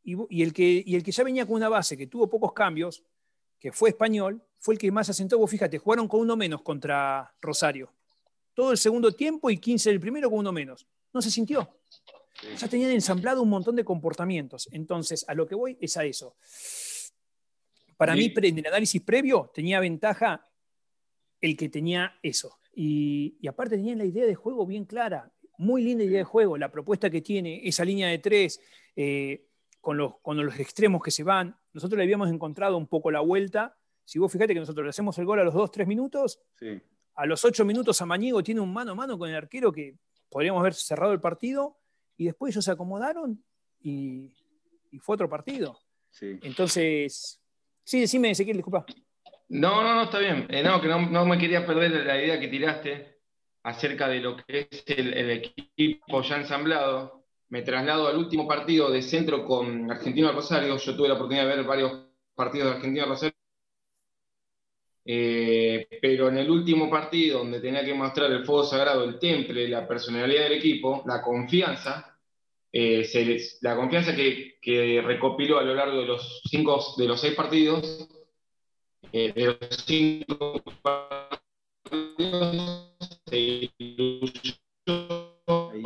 y, 0.06 0.42
el 0.42 0.52
que, 0.52 0.84
el 0.86 1.02
que 1.02 1.10
ya 1.10 1.24
venía 1.24 1.44
con 1.44 1.56
una 1.56 1.68
base 1.68 1.96
que 1.96 2.06
tuvo 2.06 2.30
pocos 2.30 2.52
cambios, 2.52 3.02
que 3.58 3.72
fue 3.72 3.90
español, 3.90 4.40
fue 4.58 4.74
el 4.74 4.78
que 4.78 4.92
más 4.92 5.08
asentó. 5.10 5.36
Vos 5.36 5.50
fíjate, 5.50 5.78
jugaron 5.78 6.06
con 6.06 6.20
uno 6.20 6.36
menos 6.36 6.62
contra 6.62 7.34
Rosario. 7.40 7.92
Todo 8.54 8.70
el 8.70 8.78
segundo 8.78 9.12
tiempo 9.12 9.50
y 9.50 9.58
15 9.58 9.90
del 9.90 9.98
primero 9.98 10.30
con 10.30 10.38
uno 10.38 10.52
menos. 10.52 10.86
no 11.12 11.20
se 11.20 11.30
sintió. 11.30 11.68
Ya 12.56 12.68
tenían 12.68 12.92
ensamblado 12.92 13.42
un 13.42 13.48
montón 13.48 13.74
de 13.74 13.84
comportamientos. 13.84 14.68
Entonces, 14.70 15.24
a 15.26 15.34
lo 15.34 15.46
que 15.46 15.54
voy 15.54 15.76
es 15.80 15.96
a 15.96 16.04
eso. 16.04 16.36
Para 17.96 18.14
mí, 18.14 18.32
en 18.34 18.58
el 18.58 18.66
análisis 18.66 19.02
previo, 19.02 19.50
tenía 19.52 19.80
ventaja 19.80 20.46
el 21.40 21.56
que 21.56 21.68
tenía 21.68 22.16
eso. 22.22 22.58
Y, 22.74 23.36
aparte 23.48 23.76
tenían 23.76 23.98
la 23.98 24.04
idea 24.04 24.26
de 24.26 24.34
juego 24.34 24.66
bien 24.66 24.84
clara, 24.84 25.32
muy 25.58 25.82
linda 25.82 26.04
idea 26.04 26.18
de 26.18 26.24
juego, 26.24 26.58
la 26.58 26.70
propuesta 26.70 27.08
que 27.08 27.22
tiene, 27.22 27.66
esa 27.66 27.84
línea 27.84 28.08
de 28.08 28.18
tres, 28.18 28.60
eh, 28.94 29.45
con, 29.86 29.98
los, 29.98 30.18
con 30.20 30.44
los 30.44 30.58
extremos 30.58 31.00
que 31.00 31.12
se 31.12 31.22
van. 31.22 31.56
Nosotros 31.72 31.96
le 31.96 32.02
habíamos 32.02 32.28
encontrado 32.28 32.76
un 32.76 32.88
poco 32.88 33.08
la 33.12 33.20
vuelta. 33.20 33.78
Si 34.04 34.18
vos 34.18 34.32
fijate 34.32 34.52
que 34.52 34.58
nosotros 34.58 34.82
le 34.82 34.90
hacemos 34.90 35.16
el 35.18 35.24
gol 35.24 35.38
a 35.38 35.44
los 35.44 35.54
dos, 35.54 35.70
tres 35.70 35.86
minutos, 35.86 36.40
a 37.14 37.24
los 37.24 37.44
ocho 37.44 37.64
minutos 37.64 38.02
Amañigo 38.02 38.42
tiene 38.42 38.60
un 38.60 38.72
mano 38.72 38.90
a 38.90 38.94
mano 38.96 39.16
con 39.16 39.30
el 39.30 39.36
arquero 39.36 39.70
que 39.70 39.94
podríamos 40.28 40.58
haber 40.58 40.74
cerrado 40.74 41.12
el 41.12 41.20
partido 41.20 41.76
y 42.16 42.24
después 42.24 42.52
ellos 42.52 42.64
se 42.64 42.72
acomodaron 42.72 43.44
y, 43.80 44.34
fue 44.98 45.14
otro 45.14 45.28
partido. 45.28 45.78
Entonces, 46.20 47.40
sí, 47.84 48.00
decime, 48.00 48.32
Ezequiel, 48.32 48.56
disculpa. 48.56 48.84
No, 49.50 49.84
no, 49.84 49.94
no, 49.94 50.02
está 50.02 50.18
bien. 50.18 50.48
Eh, 50.50 50.64
no, 50.64 50.80
que 50.80 50.88
no, 50.88 51.24
me 51.26 51.38
quería 51.38 51.64
perder 51.64 51.92
la 51.92 52.20
idea 52.20 52.40
que 52.40 52.48
tiraste 52.48 53.20
acerca 53.62 54.08
de 54.08 54.18
lo 54.18 54.36
que 54.36 54.66
es 54.68 54.82
el, 54.88 55.30
equipo 55.30 56.22
ya 56.22 56.38
ensamblado. 56.38 57.25
Me 57.48 57.62
traslado 57.62 58.08
al 58.08 58.16
último 58.16 58.46
partido 58.46 58.90
de 58.90 59.02
centro 59.02 59.44
con 59.44 59.90
Argentino 59.90 60.32
Rosario. 60.32 60.76
Yo 60.76 60.96
tuve 60.96 61.08
la 61.08 61.14
oportunidad 61.14 61.46
de 61.48 61.56
ver 61.56 61.64
varios 61.64 61.92
partidos 62.34 62.68
de 62.68 62.74
Argentino 62.76 63.06
Rosario. 63.06 63.34
Eh, 65.08 65.86
pero 66.02 66.28
en 66.28 66.38
el 66.38 66.50
último 66.50 66.90
partido, 66.90 67.38
donde 67.38 67.60
tenía 67.60 67.84
que 67.84 67.94
mostrar 67.94 68.30
el 68.32 68.44
fuego 68.44 68.64
sagrado, 68.64 69.04
el 69.04 69.20
temple, 69.20 69.68
la 69.68 69.86
personalidad 69.86 70.44
del 70.44 70.54
equipo, 70.54 71.04
la 71.06 71.22
confianza, 71.22 72.18
eh, 72.72 73.08
la 73.60 73.76
confianza 73.76 74.16
que, 74.16 75.02
recopiló 75.04 75.58
a 75.58 75.62
lo 75.62 75.74
largo 75.74 76.00
de 76.00 76.06
los 76.06 76.42
cinco, 76.50 76.94
de 76.96 77.06
los 77.06 77.20
seis 77.20 77.34
partidos, 77.34 78.08
eh, 79.12 79.32
de 79.32 79.44
los 79.46 79.58
cinco 79.86 80.62
Ahí 85.48 85.82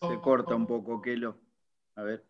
se, 0.00 0.20
corta 0.20 0.54
un 0.54 0.66
poco, 0.66 1.00
Kelo. 1.00 1.38
A 1.96 2.02
ver. 2.02 2.24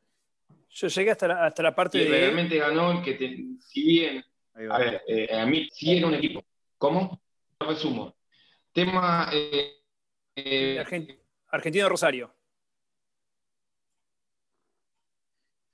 Yo 0.71 0.89
llegué 0.89 1.11
hasta 1.11 1.29
la, 1.29 1.47
hasta 1.47 1.63
la 1.63 1.75
parte 1.75 1.99
de. 1.99 2.09
Realmente 2.09 2.59
ganó 2.59 2.93
el 2.93 3.03
que, 3.03 3.57
si 3.61 3.85
bien. 3.85 4.25
A 4.71 4.79
ver, 4.79 5.03
eh, 5.07 5.39
a 5.39 5.47
mí 5.47 5.69
sí 5.73 5.97
era 5.97 6.07
un 6.07 6.15
equipo. 6.15 6.45
¿Cómo? 6.79 7.21
Resumo. 7.61 8.17
Tema. 8.73 9.31
Eh, 9.33 9.83
eh 10.37 10.85
Argentino 11.51 11.89
Rosario. 11.89 12.35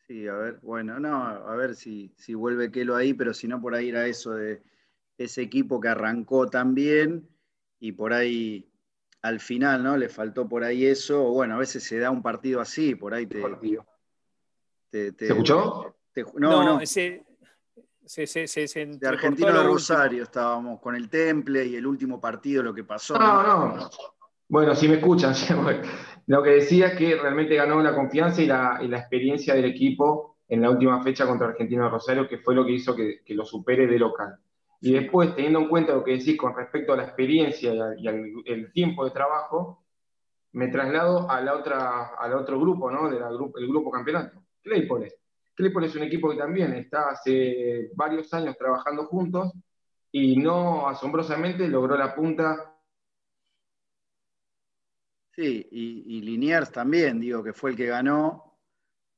Sí, 0.07 0.28
a 0.28 0.34
ver, 0.34 0.59
bueno, 0.61 1.01
no, 1.01 1.24
a 1.24 1.57
ver 1.57 1.74
si, 1.74 2.12
si 2.18 2.34
vuelve 2.34 2.70
Kelo 2.70 2.95
ahí, 2.95 3.14
pero 3.14 3.32
si 3.32 3.49
no, 3.49 3.61
por 3.61 3.74
ahí 3.74 3.88
era 3.88 4.07
eso 4.07 4.32
de 4.32 4.62
ese 5.16 5.40
equipo 5.40 5.80
que 5.80 5.88
arrancó 5.88 6.49
tan 6.51 6.74
bien 6.74 7.26
y 7.80 7.92
por 7.92 8.12
ahí 8.12 8.70
al 9.25 9.41
final, 9.41 9.83
¿no? 9.83 9.97
Le 9.97 10.11
faltó 10.11 10.47
por 10.47 10.64
ahí 10.64 10.85
eso. 10.85 11.25
Bueno, 11.31 11.55
a 11.55 11.59
veces 11.59 11.83
se 11.83 11.99
da 11.99 12.11
un 12.11 12.22
partido 12.22 12.61
así, 12.61 12.95
por 12.95 13.14
ahí 13.14 13.27
te. 13.27 13.43
te, 14.91 15.12
¿Se 15.16 15.27
escuchó? 15.29 15.97
no, 16.35 16.62
no, 16.62 16.81
Ese, 16.81 17.25
se, 18.05 18.27
se, 18.27 18.47
se, 18.47 18.87
de 18.87 19.09
Argentino 19.09 19.51
de 19.51 19.62
Rosario 19.62 20.25
estábamos 20.25 20.79
con 20.79 20.95
el 20.95 21.09
Temple 21.09 21.64
y 21.64 21.77
el 21.77 21.87
último 21.87 22.20
partido, 22.20 22.62
lo 22.62 22.75
que 22.75 22.85
pasó. 22.85 23.18
No, 23.18 23.43
no. 23.43 23.91
Bueno, 24.47 24.75
si 24.75 24.89
me 24.89 24.97
escuchan, 24.97 25.33
lo 26.27 26.43
que 26.43 26.51
decía 26.51 26.89
es 26.89 26.99
que 26.99 27.16
realmente 27.16 27.55
ganó 27.55 27.81
la 27.83 27.95
confianza 27.95 28.43
y 28.43 28.47
la, 28.47 28.79
experiencia 28.99 29.55
del 29.55 29.64
equipo 29.64 30.37
en 30.49 30.61
la 30.61 30.68
última 30.68 31.03
fecha 31.03 31.27
contra 31.27 31.49
Argentino 31.49 31.85
de 31.85 31.91
Rosario, 31.91 32.29
que 32.29 32.39
fue 32.39 32.55
lo 32.55 32.66
que 32.66 32.72
hizo 32.72 32.95
que, 32.95 33.22
lo 33.29 33.47
supere 33.47 33.87
de 33.87 33.99
local. 33.99 34.39
Y 34.85 34.93
después, 34.93 35.35
teniendo 35.35 35.61
en 35.61 35.68
cuenta 35.68 35.95
lo 35.95 36.05
que 36.05 36.12
decís 36.12 36.37
con 36.37 36.55
respecto 36.55 36.93
a 36.93 36.97
la 36.97 37.05
experiencia 37.05 37.72
y, 37.97 38.07
al, 38.07 38.24
el 38.45 38.72
tiempo 38.72 39.05
de 39.05 39.11
trabajo, 39.11 39.85
me 40.53 40.68
traslado 40.68 41.30
a 41.30 41.41
la 41.41 41.55
otra, 41.55 42.14
al 42.16 42.35
otro 42.35 42.61
grupo, 42.61 42.91
¿no? 42.91 43.09
Del 43.09 43.22
el 43.22 43.68
grupo 43.68 43.91
campeonato, 43.91 44.43
Claypole. 44.62 45.12
Claypole 45.55 45.87
es 45.87 45.97
un 45.97 46.03
equipo 46.03 46.30
que 46.30 46.37
también 46.37 46.74
está 46.74 47.11
hace 47.11 47.91
varios 47.95 48.32
años 48.35 48.57
trabajando 48.57 49.07
juntos 49.07 49.53
y 50.12 50.37
no 50.37 50.89
asombrosamente 50.89 51.66
logró 51.66 51.97
la 51.97 52.14
punta 52.14 52.74
Sí, 55.37 55.66
y, 55.72 56.20
Liniers 56.20 56.70
también, 56.70 57.18
digo, 57.18 57.43
que 57.43 57.53
fue 57.53 57.70
el 57.70 57.76
que 57.76 57.87
ganó 57.87 58.57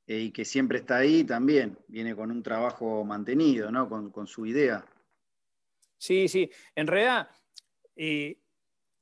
eh, 0.07 0.21
y 0.21 0.31
que 0.31 0.47
siempre 0.47 0.79
está 0.79 0.97
ahí 0.97 1.25
también, 1.25 1.79
viene 1.89 2.17
con 2.17 2.31
un 2.31 2.43
trabajo 2.43 3.05
mantenido, 3.05 3.71
¿no? 3.71 3.87
Con, 3.89 4.27
su 4.27 4.47
idea. 4.47 4.83
Sí, 5.99 6.29
sí, 6.29 6.51
en 6.75 6.87
realidad 6.87 7.29
eh, 7.97 8.39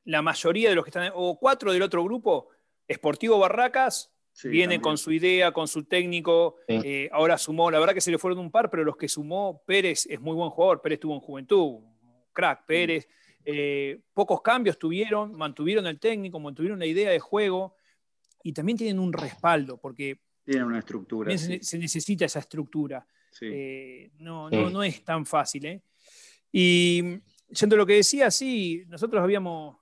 la 0.04 0.22
mayoría 0.22 0.68
de 0.68 0.74
los 0.74 0.84
que 0.84 0.90
están, 0.90 1.10
o 1.14 1.38
cuatro 1.38 1.72
del 1.72 1.82
otro 1.82 2.04
grupo, 2.04 2.48
Sportivo 2.90 3.38
Barracas, 3.38 4.12
viene 4.42 4.80
con 4.80 4.98
su 4.98 5.12
idea, 5.12 5.52
con 5.52 5.68
su 5.68 5.84
técnico, 5.84 6.56
eh, 6.66 7.08
ahora 7.12 7.38
sumó, 7.38 7.70
la 7.70 7.78
verdad 7.78 7.94
que 7.94 8.00
se 8.00 8.10
le 8.10 8.18
fueron 8.18 8.38
un 8.40 8.50
par, 8.50 8.70
pero 8.70 8.84
los 8.84 8.96
que 8.96 9.08
sumó, 9.08 9.62
Pérez 9.66 10.06
es 10.06 10.20
muy 10.20 10.34
buen 10.34 10.50
jugador, 10.50 10.82
Pérez 10.82 11.00
tuvo 11.00 11.14
en 11.14 11.20
juventud, 11.20 11.80
crack, 12.32 12.66
Pérez. 12.66 13.08
Eh, 13.46 14.00
pocos 14.14 14.40
cambios 14.40 14.78
tuvieron, 14.78 15.36
mantuvieron 15.36 15.86
el 15.86 16.00
técnico, 16.00 16.40
mantuvieron 16.40 16.78
la 16.78 16.86
idea 16.86 17.10
de 17.10 17.20
juego 17.20 17.76
y 18.42 18.52
también 18.52 18.78
tienen 18.78 18.98
un 18.98 19.12
respaldo, 19.12 19.76
porque 19.78 20.18
tienen 20.44 20.64
una 20.64 20.78
estructura. 20.78 21.36
Se, 21.36 21.78
necesita 21.78 22.24
esa 22.26 22.40
estructura. 22.40 23.06
Eh, 23.40 24.10
no, 24.18 24.48
no, 24.50 24.70
no, 24.70 24.82
es 24.82 25.02
tan 25.04 25.26
fácil. 25.26 25.66
¿eh? 25.66 25.82
Y 26.56 27.20
siendo 27.50 27.76
lo 27.76 27.84
que 27.84 27.94
decía, 27.94 28.30
sí, 28.30 28.84
nosotros 28.86 29.22
habíamos, 29.22 29.76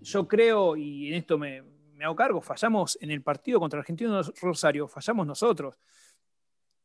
yo 0.00 0.26
creo, 0.26 0.76
y 0.76 1.08
en 1.08 1.14
esto 1.14 1.38
me, 1.38 1.62
me 1.94 2.04
hago 2.04 2.16
cargo, 2.16 2.40
fallamos 2.40 2.98
en 3.00 3.12
el 3.12 3.22
partido 3.22 3.60
contra 3.60 3.78
Argentino 3.78 4.20
Rosario, 4.40 4.88
fallamos 4.88 5.26
nosotros 5.26 5.78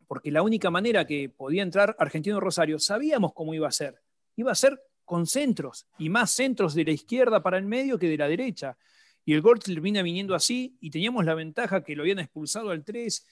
porque 0.07 0.31
la 0.31 0.41
única 0.41 0.69
manera 0.69 1.05
que 1.05 1.29
podía 1.29 1.63
entrar 1.63 1.95
Argentino 1.99 2.39
Rosario, 2.39 2.79
sabíamos 2.79 3.33
cómo 3.33 3.53
iba 3.53 3.67
a 3.67 3.71
ser. 3.71 4.01
Iba 4.35 4.51
a 4.51 4.55
ser 4.55 4.79
con 5.03 5.27
centros 5.27 5.87
y 5.97 6.09
más 6.09 6.31
centros 6.31 6.73
de 6.73 6.85
la 6.85 6.91
izquierda 6.91 7.41
para 7.41 7.57
el 7.57 7.65
medio 7.65 7.97
que 7.97 8.09
de 8.09 8.17
la 8.17 8.27
derecha. 8.27 8.77
Y 9.23 9.33
el 9.33 9.41
gol 9.41 9.59
termina 9.59 10.01
viniendo 10.01 10.35
así 10.35 10.77
y 10.79 10.89
teníamos 10.91 11.25
la 11.25 11.33
ventaja 11.33 11.83
que 11.83 11.95
lo 11.95 12.03
habían 12.03 12.19
expulsado 12.19 12.69
al 12.69 12.83
3 12.83 13.25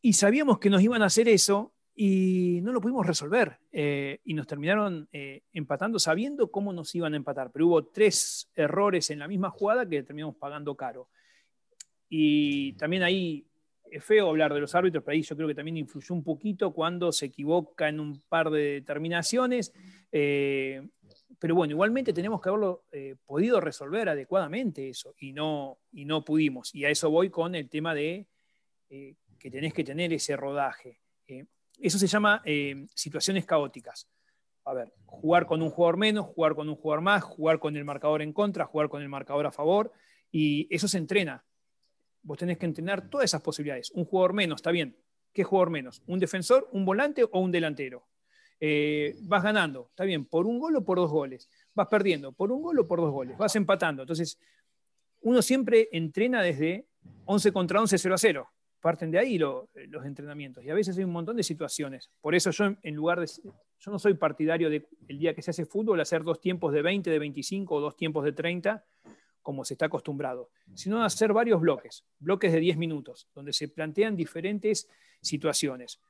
y 0.00 0.12
sabíamos 0.14 0.58
que 0.58 0.70
nos 0.70 0.82
iban 0.82 1.02
a 1.02 1.06
hacer 1.06 1.28
eso 1.28 1.74
y 1.94 2.60
no 2.62 2.72
lo 2.72 2.80
pudimos 2.80 3.06
resolver 3.06 3.58
eh, 3.70 4.20
y 4.24 4.34
nos 4.34 4.46
terminaron 4.46 5.08
eh, 5.12 5.42
empatando 5.52 5.98
sabiendo 5.98 6.50
cómo 6.50 6.72
nos 6.72 6.94
iban 6.94 7.12
a 7.12 7.16
empatar, 7.16 7.50
pero 7.52 7.66
hubo 7.66 7.84
tres 7.84 8.50
errores 8.54 9.10
en 9.10 9.18
la 9.18 9.28
misma 9.28 9.50
jugada 9.50 9.86
que 9.86 10.02
terminamos 10.02 10.36
pagando 10.36 10.74
caro. 10.74 11.08
Y 12.08 12.72
también 12.74 13.02
ahí 13.02 13.46
es 13.90 14.02
feo 14.02 14.28
hablar 14.28 14.54
de 14.54 14.60
los 14.60 14.74
árbitros, 14.74 15.04
pero 15.04 15.14
ahí 15.14 15.22
yo 15.22 15.36
creo 15.36 15.48
que 15.48 15.54
también 15.54 15.76
influyó 15.76 16.14
un 16.14 16.24
poquito 16.24 16.72
cuando 16.72 17.12
se 17.12 17.26
equivoca 17.26 17.88
en 17.88 18.00
un 18.00 18.22
par 18.22 18.50
de 18.50 18.80
determinaciones. 18.80 19.72
Eh, 20.10 20.86
pero 21.38 21.54
bueno, 21.54 21.72
igualmente 21.72 22.12
tenemos 22.12 22.40
que 22.40 22.48
haberlo 22.48 22.84
podido 23.26 23.60
resolver 23.60 24.08
adecuadamente 24.08 24.88
eso 24.88 25.14
y 25.18 25.32
no, 25.32 25.78
y 25.90 26.04
no 26.04 26.24
pudimos. 26.24 26.74
Y 26.74 26.84
a 26.84 26.90
eso 26.90 27.10
voy 27.10 27.30
con 27.30 27.54
el 27.54 27.68
tema 27.68 27.94
de 27.94 28.28
que 28.88 29.50
tenés 29.50 29.74
que 29.74 29.82
tener 29.82 30.12
ese 30.12 30.36
rodaje. 30.36 31.00
Eso 31.78 31.98
se 31.98 32.06
llama 32.06 32.42
situaciones 32.94 33.44
caóticas. 33.44 34.08
A 34.64 34.74
ver, 34.74 34.92
jugar 35.06 35.46
con 35.46 35.60
un 35.60 35.70
jugador 35.70 35.96
menos, 35.96 36.26
jugar 36.26 36.54
con 36.54 36.68
un 36.68 36.76
jugador 36.76 37.02
más, 37.02 37.22
jugar 37.24 37.58
con 37.58 37.76
el 37.76 37.84
marcador 37.84 38.22
en 38.22 38.32
contra, 38.32 38.66
jugar 38.66 38.88
con 38.88 39.02
el 39.02 39.08
marcador 39.08 39.46
a 39.46 39.50
favor, 39.50 39.92
y 40.30 40.68
eso 40.74 40.86
se 40.86 40.98
entrena 40.98 41.44
vos 42.22 42.38
tenés 42.38 42.58
que 42.58 42.66
entrenar 42.66 43.08
todas 43.08 43.24
esas 43.24 43.42
posibilidades. 43.42 43.90
Un 43.92 44.04
jugador 44.04 44.32
menos, 44.32 44.56
está 44.56 44.70
bien. 44.70 44.96
¿Qué 45.32 45.44
jugador 45.44 45.70
menos? 45.70 46.02
¿Un 46.06 46.18
defensor, 46.18 46.68
un 46.72 46.84
volante 46.84 47.24
o 47.24 47.40
un 47.40 47.50
delantero? 47.50 48.06
Eh, 48.60 49.16
vas 49.22 49.42
ganando, 49.42 49.88
está 49.90 50.04
bien, 50.04 50.24
por 50.24 50.46
un 50.46 50.58
gol 50.58 50.76
o 50.76 50.84
por 50.84 50.98
dos 50.98 51.10
goles. 51.10 51.48
Vas 51.74 51.88
perdiendo, 51.88 52.32
por 52.32 52.52
un 52.52 52.62
gol 52.62 52.78
o 52.78 52.86
por 52.86 53.00
dos 53.00 53.10
goles. 53.10 53.36
Vas 53.36 53.56
empatando. 53.56 54.02
Entonces, 54.02 54.38
uno 55.22 55.42
siempre 55.42 55.88
entrena 55.92 56.42
desde 56.42 56.86
11 57.24 57.52
contra 57.52 57.80
11, 57.80 57.98
0 57.98 58.14
a 58.14 58.18
0. 58.18 58.50
Parten 58.82 59.12
de 59.12 59.18
ahí 59.18 59.38
los 59.38 59.68
entrenamientos. 60.04 60.64
Y 60.64 60.70
a 60.70 60.74
veces 60.74 60.98
hay 60.98 61.04
un 61.04 61.12
montón 61.12 61.36
de 61.36 61.44
situaciones. 61.44 62.10
Por 62.20 62.34
eso 62.34 62.50
yo, 62.50 62.74
en 62.82 62.94
lugar 62.94 63.20
de. 63.20 63.26
Yo 63.78 63.90
no 63.90 63.98
soy 63.98 64.14
partidario 64.14 64.68
de 64.68 64.86
el 65.08 65.18
día 65.18 65.34
que 65.34 65.42
se 65.42 65.50
hace 65.50 65.64
fútbol 65.64 66.00
hacer 66.00 66.22
dos 66.24 66.40
tiempos 66.40 66.72
de 66.72 66.82
20, 66.82 67.08
de 67.08 67.18
25 67.18 67.74
o 67.74 67.80
dos 67.80 67.96
tiempos 67.96 68.24
de 68.24 68.32
30 68.32 68.84
como 69.40 69.64
se 69.64 69.74
está 69.74 69.86
acostumbrado, 69.86 70.50
sino 70.74 71.02
hacer 71.02 71.32
varios 71.32 71.60
bloques, 71.60 72.04
bloques 72.20 72.52
de 72.52 72.60
10 72.60 72.76
minutos, 72.76 73.28
donde 73.34 73.52
se 73.52 73.68
plantean 73.68 74.16
diferentes 74.16 74.88
situaciones. 75.20 76.00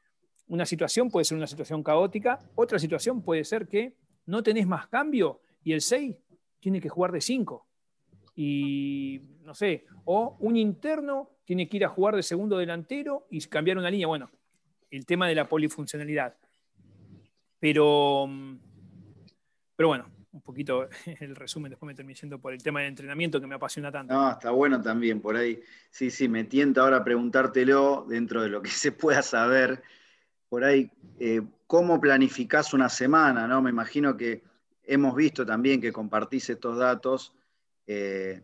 Una 0.48 0.66
situación 0.66 1.10
puede 1.10 1.24
ser 1.24 1.38
una 1.38 1.46
situación 1.46 1.82
caótica, 1.82 2.38
otra 2.54 2.78
situación 2.78 3.22
puede 3.22 3.44
ser 3.44 3.68
que 3.68 3.96
no 4.26 4.42
tenés 4.42 4.66
más 4.66 4.86
cambio 4.88 5.40
y 5.64 5.72
el 5.72 5.80
6 5.80 6.14
tiene 6.60 6.80
que 6.80 6.88
jugar 6.88 7.10
de 7.10 7.20
5. 7.20 7.66
Y 8.44 9.20
no 9.44 9.54
sé, 9.54 9.84
o 10.04 10.36
un 10.40 10.56
interno 10.56 11.30
tiene 11.44 11.68
que 11.68 11.76
ir 11.76 11.84
a 11.84 11.88
jugar 11.88 12.16
de 12.16 12.24
segundo 12.24 12.58
delantero 12.58 13.28
y 13.30 13.40
cambiar 13.42 13.78
una 13.78 13.88
línea. 13.88 14.08
Bueno, 14.08 14.30
el 14.90 15.06
tema 15.06 15.28
de 15.28 15.36
la 15.36 15.48
polifuncionalidad. 15.48 16.34
Pero, 17.60 18.28
pero 19.76 19.88
bueno, 19.88 20.10
un 20.32 20.40
poquito 20.40 20.88
el 21.20 21.36
resumen, 21.36 21.70
después 21.70 21.86
me 21.86 21.94
terminé 21.94 22.18
yendo 22.18 22.40
por 22.40 22.52
el 22.52 22.60
tema 22.60 22.80
del 22.80 22.88
entrenamiento 22.88 23.40
que 23.40 23.46
me 23.46 23.54
apasiona 23.54 23.92
tanto. 23.92 24.12
No, 24.12 24.32
está 24.32 24.50
bueno 24.50 24.82
también 24.82 25.20
por 25.20 25.36
ahí. 25.36 25.62
Sí, 25.88 26.10
sí, 26.10 26.28
me 26.28 26.42
tiento 26.42 26.82
ahora 26.82 27.04
preguntártelo 27.04 28.06
dentro 28.08 28.42
de 28.42 28.48
lo 28.48 28.60
que 28.60 28.70
se 28.70 28.90
pueda 28.90 29.22
saber. 29.22 29.84
Por 30.48 30.64
ahí, 30.64 30.90
eh, 31.20 31.42
¿cómo 31.68 32.00
planificás 32.00 32.74
una 32.74 32.88
semana? 32.88 33.46
¿no? 33.46 33.62
Me 33.62 33.70
imagino 33.70 34.16
que 34.16 34.42
hemos 34.82 35.14
visto 35.14 35.46
también 35.46 35.80
que 35.80 35.92
compartís 35.92 36.50
estos 36.50 36.76
datos 36.76 37.36
eh, 37.92 38.42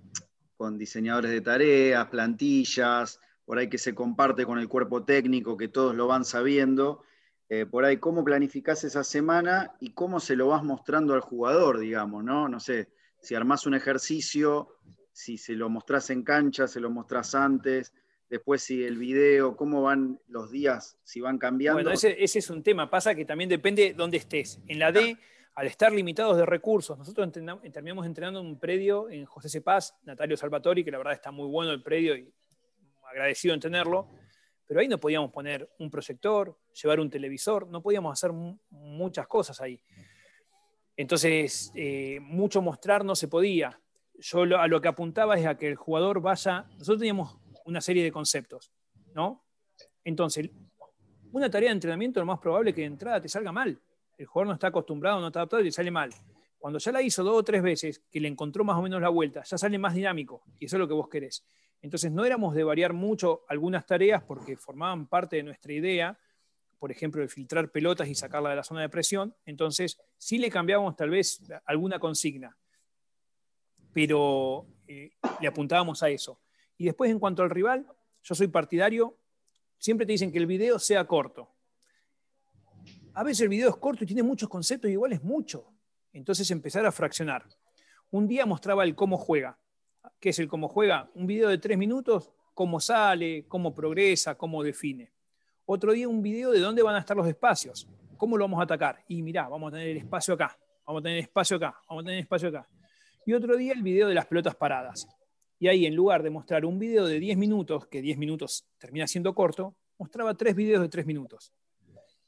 con 0.56 0.76
diseñadores 0.76 1.30
de 1.30 1.40
tareas, 1.40 2.06
plantillas, 2.08 3.20
por 3.44 3.58
ahí 3.58 3.68
que 3.68 3.78
se 3.78 3.94
comparte 3.94 4.44
con 4.44 4.58
el 4.58 4.68
cuerpo 4.68 5.04
técnico, 5.04 5.56
que 5.56 5.68
todos 5.68 5.94
lo 5.94 6.06
van 6.06 6.24
sabiendo. 6.24 7.02
Eh, 7.48 7.64
por 7.64 7.84
ahí, 7.84 7.96
¿cómo 7.96 8.24
planificás 8.24 8.84
esa 8.84 9.04
semana 9.04 9.74
y 9.80 9.92
cómo 9.92 10.20
se 10.20 10.36
lo 10.36 10.48
vas 10.48 10.62
mostrando 10.62 11.14
al 11.14 11.20
jugador, 11.20 11.78
digamos, 11.78 12.24
¿no? 12.24 12.48
No 12.48 12.60
sé, 12.60 12.88
si 13.22 13.34
armás 13.34 13.66
un 13.66 13.74
ejercicio, 13.74 14.76
si 15.12 15.38
se 15.38 15.54
lo 15.54 15.70
mostrás 15.70 16.10
en 16.10 16.24
cancha, 16.24 16.68
se 16.68 16.80
lo 16.80 16.90
mostrás 16.90 17.34
antes, 17.34 17.94
después 18.28 18.62
si 18.62 18.84
el 18.84 18.98
video, 18.98 19.56
cómo 19.56 19.80
van 19.82 20.20
los 20.26 20.50
días, 20.50 20.98
si 21.04 21.20
van 21.20 21.38
cambiando. 21.38 21.76
Bueno, 21.76 21.92
ese, 21.92 22.22
ese 22.22 22.40
es 22.40 22.50
un 22.50 22.62
tema, 22.62 22.90
pasa 22.90 23.14
que 23.14 23.24
también 23.24 23.48
depende 23.48 23.82
de 23.82 23.94
dónde 23.94 24.18
estés. 24.18 24.60
En 24.66 24.78
la 24.78 24.92
D 24.92 25.16
al 25.58 25.66
estar 25.66 25.90
limitados 25.92 26.36
de 26.36 26.46
recursos, 26.46 26.96
nosotros 26.96 27.32
terminamos 27.32 28.06
entrenando 28.06 28.38
en 28.38 28.46
un 28.46 28.60
predio 28.60 29.10
en 29.10 29.24
José 29.24 29.48
Cepaz, 29.48 29.92
Natalio 30.04 30.36
Salvatori, 30.36 30.84
que 30.84 30.92
la 30.92 30.98
verdad 30.98 31.14
está 31.14 31.32
muy 31.32 31.48
bueno 31.48 31.72
el 31.72 31.82
predio 31.82 32.14
y 32.14 32.32
agradecido 33.10 33.54
en 33.54 33.60
tenerlo, 33.60 34.06
pero 34.68 34.78
ahí 34.78 34.86
no 34.86 34.98
podíamos 34.98 35.32
poner 35.32 35.68
un 35.80 35.90
proyector, 35.90 36.56
llevar 36.80 37.00
un 37.00 37.10
televisor, 37.10 37.66
no 37.66 37.82
podíamos 37.82 38.12
hacer 38.12 38.30
muchas 38.70 39.26
cosas 39.26 39.60
ahí. 39.60 39.82
Entonces, 40.96 41.72
eh, 41.74 42.20
mucho 42.20 42.62
mostrar 42.62 43.04
no 43.04 43.16
se 43.16 43.26
podía. 43.26 43.80
Yo 44.14 44.42
a 44.42 44.68
lo 44.68 44.80
que 44.80 44.86
apuntaba 44.86 45.36
es 45.36 45.44
a 45.44 45.58
que 45.58 45.66
el 45.66 45.74
jugador 45.74 46.20
vaya, 46.20 46.66
nosotros 46.74 46.98
teníamos 46.98 47.36
una 47.64 47.80
serie 47.80 48.04
de 48.04 48.12
conceptos, 48.12 48.70
¿no? 49.12 49.44
Entonces, 50.04 50.50
una 51.32 51.50
tarea 51.50 51.70
de 51.70 51.74
entrenamiento 51.74 52.20
lo 52.20 52.26
más 52.26 52.38
probable 52.38 52.72
que 52.72 52.82
de 52.82 52.86
entrada 52.86 53.20
te 53.20 53.28
salga 53.28 53.50
mal 53.50 53.76
el 54.18 54.26
jugador 54.26 54.48
no 54.48 54.54
está 54.54 54.66
acostumbrado, 54.66 55.20
no 55.20 55.28
está 55.28 55.40
adaptado 55.40 55.64
y 55.64 55.72
sale 55.72 55.90
mal. 55.90 56.10
Cuando 56.58 56.80
ya 56.80 56.90
la 56.90 57.00
hizo 57.00 57.22
dos 57.22 57.38
o 57.38 57.44
tres 57.44 57.62
veces, 57.62 58.02
que 58.10 58.20
le 58.20 58.26
encontró 58.26 58.64
más 58.64 58.76
o 58.76 58.82
menos 58.82 59.00
la 59.00 59.08
vuelta, 59.08 59.44
ya 59.44 59.56
sale 59.56 59.78
más 59.78 59.94
dinámico 59.94 60.42
y 60.58 60.66
eso 60.66 60.76
es 60.76 60.80
lo 60.80 60.88
que 60.88 60.94
vos 60.94 61.08
querés. 61.08 61.46
Entonces 61.80 62.10
no 62.10 62.24
éramos 62.24 62.54
de 62.56 62.64
variar 62.64 62.92
mucho 62.92 63.44
algunas 63.48 63.86
tareas 63.86 64.24
porque 64.24 64.56
formaban 64.56 65.06
parte 65.06 65.36
de 65.36 65.44
nuestra 65.44 65.72
idea, 65.72 66.18
por 66.80 66.90
ejemplo, 66.90 67.22
el 67.22 67.28
filtrar 67.28 67.70
pelotas 67.70 68.08
y 68.08 68.14
sacarla 68.16 68.50
de 68.50 68.56
la 68.56 68.64
zona 68.64 68.80
de 68.80 68.88
presión. 68.88 69.34
Entonces 69.46 70.00
sí 70.16 70.38
le 70.38 70.50
cambiábamos 70.50 70.96
tal 70.96 71.10
vez 71.10 71.40
alguna 71.64 72.00
consigna, 72.00 72.56
pero 73.92 74.66
eh, 74.88 75.12
le 75.40 75.46
apuntábamos 75.46 76.02
a 76.02 76.08
eso. 76.08 76.40
Y 76.76 76.86
después 76.86 77.10
en 77.12 77.20
cuanto 77.20 77.44
al 77.44 77.50
rival, 77.50 77.86
yo 78.24 78.34
soy 78.34 78.48
partidario, 78.48 79.16
siempre 79.78 80.06
te 80.06 80.12
dicen 80.12 80.32
que 80.32 80.38
el 80.38 80.46
video 80.46 80.80
sea 80.80 81.06
corto 81.06 81.54
a 83.18 83.24
veces 83.24 83.40
el 83.40 83.48
video 83.48 83.70
es 83.70 83.76
corto 83.78 84.04
y 84.04 84.06
tiene 84.06 84.22
muchos 84.22 84.48
conceptos 84.48 84.88
y 84.88 84.92
igual 84.92 85.12
es 85.12 85.24
mucho. 85.24 85.72
Entonces 86.12 86.48
empezar 86.52 86.86
a 86.86 86.92
fraccionar. 86.92 87.44
Un 88.12 88.28
día 88.28 88.46
mostraba 88.46 88.84
el 88.84 88.94
cómo 88.94 89.16
juega. 89.18 89.58
¿Qué 90.20 90.28
es 90.28 90.38
el 90.38 90.46
cómo 90.46 90.68
juega? 90.68 91.10
Un 91.16 91.26
video 91.26 91.48
de 91.48 91.58
tres 91.58 91.76
minutos, 91.76 92.30
cómo 92.54 92.78
sale, 92.78 93.44
cómo 93.48 93.74
progresa, 93.74 94.36
cómo 94.36 94.62
define. 94.62 95.10
Otro 95.66 95.90
día 95.94 96.08
un 96.08 96.22
video 96.22 96.52
de 96.52 96.60
dónde 96.60 96.80
van 96.80 96.94
a 96.94 97.00
estar 97.00 97.16
los 97.16 97.26
espacios, 97.26 97.88
cómo 98.16 98.38
lo 98.38 98.44
vamos 98.44 98.60
a 98.60 98.62
atacar. 98.62 99.02
Y 99.08 99.20
mirá, 99.20 99.48
vamos 99.48 99.72
a 99.72 99.72
tener 99.72 99.88
el 99.88 99.96
espacio 99.96 100.34
acá, 100.34 100.56
vamos 100.86 101.00
a 101.00 101.02
tener 101.02 101.18
espacio 101.18 101.56
acá, 101.56 101.74
vamos 101.88 102.04
a 102.04 102.06
tener 102.06 102.20
espacio 102.20 102.50
acá. 102.50 102.68
Y 103.26 103.32
otro 103.32 103.56
día 103.56 103.72
el 103.72 103.82
video 103.82 104.06
de 104.06 104.14
las 104.14 104.26
pelotas 104.26 104.54
paradas. 104.54 105.08
Y 105.58 105.66
ahí, 105.66 105.86
en 105.86 105.96
lugar 105.96 106.22
de 106.22 106.30
mostrar 106.30 106.64
un 106.64 106.78
video 106.78 107.04
de 107.04 107.18
10 107.18 107.36
minutos, 107.36 107.88
que 107.88 108.00
10 108.00 108.16
minutos 108.16 108.68
termina 108.78 109.08
siendo 109.08 109.34
corto, 109.34 109.74
mostraba 109.98 110.34
tres 110.34 110.54
videos 110.54 110.82
de 110.82 110.88
3 110.88 111.04
minutos 111.04 111.52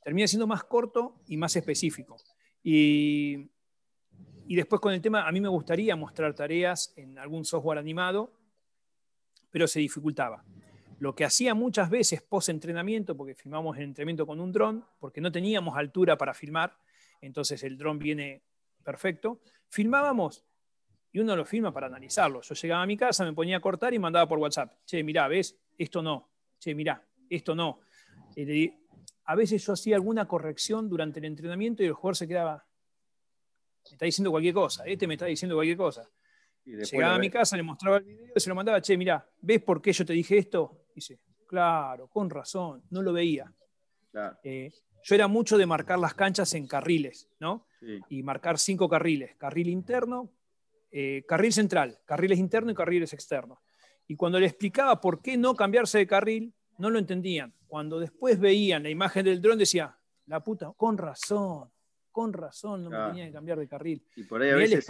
termina 0.03 0.27
siendo 0.27 0.47
más 0.47 0.65
corto 0.65 1.21
y 1.27 1.37
más 1.37 1.55
específico. 1.57 2.17
Y, 2.63 3.49
después 4.49 4.81
con 4.81 4.93
el 4.93 5.01
tema, 5.01 5.27
a 5.27 5.33
mí 5.33 5.41
me 5.41 5.49
gustaría 5.49 5.97
mostrar 5.97 6.35
tareas 6.35 6.93
en 6.97 7.19
algún 7.19 7.45
software 7.45 7.79
animado, 7.79 8.33
pero 9.51 9.67
se 9.67 9.81
dificultaba. 9.81 10.45
Lo 10.99 11.15
que 11.15 11.25
hacía 11.25 11.55
muchas 11.55 11.89
veces 11.89 12.23
post-entrenamiento, 12.23 13.17
porque 13.17 13.35
filmamos 13.35 13.77
el 13.79 13.85
entrenamiento 13.85 14.27
con 14.27 14.41
un 14.41 14.53
dron, 14.53 14.85
porque 14.99 15.21
no 15.21 15.33
teníamos 15.33 15.77
altura 15.77 16.19
para 16.19 16.35
filmar, 16.35 16.77
entonces 17.21 17.63
el 17.63 17.79
dron 17.79 17.99
viene 17.99 18.43
perfecto, 18.83 19.41
filmábamos 19.69 20.45
y 21.13 21.21
uno 21.21 21.35
lo 21.35 21.45
filma 21.45 21.73
para 21.73 21.87
analizarlo. 21.87 22.43
Yo 22.43 22.55
llegaba 22.55 22.83
a 22.83 22.87
mi 22.87 22.97
casa, 22.97 23.25
me 23.25 23.33
ponía 23.33 23.57
a 23.57 23.61
cortar 23.61 23.95
y 23.95 23.99
mandaba 23.99 24.29
por 24.29 24.39
WhatsApp. 24.39 24.75
Che, 24.85 25.03
mirá, 25.03 25.27
¿ves? 25.27 25.59
Esto 25.77 26.03
no. 26.03 26.29
Che, 26.59 26.75
mirá, 26.75 27.03
esto 27.29 27.55
no 27.55 27.81
a 29.31 29.37
veces 29.37 29.65
yo 29.65 29.75
hacía 29.75 29.95
alguna 29.95 30.27
corrección 30.27 30.89
durante 30.89 31.21
el 31.21 31.27
entrenamiento 31.27 31.85
y 31.85 31.87
el 31.87 31.93
jugador 31.93 32.17
se 32.17 32.27
quedaba, 32.27 32.67
me 33.85 33.93
está 33.93 34.05
diciendo 34.05 34.33
cualquier 34.33 34.55
cosa, 34.55 34.85
este 34.85 35.07
me 35.07 35.15
está 35.15 35.27
diciendo 35.27 35.55
cualquier 35.55 35.77
cosa. 35.77 36.11
Llegaba 36.65 37.15
a 37.15 37.19
mi 37.21 37.31
casa, 37.31 37.57
le 37.57 37.63
mostraba 37.63 37.99
el 37.99 38.05
video 38.07 38.33
y 38.35 38.41
se 38.41 38.49
lo 38.49 38.57
mandaba, 38.57 38.81
che, 38.81 38.97
mira, 38.97 39.25
¿ves 39.41 39.63
por 39.63 39.81
qué 39.81 39.93
yo 39.93 40.05
te 40.05 40.15
dije 40.15 40.37
esto? 40.37 40.83
dice, 40.97 41.21
claro, 41.47 42.09
con 42.09 42.29
razón, 42.29 42.83
no 42.91 43.03
lo 43.03 43.13
veía. 43.13 43.55
Eh, 44.43 44.73
yo 45.05 45.15
era 45.15 45.29
mucho 45.29 45.57
de 45.57 45.65
marcar 45.65 46.01
las 46.01 46.15
canchas 46.15 46.53
en 46.55 46.67
carriles, 46.67 47.29
¿no? 47.39 47.69
Y 48.09 48.25
marcar 48.25 48.59
cinco 48.59 48.89
carriles, 48.89 49.37
carril 49.37 49.69
interno, 49.69 50.33
eh, 50.91 51.25
carril 51.29 51.53
central, 51.53 52.01
carriles 52.05 52.41
internos 52.41 52.73
y 52.73 52.75
carriles 52.75 53.13
externos. 53.13 53.61
Y 54.09 54.17
cuando 54.17 54.41
le 54.41 54.47
explicaba 54.47 55.01
por 55.01 55.23
qué 55.23 55.37
no 55.37 55.55
cambiarse 55.55 55.99
de 55.99 56.09
carril, 56.09 56.53
no 56.81 56.91
lo 56.91 56.99
entendían. 56.99 57.55
Cuando 57.67 58.01
después 58.01 58.41
veían 58.41 58.83
la 58.83 58.91
imagen 58.91 59.25
del 59.25 59.41
dron, 59.41 59.59
decía, 59.59 59.97
la 60.27 60.43
puta, 60.43 60.73
con 60.77 60.99
razón, 60.99 61.71
con 62.11 62.33
razón, 62.33 62.85
no 62.85 62.91
me 62.91 62.97
tenía 63.09 63.27
que 63.27 63.33
cambiar 63.33 63.59
de 63.59 63.69
carril. 63.69 64.05
Y 64.17 64.25
por 64.25 64.43
ahí 64.43 64.51
a 64.51 64.57
veces 64.57 64.87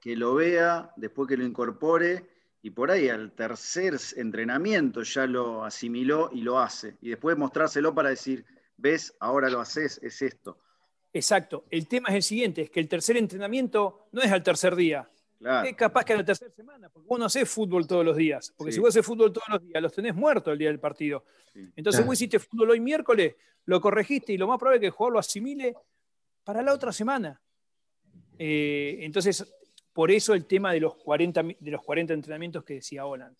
que, 0.00 0.16
lo 0.16 0.34
vea, 0.34 0.92
después 0.96 1.28
que 1.28 1.36
lo 1.36 1.44
incorpore, 1.44 2.24
y 2.62 2.70
por 2.70 2.90
ahí 2.90 3.08
al 3.08 3.32
tercer 3.32 3.96
entrenamiento 4.16 5.02
ya 5.02 5.26
lo 5.26 5.64
asimiló 5.64 6.30
y 6.32 6.42
lo 6.42 6.58
hace. 6.58 6.96
Y 7.00 7.10
después 7.10 7.36
mostrárselo 7.36 7.94
para 7.94 8.10
decir, 8.10 8.44
ves, 8.76 9.16
ahora 9.20 9.48
lo 9.48 9.60
haces, 9.60 10.00
es 10.02 10.20
esto. 10.22 10.58
Exacto. 11.12 11.64
El 11.70 11.88
tema 11.88 12.08
es 12.10 12.16
el 12.16 12.22
siguiente, 12.22 12.62
es 12.62 12.70
que 12.70 12.80
el 12.80 12.88
tercer 12.88 13.16
entrenamiento 13.16 14.08
no 14.12 14.20
es 14.20 14.30
al 14.30 14.42
tercer 14.42 14.76
día, 14.76 15.08
es 15.64 15.76
capaz 15.76 16.04
que 16.04 16.12
a 16.12 16.16
la 16.16 16.24
tercera 16.24 16.50
semana, 16.50 16.88
porque 16.88 17.06
vos 17.08 17.18
no 17.18 17.26
haces 17.26 17.48
fútbol 17.48 17.86
todos 17.86 18.04
los 18.04 18.16
días. 18.16 18.52
Porque 18.56 18.72
si 18.72 18.80
vos 18.80 18.88
haces 18.88 19.04
fútbol 19.04 19.32
todos 19.32 19.48
los 19.48 19.62
días, 19.62 19.82
los 19.82 19.92
tenés 19.92 20.14
muertos 20.14 20.52
el 20.52 20.58
día 20.58 20.68
del 20.68 20.80
partido. 20.80 21.24
Entonces 21.74 22.04
vos 22.04 22.14
hiciste 22.14 22.38
fútbol 22.38 22.70
hoy 22.70 22.80
miércoles, 22.80 23.34
lo 23.64 23.80
corregiste 23.80 24.32
y 24.32 24.38
lo 24.38 24.46
más 24.46 24.58
probable 24.58 24.76
es 24.76 24.80
que 24.80 24.86
el 24.86 24.92
jugador 24.92 25.14
lo 25.14 25.18
asimile 25.18 25.74
para 26.44 26.62
la 26.62 26.72
otra 26.72 26.92
semana. 26.92 27.40
Eh, 28.38 28.98
entonces, 29.00 29.46
por 29.92 30.10
eso 30.10 30.34
el 30.34 30.46
tema 30.46 30.72
de 30.72 30.80
los 30.80 30.94
40, 30.96 31.42
de 31.58 31.70
los 31.70 31.82
40 31.82 32.14
entrenamientos 32.14 32.64
que 32.64 32.74
decía 32.74 33.06
Holland. 33.06 33.36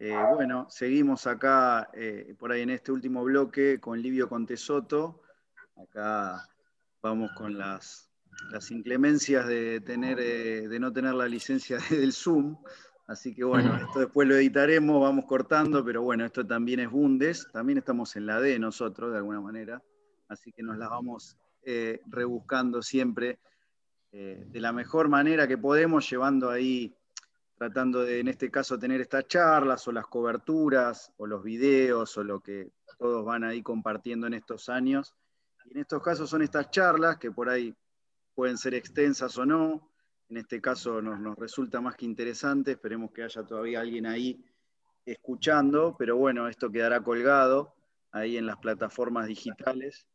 Eh, 0.00 0.16
bueno, 0.34 0.66
seguimos 0.70 1.26
acá 1.26 1.90
eh, 1.92 2.34
por 2.38 2.52
ahí 2.52 2.62
en 2.62 2.70
este 2.70 2.92
último 2.92 3.24
bloque 3.24 3.80
con 3.80 4.00
Livio 4.00 4.28
Contesoto. 4.28 5.22
Acá 5.76 6.48
vamos 7.02 7.32
con 7.32 7.58
las 7.58 8.08
las 8.50 8.70
inclemencias 8.70 9.46
de, 9.46 9.80
tener, 9.80 10.18
eh, 10.20 10.68
de 10.68 10.80
no 10.80 10.92
tener 10.92 11.14
la 11.14 11.26
licencia 11.26 11.78
del 11.90 12.12
Zoom. 12.12 12.56
Así 13.06 13.34
que 13.34 13.42
bueno, 13.42 13.74
esto 13.76 14.00
después 14.00 14.28
lo 14.28 14.36
editaremos, 14.36 15.00
vamos 15.00 15.24
cortando, 15.24 15.82
pero 15.82 16.02
bueno, 16.02 16.26
esto 16.26 16.46
también 16.46 16.80
es 16.80 16.90
Bundes, 16.90 17.48
también 17.50 17.78
estamos 17.78 18.14
en 18.16 18.26
la 18.26 18.38
D 18.38 18.58
nosotros, 18.58 19.12
de 19.12 19.16
alguna 19.16 19.40
manera, 19.40 19.82
así 20.28 20.52
que 20.52 20.62
nos 20.62 20.76
las 20.76 20.90
vamos 20.90 21.38
eh, 21.62 22.02
rebuscando 22.06 22.82
siempre 22.82 23.38
eh, 24.12 24.44
de 24.46 24.60
la 24.60 24.72
mejor 24.72 25.08
manera 25.08 25.48
que 25.48 25.56
podemos, 25.56 26.08
llevando 26.08 26.50
ahí, 26.50 26.94
tratando 27.56 28.02
de, 28.02 28.20
en 28.20 28.28
este 28.28 28.50
caso, 28.50 28.78
tener 28.78 29.00
estas 29.00 29.26
charlas 29.26 29.88
o 29.88 29.92
las 29.92 30.06
coberturas 30.06 31.12
o 31.16 31.26
los 31.26 31.42
videos 31.42 32.16
o 32.18 32.24
lo 32.24 32.40
que 32.40 32.72
todos 32.98 33.24
van 33.24 33.44
ahí 33.44 33.62
compartiendo 33.62 34.26
en 34.26 34.34
estos 34.34 34.68
años. 34.68 35.14
Y 35.66 35.72
en 35.72 35.80
estos 35.80 36.02
casos 36.02 36.28
son 36.28 36.42
estas 36.42 36.70
charlas 36.70 37.18
que 37.18 37.30
por 37.30 37.48
ahí 37.48 37.74
pueden 38.38 38.56
ser 38.56 38.74
extensas 38.74 39.36
o 39.36 39.44
no. 39.44 39.90
En 40.28 40.36
este 40.36 40.60
caso 40.60 41.02
nos, 41.02 41.36
resulta 41.36 41.80
más 41.80 41.96
que 41.96 42.04
interesante, 42.04 42.70
esperemos 42.70 43.10
que 43.10 43.24
haya 43.24 43.42
todavía 43.42 43.80
alguien 43.80 44.06
ahí 44.06 44.44
escuchando, 45.04 45.96
pero 45.98 46.16
bueno, 46.16 46.46
esto 46.46 46.70
quedará 46.70 47.02
colgado 47.02 47.74
ahí 48.12 48.36
en 48.36 48.46
las 48.46 48.58
plataformas 48.58 49.26
digitales, 49.26 50.06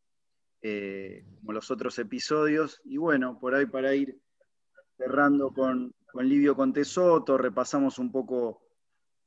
eh, 0.61 1.25
como 1.41 1.51
los 1.51 1.69
otros 1.69 1.99
episodios. 1.99 2.79
Y 2.85 2.95
bueno, 2.95 3.37
por 3.41 3.55
ahí 3.55 3.65
para 3.65 3.93
ir 3.93 4.17
cerrando 4.95 5.51
con, 5.51 5.93
con 6.09 6.25
Livio 6.25 6.55
Contesoto, 6.55 7.37
repasamos 7.37 7.99
un 7.99 8.09
poco 8.09 8.61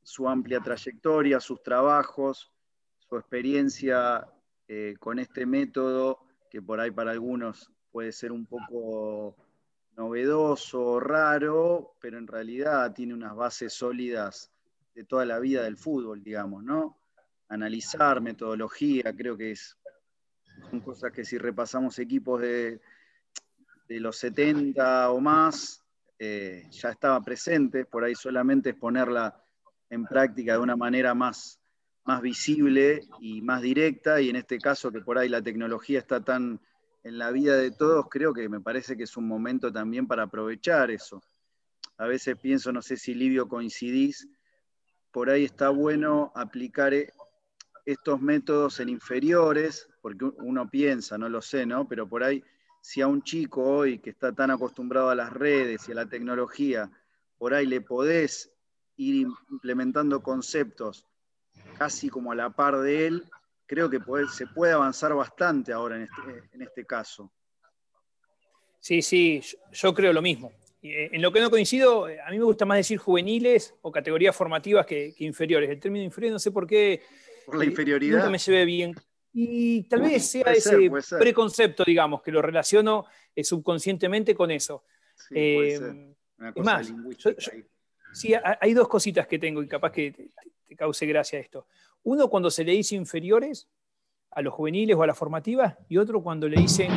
su 0.03 0.27
amplia 0.27 0.61
trayectoria, 0.61 1.39
sus 1.39 1.63
trabajos, 1.63 2.51
su 2.97 3.19
experiencia 3.19 4.27
eh, 4.69 4.95
con 4.99 5.19
este 5.19 5.45
método, 5.45 6.21
que 6.49 6.63
por 6.63 6.81
ahí 6.81 6.91
para 6.91 7.11
algunos 7.11 7.76
puede 7.97 8.13
ser 8.13 8.31
un 8.31 8.45
poco 8.45 9.35
novedoso, 9.97 11.01
raro, 11.01 11.95
pero 11.99 12.19
en 12.19 12.27
realidad 12.27 12.93
tiene 12.93 13.15
unas 13.15 13.35
bases 13.35 13.73
sólidas 13.73 14.53
de 14.95 15.05
toda 15.05 15.25
la 15.25 15.39
vida 15.39 15.63
del 15.63 15.79
fútbol, 15.79 16.23
digamos, 16.23 16.63
¿no? 16.63 16.99
Analizar 17.49 18.21
metodología, 18.21 19.15
creo 19.17 19.35
que 19.35 19.53
es, 19.53 19.79
son 20.71 20.81
cosas 20.81 21.11
que 21.11 21.25
si 21.25 21.39
repasamos 21.39 21.99
equipos 21.99 22.43
de, 22.43 22.83
de 23.89 24.01
los 24.01 24.19
70 24.19 25.11
o 25.11 25.19
más, 25.19 25.83
eh, 26.19 26.69
ya 26.71 26.91
estaba 26.91 27.19
presente, 27.23 27.87
por 27.87 28.05
ahí 28.05 28.15
solamente 28.15 28.69
es 28.69 28.77
ponerla 28.77 29.43
en 29.89 30.05
práctica 30.05 30.53
de 30.53 30.59
una 30.59 30.77
manera 30.77 31.15
más, 31.15 31.59
más 32.05 32.21
visible 32.21 33.09
y 33.21 33.41
más 33.41 33.63
directa, 33.63 34.21
y 34.21 34.29
en 34.29 34.37
este 34.37 34.59
caso 34.59 34.93
que 34.93 35.01
por 35.01 35.17
ahí 35.17 35.31
la 35.31 35.41
tecnología 35.41 35.99
está 35.99 36.23
tan 36.23 36.61
en 37.07 37.19
la 37.19 37.31
vida 37.31 37.57
de 37.57 37.71
todos, 37.71 38.07
creo 38.11 38.35
que 38.35 38.49
me 38.49 38.61
parece 38.61 38.97
que 38.97 39.05
es 39.05 39.17
un 39.17 39.29
momento 39.29 39.73
también 39.73 40.09
para 40.09 40.25
aprovechar 40.25 40.91
eso. 40.91 41.23
A 41.99 42.07
veces 42.07 42.37
pienso, 42.37 42.73
no 42.73 42.83
sé 42.83 42.97
si 42.97 43.15
Livio 43.15 43.49
coincidís, 43.49 44.29
por 45.13 45.31
ahí 45.31 45.45
está 45.45 45.69
bueno 45.69 46.33
aplicar 46.35 46.93
eh, 46.95 47.13
estos 47.85 48.21
métodos 48.21 48.81
en 48.81 48.89
inferiores, 48.89 49.89
porque 50.03 50.25
uno 50.25 50.69
piensa, 50.69 51.17
no 51.17 51.29
lo 51.29 51.41
sé, 51.41 51.65
¿no? 51.65 51.87
Pero 51.87 52.09
por 52.09 52.25
ahí, 52.25 52.43
si 52.81 53.03
a 53.03 53.07
un 53.07 53.23
chico 53.23 53.63
hoy 53.63 54.01
que 54.01 54.11
está 54.11 54.33
tan 54.33 54.51
acostumbrado 54.51 55.09
a 55.09 55.15
las 55.15 55.33
redes 55.33 55.89
y 55.89 55.93
a 55.93 55.95
la 55.95 56.07
tecnología, 56.07 56.91
por 57.39 57.55
ahí 57.55 57.67
le 57.67 57.83
podés 57.83 58.51
ir 58.97 59.29
implementando 59.49 60.25
conceptos 60.25 61.07
casi 61.79 62.11
como 62.11 62.33
a 62.33 62.35
la 62.35 62.51
par 62.51 62.81
de 62.81 63.07
él, 63.07 63.31
creo 63.67 63.91
que 63.91 64.01
se 64.33 64.47
puede 64.47 64.73
avanzar 64.73 65.15
bastante 65.15 65.73
ahora 65.73 65.97
en 65.97 66.03
este, 66.03 66.49
en 66.53 66.63
este 66.63 66.87
caso. 66.87 67.33
Sí, 68.81 69.03
sí, 69.03 69.43
yo, 69.73 69.95
creo 69.95 70.13
lo 70.13 70.23
mismo. 70.23 70.53
Eh, 70.83 71.11
en 71.13 71.21
lo 71.21 71.33
que 71.33 71.41
no 71.41 71.51
coincido, 71.51 72.09
eh, 72.09 72.21
a 72.21 72.31
mí 72.31 72.39
me 72.39 72.45
gusta 72.45 72.65
más 72.65 72.77
decir 72.77 72.99
juveniles 72.99 73.75
o 73.83 73.91
categorías 73.91 74.35
formativas 74.35 74.87
que, 74.87 75.15
inferiores. 75.19 75.69
El 75.69 75.81
término 75.81 76.05
inferior 76.05 76.33
no 76.33 76.39
sé 76.39 76.53
por 76.53 76.67
qué. 76.67 77.03
Por 77.45 77.57
la 77.57 77.65
eh, 77.65 77.69
inferioridad. 77.69 78.19
Nunca 78.19 78.31
me 78.31 78.39
lleve 78.39 78.65
bien. 78.65 78.95
Y 79.33 79.83
tal 79.89 80.03
vez 80.03 80.31
sea 80.31 80.53
ese 80.53 80.91
preconcepto, 81.19 81.85
digamos, 81.85 82.23
que 82.23 82.31
lo 82.31 82.41
relaciono 82.41 83.07
subconscientemente 83.43 84.35
con 84.35 84.51
eso. 84.51 84.85
Sí, 85.29 85.35
es 85.37 85.83
más, 86.57 86.91
sí, 88.13 88.33
hay 88.35 88.73
dos 88.73 88.89
cositas 88.89 89.27
que 89.27 89.39
tengo 89.39 89.63
y 89.63 89.69
capaz 89.69 89.91
que 89.91 90.13
te, 90.13 90.31
te 90.67 90.77
cause 90.77 91.05
gracia 91.07 91.39
esto. 91.39 91.67
Uno 92.05 92.29
cuando 92.29 92.51
se 92.51 92.65
le 92.65 92.73
dice 92.73 92.95
inferiores 92.95 93.69
a 94.31 94.43
los 94.43 94.53
juveniles 94.53 94.97
o 94.97 95.03
a 95.03 95.07
las 95.07 95.17
formativas, 95.17 95.77
y 95.89 95.97
otro 95.97 96.23
cuando 96.23 96.49
le 96.49 96.61
dicen, 96.61 96.91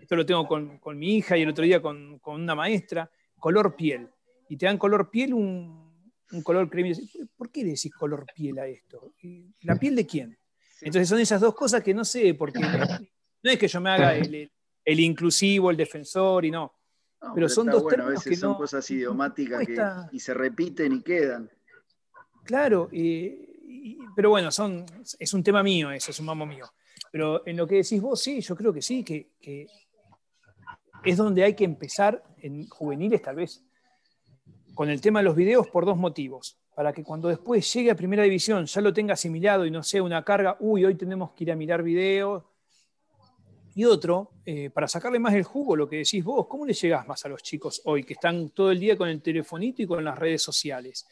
esto 0.00 0.16
lo 0.16 0.24
tengo 0.24 0.46
con, 0.46 0.98
mi 0.98 1.16
hija 1.16 1.36
y 1.36 1.42
el 1.42 1.48
otro 1.48 1.64
día 1.64 1.82
con, 1.82 2.20
una 2.24 2.54
maestra, 2.54 3.10
color 3.38 3.74
piel. 3.74 4.08
Y 4.48 4.56
te 4.56 4.66
dan 4.66 4.78
color 4.78 5.10
piel 5.10 5.34
un, 5.34 6.12
color 6.42 6.68
cremio. 6.68 6.94
¿Por 7.36 7.50
qué 7.50 7.62
le 7.62 7.70
decís 7.70 7.92
color 7.94 8.26
piel 8.34 8.58
a 8.58 8.66
esto? 8.66 9.14
¿La 9.62 9.76
piel 9.76 9.96
de 9.96 10.06
quién? 10.06 10.38
Entonces 10.80 11.08
son 11.08 11.18
esas 11.18 11.40
dos 11.40 11.54
cosas 11.54 11.82
que 11.82 11.94
no 11.94 12.04
sé, 12.04 12.34
porque 12.34 12.60
no 12.60 13.50
es 13.50 13.58
que 13.58 13.68
yo 13.68 13.80
me 13.80 13.90
haga 13.90 14.16
el, 14.16 15.00
inclusivo, 15.00 15.70
el 15.70 15.76
defensor 15.76 16.44
y 16.44 16.50
no. 16.50 16.74
pero, 17.34 17.48
son 17.48 17.66
dos 17.66 17.82
bueno, 17.82 18.04
a 18.04 18.08
veces 18.10 18.38
son 18.38 18.54
cosas 18.54 18.88
idiomáticas 18.90 19.64
y 20.12 20.20
se 20.20 20.34
repiten 20.34 20.92
y 20.92 21.02
quedan. 21.02 21.50
Claro, 22.44 22.88
pero 24.16 24.30
bueno, 24.30 24.50
son, 24.50 24.86
es 25.18 25.34
un 25.34 25.42
tema 25.42 25.62
mío 25.62 25.90
eso, 25.90 26.10
es 26.10 26.20
un 26.20 26.26
mamo 26.26 26.46
mío. 26.46 26.66
Pero 27.12 27.46
en 27.46 27.56
lo 27.56 27.66
que 27.66 27.76
decís 27.76 28.00
vos, 28.00 28.20
sí, 28.20 28.40
yo 28.40 28.56
creo 28.56 28.72
que 28.72 28.82
sí, 28.82 29.04
que, 29.04 29.66
es 31.04 31.16
donde 31.16 31.44
hay 31.44 31.54
que 31.54 31.64
empezar 31.64 32.22
en 32.38 32.66
juveniles 32.68 33.20
tal 33.20 33.36
vez 33.36 33.62
con 34.74 34.88
el 34.88 35.00
tema 35.00 35.20
de 35.20 35.24
los 35.24 35.36
videos 35.36 35.68
por 35.68 35.84
dos 35.84 35.96
motivos. 35.96 36.58
Para 36.74 36.92
que 36.92 37.04
cuando 37.04 37.28
después 37.28 37.72
llegue 37.72 37.90
a 37.90 37.94
primera 37.94 38.24
división 38.24 38.66
ya 38.66 38.80
lo 38.80 38.92
tenga 38.92 39.14
asimilado 39.14 39.64
y 39.64 39.70
no 39.70 39.82
sea 39.82 40.02
una 40.02 40.24
carga, 40.24 40.56
uy, 40.58 40.84
hoy 40.84 40.96
tenemos 40.96 41.32
que 41.32 41.44
ir 41.44 41.52
a 41.52 41.56
mirar 41.56 41.82
videos. 41.82 42.42
Y 43.76 43.84
otro, 43.84 44.32
eh, 44.44 44.70
para 44.70 44.88
sacarle 44.88 45.18
más 45.18 45.34
el 45.34 45.44
jugo, 45.44 45.76
lo 45.76 45.88
que 45.88 45.98
decís 45.98 46.24
vos, 46.24 46.46
¿cómo 46.48 46.64
le 46.64 46.72
llegás 46.72 47.06
más 47.06 47.24
a 47.24 47.28
los 47.28 47.42
chicos 47.42 47.82
hoy 47.84 48.02
que 48.02 48.14
están 48.14 48.50
todo 48.50 48.70
el 48.70 48.80
día 48.80 48.96
con 48.96 49.08
el 49.08 49.20
telefonito 49.20 49.82
y 49.82 49.86
con 49.86 50.02
las 50.02 50.18
redes 50.18 50.42
sociales? 50.42 51.06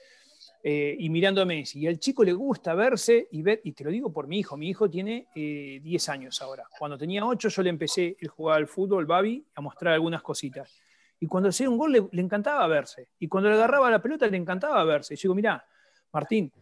Eh, 0.65 0.95
y 0.97 1.11
mirando 1.11 1.43
a 1.43 1.45
Messi. 1.45 1.81
Y 1.81 1.89
al 1.89 1.99
chico 1.99 2.23
le 2.23 2.33
gusta 2.33 2.73
verse 2.75 3.27
y 3.33 3.43
ver, 3.43 3.61
y 3.65 3.73
te 3.73 3.83
lo 3.83 3.91
digo 3.91 4.13
por 4.13 4.29
mi 4.29 4.39
hijo, 4.39 4.57
mi 4.57 4.69
hijo 4.69 4.89
tiene 4.89 5.27
10 5.35 5.35
eh, 5.35 6.13
años 6.13 6.41
ahora. 6.41 6.65
Cuando 6.79 6.97
tenía 6.97 7.27
8 7.27 7.49
yo 7.49 7.63
le 7.63 7.71
empecé 7.71 8.17
el 8.21 8.29
jugar 8.29 8.59
al 8.59 8.69
fútbol, 8.69 9.05
Babi, 9.05 9.45
a 9.57 9.61
mostrar 9.61 9.95
algunas 9.95 10.23
cositas. 10.23 10.81
Y 11.19 11.27
cuando 11.27 11.49
hacía 11.49 11.69
un 11.69 11.77
gol 11.77 12.09
le, 12.13 12.21
encantaba 12.21 12.65
verse. 12.69 13.09
Y 13.19 13.27
cuando 13.27 13.51
le 13.51 13.57
agarraba 13.57 13.91
la 13.91 14.01
pelota 14.01 14.29
le 14.29 14.37
encantaba 14.37 14.85
verse. 14.85 15.15
Y 15.15 15.17
yo 15.17 15.23
digo, 15.23 15.35
mirá, 15.35 15.65
Martín, 16.13 16.53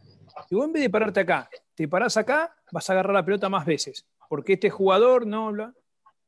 vos 0.50 0.64
en 0.64 0.72
vez 0.72 0.82
de 0.82 0.90
pararte 0.90 1.20
acá, 1.20 1.50
te 1.74 1.86
parás 1.86 2.16
acá, 2.16 2.56
vas 2.72 2.88
a 2.88 2.94
agarrar 2.94 3.14
la 3.14 3.24
pelota 3.24 3.50
más 3.50 3.66
veces. 3.66 4.06
Porque 4.28 4.54
este 4.54 4.70
jugador 4.70 5.26
no... 5.26 5.52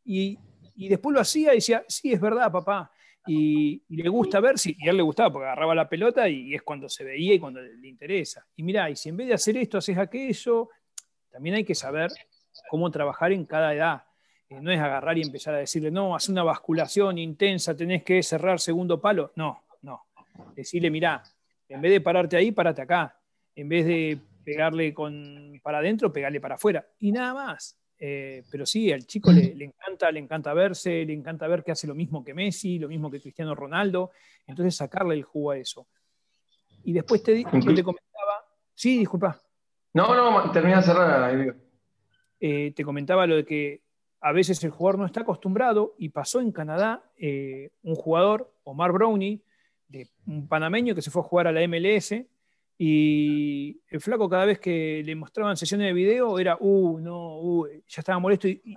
Y, 0.05 0.39
y 0.75 0.89
después 0.89 1.15
lo 1.15 1.21
hacía 1.21 1.53
y 1.53 1.57
decía, 1.57 1.85
sí, 1.89 2.13
es 2.13 2.21
verdad, 2.21 2.53
papá 2.53 2.92
y, 3.27 3.83
le 3.89 4.09
gusta 4.09 4.41
ver 4.41 4.59
si, 4.59 4.77
y 4.79 4.89
a 4.89 4.91
él 4.91 4.97
le 4.97 5.03
gustaba 5.03 5.33
porque 5.33 5.47
agarraba 5.47 5.75
la 5.75 5.89
pelota 5.89 6.29
y, 6.29 6.55
es 6.55 6.63
cuando 6.63 6.89
se 6.89 7.05
veía 7.05 7.35
y 7.35 7.39
cuando 7.39 7.61
le, 7.61 7.89
interesa. 7.89 8.47
Y 8.57 8.63
mira, 8.63 8.91
y 8.91 8.97
si 8.97 9.09
en 9.09 9.17
vez 9.17 9.29
de 9.29 9.35
hacer 9.35 9.57
esto 9.57 9.79
haces 9.79 9.97
aquello, 9.99 10.71
también 11.31 11.57
hay 11.57 11.65
que 11.65 11.75
saber 11.75 12.11
cómo 12.69 12.91
trabajar 12.91 13.33
en 13.33 13.45
cada 13.45 13.75
edad. 13.75 14.05
Eh, 14.49 14.61
no 14.61 14.71
es 14.71 14.81
agarrar 14.81 15.17
y 15.19 15.23
empezar 15.23 15.55
a 15.55 15.59
decirle, 15.59 15.91
no, 15.91 16.15
haz 16.15 16.29
una 16.29 16.43
basculación 16.43 17.19
intensa, 17.19 17.77
tenés 17.77 18.03
que 18.03 18.23
cerrar 18.23 18.59
segundo 18.59 19.01
palo. 19.01 19.33
No, 19.37 19.63
no. 19.83 20.07
Decirle, 20.55 20.91
mira, 20.91 21.23
en 21.69 21.81
vez 21.81 21.93
de 21.93 22.01
pararte 22.01 22.37
ahí, 22.37 22.51
parate 22.51 22.83
acá. 22.83 23.19
En 23.55 23.69
vez 23.69 23.87
de 23.87 24.19
pegarle 24.45 24.93
con, 24.93 25.61
para 25.63 25.79
adentro, 25.79 26.13
pegarle 26.13 26.41
para 26.41 26.57
afuera. 26.57 26.87
Y 26.99 27.13
nada 27.13 27.35
más. 27.35 27.79
Eh, 28.05 28.43
pero 28.51 28.67
sí, 28.67 28.93
al 28.93 29.07
chico 29.07 29.31
le, 29.31 29.53
encanta, 29.65 30.11
le 30.11 30.19
encanta 30.19 30.53
verse, 30.53 31.05
le 31.05 31.13
encanta 31.13 31.47
ver 31.47 31.63
que 31.63 31.71
hace 31.71 31.87
lo 31.87 31.95
mismo 31.95 32.25
que 32.25 32.35
Messi, 32.35 32.81
lo 32.81 32.89
mismo 32.89 33.09
que 33.09 33.21
Cristiano 33.21 33.55
Ronaldo, 33.55 34.11
entonces 34.45 34.75
sacarle 34.75 35.15
el 35.15 35.23
jugo 35.23 35.53
a 35.53 35.59
eso. 35.59 35.87
Y 36.83 36.93
después 36.93 37.23
te, 37.23 37.33
te 37.35 37.45
comentaba, 37.45 38.45
sí, 38.75 38.99
disculpa. 38.99 39.41
No, 39.95 40.17
no, 40.17 40.51
termina 40.51 40.79
de 40.79 40.83
cerrar. 40.83 41.57
Eh, 42.41 42.73
te 42.75 42.83
comentaba 42.83 43.25
lo 43.25 43.37
de 43.37 43.45
que 43.45 43.83
a 44.21 44.33
veces 44.33 44.65
el 44.65 44.71
jugador 44.71 44.99
no 44.99 45.07
está 45.07 45.21
acostumbrado 45.21 45.95
y 45.97 46.09
pasó 46.09 46.41
en 46.41 46.51
Canadá 46.51 47.05
eh, 47.17 47.71
un 47.85 47.95
jugador, 47.95 48.53
Omar 48.65 48.91
Brownie, 48.91 49.45
de 49.87 50.09
un 50.27 50.49
panameño 50.49 50.97
que 50.97 51.03
se 51.03 51.13
fue 51.13 51.23
a 51.23 51.27
jugar 51.27 51.47
a 51.47 51.53
la 51.53 51.61
MLS, 51.69 52.17
y 52.79 53.81
el 53.89 54.01
flaco 54.01 54.29
cada 54.29 54.45
vez 54.45 54.59
que 54.59 55.03
le 55.05 55.15
mostraban 55.15 55.57
sesiones 55.57 55.87
de 55.89 55.93
video 55.93 56.39
era, 56.39 56.57
uh, 56.59 56.99
no, 56.99 57.39
uh, 57.39 57.67
ya 57.87 58.01
estaba 58.01 58.19
molesto 58.19 58.49
y, 58.49 58.75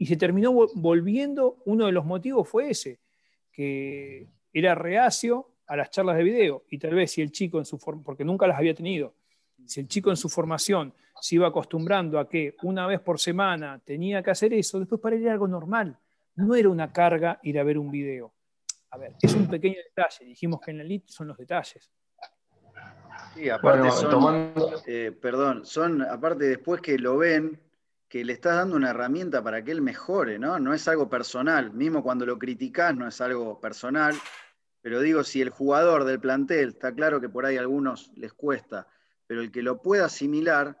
se 0.00 0.16
terminó 0.16 0.52
volviendo, 0.74 1.62
uno 1.66 1.86
de 1.86 1.92
los 1.92 2.04
motivos 2.04 2.48
fue 2.48 2.70
ese, 2.70 3.00
que 3.50 4.28
era 4.52 4.74
reacio 4.74 5.54
a 5.66 5.76
las 5.76 5.90
charlas 5.90 6.16
de 6.16 6.22
video 6.22 6.64
y 6.70 6.78
tal 6.78 6.94
vez 6.94 7.10
si 7.10 7.20
el 7.20 7.32
chico 7.32 7.58
en 7.58 7.64
su 7.64 7.78
porque 7.78 8.24
nunca 8.24 8.46
las 8.46 8.58
había 8.58 8.74
tenido, 8.74 9.14
si 9.66 9.80
el 9.80 9.88
chico 9.88 10.10
en 10.10 10.16
su 10.16 10.28
formación 10.28 10.94
se 11.20 11.34
iba 11.34 11.48
acostumbrando 11.48 12.18
a 12.18 12.28
que 12.28 12.54
una 12.62 12.86
vez 12.86 13.00
por 13.00 13.18
semana 13.18 13.80
tenía 13.84 14.22
que 14.22 14.30
hacer 14.30 14.52
eso, 14.52 14.78
después 14.78 15.00
para 15.00 15.16
él 15.16 15.22
era 15.22 15.32
algo 15.32 15.48
normal, 15.48 15.98
no 16.36 16.54
era 16.54 16.68
una 16.68 16.92
carga 16.92 17.40
ir 17.42 17.58
a 17.58 17.64
ver 17.64 17.78
un 17.78 17.90
video. 17.90 18.32
A 18.90 18.98
ver, 18.98 19.16
es 19.20 19.34
un 19.34 19.48
pequeño 19.48 19.76
detalle, 19.76 20.24
dijimos 20.24 20.60
que 20.60 20.70
en 20.70 20.78
la 20.78 20.84
elite 20.84 21.12
son 21.12 21.28
los 21.28 21.36
detalles. 21.36 21.90
Sí, 23.38 23.48
aparte 23.50 23.88
son, 23.92 24.52
eh, 24.86 25.12
perdón, 25.12 25.64
son, 25.64 26.02
aparte 26.02 26.46
después 26.46 26.80
que 26.80 26.98
lo 26.98 27.18
ven, 27.18 27.60
que 28.08 28.24
le 28.24 28.32
estás 28.32 28.56
dando 28.56 28.74
una 28.74 28.90
herramienta 28.90 29.44
para 29.44 29.62
que 29.62 29.70
él 29.70 29.80
mejore, 29.80 30.40
¿no? 30.40 30.58
No 30.58 30.74
es 30.74 30.88
algo 30.88 31.08
personal, 31.08 31.72
mismo 31.72 32.02
cuando 32.02 32.26
lo 32.26 32.36
criticás 32.36 32.96
no 32.96 33.06
es 33.06 33.20
algo 33.20 33.60
personal, 33.60 34.16
pero 34.80 35.00
digo, 35.00 35.22
si 35.22 35.40
el 35.40 35.50
jugador 35.50 36.02
del 36.02 36.18
plantel, 36.18 36.70
está 36.70 36.92
claro 36.92 37.20
que 37.20 37.28
por 37.28 37.46
ahí 37.46 37.56
a 37.56 37.60
algunos 37.60 38.10
les 38.16 38.32
cuesta, 38.32 38.88
pero 39.28 39.40
el 39.40 39.52
que 39.52 39.62
lo 39.62 39.80
pueda 39.80 40.06
asimilar, 40.06 40.76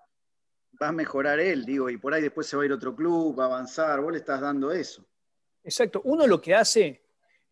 va 0.82 0.88
a 0.88 0.92
mejorar 0.92 1.38
él, 1.38 1.64
digo, 1.64 1.88
y 1.90 1.96
por 1.96 2.12
ahí 2.12 2.22
después 2.22 2.48
se 2.48 2.56
va 2.56 2.64
a 2.64 2.66
ir 2.66 2.72
a 2.72 2.74
otro 2.74 2.96
club, 2.96 3.38
va 3.38 3.44
a 3.44 3.46
avanzar, 3.46 4.00
vos 4.00 4.10
le 4.10 4.18
estás 4.18 4.40
dando 4.40 4.72
eso. 4.72 5.06
Exacto, 5.62 6.00
uno 6.02 6.26
lo 6.26 6.40
que 6.40 6.56
hace 6.56 7.07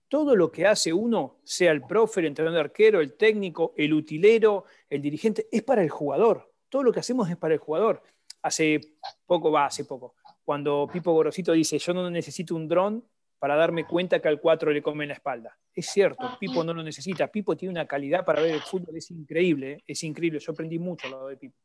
todo 0.08 0.36
lo 0.36 0.50
que 0.50 0.66
hace 0.66 0.92
uno, 0.92 1.38
sea 1.42 1.72
el 1.72 1.82
profe, 1.82 2.20
el 2.20 2.26
entrenador 2.26 2.54
de 2.54 2.60
arquero, 2.60 3.00
el 3.00 3.14
técnico, 3.14 3.74
el 3.76 3.92
utilero, 3.92 4.64
el 4.88 5.02
dirigente, 5.02 5.48
es 5.50 5.62
para 5.62 5.82
el 5.82 5.90
jugador. 5.90 6.52
Todo 6.68 6.84
lo 6.84 6.92
que 6.92 7.00
hacemos 7.00 7.28
es 7.28 7.36
para 7.36 7.54
el 7.54 7.60
jugador. 7.60 8.02
Hace 8.42 8.80
poco, 9.26 9.50
va, 9.50 9.66
hace 9.66 9.84
poco, 9.84 10.14
cuando 10.44 10.88
Pipo 10.92 11.12
Gorosito 11.12 11.52
dice, 11.52 11.78
yo 11.78 11.92
no 11.92 12.08
necesito 12.08 12.54
un 12.54 12.68
dron 12.68 13.04
para 13.38 13.56
darme 13.56 13.84
cuenta 13.84 14.20
que 14.20 14.28
al 14.28 14.40
4 14.40 14.70
le 14.70 14.82
come 14.82 15.06
la 15.06 15.14
espalda. 15.14 15.58
Es 15.74 15.86
cierto, 15.86 16.36
Pipo 16.38 16.62
no 16.62 16.72
lo 16.72 16.82
necesita. 16.82 17.26
Pipo 17.26 17.56
tiene 17.56 17.72
una 17.72 17.86
calidad 17.86 18.24
para 18.24 18.40
ver 18.40 18.54
el 18.54 18.60
fútbol, 18.60 18.96
es 18.96 19.10
increíble, 19.10 19.72
¿eh? 19.72 19.84
es 19.86 20.02
increíble. 20.04 20.38
Yo 20.38 20.52
aprendí 20.52 20.78
mucho 20.78 21.06
al 21.06 21.12
lado 21.12 21.28
de 21.28 21.36
Pipo. 21.36 21.56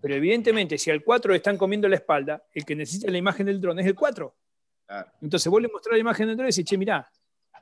Pero 0.00 0.14
evidentemente, 0.14 0.76
si 0.76 0.90
al 0.90 1.02
4 1.02 1.32
le 1.32 1.38
están 1.38 1.56
comiendo 1.56 1.88
la 1.88 1.96
espalda, 1.96 2.44
el 2.52 2.64
que 2.64 2.76
necesita 2.76 3.10
la 3.10 3.18
imagen 3.18 3.46
del 3.46 3.60
dron 3.60 3.78
es 3.78 3.86
el 3.86 3.94
4. 3.94 4.34
Entonces 5.22 5.50
vos 5.50 5.62
le 5.62 5.68
mostrás 5.68 5.94
la 5.94 6.00
imagen 6.00 6.26
del 6.26 6.36
dron 6.36 6.48
y 6.48 6.50
decís, 6.50 6.66
che, 6.66 6.76
mirá 6.76 7.10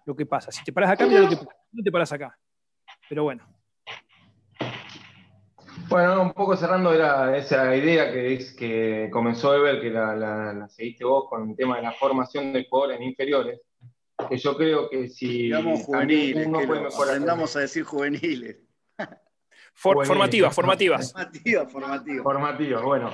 lo 0.06 0.16
que 0.16 0.26
pasa. 0.26 0.50
Si 0.50 0.64
te 0.64 0.72
paras 0.72 0.90
acá, 0.90 1.06
mirá 1.06 1.20
lo 1.20 1.28
que 1.28 1.36
pasa. 1.36 1.56
No 1.72 1.82
te 1.82 1.92
paras 1.92 2.12
acá. 2.12 2.38
Pero 3.08 3.24
bueno. 3.24 3.44
Bueno, 5.88 6.22
un 6.22 6.32
poco 6.32 6.56
cerrando 6.56 6.92
era 6.92 7.36
esa 7.36 7.74
idea 7.74 8.12
que, 8.12 8.34
es, 8.34 8.52
que 8.54 9.08
comenzó 9.12 9.56
Ever, 9.56 9.80
que 9.80 9.90
la, 9.90 10.68
seguiste 10.68 11.04
vos 11.04 11.28
con 11.28 11.50
el 11.50 11.56
tema 11.56 11.76
de 11.76 11.82
la 11.82 11.92
formación 11.92 12.52
de 12.52 12.64
jugadores 12.68 13.00
inferiores, 13.00 13.60
que 14.28 14.36
yo 14.36 14.56
creo 14.56 14.88
que 14.88 15.08
si... 15.08 15.44
Digamos 15.44 15.80
juveniles, 15.82 16.46
que 16.46 17.02
aprendamos 17.02 17.56
a 17.56 17.60
decir 17.60 17.82
juveniles. 17.82 18.58
formativas, 19.74 20.54
formativas. 20.54 21.12
Formativas, 21.12 21.72
formativas. 21.72 22.22
Formativas, 22.22 22.82
bueno. 22.82 23.10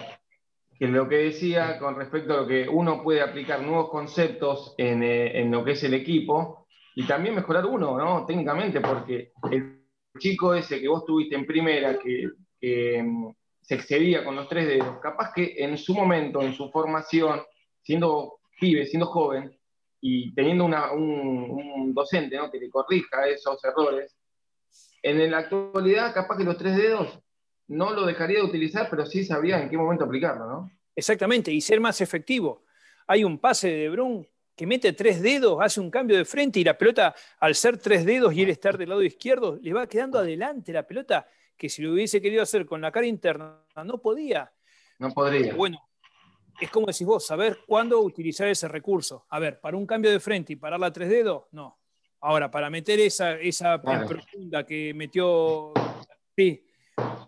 Que 0.79 0.89
lo 0.89 1.09
que 1.09 1.17
decía 1.17 1.79
con 1.79 1.97
respecto 1.97 2.35
a 2.35 2.37
lo 2.43 2.47
que 2.47 2.69
uno 2.69 3.03
puede 3.03 3.23
aplicar 3.23 3.63
nuevos 3.63 3.89
conceptos 3.89 4.75
en, 4.77 5.03
eh, 5.03 5.41
en 5.41 5.51
lo 5.51 5.65
que 5.65 5.73
es 5.73 5.83
el 5.85 5.95
equipo 5.95 6.66
y 6.99 7.07
también 7.07 7.35
mejorar 7.35 7.67
uno, 7.67 7.97
¿no? 7.99 8.25
Técnicamente, 8.25 8.81
porque 8.81 9.33
el 9.53 9.83
chico 10.19 10.55
ese 10.55 10.81
que 10.81 10.89
vos 10.89 11.05
tuviste 11.05 11.37
en 11.37 11.47
primera, 11.47 11.99
que 11.99 13.03
mm, 13.03 13.29
se 13.61 13.75
excedía 13.75 14.25
con 14.25 14.35
los 14.35 14.49
tres 14.49 14.67
dedos, 14.67 14.99
capaz 15.01 15.33
que 15.35 15.57
en 15.59 15.77
su 15.77 15.95
momento, 15.95 16.41
en 16.41 16.55
su 16.55 16.71
formación, 16.71 17.43
siendo 17.83 18.41
pibe, 18.59 18.87
siendo 18.87 19.07
joven, 19.07 19.55
y 20.01 20.35
teniendo 20.35 20.65
un, 20.65 21.93
docente 21.93 22.39
que 22.51 22.59
le 22.59 22.71
corrija 22.71 23.27
esos 23.29 23.63
errores, 23.65 24.17
en 25.03 25.31
la 25.31 25.39
actualidad 25.39 26.15
capaz 26.15 26.39
que 26.39 26.45
los 26.45 26.57
tres 26.57 26.77
dedos 26.77 27.19
no 27.69 27.93
lo 27.93 28.07
dejaría 28.07 28.39
de 28.39 28.45
utilizar, 28.45 28.89
pero 28.89 29.05
sí 29.05 29.25
sabría 29.25 29.61
en 29.61 29.69
qué 29.69 29.77
momento 29.77 30.05
aplicarlo, 30.05 30.47
¿no? 30.47 30.71
Exactamente, 30.95 31.53
y 31.53 31.61
ser 31.61 31.81
más 31.81 32.01
efectivo. 32.01 32.65
Hay 33.07 33.25
un 33.25 33.39
pase 33.39 33.69
de 33.69 33.89
Brun 33.91 34.27
que 34.57 34.67
mete 34.67 34.95
tres 34.95 35.21
dedos, 35.21 35.59
hace 35.61 35.81
un 35.81 35.91
cambio 35.91 36.17
de 36.17 36.25
frente 36.25 36.59
y 36.59 36.65
la 36.65 36.79
pelota, 36.79 37.15
al 37.41 37.55
ser 37.55 37.77
tres 37.77 38.07
dedos 38.07 38.33
y 38.33 38.43
él 38.43 38.49
estar 38.49 38.79
del 38.79 38.89
lado 38.89 39.03
izquierdo, 39.03 39.59
le 39.61 39.73
va 39.75 39.87
quedando 39.87 40.19
adelante 40.19 40.73
la 40.73 40.87
pelota 40.87 41.29
que 41.57 41.69
si 41.69 41.83
lo 41.83 41.93
hubiese 41.93 42.21
querido 42.21 42.43
hacer 42.43 42.65
con 42.65 42.81
la 42.81 42.91
cara 42.91 43.07
interna, 43.07 43.63
no 43.85 43.99
podía. 44.01 44.51
No 44.99 45.11
podría. 45.11 45.55
Bueno, 45.55 45.79
es 46.59 46.71
como 46.71 46.87
decís 46.87 47.07
vos, 47.07 47.27
saber 47.27 47.59
cuándo 47.67 48.01
utilizar 48.01 48.49
ese 48.49 48.67
recurso. 48.67 49.27
A 49.29 49.39
ver, 49.39 49.61
para 49.61 49.77
un 49.77 49.87
cambio 49.87 50.11
de 50.11 50.21
frente 50.21 50.55
y 50.55 50.57
pararla 50.57 50.87
a 50.87 50.93
tres 50.93 51.11
dedos, 51.11 51.45
no. 51.53 51.79
Ahora, 52.21 52.51
para 52.51 52.71
meter 52.71 52.99
esa, 53.01 53.35
esa 53.35 53.81
profunda 53.81 54.65
que 54.65 54.93
metió, 54.95 55.73
sí, 56.35 56.67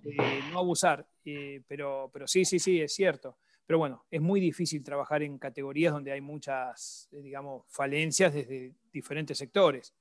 eh, 0.04 0.40
no 0.50 0.58
abusar. 0.60 1.06
Eh, 1.24 1.60
pero, 1.68 2.10
pero 2.10 2.26
sí, 2.26 2.46
sí, 2.46 2.58
sí, 2.58 2.80
es 2.80 2.94
cierto. 2.94 3.36
Pero 3.68 3.78
bueno, 3.78 4.06
es 4.10 4.22
muy 4.22 4.40
difícil 4.40 4.82
trabajar 4.82 5.22
en 5.22 5.36
categorías 5.36 5.92
donde 5.92 6.10
hay 6.10 6.22
muchas, 6.22 7.06
eh, 7.12 7.20
digamos, 7.20 7.66
falencias 7.68 8.32
desde 8.32 8.72
diferentes 8.90 9.36
sectores. 9.36 9.94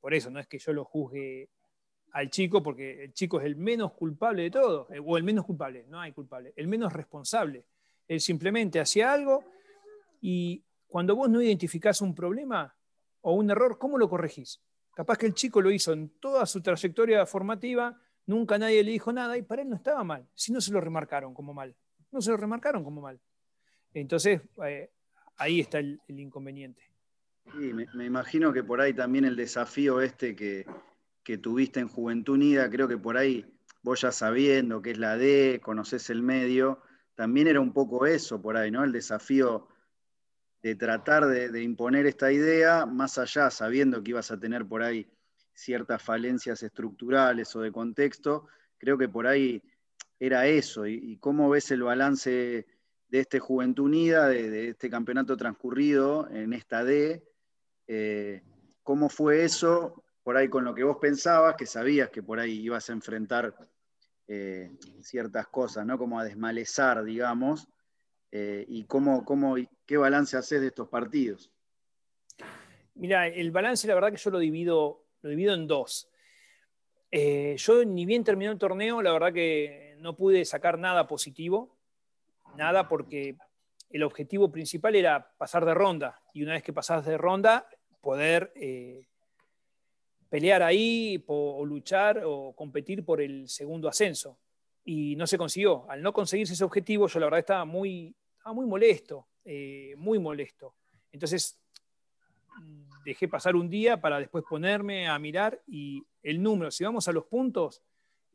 por 0.00 0.14
eso, 0.14 0.30
no 0.30 0.38
es 0.38 0.46
que 0.46 0.58
yo 0.58 0.72
lo 0.72 0.84
juzgue 0.84 1.50
al 2.12 2.30
chico, 2.30 2.62
porque 2.62 3.04
el 3.04 3.12
chico 3.12 3.40
es 3.40 3.46
el 3.46 3.56
menos 3.56 3.92
culpable 3.92 4.44
de 4.44 4.50
todo, 4.50 4.86
eh, 4.90 5.00
o 5.04 5.16
el 5.16 5.24
menos 5.24 5.44
culpable, 5.44 5.84
no 5.88 6.00
hay 6.00 6.12
culpable, 6.12 6.52
el 6.56 6.68
menos 6.68 6.92
responsable. 6.92 7.66
Él 8.06 8.20
simplemente 8.20 8.80
hacía 8.80 9.12
algo 9.12 9.44
y 10.20 10.64
cuando 10.86 11.14
vos 11.16 11.28
no 11.28 11.42
identificás 11.42 12.00
un 12.00 12.14
problema 12.14 12.74
o 13.20 13.34
un 13.34 13.50
error, 13.50 13.78
¿cómo 13.78 13.98
lo 13.98 14.08
corregís? 14.08 14.60
Capaz 14.94 15.18
que 15.18 15.26
el 15.26 15.34
chico 15.34 15.60
lo 15.60 15.70
hizo 15.70 15.92
en 15.92 16.08
toda 16.18 16.46
su 16.46 16.62
trayectoria 16.62 17.26
formativa, 17.26 18.00
nunca 18.26 18.58
nadie 18.58 18.82
le 18.82 18.92
dijo 18.92 19.12
nada 19.12 19.36
y 19.36 19.42
para 19.42 19.62
él 19.62 19.68
no 19.68 19.76
estaba 19.76 20.02
mal, 20.04 20.26
si 20.34 20.52
no 20.52 20.60
se 20.60 20.72
lo 20.72 20.80
remarcaron 20.80 21.34
como 21.34 21.52
mal, 21.52 21.74
no 22.10 22.20
se 22.20 22.30
lo 22.30 22.36
remarcaron 22.36 22.84
como 22.84 23.00
mal. 23.00 23.20
Entonces, 23.94 24.40
eh, 24.64 24.90
ahí 25.36 25.60
está 25.60 25.78
el, 25.78 26.00
inconveniente. 26.08 26.82
Sí, 27.52 27.72
me 27.72 28.04
imagino 28.04 28.52
que 28.52 28.62
por 28.62 28.80
ahí 28.80 28.92
también 28.92 29.24
el 29.24 29.36
desafío 29.36 30.02
este 30.02 30.36
que, 30.36 30.66
que 31.28 31.36
tuviste 31.36 31.78
en 31.78 31.88
Juventud 31.88 32.36
Unida, 32.36 32.70
creo 32.70 32.88
que 32.88 32.96
por 32.96 33.18
ahí 33.18 33.44
vos 33.82 34.00
ya 34.00 34.12
sabiendo 34.12 34.80
que 34.80 34.92
es 34.92 34.98
la 34.98 35.18
D, 35.18 35.60
conoces 35.62 36.08
el 36.08 36.22
medio, 36.22 36.80
también 37.14 37.48
era 37.48 37.60
un 37.60 37.74
poco 37.74 38.06
eso 38.06 38.40
por 38.40 38.56
ahí, 38.56 38.70
¿no? 38.70 38.82
El 38.82 38.92
desafío 38.92 39.68
de 40.62 40.74
tratar 40.74 41.26
de, 41.26 41.62
imponer 41.62 42.06
esta 42.06 42.32
idea, 42.32 42.86
más 42.86 43.18
allá, 43.18 43.50
sabiendo 43.50 44.02
que 44.02 44.12
ibas 44.12 44.30
a 44.30 44.40
tener 44.40 44.64
por 44.64 44.82
ahí 44.82 45.06
ciertas 45.52 46.02
falencias 46.02 46.62
estructurales 46.62 47.54
o 47.54 47.60
de 47.60 47.72
contexto, 47.72 48.46
creo 48.78 48.96
que 48.96 49.10
por 49.10 49.26
ahí 49.26 49.62
era 50.20 50.46
eso. 50.46 50.86
¿Y, 50.86 51.16
cómo 51.18 51.48
ves 51.50 51.70
el 51.70 51.82
balance 51.82 52.66
de 53.08 53.20
este 53.20 53.38
Juventud 53.38 53.84
Unida, 53.84 54.28
de, 54.28 54.70
este 54.70 54.90
campeonato 54.90 55.36
transcurrido 55.36 56.28
en 56.30 56.52
esta 56.52 56.84
D? 56.84 57.24
Eh, 57.86 58.42
¿Cómo 58.82 59.08
fue 59.08 59.44
eso? 59.44 60.04
por 60.22 60.36
ahí 60.36 60.50
con 60.50 60.62
lo 60.62 60.74
que 60.74 60.84
vos 60.84 60.98
pensabas, 61.00 61.56
que 61.56 61.64
sabías 61.64 62.10
que 62.10 62.22
por 62.22 62.38
ahí 62.38 62.60
ibas 62.60 62.90
a 62.90 62.92
enfrentar 62.92 63.54
eh, 64.26 64.70
ciertas 65.00 65.46
cosas, 65.46 65.86
¿no? 65.86 65.96
Como 65.96 66.20
a 66.20 66.24
desmalezar, 66.24 67.02
digamos, 67.02 67.66
eh, 68.30 68.62
y 68.68 68.84
cómo, 68.84 69.24
cómo, 69.24 69.56
qué 69.86 69.96
balance 69.96 70.36
haces 70.36 70.60
de 70.60 70.66
estos 70.66 70.86
partidos. 70.88 71.50
Mira, 72.94 73.26
el 73.26 73.50
balance 73.50 73.88
la 73.88 73.94
verdad 73.94 74.10
que 74.10 74.18
yo 74.18 74.30
lo 74.30 74.38
divido, 74.38 75.06
lo 75.22 75.30
divido 75.30 75.54
en 75.54 75.66
dos. 75.66 76.10
Yo 77.10 77.84
ni 77.86 78.04
bien 78.04 78.22
terminó 78.22 78.52
el 78.52 78.58
torneo, 78.58 79.00
la 79.00 79.12
verdad 79.12 79.32
que 79.32 79.87
no 79.98 80.16
pude 80.16 80.44
sacar 80.44 80.78
nada 80.78 81.06
positivo, 81.06 81.76
nada 82.56 82.88
porque 82.88 83.36
el 83.90 84.02
objetivo 84.02 84.50
principal 84.50 84.94
era 84.96 85.32
pasar 85.38 85.64
de 85.64 85.74
ronda 85.74 86.20
y 86.34 86.42
una 86.42 86.52
vez 86.52 86.62
que 86.62 86.72
pasas 86.72 87.04
de 87.04 87.16
ronda 87.16 87.68
poder 88.00 88.52
pelear 90.28 90.62
ahí 90.62 91.22
o 91.26 91.64
luchar 91.64 92.22
o 92.24 92.52
competir 92.54 93.04
por 93.04 93.20
el 93.20 93.48
segundo 93.48 93.88
ascenso. 93.88 94.38
Y 94.84 95.16
no 95.16 95.26
se 95.26 95.38
consiguió. 95.38 95.84
Al 95.90 96.02
no 96.02 96.12
conseguirse 96.12 96.54
ese 96.54 96.64
objetivo, 96.64 97.08
yo 97.08 97.20
la 97.20 97.26
verdad 97.26 97.40
estaba 97.40 97.64
muy, 97.64 98.14
muy 98.46 98.66
molesto, 98.66 99.28
eh, 99.44 99.94
muy 99.96 100.18
molesto. 100.18 100.74
Entonces 101.12 101.58
dejé 103.04 103.28
pasar 103.28 103.56
un 103.56 103.68
día 103.68 104.00
para 104.00 104.18
después 104.18 104.44
ponerme 104.48 105.08
a 105.08 105.18
mirar 105.18 105.62
y 105.66 106.02
el 106.22 106.42
número, 106.42 106.70
si 106.70 106.84
vamos 106.84 107.06
a 107.08 107.12
los 107.12 107.24
puntos, 107.24 107.82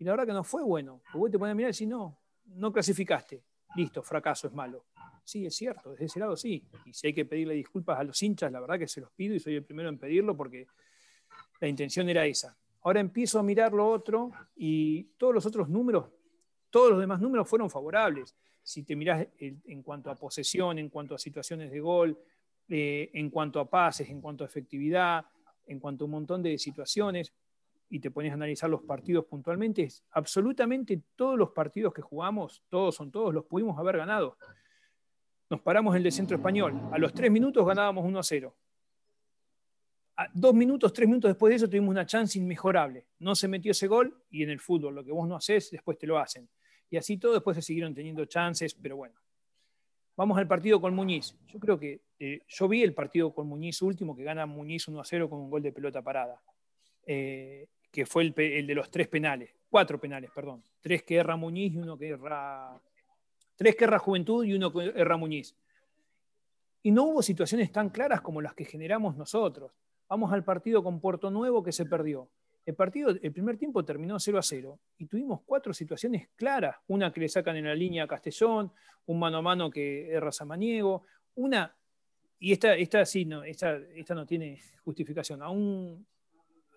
y 0.03 0.05
la 0.05 0.11
verdad 0.11 0.27
que 0.27 0.33
no 0.33 0.43
fue 0.43 0.61
bueno. 0.61 1.01
Porque 1.05 1.17
vos 1.17 1.31
te 1.31 1.39
pones 1.39 1.53
a 1.53 1.55
mirar 1.55 1.69
y 1.69 1.73
decís, 1.73 1.87
no, 1.87 2.19
no 2.45 2.73
clasificaste. 2.73 3.41
Listo, 3.75 4.03
fracaso 4.03 4.47
es 4.47 4.53
malo. 4.53 4.85
Sí, 5.23 5.45
es 5.45 5.55
cierto, 5.55 5.91
desde 5.91 6.05
ese 6.05 6.19
lado 6.19 6.35
sí. 6.35 6.67
Y 6.85 6.93
si 6.93 7.07
hay 7.07 7.13
que 7.13 7.23
pedirle 7.23 7.53
disculpas 7.53 7.97
a 7.97 8.03
los 8.03 8.21
hinchas, 8.21 8.51
la 8.51 8.59
verdad 8.59 8.77
que 8.77 8.87
se 8.87 8.99
los 8.99 9.09
pido 9.11 9.33
y 9.33 9.39
soy 9.39 9.55
el 9.55 9.63
primero 9.63 9.87
en 9.87 9.97
pedirlo 9.97 10.35
porque 10.35 10.67
la 11.61 11.67
intención 11.69 12.09
era 12.09 12.25
esa. 12.25 12.57
Ahora 12.81 12.99
empiezo 12.99 13.39
a 13.39 13.43
mirar 13.43 13.71
lo 13.71 13.89
otro 13.89 14.31
y 14.57 15.03
todos 15.17 15.33
los 15.33 15.45
otros 15.45 15.69
números, 15.69 16.09
todos 16.69 16.91
los 16.91 16.99
demás 16.99 17.21
números 17.21 17.47
fueron 17.47 17.69
favorables. 17.69 18.35
Si 18.61 18.83
te 18.83 18.95
mirás 18.97 19.25
en 19.39 19.81
cuanto 19.81 20.11
a 20.11 20.15
posesión, 20.15 20.77
en 20.77 20.89
cuanto 20.89 21.15
a 21.15 21.17
situaciones 21.17 21.71
de 21.71 21.79
gol, 21.79 22.19
eh, 22.67 23.09
en 23.13 23.29
cuanto 23.29 23.61
a 23.61 23.69
pases, 23.69 24.09
en 24.09 24.21
cuanto 24.21 24.43
a 24.43 24.47
efectividad, 24.47 25.25
en 25.65 25.79
cuanto 25.79 26.03
a 26.03 26.05
un 26.05 26.11
montón 26.11 26.43
de 26.43 26.57
situaciones, 26.57 27.33
y 27.93 27.99
te 27.99 28.09
pones 28.09 28.31
a 28.31 28.33
analizar 28.33 28.71
los 28.71 28.81
partidos 28.81 29.25
puntualmente, 29.25 29.87
absolutamente 30.09 30.99
todos 31.15 31.37
los 31.37 31.51
partidos 31.51 31.93
que 31.93 32.01
jugamos, 32.01 32.63
todos 32.67 32.95
son 32.95 33.11
todos, 33.11 33.31
los 33.31 33.45
pudimos 33.45 33.77
haber 33.77 33.97
ganado. 33.97 34.35
Nos 35.47 35.61
paramos 35.61 35.93
en 35.93 35.97
el 35.97 36.03
de 36.03 36.09
Centro 36.09 36.35
Español. 36.35 36.89
A 36.91 36.97
los 36.97 37.13
tres 37.13 37.29
minutos 37.29 37.63
ganábamos 37.63 38.03
1 38.03 38.17
a 38.17 38.23
0 38.23 38.55
dos 40.33 40.53
minutos, 40.55 40.91
tres 40.91 41.07
minutos 41.07 41.29
después 41.29 41.51
de 41.51 41.55
eso 41.57 41.67
tuvimos 41.67 41.89
una 41.89 42.05
chance 42.05 42.39
inmejorable. 42.39 43.05
No 43.19 43.35
se 43.35 43.47
metió 43.47 43.71
ese 43.71 43.85
gol 43.85 44.23
y 44.31 44.41
en 44.41 44.49
el 44.49 44.59
fútbol 44.59 44.95
lo 44.95 45.03
que 45.03 45.11
vos 45.11 45.27
no 45.27 45.35
haces, 45.35 45.69
después 45.69 45.97
te 45.99 46.07
lo 46.07 46.17
hacen. 46.17 46.49
Y 46.89 46.97
así 46.97 47.17
todo, 47.17 47.33
después 47.33 47.55
se 47.55 47.61
siguieron 47.61 47.93
teniendo 47.93 48.25
chances, 48.25 48.73
pero 48.73 48.95
bueno. 48.95 49.15
Vamos 50.15 50.37
al 50.39 50.47
partido 50.47 50.81
con 50.81 50.95
Muñiz. 50.95 51.35
Yo 51.47 51.59
creo 51.59 51.79
que 51.79 52.01
eh, 52.19 52.41
yo 52.47 52.67
vi 52.67 52.81
el 52.81 52.93
partido 52.95 53.33
con 53.33 53.47
Muñiz 53.47 53.81
último, 53.83 54.15
que 54.15 54.23
gana 54.23 54.47
Muñiz 54.47 54.87
1 54.87 54.99
a 54.99 55.05
0 55.05 55.29
con 55.29 55.39
un 55.39 55.49
gol 55.51 55.61
de 55.61 55.71
pelota 55.71 56.01
parada, 56.01 56.41
eh, 57.05 57.67
que 57.93 58.07
fue 58.07 58.23
el, 58.23 58.33
de 58.65 58.73
los 58.73 58.89
tres 58.89 59.07
penales, 59.07 59.51
cuatro 59.69 60.01
penales, 60.01 60.31
perdón. 60.33 60.63
Tres 60.81 61.03
que 61.03 61.15
erra 61.15 61.35
Muñiz 61.35 61.73
y 61.73 61.77
uno 61.77 61.95
que 61.95 62.09
erra. 62.09 62.81
Tres 63.55 63.75
que 63.75 63.83
erra 63.83 63.99
Juventud 63.99 64.43
y 64.43 64.53
uno 64.53 64.73
que 64.73 64.91
erra 64.95 65.15
Muñiz. 65.15 65.55
Y 66.81 66.89
no 66.89 67.03
hubo 67.03 67.21
situaciones 67.21 67.71
tan 67.71 67.91
claras 67.91 68.21
como 68.21 68.41
las 68.41 68.55
que 68.55 68.65
generamos 68.65 69.15
nosotros. 69.15 69.71
Vamos 70.09 70.33
al 70.33 70.43
partido 70.43 70.83
con 70.83 70.99
Puerto 70.99 71.29
Nuevo 71.29 71.61
que 71.61 71.71
se 71.71 71.85
perdió. 71.85 72.27
El 72.65 72.73
partido, 72.73 73.11
el 73.11 73.31
primer 73.31 73.57
tiempo 73.57 73.85
terminó 73.85 74.19
0 74.19 74.39
a 74.39 74.41
0 74.41 74.79
y 74.97 75.05
tuvimos 75.05 75.41
cuatro 75.45 75.71
situaciones 75.71 76.29
claras. 76.35 76.77
Una 76.87 77.13
que 77.13 77.21
le 77.21 77.29
sacan 77.29 77.57
en 77.57 77.65
la 77.65 77.75
línea 77.75 78.05
a 78.05 78.07
Castellón, 78.07 78.71
un 79.05 79.19
mano 79.19 79.37
a 79.37 79.41
mano 79.43 79.69
que 79.69 80.09
erra 80.09 80.31
Samaniego, 80.31 81.03
una 81.35 81.75
y 82.39 82.53
esta, 82.53 82.73
esta 82.73 83.05
sí, 83.05 83.25
no, 83.25 83.43
esta, 83.43 83.77
esta 83.93 84.15
no 84.15 84.25
tiene 84.25 84.59
justificación. 84.83 85.43
Aún 85.43 86.07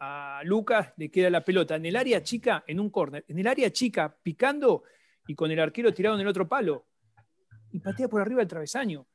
a 0.00 0.40
Lucas 0.44 0.92
le 0.96 1.10
queda 1.10 1.30
la 1.30 1.44
pelota 1.44 1.76
en 1.76 1.86
el 1.86 1.96
área 1.96 2.22
chica, 2.22 2.64
en 2.66 2.80
un 2.80 2.90
córner, 2.90 3.24
en 3.28 3.38
el 3.38 3.46
área 3.46 3.70
chica, 3.70 4.16
picando 4.22 4.84
y 5.26 5.34
con 5.34 5.50
el 5.50 5.60
arquero 5.60 5.92
tirado 5.92 6.16
en 6.16 6.22
el 6.22 6.28
otro 6.28 6.48
palo. 6.48 6.86
Y 7.72 7.80
patea 7.80 8.08
por 8.08 8.20
arriba 8.20 8.40
del 8.40 8.48
travesaño. 8.48 9.06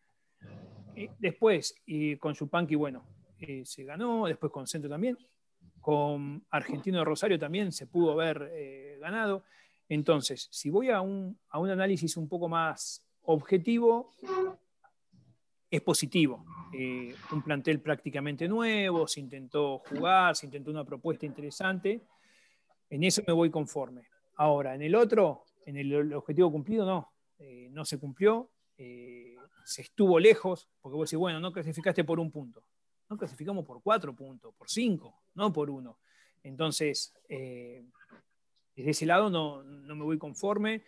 Eh, 0.96 1.10
después, 1.20 1.76
y 1.86 2.18
con 2.18 2.34
Chupanqui, 2.34 2.76
bueno, 2.76 3.06
eh, 3.40 3.64
se 3.66 3.84
ganó, 3.84 4.28
después 4.28 4.52
con 4.52 4.68
Centro 4.68 4.90
también. 4.90 5.18
Con 5.80 6.46
Argentino 6.52 7.00
de 7.00 7.06
Rosario 7.06 7.40
también 7.40 7.72
se 7.72 7.88
pudo 7.88 8.12
haber 8.12 8.52
eh, 8.54 8.98
ganado. 9.00 9.44
Entonces, 9.90 10.48
si 10.52 10.70
voy 10.70 10.90
a 10.90 11.02
un, 11.02 11.40
a 11.50 11.60
un 11.60 11.70
análisis 11.70 12.18
un 12.18 12.30
poco 12.30 12.48
más 12.48 13.06
objetivo, 13.24 14.16
es 15.72 15.82
positivo. 15.82 16.46
Eh, 16.74 17.16
un 17.32 17.42
plantel 17.42 17.80
prácticamente 17.80 18.48
nuevo, 18.48 19.08
se 19.08 19.22
intentó 19.22 19.80
jugar, 19.80 20.36
se 20.36 20.46
intentó 20.46 20.70
una 20.70 20.84
propuesta 20.84 21.26
interesante. 21.26 22.02
En 22.90 23.04
eso 23.06 23.24
me 23.26 23.32
voy 23.32 23.50
conforme. 23.50 24.04
Ahora, 24.36 24.76
en 24.76 24.82
el 24.82 24.94
otro, 24.96 25.46
en 25.66 25.78
el, 25.78 26.14
objetivo 26.14 26.52
cumplido, 26.52 26.86
no. 26.86 27.14
Eh, 27.40 27.70
no 27.72 27.86
se 27.86 27.98
cumplió. 27.98 28.50
Eh, 28.78 29.38
se 29.64 29.84
estuvo 29.84 30.20
lejos, 30.20 30.68
porque 30.82 30.98
vos 30.98 31.10
decís, 31.10 31.20
bueno, 31.20 31.40
no 31.40 31.54
clasificaste 31.54 32.04
por 32.04 32.20
un 32.20 32.32
punto. 32.32 32.64
No 33.10 33.18
clasificamos 33.18 33.66
por 33.66 33.82
cuatro 33.82 34.14
puntos, 34.14 34.54
por 34.56 34.70
cinco, 34.70 35.22
no 35.36 35.54
por 35.54 35.70
uno. 35.70 36.00
Entonces, 36.44 37.14
desde 37.30 37.86
ese 38.76 39.06
lado 39.06 39.30
no, 39.30 39.64
no 39.64 39.96
me 39.96 40.04
voy 40.04 40.18
conforme. 40.18 40.84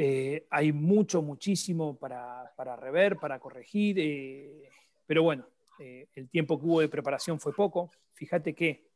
Eh, 0.00 0.46
hay 0.50 0.70
mucho, 0.72 1.22
muchísimo 1.22 1.98
para, 1.98 2.76
rever, 2.76 3.16
para 3.16 3.40
corregir, 3.40 3.96
eh, 3.98 4.70
pero 5.04 5.24
bueno, 5.24 5.44
eh, 5.80 6.06
el 6.14 6.28
tiempo 6.30 6.56
que 6.56 6.66
hubo 6.66 6.80
de 6.80 6.88
preparación 6.88 7.40
fue 7.40 7.52
poco. 7.52 7.90
Fíjate 8.12 8.54
que 8.54 8.86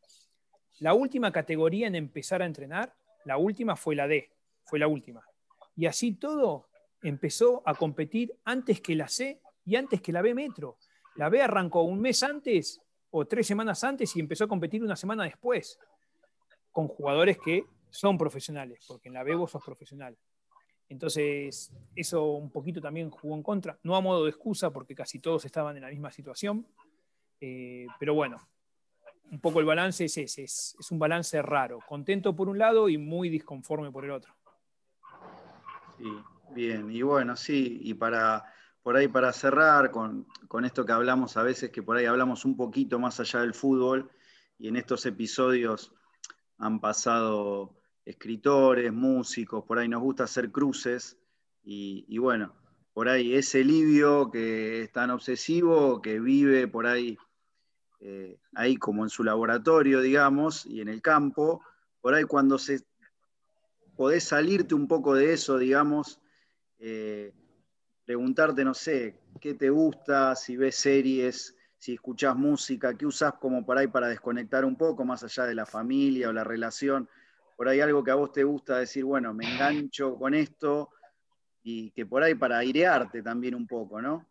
la 0.79 0.95
última 0.95 1.33
categoría 1.33 1.89
en 1.89 1.97
empezar 1.97 2.41
a 2.41 2.47
entrenar, 2.47 2.95
la 3.25 3.37
última 3.37 3.75
fue 3.75 3.97
la 3.97 4.07
D, 4.07 4.31
fue 4.63 4.79
la 4.79 4.87
última. 4.87 5.27
Y 5.75 5.87
así 5.87 6.13
todo 6.13 6.69
empezó 7.03 7.65
a 7.67 7.75
competir 7.75 8.39
antes 8.45 8.81
que 8.81 8.95
la 8.95 9.09
C 9.09 9.41
y 9.65 9.75
antes 9.75 10.01
que 10.01 10.13
la 10.13 10.23
B 10.23 10.35
Metro. 10.35 10.79
La 11.17 11.29
B 11.29 11.43
arrancó 11.43 11.83
un 11.83 12.01
mes 12.01 12.23
antes 12.23 12.81
o 13.11 13.25
tres 13.25 13.49
semanas 13.49 13.83
antes 13.83 14.15
y 14.15 14.21
empezó 14.21 14.45
a 14.45 14.49
competir 14.49 14.85
una 14.85 14.95
semana 14.95 15.25
después, 15.25 15.81
con 16.71 16.87
jugadores 16.87 17.39
que 17.39 17.65
son 17.91 18.17
profesionales, 18.17 18.85
porque 18.87 19.09
en 19.09 19.15
la 19.15 19.25
B 19.25 19.35
vos 19.35 19.51
sos 19.51 19.65
profesional. 19.65 20.17
Entonces, 20.93 21.73
eso 21.97 22.33
un 22.33 22.51
poquito 22.51 22.79
también 22.79 23.09
jugó 23.09 23.35
en 23.35 23.43
contra, 23.43 23.79
no 23.83 23.97
a 23.97 24.03
modo 24.03 24.25
de 24.25 24.31
excusa, 24.31 24.71
porque 24.71 24.95
casi 24.95 25.21
todos 25.21 25.43
estaban 25.47 25.75
en 25.75 25.83
la 25.83 25.89
misma 25.89 26.13
situación, 26.13 26.67
eh, 27.41 27.87
pero 27.99 28.13
bueno, 28.13 28.47
un 29.31 29.41
poco 29.41 29.61
el 29.61 29.65
balance 29.65 30.05
es 30.05 30.19
ese, 30.19 30.43
es, 30.43 30.77
un 30.91 30.99
balance 30.99 31.41
raro, 31.41 31.79
contento 31.89 32.37
por 32.37 32.51
un 32.51 32.59
lado 32.59 32.91
y 32.91 32.99
muy 32.99 33.31
disconforme 33.31 33.91
por 33.91 34.05
el 34.05 34.11
otro. 34.11 34.35
Sí, 35.97 36.13
bien, 36.51 36.91
y 36.91 37.01
bueno, 37.01 37.35
sí, 37.35 37.81
y 37.83 37.95
para 37.95 38.45
por 38.83 38.97
ahí 38.97 39.09
para 39.09 39.33
cerrar 39.33 39.93
con, 39.93 40.27
con 40.49 40.65
esto 40.67 40.85
que 40.85 40.93
hablamos 40.93 41.39
a 41.39 41.43
veces, 41.43 41.71
que 41.71 41.83
por 41.83 41.97
ahí 41.97 42.05
hablamos 42.05 42.45
un 42.45 42.57
poquito 42.57 42.99
más 42.99 43.19
allá 43.19 43.41
del 43.41 43.55
fútbol, 43.55 44.11
y 44.59 44.69
en 44.69 44.77
estos 44.77 45.07
episodios 45.07 45.95
han 46.59 46.81
pasado 46.81 47.82
escritores, 48.05 48.93
músicos, 48.93 49.65
por 49.65 49.79
ahí 49.79 49.89
nos 49.89 50.03
gusta 50.03 50.25
hacer 50.25 50.51
cruces 50.51 51.17
y, 51.65 52.19
bueno, 52.19 52.55
por 52.93 53.09
ahí 53.09 53.35
ese 53.35 53.65
Livio 53.65 54.31
que 54.31 54.83
es 54.83 54.93
tan 54.93 55.11
obsesivo, 55.11 56.03
que 56.03 56.19
vive 56.19 56.67
por 56.67 56.87
ahí, 56.87 57.17
eh, 58.01 58.39
ahí 58.55 58.77
como 58.77 59.05
en 59.05 59.11
su 59.11 59.23
laboratorio, 59.23 60.01
digamos, 60.01 60.67
y 60.67 60.81
en 60.81 60.89
el 60.89 61.01
campo, 61.01 61.63
por 62.01 62.15
ahí 62.15 62.25
cuando 62.25 62.59
se, 62.59 62.81
podés 63.97 64.25
salirte 64.25 64.75
un 64.75 64.89
poco 64.89 65.15
de 65.15 65.33
eso, 65.33 65.59
digamos, 65.59 66.21
eh, 66.81 67.33
preguntarte, 68.05 68.65
no 68.65 68.75
sé, 68.75 69.21
qué 69.41 69.55
te 69.55 69.71
gusta, 69.71 70.35
si 70.35 70.57
ves 70.57 70.75
series, 70.75 71.57
si 71.79 71.95
escuchás 71.95 72.37
música, 72.37 72.97
qué 72.97 73.07
usás 73.07 73.35
como 73.35 73.65
por 73.65 73.79
ahí 73.79 73.87
para 73.87 74.09
desconectar 74.09 74.65
un 74.65 74.77
poco, 74.77 75.05
más 75.05 75.23
allá 75.23 75.47
de 75.47 75.55
la 75.55 75.67
familia 75.67 76.29
o 76.29 76.33
la 76.33 76.45
relación 76.45 77.09
por 77.57 77.69
ahí 77.69 77.81
algo 77.81 78.03
que 78.03 78.11
a 78.11 78.17
vos 78.17 78.33
te 78.33 78.45
gusta 78.45 78.79
decir, 78.79 79.05
bueno, 79.05 79.33
me 79.35 79.51
engancho 79.53 80.17
con 80.17 80.35
esto 80.35 80.91
y 81.63 81.91
que 81.93 82.07
por 82.07 82.23
ahí 82.23 82.35
para 82.35 82.59
airearte 82.59 83.23
también 83.23 83.55
un 83.55 83.67
poco, 83.67 84.01
¿no? 84.01 84.27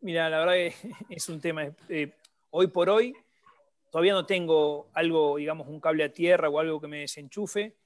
Mira, 0.00 0.28
la 0.28 0.38
verdad 0.40 0.52
que 0.54 0.74
es 1.08 1.28
un 1.28 1.40
tema, 1.40 1.64
eh, 1.88 2.12
hoy 2.50 2.66
por 2.66 2.90
hoy 2.90 3.14
todavía 3.90 4.12
no 4.12 4.26
tengo 4.26 4.90
algo, 4.92 5.36
digamos, 5.36 5.68
un 5.68 5.80
cable 5.80 6.04
a 6.04 6.12
tierra 6.12 6.48
o 6.48 6.58
algo 6.58 6.80
que 6.80 6.88
me 6.88 7.00
desenchufe, 7.00 7.76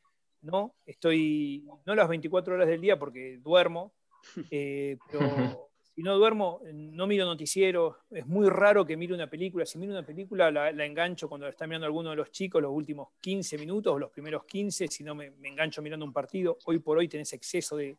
¿no? 0.41 0.75
Estoy, 0.87 1.69
no 1.85 1.95
las 1.95 2.09
24 2.09 2.55
horas 2.55 2.67
del 2.67 2.81
día 2.81 2.99
porque 2.99 3.39
duermo, 3.43 3.93
eh, 4.51 4.97
pero 5.11 5.68
si 5.99 6.05
no 6.05 6.17
duermo, 6.17 6.61
no 6.73 7.09
miro 7.09 7.27
noticieros, 7.27 7.97
es 8.11 8.25
muy 8.25 8.49
raro 8.49 8.87
que 8.87 8.97
mire 8.97 9.15
una 9.15 9.29
película. 9.29 9.67
Si 9.67 9.79
miro 9.79 9.91
una 9.91 10.07
película, 10.07 10.49
la, 10.49 10.71
engancho 10.85 11.29
cuando 11.29 11.49
está 11.49 11.67
mirando 11.67 11.87
alguno 11.87 12.11
de 12.11 12.15
los 12.15 12.31
chicos 12.31 12.63
los 12.63 12.71
últimos 12.71 13.09
15 13.21 13.59
minutos 13.59 13.95
o 13.95 13.99
los 13.99 14.09
primeros 14.13 14.45
15, 14.45 14.87
si 14.87 15.03
no 15.03 15.17
me, 15.17 15.33
engancho 15.43 15.83
mirando 15.83 16.07
un 16.07 16.13
partido. 16.13 16.57
Hoy 16.67 16.79
por 16.79 16.99
hoy 16.99 17.09
tenés 17.09 17.33
exceso 17.33 17.77
de, 17.77 17.97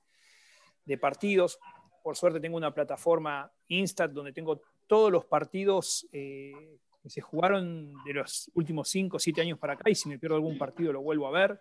partidos. 0.98 1.60
Por 2.02 2.16
suerte 2.16 2.40
tengo 2.40 2.56
una 2.56 2.74
plataforma 2.74 3.52
Instat 3.68 4.12
donde 4.12 4.32
tengo 4.32 4.62
todos 4.88 5.12
los 5.12 5.26
partidos 5.26 6.08
eh, 6.14 6.78
que 7.04 7.10
se 7.10 7.20
jugaron 7.20 8.02
de 8.06 8.14
los 8.14 8.50
últimos 8.54 8.88
5 8.88 9.18
o 9.18 9.20
7 9.20 9.42
años 9.42 9.60
para 9.60 9.74
acá 9.74 9.90
y 9.90 9.96
si 9.96 10.08
me 10.08 10.18
pierdo 10.18 10.38
algún 10.38 10.58
partido 10.58 10.94
lo 10.94 11.02
vuelvo 11.02 11.28
a 11.28 11.32
ver. 11.32 11.60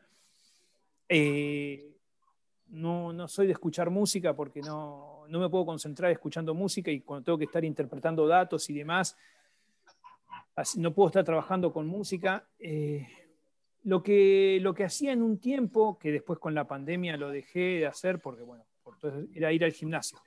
Eh, 1.08 1.97
no, 2.70 3.12
no 3.12 3.28
soy 3.28 3.46
de 3.46 3.52
escuchar 3.52 3.90
música 3.90 4.34
porque 4.34 4.60
no, 4.60 5.24
no 5.28 5.40
me 5.40 5.48
puedo 5.48 5.66
concentrar 5.66 6.10
escuchando 6.10 6.54
música 6.54 6.90
y 6.90 7.00
cuando 7.00 7.24
tengo 7.24 7.38
que 7.38 7.44
estar 7.44 7.64
interpretando 7.64 8.26
datos 8.26 8.68
y 8.70 8.74
demás, 8.74 9.16
no 10.76 10.92
puedo 10.92 11.08
estar 11.08 11.24
trabajando 11.24 11.72
con 11.72 11.86
música. 11.86 12.48
Eh, 12.58 13.06
lo, 13.84 14.02
que, 14.02 14.58
lo 14.60 14.74
que 14.74 14.84
hacía 14.84 15.12
en 15.12 15.22
un 15.22 15.38
tiempo, 15.38 15.98
que 15.98 16.12
después 16.12 16.38
con 16.38 16.54
la 16.54 16.66
pandemia 16.66 17.16
lo 17.16 17.30
dejé 17.30 17.78
de 17.78 17.86
hacer 17.86 18.20
porque, 18.20 18.42
bueno, 18.42 18.64
era 19.34 19.52
ir 19.52 19.64
al 19.64 19.72
gimnasio. 19.72 20.18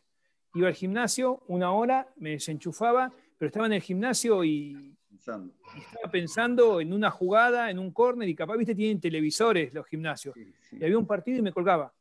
Iba 0.54 0.68
al 0.68 0.74
gimnasio 0.74 1.44
una 1.48 1.72
hora, 1.72 2.12
me 2.18 2.32
desenchufaba, 2.32 3.12
pero 3.38 3.48
estaba 3.48 3.66
en 3.66 3.74
el 3.74 3.82
gimnasio 3.82 4.44
y, 4.44 4.96
estaba 5.14 6.12
pensando 6.12 6.82
en 6.82 6.94
una 6.94 7.12
jugada, 7.12 7.70
en 7.70 7.78
un 7.78 7.92
córner, 7.92 8.28
y 8.28 8.34
capaz, 8.34 8.58
viste, 8.58 8.74
tienen 8.74 9.00
televisores 9.00 9.72
los 9.72 9.86
gimnasios. 9.86 10.36
Y 10.72 10.84
había 10.84 10.98
un 10.98 11.06
partido 11.06 11.38
y 11.38 11.42
me 11.44 11.52
colgaba 11.52 11.94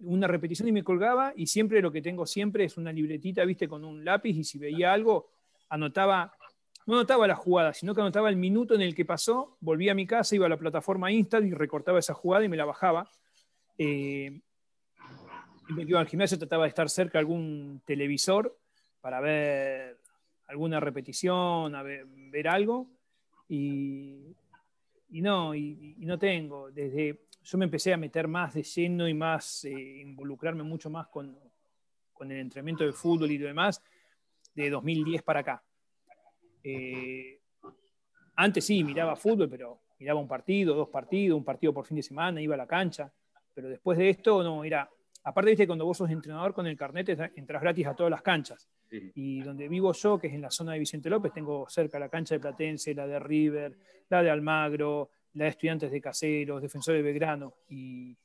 una 0.00 0.26
repetición 0.26 0.68
y 0.68 0.72
me 0.72 0.84
colgaba 0.84 1.32
y 1.36 1.46
siempre 1.46 1.82
lo 1.82 1.90
que 1.90 2.02
tengo 2.02 2.26
siempre 2.26 2.64
es 2.64 2.76
una 2.76 2.92
libretita, 2.92 3.44
viste, 3.44 3.68
con 3.68 3.84
un 3.84 4.04
lápiz 4.04 4.36
y 4.36 4.44
si 4.44 4.58
veía 4.58 4.92
algo, 4.92 5.30
anotaba, 5.68 6.32
no 6.86 6.94
anotaba 6.94 7.26
la 7.26 7.34
jugada, 7.34 7.74
sino 7.74 7.94
que 7.94 8.00
anotaba 8.00 8.28
el 8.28 8.36
minuto 8.36 8.74
en 8.74 8.82
el 8.82 8.94
que 8.94 9.04
pasó, 9.04 9.56
volvía 9.60 9.92
a 9.92 9.94
mi 9.94 10.06
casa, 10.06 10.34
iba 10.34 10.46
a 10.46 10.48
la 10.48 10.56
plataforma 10.56 11.10
Insta 11.10 11.40
y 11.40 11.52
recortaba 11.52 11.98
esa 11.98 12.14
jugada 12.14 12.44
y 12.44 12.48
me 12.48 12.56
la 12.56 12.64
bajaba. 12.64 13.10
Eh, 13.76 14.40
me 15.68 15.82
iba 15.82 16.00
al 16.00 16.08
gimnasio, 16.08 16.38
trataba 16.38 16.64
de 16.64 16.70
estar 16.70 16.88
cerca 16.88 17.18
de 17.18 17.20
algún 17.20 17.82
televisor 17.84 18.56
para 19.00 19.20
ver 19.20 19.98
alguna 20.46 20.80
repetición, 20.80 21.74
a 21.74 21.82
ver, 21.82 22.48
algo. 22.48 22.88
Y, 23.48 24.34
no, 25.10 25.54
y 25.54 25.94
no 25.98 26.18
tengo. 26.18 26.70
Desde, 26.70 27.27
yo 27.48 27.56
me 27.56 27.64
empecé 27.64 27.94
a 27.94 27.96
meter 27.96 28.28
más 28.28 28.52
de 28.52 28.62
lleno 28.62 29.08
y 29.08 29.14
más, 29.14 29.64
eh, 29.64 29.70
involucrarme 29.70 30.62
mucho 30.62 30.90
más 30.90 31.08
con, 31.08 31.34
con, 32.12 32.30
el 32.30 32.40
entrenamiento 32.40 32.84
de 32.84 32.92
fútbol 32.92 33.30
y 33.30 33.38
demás 33.38 33.82
de 34.54 34.68
2010 34.68 35.22
para 35.22 35.40
acá. 35.40 35.62
Eh, 36.62 37.40
antes 38.36 38.66
sí, 38.66 38.84
miraba 38.84 39.16
fútbol, 39.16 39.48
pero 39.48 39.80
miraba 39.98 40.20
un 40.20 40.28
partido, 40.28 40.74
dos 40.74 40.90
partidos, 40.90 41.38
un 41.38 41.44
partido 41.44 41.72
por 41.72 41.86
fin 41.86 41.96
de 41.96 42.02
semana, 42.02 42.42
iba 42.42 42.54
a 42.54 42.58
la 42.58 42.66
cancha, 42.66 43.10
pero 43.54 43.70
después 43.70 43.96
de 43.96 44.10
esto 44.10 44.42
no, 44.42 44.62
era, 44.62 44.88
aparte 45.24 45.50
viste 45.50 45.66
cuando 45.66 45.86
vos 45.86 45.96
sos 45.96 46.10
entrenador 46.10 46.52
con 46.52 46.66
el 46.66 46.76
carnet 46.76 47.32
entras 47.34 47.62
gratis 47.62 47.86
a 47.86 47.94
todas 47.94 48.10
las 48.10 48.20
canchas. 48.20 48.68
Y 48.90 49.40
donde 49.40 49.68
vivo 49.68 49.92
yo, 49.94 50.18
que 50.18 50.26
es 50.26 50.34
en 50.34 50.42
la 50.42 50.50
zona 50.50 50.72
de 50.72 50.80
Vicente 50.80 51.08
López, 51.08 51.32
tengo 51.32 51.66
cerca 51.68 51.98
la 51.98 52.10
cancha 52.10 52.34
de 52.34 52.40
Platense, 52.40 52.94
la 52.94 53.06
de 53.06 53.18
River, 53.18 53.78
la 54.10 54.22
de 54.22 54.30
Almagro, 54.30 55.10
la 55.34 55.44
de 55.44 55.50
estudiantes 55.50 55.90
de 55.90 56.00
caseros, 56.00 56.62
defensores 56.62 56.98
de 56.98 57.02
Belgrano 57.02 57.54
y 57.68 58.16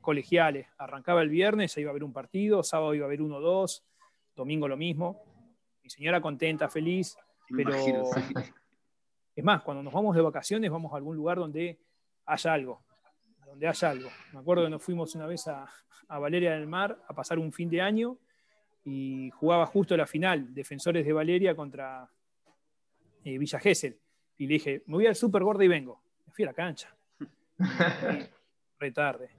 colegiales. 0.00 0.66
Arrancaba 0.78 1.22
el 1.22 1.28
viernes, 1.28 1.76
iba 1.78 1.90
a 1.90 1.92
haber 1.92 2.04
un 2.04 2.12
partido, 2.12 2.62
sábado 2.62 2.94
iba 2.94 3.04
a 3.04 3.08
haber 3.08 3.22
uno 3.22 3.36
o 3.36 3.40
dos, 3.40 3.84
domingo 4.34 4.68
lo 4.68 4.76
mismo. 4.76 5.22
Mi 5.82 5.90
señora 5.90 6.20
contenta, 6.20 6.68
feliz, 6.68 7.16
pero 7.48 7.72
es 9.36 9.44
más, 9.44 9.62
cuando 9.62 9.82
nos 9.82 9.92
vamos 9.92 10.14
de 10.16 10.22
vacaciones 10.22 10.70
vamos 10.70 10.92
a 10.92 10.96
algún 10.96 11.16
lugar 11.16 11.38
donde 11.38 11.78
haya 12.26 12.52
algo, 12.52 12.82
donde 13.46 13.68
haya 13.68 13.90
algo. 13.90 14.08
Me 14.32 14.40
acuerdo 14.40 14.64
que 14.64 14.70
nos 14.70 14.82
fuimos 14.82 15.14
una 15.14 15.26
vez 15.26 15.46
a, 15.48 15.66
a 16.08 16.18
Valeria 16.18 16.52
del 16.52 16.66
Mar 16.66 16.98
a 17.06 17.14
pasar 17.14 17.38
un 17.38 17.52
fin 17.52 17.68
de 17.68 17.80
año 17.80 18.18
y 18.84 19.30
jugaba 19.30 19.66
justo 19.66 19.96
la 19.96 20.06
final, 20.06 20.52
Defensores 20.54 21.06
de 21.06 21.12
Valeria 21.12 21.56
contra 21.56 22.08
eh, 23.24 23.38
Villa 23.38 23.58
Gesell. 23.58 23.98
Y 24.36 24.46
le 24.46 24.54
dije, 24.54 24.82
me 24.86 24.94
voy 24.94 25.06
al 25.06 25.16
Super 25.16 25.42
Gordo 25.42 25.62
y 25.62 25.68
vengo. 25.68 26.02
Fui 26.34 26.42
a 26.42 26.48
la 26.48 26.52
cancha. 26.52 26.92
Retarde. 28.78 29.30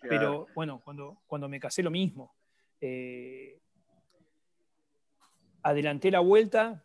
Pero 0.00 0.46
bueno, 0.54 0.80
cuando, 0.84 1.18
cuando 1.26 1.48
me 1.48 1.58
casé 1.58 1.82
lo 1.82 1.90
mismo. 1.90 2.32
Eh, 2.80 3.58
adelanté 5.62 6.12
la 6.12 6.20
vuelta, 6.20 6.84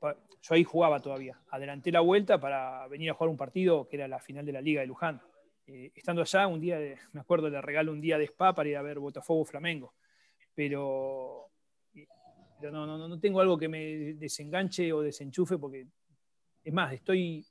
yo 0.00 0.54
ahí 0.54 0.64
jugaba 0.64 1.00
todavía, 1.00 1.40
adelanté 1.50 1.92
la 1.92 2.00
vuelta 2.00 2.40
para 2.40 2.88
venir 2.88 3.10
a 3.10 3.14
jugar 3.14 3.30
un 3.30 3.36
partido 3.36 3.88
que 3.88 3.96
era 3.96 4.08
la 4.08 4.18
final 4.18 4.44
de 4.44 4.52
la 4.52 4.60
Liga 4.60 4.80
de 4.80 4.86
Luján. 4.88 5.22
Eh, 5.66 5.92
estando 5.94 6.22
allá, 6.22 6.46
un 6.46 6.60
día, 6.60 6.78
me 7.12 7.20
acuerdo, 7.20 7.48
le 7.48 7.60
regalo 7.60 7.92
un 7.92 8.00
día 8.00 8.18
de 8.18 8.24
spa 8.24 8.52
para 8.52 8.68
ir 8.68 8.76
a 8.76 8.82
ver 8.82 8.98
Botafogo 8.98 9.44
Flamengo. 9.44 9.94
Pero, 10.54 11.50
no, 12.60 12.86
no, 12.86 13.08
no 13.08 13.20
tengo 13.20 13.40
algo 13.40 13.56
que 13.56 13.68
me 13.68 14.14
desenganche 14.14 14.92
o 14.92 15.02
desenchufe 15.02 15.56
porque, 15.56 15.86
es 16.62 16.72
más, 16.72 16.92
estoy, 16.92 17.46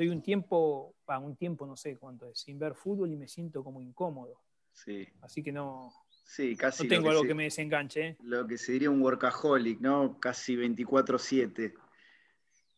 estoy 0.00 0.08
un 0.08 0.22
tiempo, 0.22 0.94
un 1.06 1.36
tiempo 1.36 1.66
no 1.66 1.76
sé 1.76 1.98
cuánto 1.98 2.26
es, 2.26 2.40
sin 2.40 2.58
ver 2.58 2.74
fútbol 2.74 3.12
y 3.12 3.16
me 3.16 3.28
siento 3.28 3.62
como 3.62 3.82
incómodo. 3.82 4.40
Sí. 4.72 5.06
Así 5.20 5.42
que 5.42 5.52
no, 5.52 5.92
Sí, 6.24 6.56
casi. 6.56 6.84
No 6.84 6.88
tengo 6.88 7.10
algo 7.10 7.24
que 7.24 7.34
me 7.34 7.42
desenganche. 7.42 8.08
¿eh? 8.08 8.16
Lo 8.22 8.46
que 8.46 8.56
se 8.56 8.72
diría 8.72 8.88
un 8.88 9.02
workaholic, 9.02 9.78
¿no? 9.80 10.18
Casi 10.18 10.56
24-7. 10.56 11.74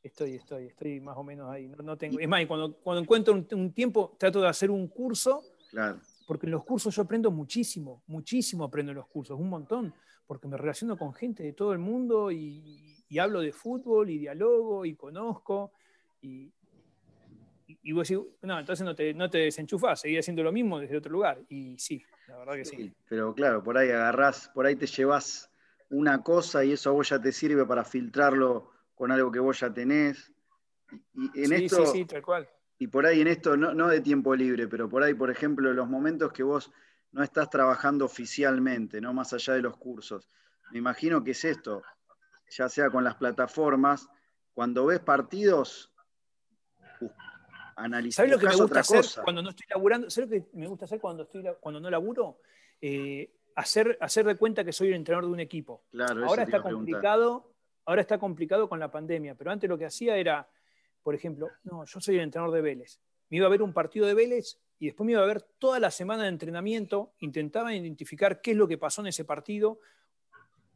Estoy, 0.02 0.34
estoy, 0.34 0.66
estoy 0.66 1.00
más 1.00 1.16
o 1.16 1.22
menos 1.22 1.48
ahí. 1.48 1.68
No, 1.68 1.96
tengo... 1.96 2.18
Es 2.18 2.26
más, 2.26 2.44
cuando, 2.46 2.74
cuando 2.78 3.02
encuentro 3.02 3.34
un, 3.34 3.72
tiempo, 3.72 4.16
trato 4.18 4.40
de 4.40 4.48
hacer 4.48 4.70
un 4.72 4.88
curso. 4.88 5.44
Claro. 5.70 6.00
Porque 6.26 6.46
en 6.46 6.52
los 6.52 6.64
cursos 6.64 6.96
yo 6.96 7.02
aprendo 7.02 7.30
muchísimo, 7.30 8.02
muchísimo 8.08 8.64
aprendo 8.64 8.90
en 8.90 8.96
los 8.96 9.06
cursos, 9.06 9.38
un 9.38 9.48
montón. 9.48 9.94
Porque 10.26 10.48
me 10.48 10.56
relaciono 10.56 10.98
con 10.98 11.14
gente 11.14 11.44
de 11.44 11.52
todo 11.52 11.72
el 11.72 11.78
mundo 11.78 12.32
y, 12.32 13.04
y 13.08 13.18
hablo 13.18 13.40
de 13.40 13.52
fútbol 13.52 14.10
y 14.10 14.18
dialogo 14.18 14.84
y 14.84 14.96
conozco. 14.96 15.72
Y, 16.20 16.52
y 17.82 17.92
vos 17.92 18.08
decís, 18.08 18.24
no, 18.42 18.58
entonces 18.58 18.84
no 18.84 18.94
te, 18.94 19.14
no 19.14 19.30
te 19.30 19.38
desenchufás, 19.38 20.00
seguís 20.00 20.20
haciendo 20.20 20.42
lo 20.42 20.52
mismo 20.52 20.78
desde 20.78 20.96
otro 20.96 21.12
lugar. 21.12 21.40
Y 21.48 21.78
sí, 21.78 22.04
la 22.28 22.38
verdad 22.38 22.54
que 22.54 22.64
sí. 22.64 22.92
Pero 23.08 23.34
claro, 23.34 23.62
por 23.62 23.78
ahí 23.78 23.90
agarrás, 23.90 24.50
por 24.54 24.66
ahí 24.66 24.76
te 24.76 24.86
llevas 24.86 25.50
una 25.90 26.22
cosa 26.22 26.64
y 26.64 26.72
eso 26.72 26.90
a 26.90 26.92
vos 26.92 27.08
ya 27.08 27.20
te 27.20 27.32
sirve 27.32 27.66
para 27.66 27.84
filtrarlo 27.84 28.70
con 28.94 29.12
algo 29.12 29.30
que 29.30 29.38
vos 29.38 29.60
ya 29.60 29.72
tenés. 29.72 30.32
Y 31.14 31.40
en 31.40 31.48
sí, 31.48 31.64
esto, 31.64 31.86
sí, 31.86 31.98
sí, 32.00 32.04
tal 32.04 32.22
cual. 32.22 32.48
Y 32.78 32.88
por 32.88 33.06
ahí 33.06 33.20
en 33.20 33.28
esto, 33.28 33.56
no, 33.56 33.72
no 33.74 33.88
de 33.88 34.00
tiempo 34.00 34.34
libre, 34.34 34.66
pero 34.68 34.88
por 34.88 35.02
ahí, 35.02 35.14
por 35.14 35.30
ejemplo, 35.30 35.72
los 35.72 35.88
momentos 35.88 36.32
que 36.32 36.42
vos 36.42 36.72
no 37.12 37.22
estás 37.22 37.48
trabajando 37.48 38.04
oficialmente, 38.04 39.00
no 39.00 39.12
más 39.12 39.32
allá 39.32 39.54
de 39.54 39.62
los 39.62 39.76
cursos. 39.76 40.28
Me 40.72 40.78
imagino 40.78 41.22
que 41.22 41.32
es 41.32 41.44
esto, 41.44 41.82
ya 42.48 42.68
sea 42.68 42.90
con 42.90 43.04
las 43.04 43.14
plataformas, 43.16 44.08
cuando 44.54 44.86
ves 44.86 45.00
partidos, 45.00 45.92
¿Sabes 48.10 48.30
lo 48.30 48.38
que 48.38 48.46
me 48.46 48.56
gusta 48.56 48.80
hacer 48.80 49.04
cuando 49.22 49.42
no 49.42 49.50
estoy 49.50 49.66
laburando? 49.70 50.10
¿Sabes 50.10 50.30
lo 50.30 50.36
que 50.36 50.48
me 50.52 50.66
gusta 50.66 50.84
hacer 50.84 51.00
cuando, 51.00 51.24
estoy, 51.24 51.44
cuando 51.60 51.80
no 51.80 51.90
laburo? 51.90 52.40
Eh, 52.80 53.30
hacer, 53.54 53.96
hacer 54.00 54.26
de 54.26 54.36
cuenta 54.36 54.64
que 54.64 54.72
soy 54.72 54.88
el 54.88 54.94
entrenador 54.94 55.26
de 55.26 55.32
un 55.32 55.40
equipo. 55.40 55.84
Claro, 55.90 56.24
ahora 56.26 56.42
está 56.42 56.62
complicado, 56.62 57.52
ahora 57.84 58.00
está 58.00 58.18
complicado 58.18 58.68
con 58.68 58.78
la 58.78 58.90
pandemia, 58.90 59.34
pero 59.34 59.50
antes 59.50 59.68
lo 59.68 59.78
que 59.78 59.86
hacía 59.86 60.16
era, 60.16 60.48
por 61.02 61.14
ejemplo, 61.14 61.48
no, 61.64 61.84
yo 61.84 62.00
soy 62.00 62.16
el 62.16 62.22
entrenador 62.22 62.54
de 62.54 62.62
Vélez. 62.62 63.00
Me 63.30 63.38
iba 63.38 63.46
a 63.46 63.50
ver 63.50 63.62
un 63.62 63.72
partido 63.72 64.06
de 64.06 64.14
Vélez 64.14 64.58
y 64.78 64.86
después 64.86 65.06
me 65.06 65.12
iba 65.12 65.22
a 65.22 65.26
ver 65.26 65.42
toda 65.58 65.80
la 65.80 65.90
semana 65.90 66.24
de 66.24 66.28
entrenamiento, 66.28 67.14
intentaba 67.18 67.74
identificar 67.74 68.40
qué 68.40 68.52
es 68.52 68.56
lo 68.56 68.68
que 68.68 68.78
pasó 68.78 69.00
en 69.00 69.08
ese 69.08 69.24
partido, 69.24 69.80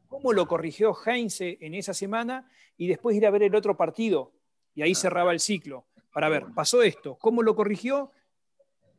cómo 0.07 0.33
lo 0.33 0.47
corrigió 0.47 0.95
Heinze 1.05 1.57
en 1.61 1.73
esa 1.73 1.93
semana 1.93 2.49
y 2.77 2.87
después 2.87 3.15
ir 3.15 3.25
a 3.27 3.31
ver 3.31 3.43
el 3.43 3.55
otro 3.55 3.77
partido. 3.77 4.33
Y 4.73 4.81
ahí 4.81 4.95
cerraba 4.95 5.33
el 5.33 5.39
ciclo 5.39 5.87
para 6.17 6.29
ver, 6.29 6.47
pasó 6.55 6.81
esto, 6.81 7.15
cómo 7.19 7.43
lo 7.43 7.55
corrigió 7.55 8.11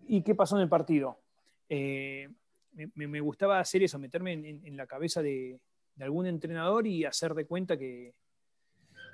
y 0.06 0.22
qué 0.22 0.36
pasó 0.36 0.54
en 0.54 0.62
el 0.62 0.68
partido. 0.68 1.18
Eh, 1.68 2.28
me, 2.94 3.20
gustaba 3.20 3.58
hacer 3.58 3.82
eso, 3.82 3.98
meterme 3.98 4.34
en, 4.34 4.76
la 4.76 4.86
cabeza 4.86 5.20
de, 5.20 5.58
algún 5.98 6.28
entrenador 6.28 6.86
y 6.86 7.04
hacer 7.04 7.34
de 7.34 7.44
cuenta 7.44 7.76
que... 7.76 8.14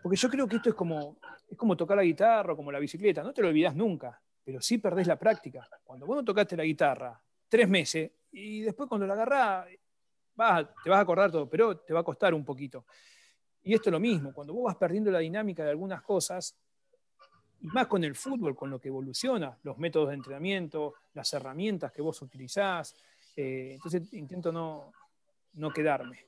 Porque 0.02 0.18
yo 0.18 0.28
creo 0.28 0.46
que 0.46 0.56
esto 0.56 0.68
es 0.68 0.74
como, 0.74 1.16
es 1.48 1.56
como 1.56 1.78
tocar 1.78 1.96
la 1.96 2.02
guitarra 2.02 2.52
o 2.52 2.56
como 2.56 2.70
la 2.70 2.78
bicicleta, 2.78 3.22
no 3.22 3.32
te 3.32 3.40
lo 3.40 3.48
olvidas 3.48 3.74
nunca, 3.74 4.20
pero 4.44 4.60
sí 4.60 4.76
perdés 4.76 5.06
la 5.06 5.18
práctica. 5.18 5.66
Cuando 5.82 6.04
vos 6.04 6.16
no 6.16 6.24
tocaste 6.26 6.58
la 6.58 6.64
guitarra 6.64 7.18
tres 7.48 7.66
meses 7.66 8.12
y 8.32 8.60
después 8.60 8.86
cuando 8.86 9.06
la 9.06 9.14
agarrás, 9.14 9.66
te 9.66 10.90
vas 10.90 10.98
a 10.98 11.00
acordar 11.00 11.32
todo, 11.32 11.48
pero 11.48 11.78
te 11.78 11.94
va 11.94 12.00
a 12.00 12.04
costar 12.04 12.34
un 12.34 12.44
poquito. 12.44 12.84
Y 13.62 13.72
esto 13.72 13.88
es 13.88 13.92
lo 13.92 14.00
mismo, 14.00 14.34
cuando 14.34 14.52
vos 14.52 14.64
vas 14.64 14.76
perdiendo 14.76 15.10
la 15.10 15.20
dinámica 15.20 15.64
de 15.64 15.70
algunas 15.70 16.02
cosas, 16.02 16.54
y 17.64 17.68
más 17.68 17.86
con 17.86 18.04
el 18.04 18.14
fútbol, 18.14 18.54
con 18.54 18.68
lo 18.68 18.78
que 18.78 18.88
evoluciona, 18.88 19.56
los 19.62 19.78
métodos 19.78 20.10
de 20.10 20.16
entrenamiento, 20.16 20.96
las 21.14 21.32
herramientas 21.32 21.90
que 21.92 22.02
vos 22.02 22.20
utilizás. 22.20 22.94
Eh, 23.34 23.72
entonces 23.76 24.12
intento 24.12 24.52
no, 24.52 24.92
no 25.54 25.70
quedarme. 25.72 26.26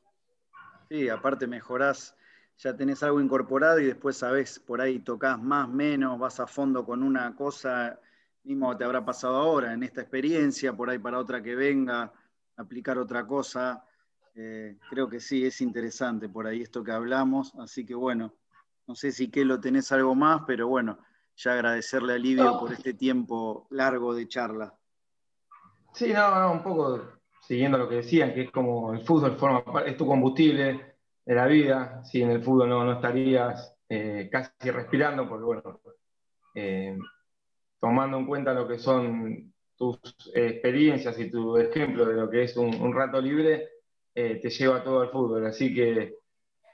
Sí, 0.88 1.10
aparte 1.10 1.46
mejorás, 1.46 2.16
ya 2.56 2.74
tenés 2.74 3.02
algo 3.02 3.20
incorporado 3.20 3.78
y 3.80 3.84
después 3.84 4.16
sabés, 4.16 4.58
por 4.58 4.80
ahí 4.80 5.00
tocas 5.00 5.38
más, 5.38 5.68
menos, 5.68 6.18
vas 6.18 6.40
a 6.40 6.46
fondo 6.46 6.86
con 6.86 7.02
una 7.02 7.36
cosa, 7.36 8.00
mismo 8.42 8.74
te 8.74 8.84
habrá 8.84 9.04
pasado 9.04 9.36
ahora 9.36 9.74
en 9.74 9.82
esta 9.82 10.00
experiencia, 10.00 10.72
por 10.72 10.88
ahí 10.88 10.98
para 10.98 11.18
otra 11.18 11.42
que 11.42 11.54
venga, 11.54 12.14
aplicar 12.56 12.96
otra 12.96 13.26
cosa. 13.26 13.84
Eh, 14.34 14.78
creo 14.88 15.06
que 15.06 15.20
sí, 15.20 15.44
es 15.44 15.60
interesante 15.60 16.30
por 16.30 16.46
ahí 16.46 16.62
esto 16.62 16.82
que 16.82 16.92
hablamos, 16.92 17.54
así 17.56 17.84
que 17.84 17.94
bueno, 17.94 18.32
no 18.86 18.94
sé 18.94 19.12
si 19.12 19.28
que 19.28 19.44
lo 19.44 19.60
tenés 19.60 19.92
algo 19.92 20.14
más, 20.14 20.42
pero 20.46 20.68
bueno, 20.68 20.98
ya 21.36 21.52
agradecerle 21.52 22.14
a 22.14 22.18
Livio 22.18 22.58
por 22.58 22.72
este 22.72 22.94
tiempo 22.94 23.66
largo 23.70 24.14
de 24.14 24.26
charla. 24.26 24.74
Sí, 25.92 26.12
no, 26.12 26.52
un 26.52 26.62
poco 26.62 27.16
siguiendo 27.40 27.78
lo 27.78 27.88
que 27.88 27.96
decían, 27.96 28.34
que 28.34 28.42
es 28.42 28.50
como 28.50 28.92
el 28.92 29.00
fútbol 29.00 29.36
forma, 29.36 29.82
es 29.82 29.96
tu 29.96 30.06
combustible 30.06 30.96
de 31.24 31.34
la 31.34 31.46
vida, 31.46 32.04
si 32.04 32.22
en 32.22 32.30
el 32.30 32.42
fútbol 32.42 32.68
no, 32.68 32.92
estarías 32.92 33.76
eh, 33.88 34.28
casi 34.30 34.70
respirando, 34.70 35.28
porque 35.28 35.44
bueno, 35.44 35.80
eh, 36.54 36.98
tomando 37.78 38.18
en 38.18 38.26
cuenta 38.26 38.52
lo 38.52 38.66
que 38.66 38.78
son 38.78 39.52
tus 39.76 40.00
experiencias 40.34 41.18
y 41.18 41.30
tu 41.30 41.56
ejemplo 41.58 42.06
de 42.06 42.14
lo 42.14 42.30
que 42.30 42.44
es 42.44 42.56
un, 42.56 42.92
rato 42.94 43.20
libre, 43.20 43.68
eh, 44.14 44.40
te 44.40 44.48
lleva 44.48 44.82
todo 44.82 45.02
al 45.02 45.10
fútbol, 45.10 45.46
así 45.46 45.74
que... 45.74 46.16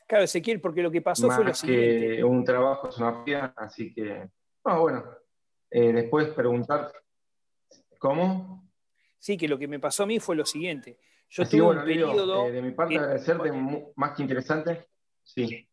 Claro, 0.06 0.24
Ezequiel, 0.24 0.60
porque 0.60 0.82
lo 0.82 0.90
que 0.90 1.02
pasó 1.02 1.30
fue 1.30 1.44
lo 1.44 1.54
siguiente. 1.54 2.16
Que 2.16 2.24
un 2.24 2.44
trabajo 2.44 2.88
es 2.88 2.98
una 2.98 3.22
vida, 3.24 3.52
así 3.56 3.92
que 3.92 4.28
Ah, 4.64 4.78
bueno. 4.78 5.04
Eh, 5.70 5.92
después 5.92 6.28
preguntar, 6.28 6.92
¿cómo? 7.98 8.70
Sí, 9.18 9.36
que 9.36 9.48
lo 9.48 9.58
que 9.58 9.68
me 9.68 9.80
pasó 9.80 10.02
a 10.02 10.06
mí 10.06 10.20
fue 10.20 10.36
lo 10.36 10.44
siguiente. 10.44 10.98
Yo 11.30 11.48
tuve 11.48 11.62
un 11.62 11.84
periodo. 11.84 12.46
Eh, 12.46 12.52
de 12.52 12.62
mi 12.62 12.72
parte, 12.72 12.98
agradecerte, 12.98 13.50
más 13.96 14.16
que 14.16 14.22
interesante. 14.22 14.88
Sí. 15.22 15.68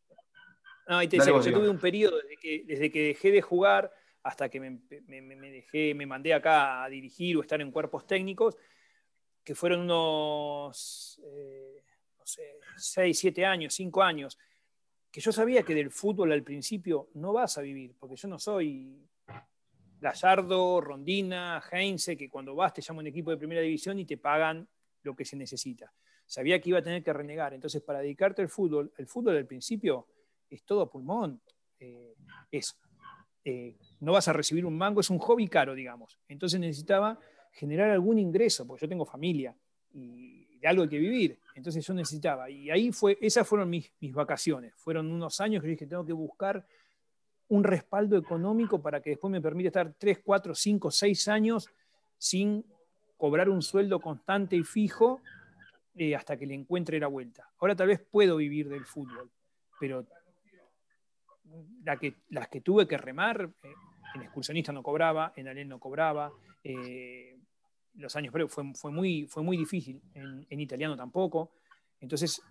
No, 0.88 0.98
ahí 0.98 1.08
te 1.08 1.18
decía, 1.18 1.34
yo 1.34 1.54
tuve 1.54 1.70
un 1.70 1.80
periodo 1.80 2.18
desde 2.18 2.38
que, 2.38 2.64
desde 2.66 2.92
que 2.92 3.04
dejé 3.04 3.32
de 3.32 3.42
jugar 3.42 3.92
hasta 4.24 4.50
que 4.50 4.60
me, 4.60 4.80
dejé, 4.90 5.94
me 5.94 6.06
mandé 6.06 6.34
acá 6.34 6.84
a 6.84 6.90
dirigir 6.90 7.38
o 7.38 7.42
estar 7.42 7.62
en 7.62 7.72
cuerpos 7.72 8.08
técnicos, 8.08 8.58
que 9.44 9.56
fueron 9.56 9.82
unos, 9.82 11.20
eh, 11.26 11.84
no 12.18 12.26
sé, 12.26 12.60
6, 12.78 13.20
7 13.20 13.46
años, 13.46 13.74
5 13.74 14.02
años, 14.02 14.38
que 15.12 15.22
yo 15.22 15.32
sabía 15.32 15.64
que 15.64 15.74
del 15.74 15.92
fútbol 15.92 16.32
al 16.32 16.44
principio 16.44 17.10
no 17.16 17.34
vas 17.34 17.58
a 17.58 17.62
vivir, 17.62 17.96
porque 18.00 18.16
yo 18.16 18.28
no 18.28 18.38
soy 18.38 19.08
Gallardo, 20.00 20.80
Rondina, 20.82 21.62
Heinze, 21.72 22.16
que 22.16 22.30
cuando 22.30 22.56
vas 22.56 22.74
te 22.74 22.82
llaman 22.82 23.04
un 23.04 23.08
equipo 23.08 23.32
de 23.32 23.38
primera 23.38 23.62
división 23.62 24.00
y 24.00 24.06
te 24.06 24.18
pagan 24.18 24.68
lo 25.04 25.16
que 25.16 25.26
se 25.26 25.36
necesita. 25.36 25.92
Sabía 26.26 26.62
que 26.62 26.70
iba 26.70 26.80
a 26.80 26.84
tener 26.84 27.04
que 27.04 27.12
renegar. 27.12 27.54
Entonces, 27.54 27.82
para 27.82 28.00
dedicarte 28.00 28.42
al 28.42 28.50
fútbol, 28.50 28.94
el 28.98 29.08
fútbol 29.08 29.36
al 29.36 29.48
principio 29.48 30.08
es 30.50 30.64
todo 30.64 30.90
pulmón. 30.90 31.42
Eh, 31.80 32.14
es, 32.52 32.78
eh, 33.44 33.76
no 34.02 34.14
vas 34.14 34.28
a 34.28 34.34
recibir 34.34 34.66
un 34.66 34.78
mango, 34.78 35.02
es 35.02 35.10
un 35.10 35.18
hobby 35.18 35.48
caro, 35.48 35.74
digamos. 35.74 36.20
Entonces 36.28 36.60
necesitaba 36.60 37.20
generar 37.52 37.90
algún 37.90 38.20
ingreso, 38.20 38.68
porque 38.68 38.82
yo 38.86 38.90
tengo 38.90 39.06
familia 39.06 39.56
y 39.92 40.66
algo 40.66 40.88
que 40.88 41.00
vivir. 41.00 41.40
Entonces 41.60 41.86
yo 41.86 41.94
necesitaba. 41.94 42.50
Y 42.50 42.72
ahí 42.72 42.92
fue, 42.92 43.18
esas 43.22 43.48
fueron 43.48 43.70
mis, 43.70 43.92
mis 44.00 44.14
vacaciones. 44.14 44.74
Fueron 44.76 45.12
unos 45.12 45.40
años 45.42 45.62
que 45.62 45.70
dije, 45.70 45.86
tengo 45.86 46.06
que 46.06 46.14
buscar 46.14 46.66
un 47.50 47.64
respaldo 47.64 48.18
económico 48.18 48.82
para 48.82 49.02
que 49.02 49.12
después 49.12 49.32
me 49.32 49.42
permita 49.42 49.68
estar 49.68 49.94
3, 49.98 50.20
4, 50.24 50.56
5, 50.56 50.92
6 50.92 51.28
años 51.28 51.70
sin 52.18 52.64
cobrar 53.18 53.50
un 53.50 53.62
sueldo 53.62 54.00
constante 54.00 54.56
y 54.56 54.64
fijo 54.64 55.22
eh, 55.96 56.16
hasta 56.16 56.38
que 56.38 56.46
le 56.46 56.54
encuentre 56.54 57.00
la 57.00 57.08
vuelta. 57.08 57.50
Ahora 57.60 57.76
tal 57.76 57.88
vez 57.88 58.00
puedo 58.00 58.38
vivir 58.38 58.70
del 58.70 58.86
fútbol, 58.86 59.30
pero 59.80 60.06
la 61.84 61.98
que, 61.98 62.16
las 62.30 62.48
que 62.48 62.62
tuve 62.62 62.88
que 62.88 62.98
remar, 62.98 63.50
eh, 63.64 63.74
en 64.16 64.22
excursionista 64.22 64.72
no 64.72 64.84
cobraba, 64.84 65.34
en 65.36 65.48
Alén 65.48 65.68
no 65.68 65.80
cobraba, 65.80 66.32
eh, 66.64 67.39
los 68.00 68.16
años 68.16 68.32
previos 68.32 68.52
fue, 68.52 68.64
fue, 68.74 68.92
muy, 68.92 69.28
fue 69.28 69.44
muy 69.44 69.58
difícil, 69.58 70.02
en, 70.14 70.60
italiano 70.60 70.96
tampoco. 70.96 71.52
Entonces 72.00 72.42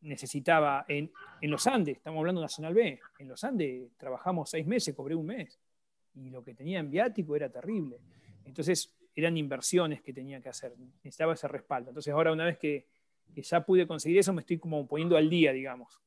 necesitaba, 0.00 0.84
en, 0.88 1.10
los 1.42 1.66
Andes, 1.66 1.96
estamos 1.96 2.20
hablando 2.20 2.40
de 2.40 2.44
Nacional 2.44 2.74
B, 2.74 3.00
en 3.18 3.28
los 3.28 3.42
Andes 3.44 3.90
trabajamos 3.96 4.48
seis 4.48 4.66
meses, 4.66 4.94
cobré 4.94 5.14
un 5.14 5.26
mes, 5.26 5.58
y 6.14 6.30
lo 6.30 6.42
que 6.42 6.54
tenía 6.54 6.78
en 6.78 6.90
viático 6.90 7.34
era 7.34 7.48
terrible. 7.48 7.98
Entonces 8.44 8.94
eran 9.14 9.36
inversiones 9.36 10.02
que 10.02 10.12
tenía 10.12 10.40
que 10.40 10.48
hacer, 10.48 10.74
necesitaba 10.78 11.34
ese 11.34 11.48
respaldo. 11.48 11.90
Entonces 11.90 12.12
ahora 12.12 12.32
una 12.32 12.44
vez 12.44 12.58
que, 12.58 12.86
que 13.34 13.42
ya 13.42 13.64
pude 13.64 13.86
conseguir 13.86 14.18
eso, 14.18 14.32
me 14.32 14.42
estoy 14.42 14.58
como 14.58 14.86
poniendo 14.86 15.16
al 15.16 15.28
día, 15.28 15.52
digamos. 15.52 16.00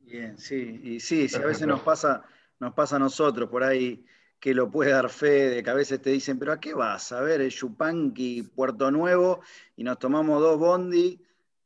Bien, 0.00 0.36
sí, 0.36 0.80
y 0.82 1.00
sí, 1.00 1.26
a 1.34 1.38
veces 1.38 1.66
nos 1.66 1.80
pasa, 1.80 2.24
nos 2.58 2.74
pasa 2.74 2.96
a 2.96 2.98
nosotros 2.98 3.48
por 3.48 3.62
ahí 3.62 4.04
que 4.44 4.52
lo 4.52 4.70
puede 4.70 4.90
dar 4.90 5.08
fe, 5.08 5.48
de 5.48 5.62
que 5.62 5.70
a 5.70 5.74
veces 5.74 6.02
te 6.02 6.10
dicen, 6.10 6.38
pero 6.38 6.52
¿a 6.52 6.60
qué 6.60 6.74
vas? 6.74 7.12
A 7.12 7.22
ver, 7.22 7.40
el 7.40 7.48
Yupanqui, 7.48 8.42
Puerto 8.42 8.90
Nuevo, 8.90 9.40
y 9.74 9.82
nos 9.82 9.98
tomamos 9.98 10.38
dos 10.38 10.58
bondi 10.58 11.18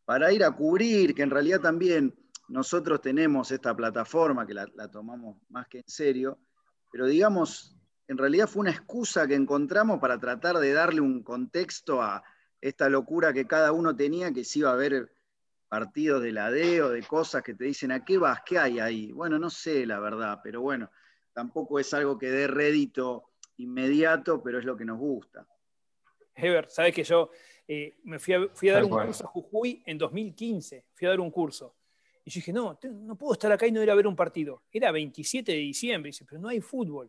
para 0.05 0.33
ir 0.33 0.45
a 0.45 0.53
cubrir, 0.53 1.13
que 1.13 1.23
en 1.23 1.31
realidad 1.31 1.61
también 1.61 2.15
nosotros 2.47 3.01
tenemos 3.01 3.51
esta 3.51 3.75
plataforma, 3.75 4.47
que 4.47 4.55
la, 4.55 4.69
la 4.77 4.89
tomamos 4.89 5.39
más 5.49 5.67
que 5.67 5.79
en 5.79 5.89
serio, 5.89 6.39
pero 6.93 7.07
digamos, 7.07 7.77
en 8.07 8.17
realidad 8.17 8.47
fue 8.47 8.61
una 8.61 8.71
excusa 8.71 9.27
que 9.27 9.35
encontramos 9.35 9.99
para 9.99 10.21
tratar 10.21 10.59
de 10.59 10.73
darle 10.73 11.01
un 11.01 11.25
contexto 11.25 12.01
a 12.01 12.23
esta 12.61 12.89
locura 12.89 13.33
que 13.33 13.49
cada 13.49 13.73
uno 13.73 13.97
tenía, 13.97 14.33
que 14.33 14.45
se 14.45 14.61
iba 14.61 14.71
a 14.71 14.77
ver 14.77 15.13
partidos 15.69 16.23
de 16.23 16.31
la 16.31 16.49
D 16.53 16.81
o 16.81 16.91
de 16.91 17.03
cosas 17.03 17.43
que 17.43 17.55
te 17.55 17.65
dicen, 17.65 17.91
¿a 17.91 18.05
qué 18.05 18.19
vas? 18.19 18.43
¿Qué 18.47 18.57
hay 18.57 18.79
ahí? 18.79 19.11
Bueno, 19.11 19.37
no 19.37 19.51
sé 19.51 19.85
la 19.85 19.99
verdad, 19.99 20.39
pero 20.45 20.61
bueno, 20.61 20.89
tampoco 21.39 21.79
es 21.79 21.95
algo 21.95 22.19
que 22.19 22.27
dé 22.27 22.49
rédito 22.49 23.31
inmediato, 23.59 24.43
pero 24.43 24.59
es 24.59 24.65
lo 24.65 24.77
que 24.77 24.85
nos 24.85 24.99
gusta. 24.99 25.47
Heber, 26.35 26.69
sabes 26.69 26.93
que 26.93 27.05
yo 27.05 27.31
eh, 27.69 27.97
me 28.03 28.19
fui 28.19 28.35
a, 28.35 28.73
dar 28.73 28.83
un 28.83 28.91
curso 28.91 29.25
a 29.25 29.29
Jujuy 29.29 29.81
en 29.87 29.99
2015, 29.99 30.87
fui 30.95 31.07
a 31.07 31.11
dar 31.11 31.21
un 31.21 31.31
curso. 31.31 31.77
Y 32.25 32.31
yo 32.31 32.39
dije, 32.39 32.53
no, 32.53 32.77
no 32.83 33.17
puedo 33.17 33.35
estar 33.35 33.53
acá 33.53 33.69
y 33.69 33.71
no 33.71 33.81
ir 33.81 33.89
a 33.89 33.95
ver 33.95 34.09
un 34.09 34.17
partido. 34.17 34.65
Era 34.73 34.91
27 34.91 35.53
de 35.53 35.59
diciembre, 35.59 36.09
y 36.09 36.11
dice, 36.11 36.25
pero 36.29 36.41
no 36.41 36.49
hay 36.49 36.61
fútbol. 36.61 37.09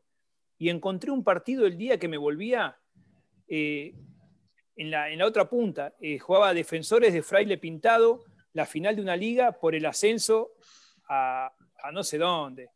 Y 0.59 0.69
encontré 0.69 1.09
un 1.09 1.23
partido 1.23 1.65
el 1.65 1.75
día 1.75 1.97
que 1.97 2.07
me 2.07 2.17
volvía 2.17 2.77
eh, 3.47 3.95
en, 4.75 4.91
la, 4.91 5.09
en, 5.09 5.17
la, 5.17 5.25
otra 5.25 5.49
punta. 5.49 5.95
Eh, 5.99 6.19
jugaba 6.19 6.53
Defensores 6.53 7.13
de 7.13 7.23
Fraile 7.23 7.57
Pintado 7.57 8.25
la 8.53 8.67
final 8.67 8.95
de 8.95 9.01
una 9.01 9.15
liga 9.15 9.53
por 9.53 9.73
el 9.73 9.87
ascenso 9.87 10.51
a, 11.07 11.51
no 11.91 12.03
sé 12.03 12.19
dónde. 12.19 12.69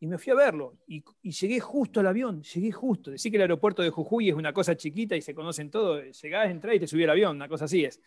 Y 0.00 0.06
me 0.06 0.16
fui 0.16 0.32
a 0.32 0.34
verlo 0.34 0.78
y, 0.86 1.04
llegué 1.22 1.60
justo 1.60 2.00
al 2.00 2.06
avión, 2.06 2.42
llegué 2.42 2.72
justo. 2.72 3.10
Decir 3.10 3.30
que 3.30 3.36
el 3.36 3.42
aeropuerto 3.42 3.82
de 3.82 3.90
Jujuy 3.90 4.30
es 4.30 4.34
una 4.34 4.52
cosa 4.52 4.74
chiquita 4.74 5.14
y 5.14 5.20
se 5.20 5.34
conocen 5.34 5.70
todos. 5.70 6.02
Llegás, 6.22 6.50
entrás 6.50 6.74
y 6.74 6.80
te 6.80 6.86
subí 6.86 7.04
al 7.04 7.10
avión, 7.10 7.36
una 7.36 7.48
cosa 7.48 7.66
así 7.66 7.84
es. 7.84 8.00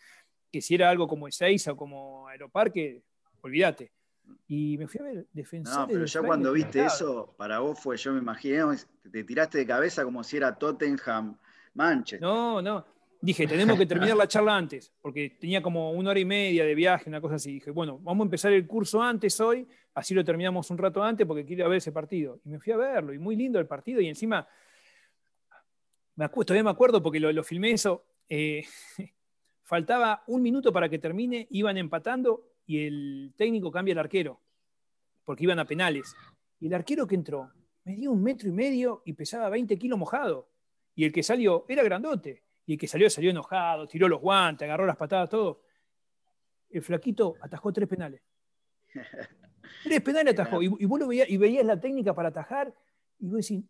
Que 0.50 0.60
si 0.60 0.74
era 0.74 0.90
algo 0.90 1.06
como 1.06 1.28
Ezeiza 1.28 1.72
o 1.72 1.76
como 1.76 2.26
Aeroparque, 2.26 3.04
olvídate. 3.42 3.92
Y 4.48 4.76
me 4.76 4.88
fui 4.88 5.00
a 5.00 5.04
ver 5.04 5.26
defensores. 5.32 5.78
No, 5.78 5.86
pero 5.86 6.04
ya 6.04 6.22
cuando 6.22 6.52
viste 6.52 6.84
eso, 6.84 7.34
para 7.38 7.60
vos 7.60 7.78
fue, 7.78 7.96
yo 7.96 8.12
me 8.12 8.18
imagino, 8.18 8.74
te 9.10 9.22
tiraste 9.22 9.58
de 9.58 9.66
cabeza 9.66 10.02
como 10.02 10.24
si 10.24 10.36
era 10.36 10.56
Tottenham, 10.56 11.38
Manchester. 11.74 12.20
No, 12.20 12.60
no 12.60 12.93
dije, 13.24 13.46
tenemos 13.46 13.78
que 13.78 13.86
terminar 13.86 14.16
la 14.16 14.28
charla 14.28 14.54
antes, 14.54 14.92
porque 15.00 15.30
tenía 15.40 15.62
como 15.62 15.92
una 15.92 16.10
hora 16.10 16.20
y 16.20 16.26
media 16.26 16.64
de 16.64 16.74
viaje, 16.74 17.08
una 17.08 17.22
cosa 17.22 17.36
así. 17.36 17.54
Dije, 17.54 17.70
bueno, 17.70 17.98
vamos 18.02 18.24
a 18.24 18.26
empezar 18.26 18.52
el 18.52 18.66
curso 18.66 19.02
antes 19.02 19.40
hoy, 19.40 19.66
así 19.94 20.14
lo 20.14 20.22
terminamos 20.22 20.70
un 20.70 20.76
rato 20.76 21.02
antes 21.02 21.26
porque 21.26 21.44
quiero 21.44 21.68
ver 21.68 21.78
ese 21.78 21.90
partido. 21.90 22.40
Y 22.44 22.50
me 22.50 22.60
fui 22.60 22.72
a 22.72 22.76
verlo, 22.76 23.14
y 23.14 23.18
muy 23.18 23.34
lindo 23.34 23.58
el 23.58 23.66
partido, 23.66 24.00
y 24.00 24.08
encima, 24.08 24.46
me 26.16 26.26
acuerdo, 26.26 26.46
todavía 26.46 26.64
me 26.64 26.70
acuerdo 26.70 27.02
porque 27.02 27.18
lo, 27.18 27.42
filmé 27.42 27.70
eso, 27.70 28.04
eh, 28.28 28.66
faltaba 29.62 30.22
un 30.26 30.42
minuto 30.42 30.70
para 30.70 30.90
que 30.90 30.98
termine, 30.98 31.46
iban 31.50 31.78
empatando 31.78 32.44
y 32.66 32.86
el 32.86 33.32
técnico 33.36 33.70
cambia 33.70 33.92
el 33.92 33.98
arquero, 33.98 34.38
porque 35.24 35.44
iban 35.44 35.58
a 35.58 35.64
penales. 35.64 36.14
Y 36.60 36.66
el 36.66 36.74
arquero 36.74 37.06
que 37.06 37.14
entró 37.14 37.50
medía 37.84 38.10
un 38.10 38.22
metro 38.22 38.48
y 38.50 38.52
medio 38.52 39.02
y 39.06 39.14
pesaba 39.14 39.48
20 39.48 39.78
kilos 39.78 39.98
mojado. 39.98 40.50
Y 40.94 41.04
el 41.04 41.12
que 41.12 41.22
salió 41.22 41.64
era 41.68 41.82
grandote 41.82 42.43
y 42.66 42.74
el 42.74 42.78
que 42.78 42.88
salió 42.88 43.10
salió 43.10 43.30
enojado, 43.30 43.86
tiró 43.86 44.08
los 44.08 44.20
guantes, 44.20 44.66
agarró 44.66 44.86
las 44.86 44.96
patadas, 44.96 45.28
todo. 45.28 45.62
El 46.70 46.82
flaquito 46.82 47.36
atajó 47.40 47.72
tres 47.72 47.88
penales. 47.88 48.22
tres 49.84 50.00
penales 50.00 50.32
atajó. 50.32 50.62
Y, 50.62 50.68
vos 50.68 50.98
lo 50.98 51.06
veías, 51.06 51.28
y 51.28 51.36
veías 51.36 51.64
la 51.64 51.78
técnica 51.78 52.14
para 52.14 52.28
atajar, 52.28 52.74
y 53.18 53.28
vos 53.28 53.46
decís, 53.46 53.64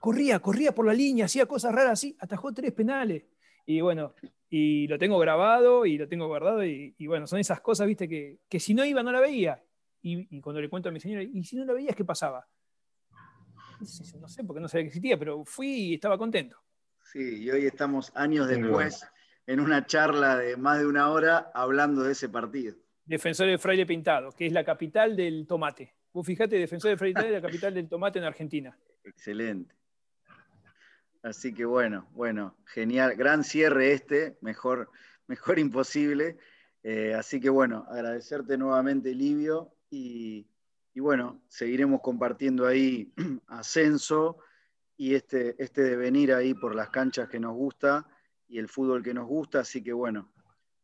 corría, 0.00 0.40
corría 0.40 0.74
por 0.74 0.86
la 0.86 0.94
línea, 0.94 1.26
hacía 1.26 1.46
cosas 1.46 1.74
raras 1.74 1.92
así, 1.92 2.16
atajó 2.18 2.52
tres 2.52 2.72
penales. 2.72 3.24
Y 3.64 3.80
bueno, 3.80 4.14
y 4.48 4.86
lo 4.86 4.98
tengo 4.98 5.18
grabado 5.18 5.86
y 5.86 5.98
lo 5.98 6.08
tengo 6.08 6.26
guardado, 6.26 6.64
y, 6.64 6.94
bueno, 7.06 7.26
son 7.26 7.38
esas 7.38 7.60
cosas, 7.60 7.86
viste, 7.86 8.08
que, 8.08 8.40
que, 8.48 8.60
si 8.60 8.74
no 8.74 8.84
iba 8.84 9.02
no 9.02 9.12
la 9.12 9.20
veía. 9.20 9.62
Y, 10.02 10.40
cuando 10.40 10.60
le 10.60 10.68
cuento 10.68 10.88
a 10.88 10.92
mi 10.92 11.00
señora, 11.00 11.22
¿y 11.22 11.42
si 11.44 11.56
no 11.56 11.64
la 11.64 11.72
veías 11.72 11.96
qué 11.96 12.04
pasaba? 12.04 12.46
No 13.80 14.28
sé, 14.28 14.44
porque 14.44 14.60
no 14.60 14.68
sabía 14.68 14.84
que 14.84 14.88
existía, 14.88 15.18
pero 15.18 15.44
fui 15.44 15.68
y 15.68 15.94
estaba 15.94 16.16
contento. 16.16 16.56
Sí, 17.16 17.44
y 17.44 17.50
hoy 17.50 17.64
estamos 17.64 18.12
años 18.14 18.46
después 18.46 19.08
en 19.46 19.60
una 19.60 19.86
charla 19.86 20.36
de 20.36 20.58
más 20.58 20.80
de 20.80 20.86
una 20.86 21.10
hora 21.10 21.50
hablando 21.54 22.02
de 22.02 22.12
ese 22.12 22.28
partido. 22.28 22.76
Defensor 23.06 23.46
de 23.46 23.56
Fraile 23.56 23.86
Pintado, 23.86 24.32
que 24.32 24.44
es 24.44 24.52
la 24.52 24.62
capital 24.62 25.16
del 25.16 25.46
tomate. 25.46 25.94
Vos 26.12 26.26
fijate, 26.26 26.58
Defensor 26.58 26.90
de 26.90 26.98
Fraile 26.98 27.14
Pintado 27.14 27.34
es 27.34 27.42
la 27.42 27.48
capital 27.48 27.72
del 27.72 27.88
tomate 27.88 28.18
en 28.18 28.26
Argentina. 28.26 28.78
Excelente. 29.02 29.74
Así 31.22 31.54
que 31.54 31.64
bueno, 31.64 32.06
bueno, 32.12 32.54
genial. 32.66 33.16
Gran 33.16 33.44
cierre 33.44 33.92
este, 33.92 34.36
mejor, 34.42 34.90
mejor 35.26 35.58
imposible. 35.58 36.36
Eh, 36.82 37.14
así 37.14 37.40
que 37.40 37.48
bueno, 37.48 37.86
agradecerte 37.88 38.58
nuevamente, 38.58 39.14
Livio, 39.14 39.72
y, 39.88 40.46
y 40.92 41.00
bueno, 41.00 41.40
seguiremos 41.48 42.02
compartiendo 42.02 42.66
ahí 42.66 43.10
ascenso 43.46 44.36
y 44.96 45.14
este, 45.14 45.54
este 45.62 45.82
de 45.82 45.96
venir 45.96 46.32
ahí 46.32 46.54
por 46.54 46.74
las 46.74 46.88
canchas 46.90 47.28
que 47.28 47.38
nos 47.38 47.54
gusta 47.54 48.06
y 48.48 48.58
el 48.58 48.68
fútbol 48.68 49.02
que 49.02 49.14
nos 49.14 49.26
gusta. 49.26 49.60
Así 49.60 49.82
que 49.82 49.92
bueno, 49.92 50.32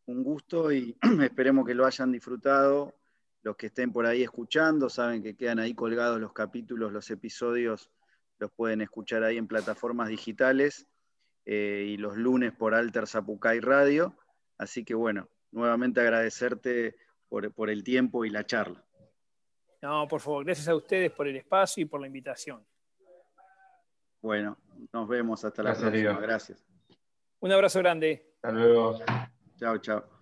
un 0.06 0.22
gusto 0.22 0.72
y 0.72 0.96
esperemos 1.22 1.66
que 1.66 1.74
lo 1.74 1.86
hayan 1.86 2.12
disfrutado. 2.12 2.94
Los 3.42 3.56
que 3.56 3.66
estén 3.66 3.92
por 3.92 4.06
ahí 4.06 4.22
escuchando, 4.22 4.88
saben 4.88 5.22
que 5.22 5.34
quedan 5.34 5.58
ahí 5.58 5.74
colgados 5.74 6.20
los 6.20 6.32
capítulos, 6.32 6.92
los 6.92 7.10
episodios, 7.10 7.90
los 8.38 8.52
pueden 8.52 8.82
escuchar 8.82 9.24
ahí 9.24 9.36
en 9.36 9.48
plataformas 9.48 10.08
digitales 10.08 10.86
eh, 11.44 11.86
y 11.88 11.96
los 11.96 12.16
lunes 12.16 12.52
por 12.52 12.74
Alter 12.74 13.08
Zapucay 13.08 13.58
Radio. 13.58 14.16
Así 14.58 14.84
que 14.84 14.94
bueno, 14.94 15.28
nuevamente 15.50 16.00
agradecerte 16.00 16.96
por, 17.28 17.52
por 17.52 17.68
el 17.68 17.82
tiempo 17.82 18.24
y 18.24 18.30
la 18.30 18.46
charla. 18.46 18.84
No, 19.80 20.06
por 20.06 20.20
favor, 20.20 20.44
gracias 20.44 20.68
a 20.68 20.76
ustedes 20.76 21.10
por 21.10 21.26
el 21.26 21.34
espacio 21.34 21.82
y 21.82 21.86
por 21.86 22.00
la 22.00 22.06
invitación. 22.06 22.64
Bueno, 24.22 24.56
nos 24.92 25.08
vemos 25.08 25.44
hasta 25.44 25.62
la 25.62 25.74
próxima. 25.74 26.20
Gracias. 26.20 26.64
Un 27.40 27.52
abrazo 27.52 27.80
grande. 27.80 28.34
Hasta 28.36 28.52
luego. 28.52 28.98
Chao, 29.56 29.78
chao. 29.78 30.21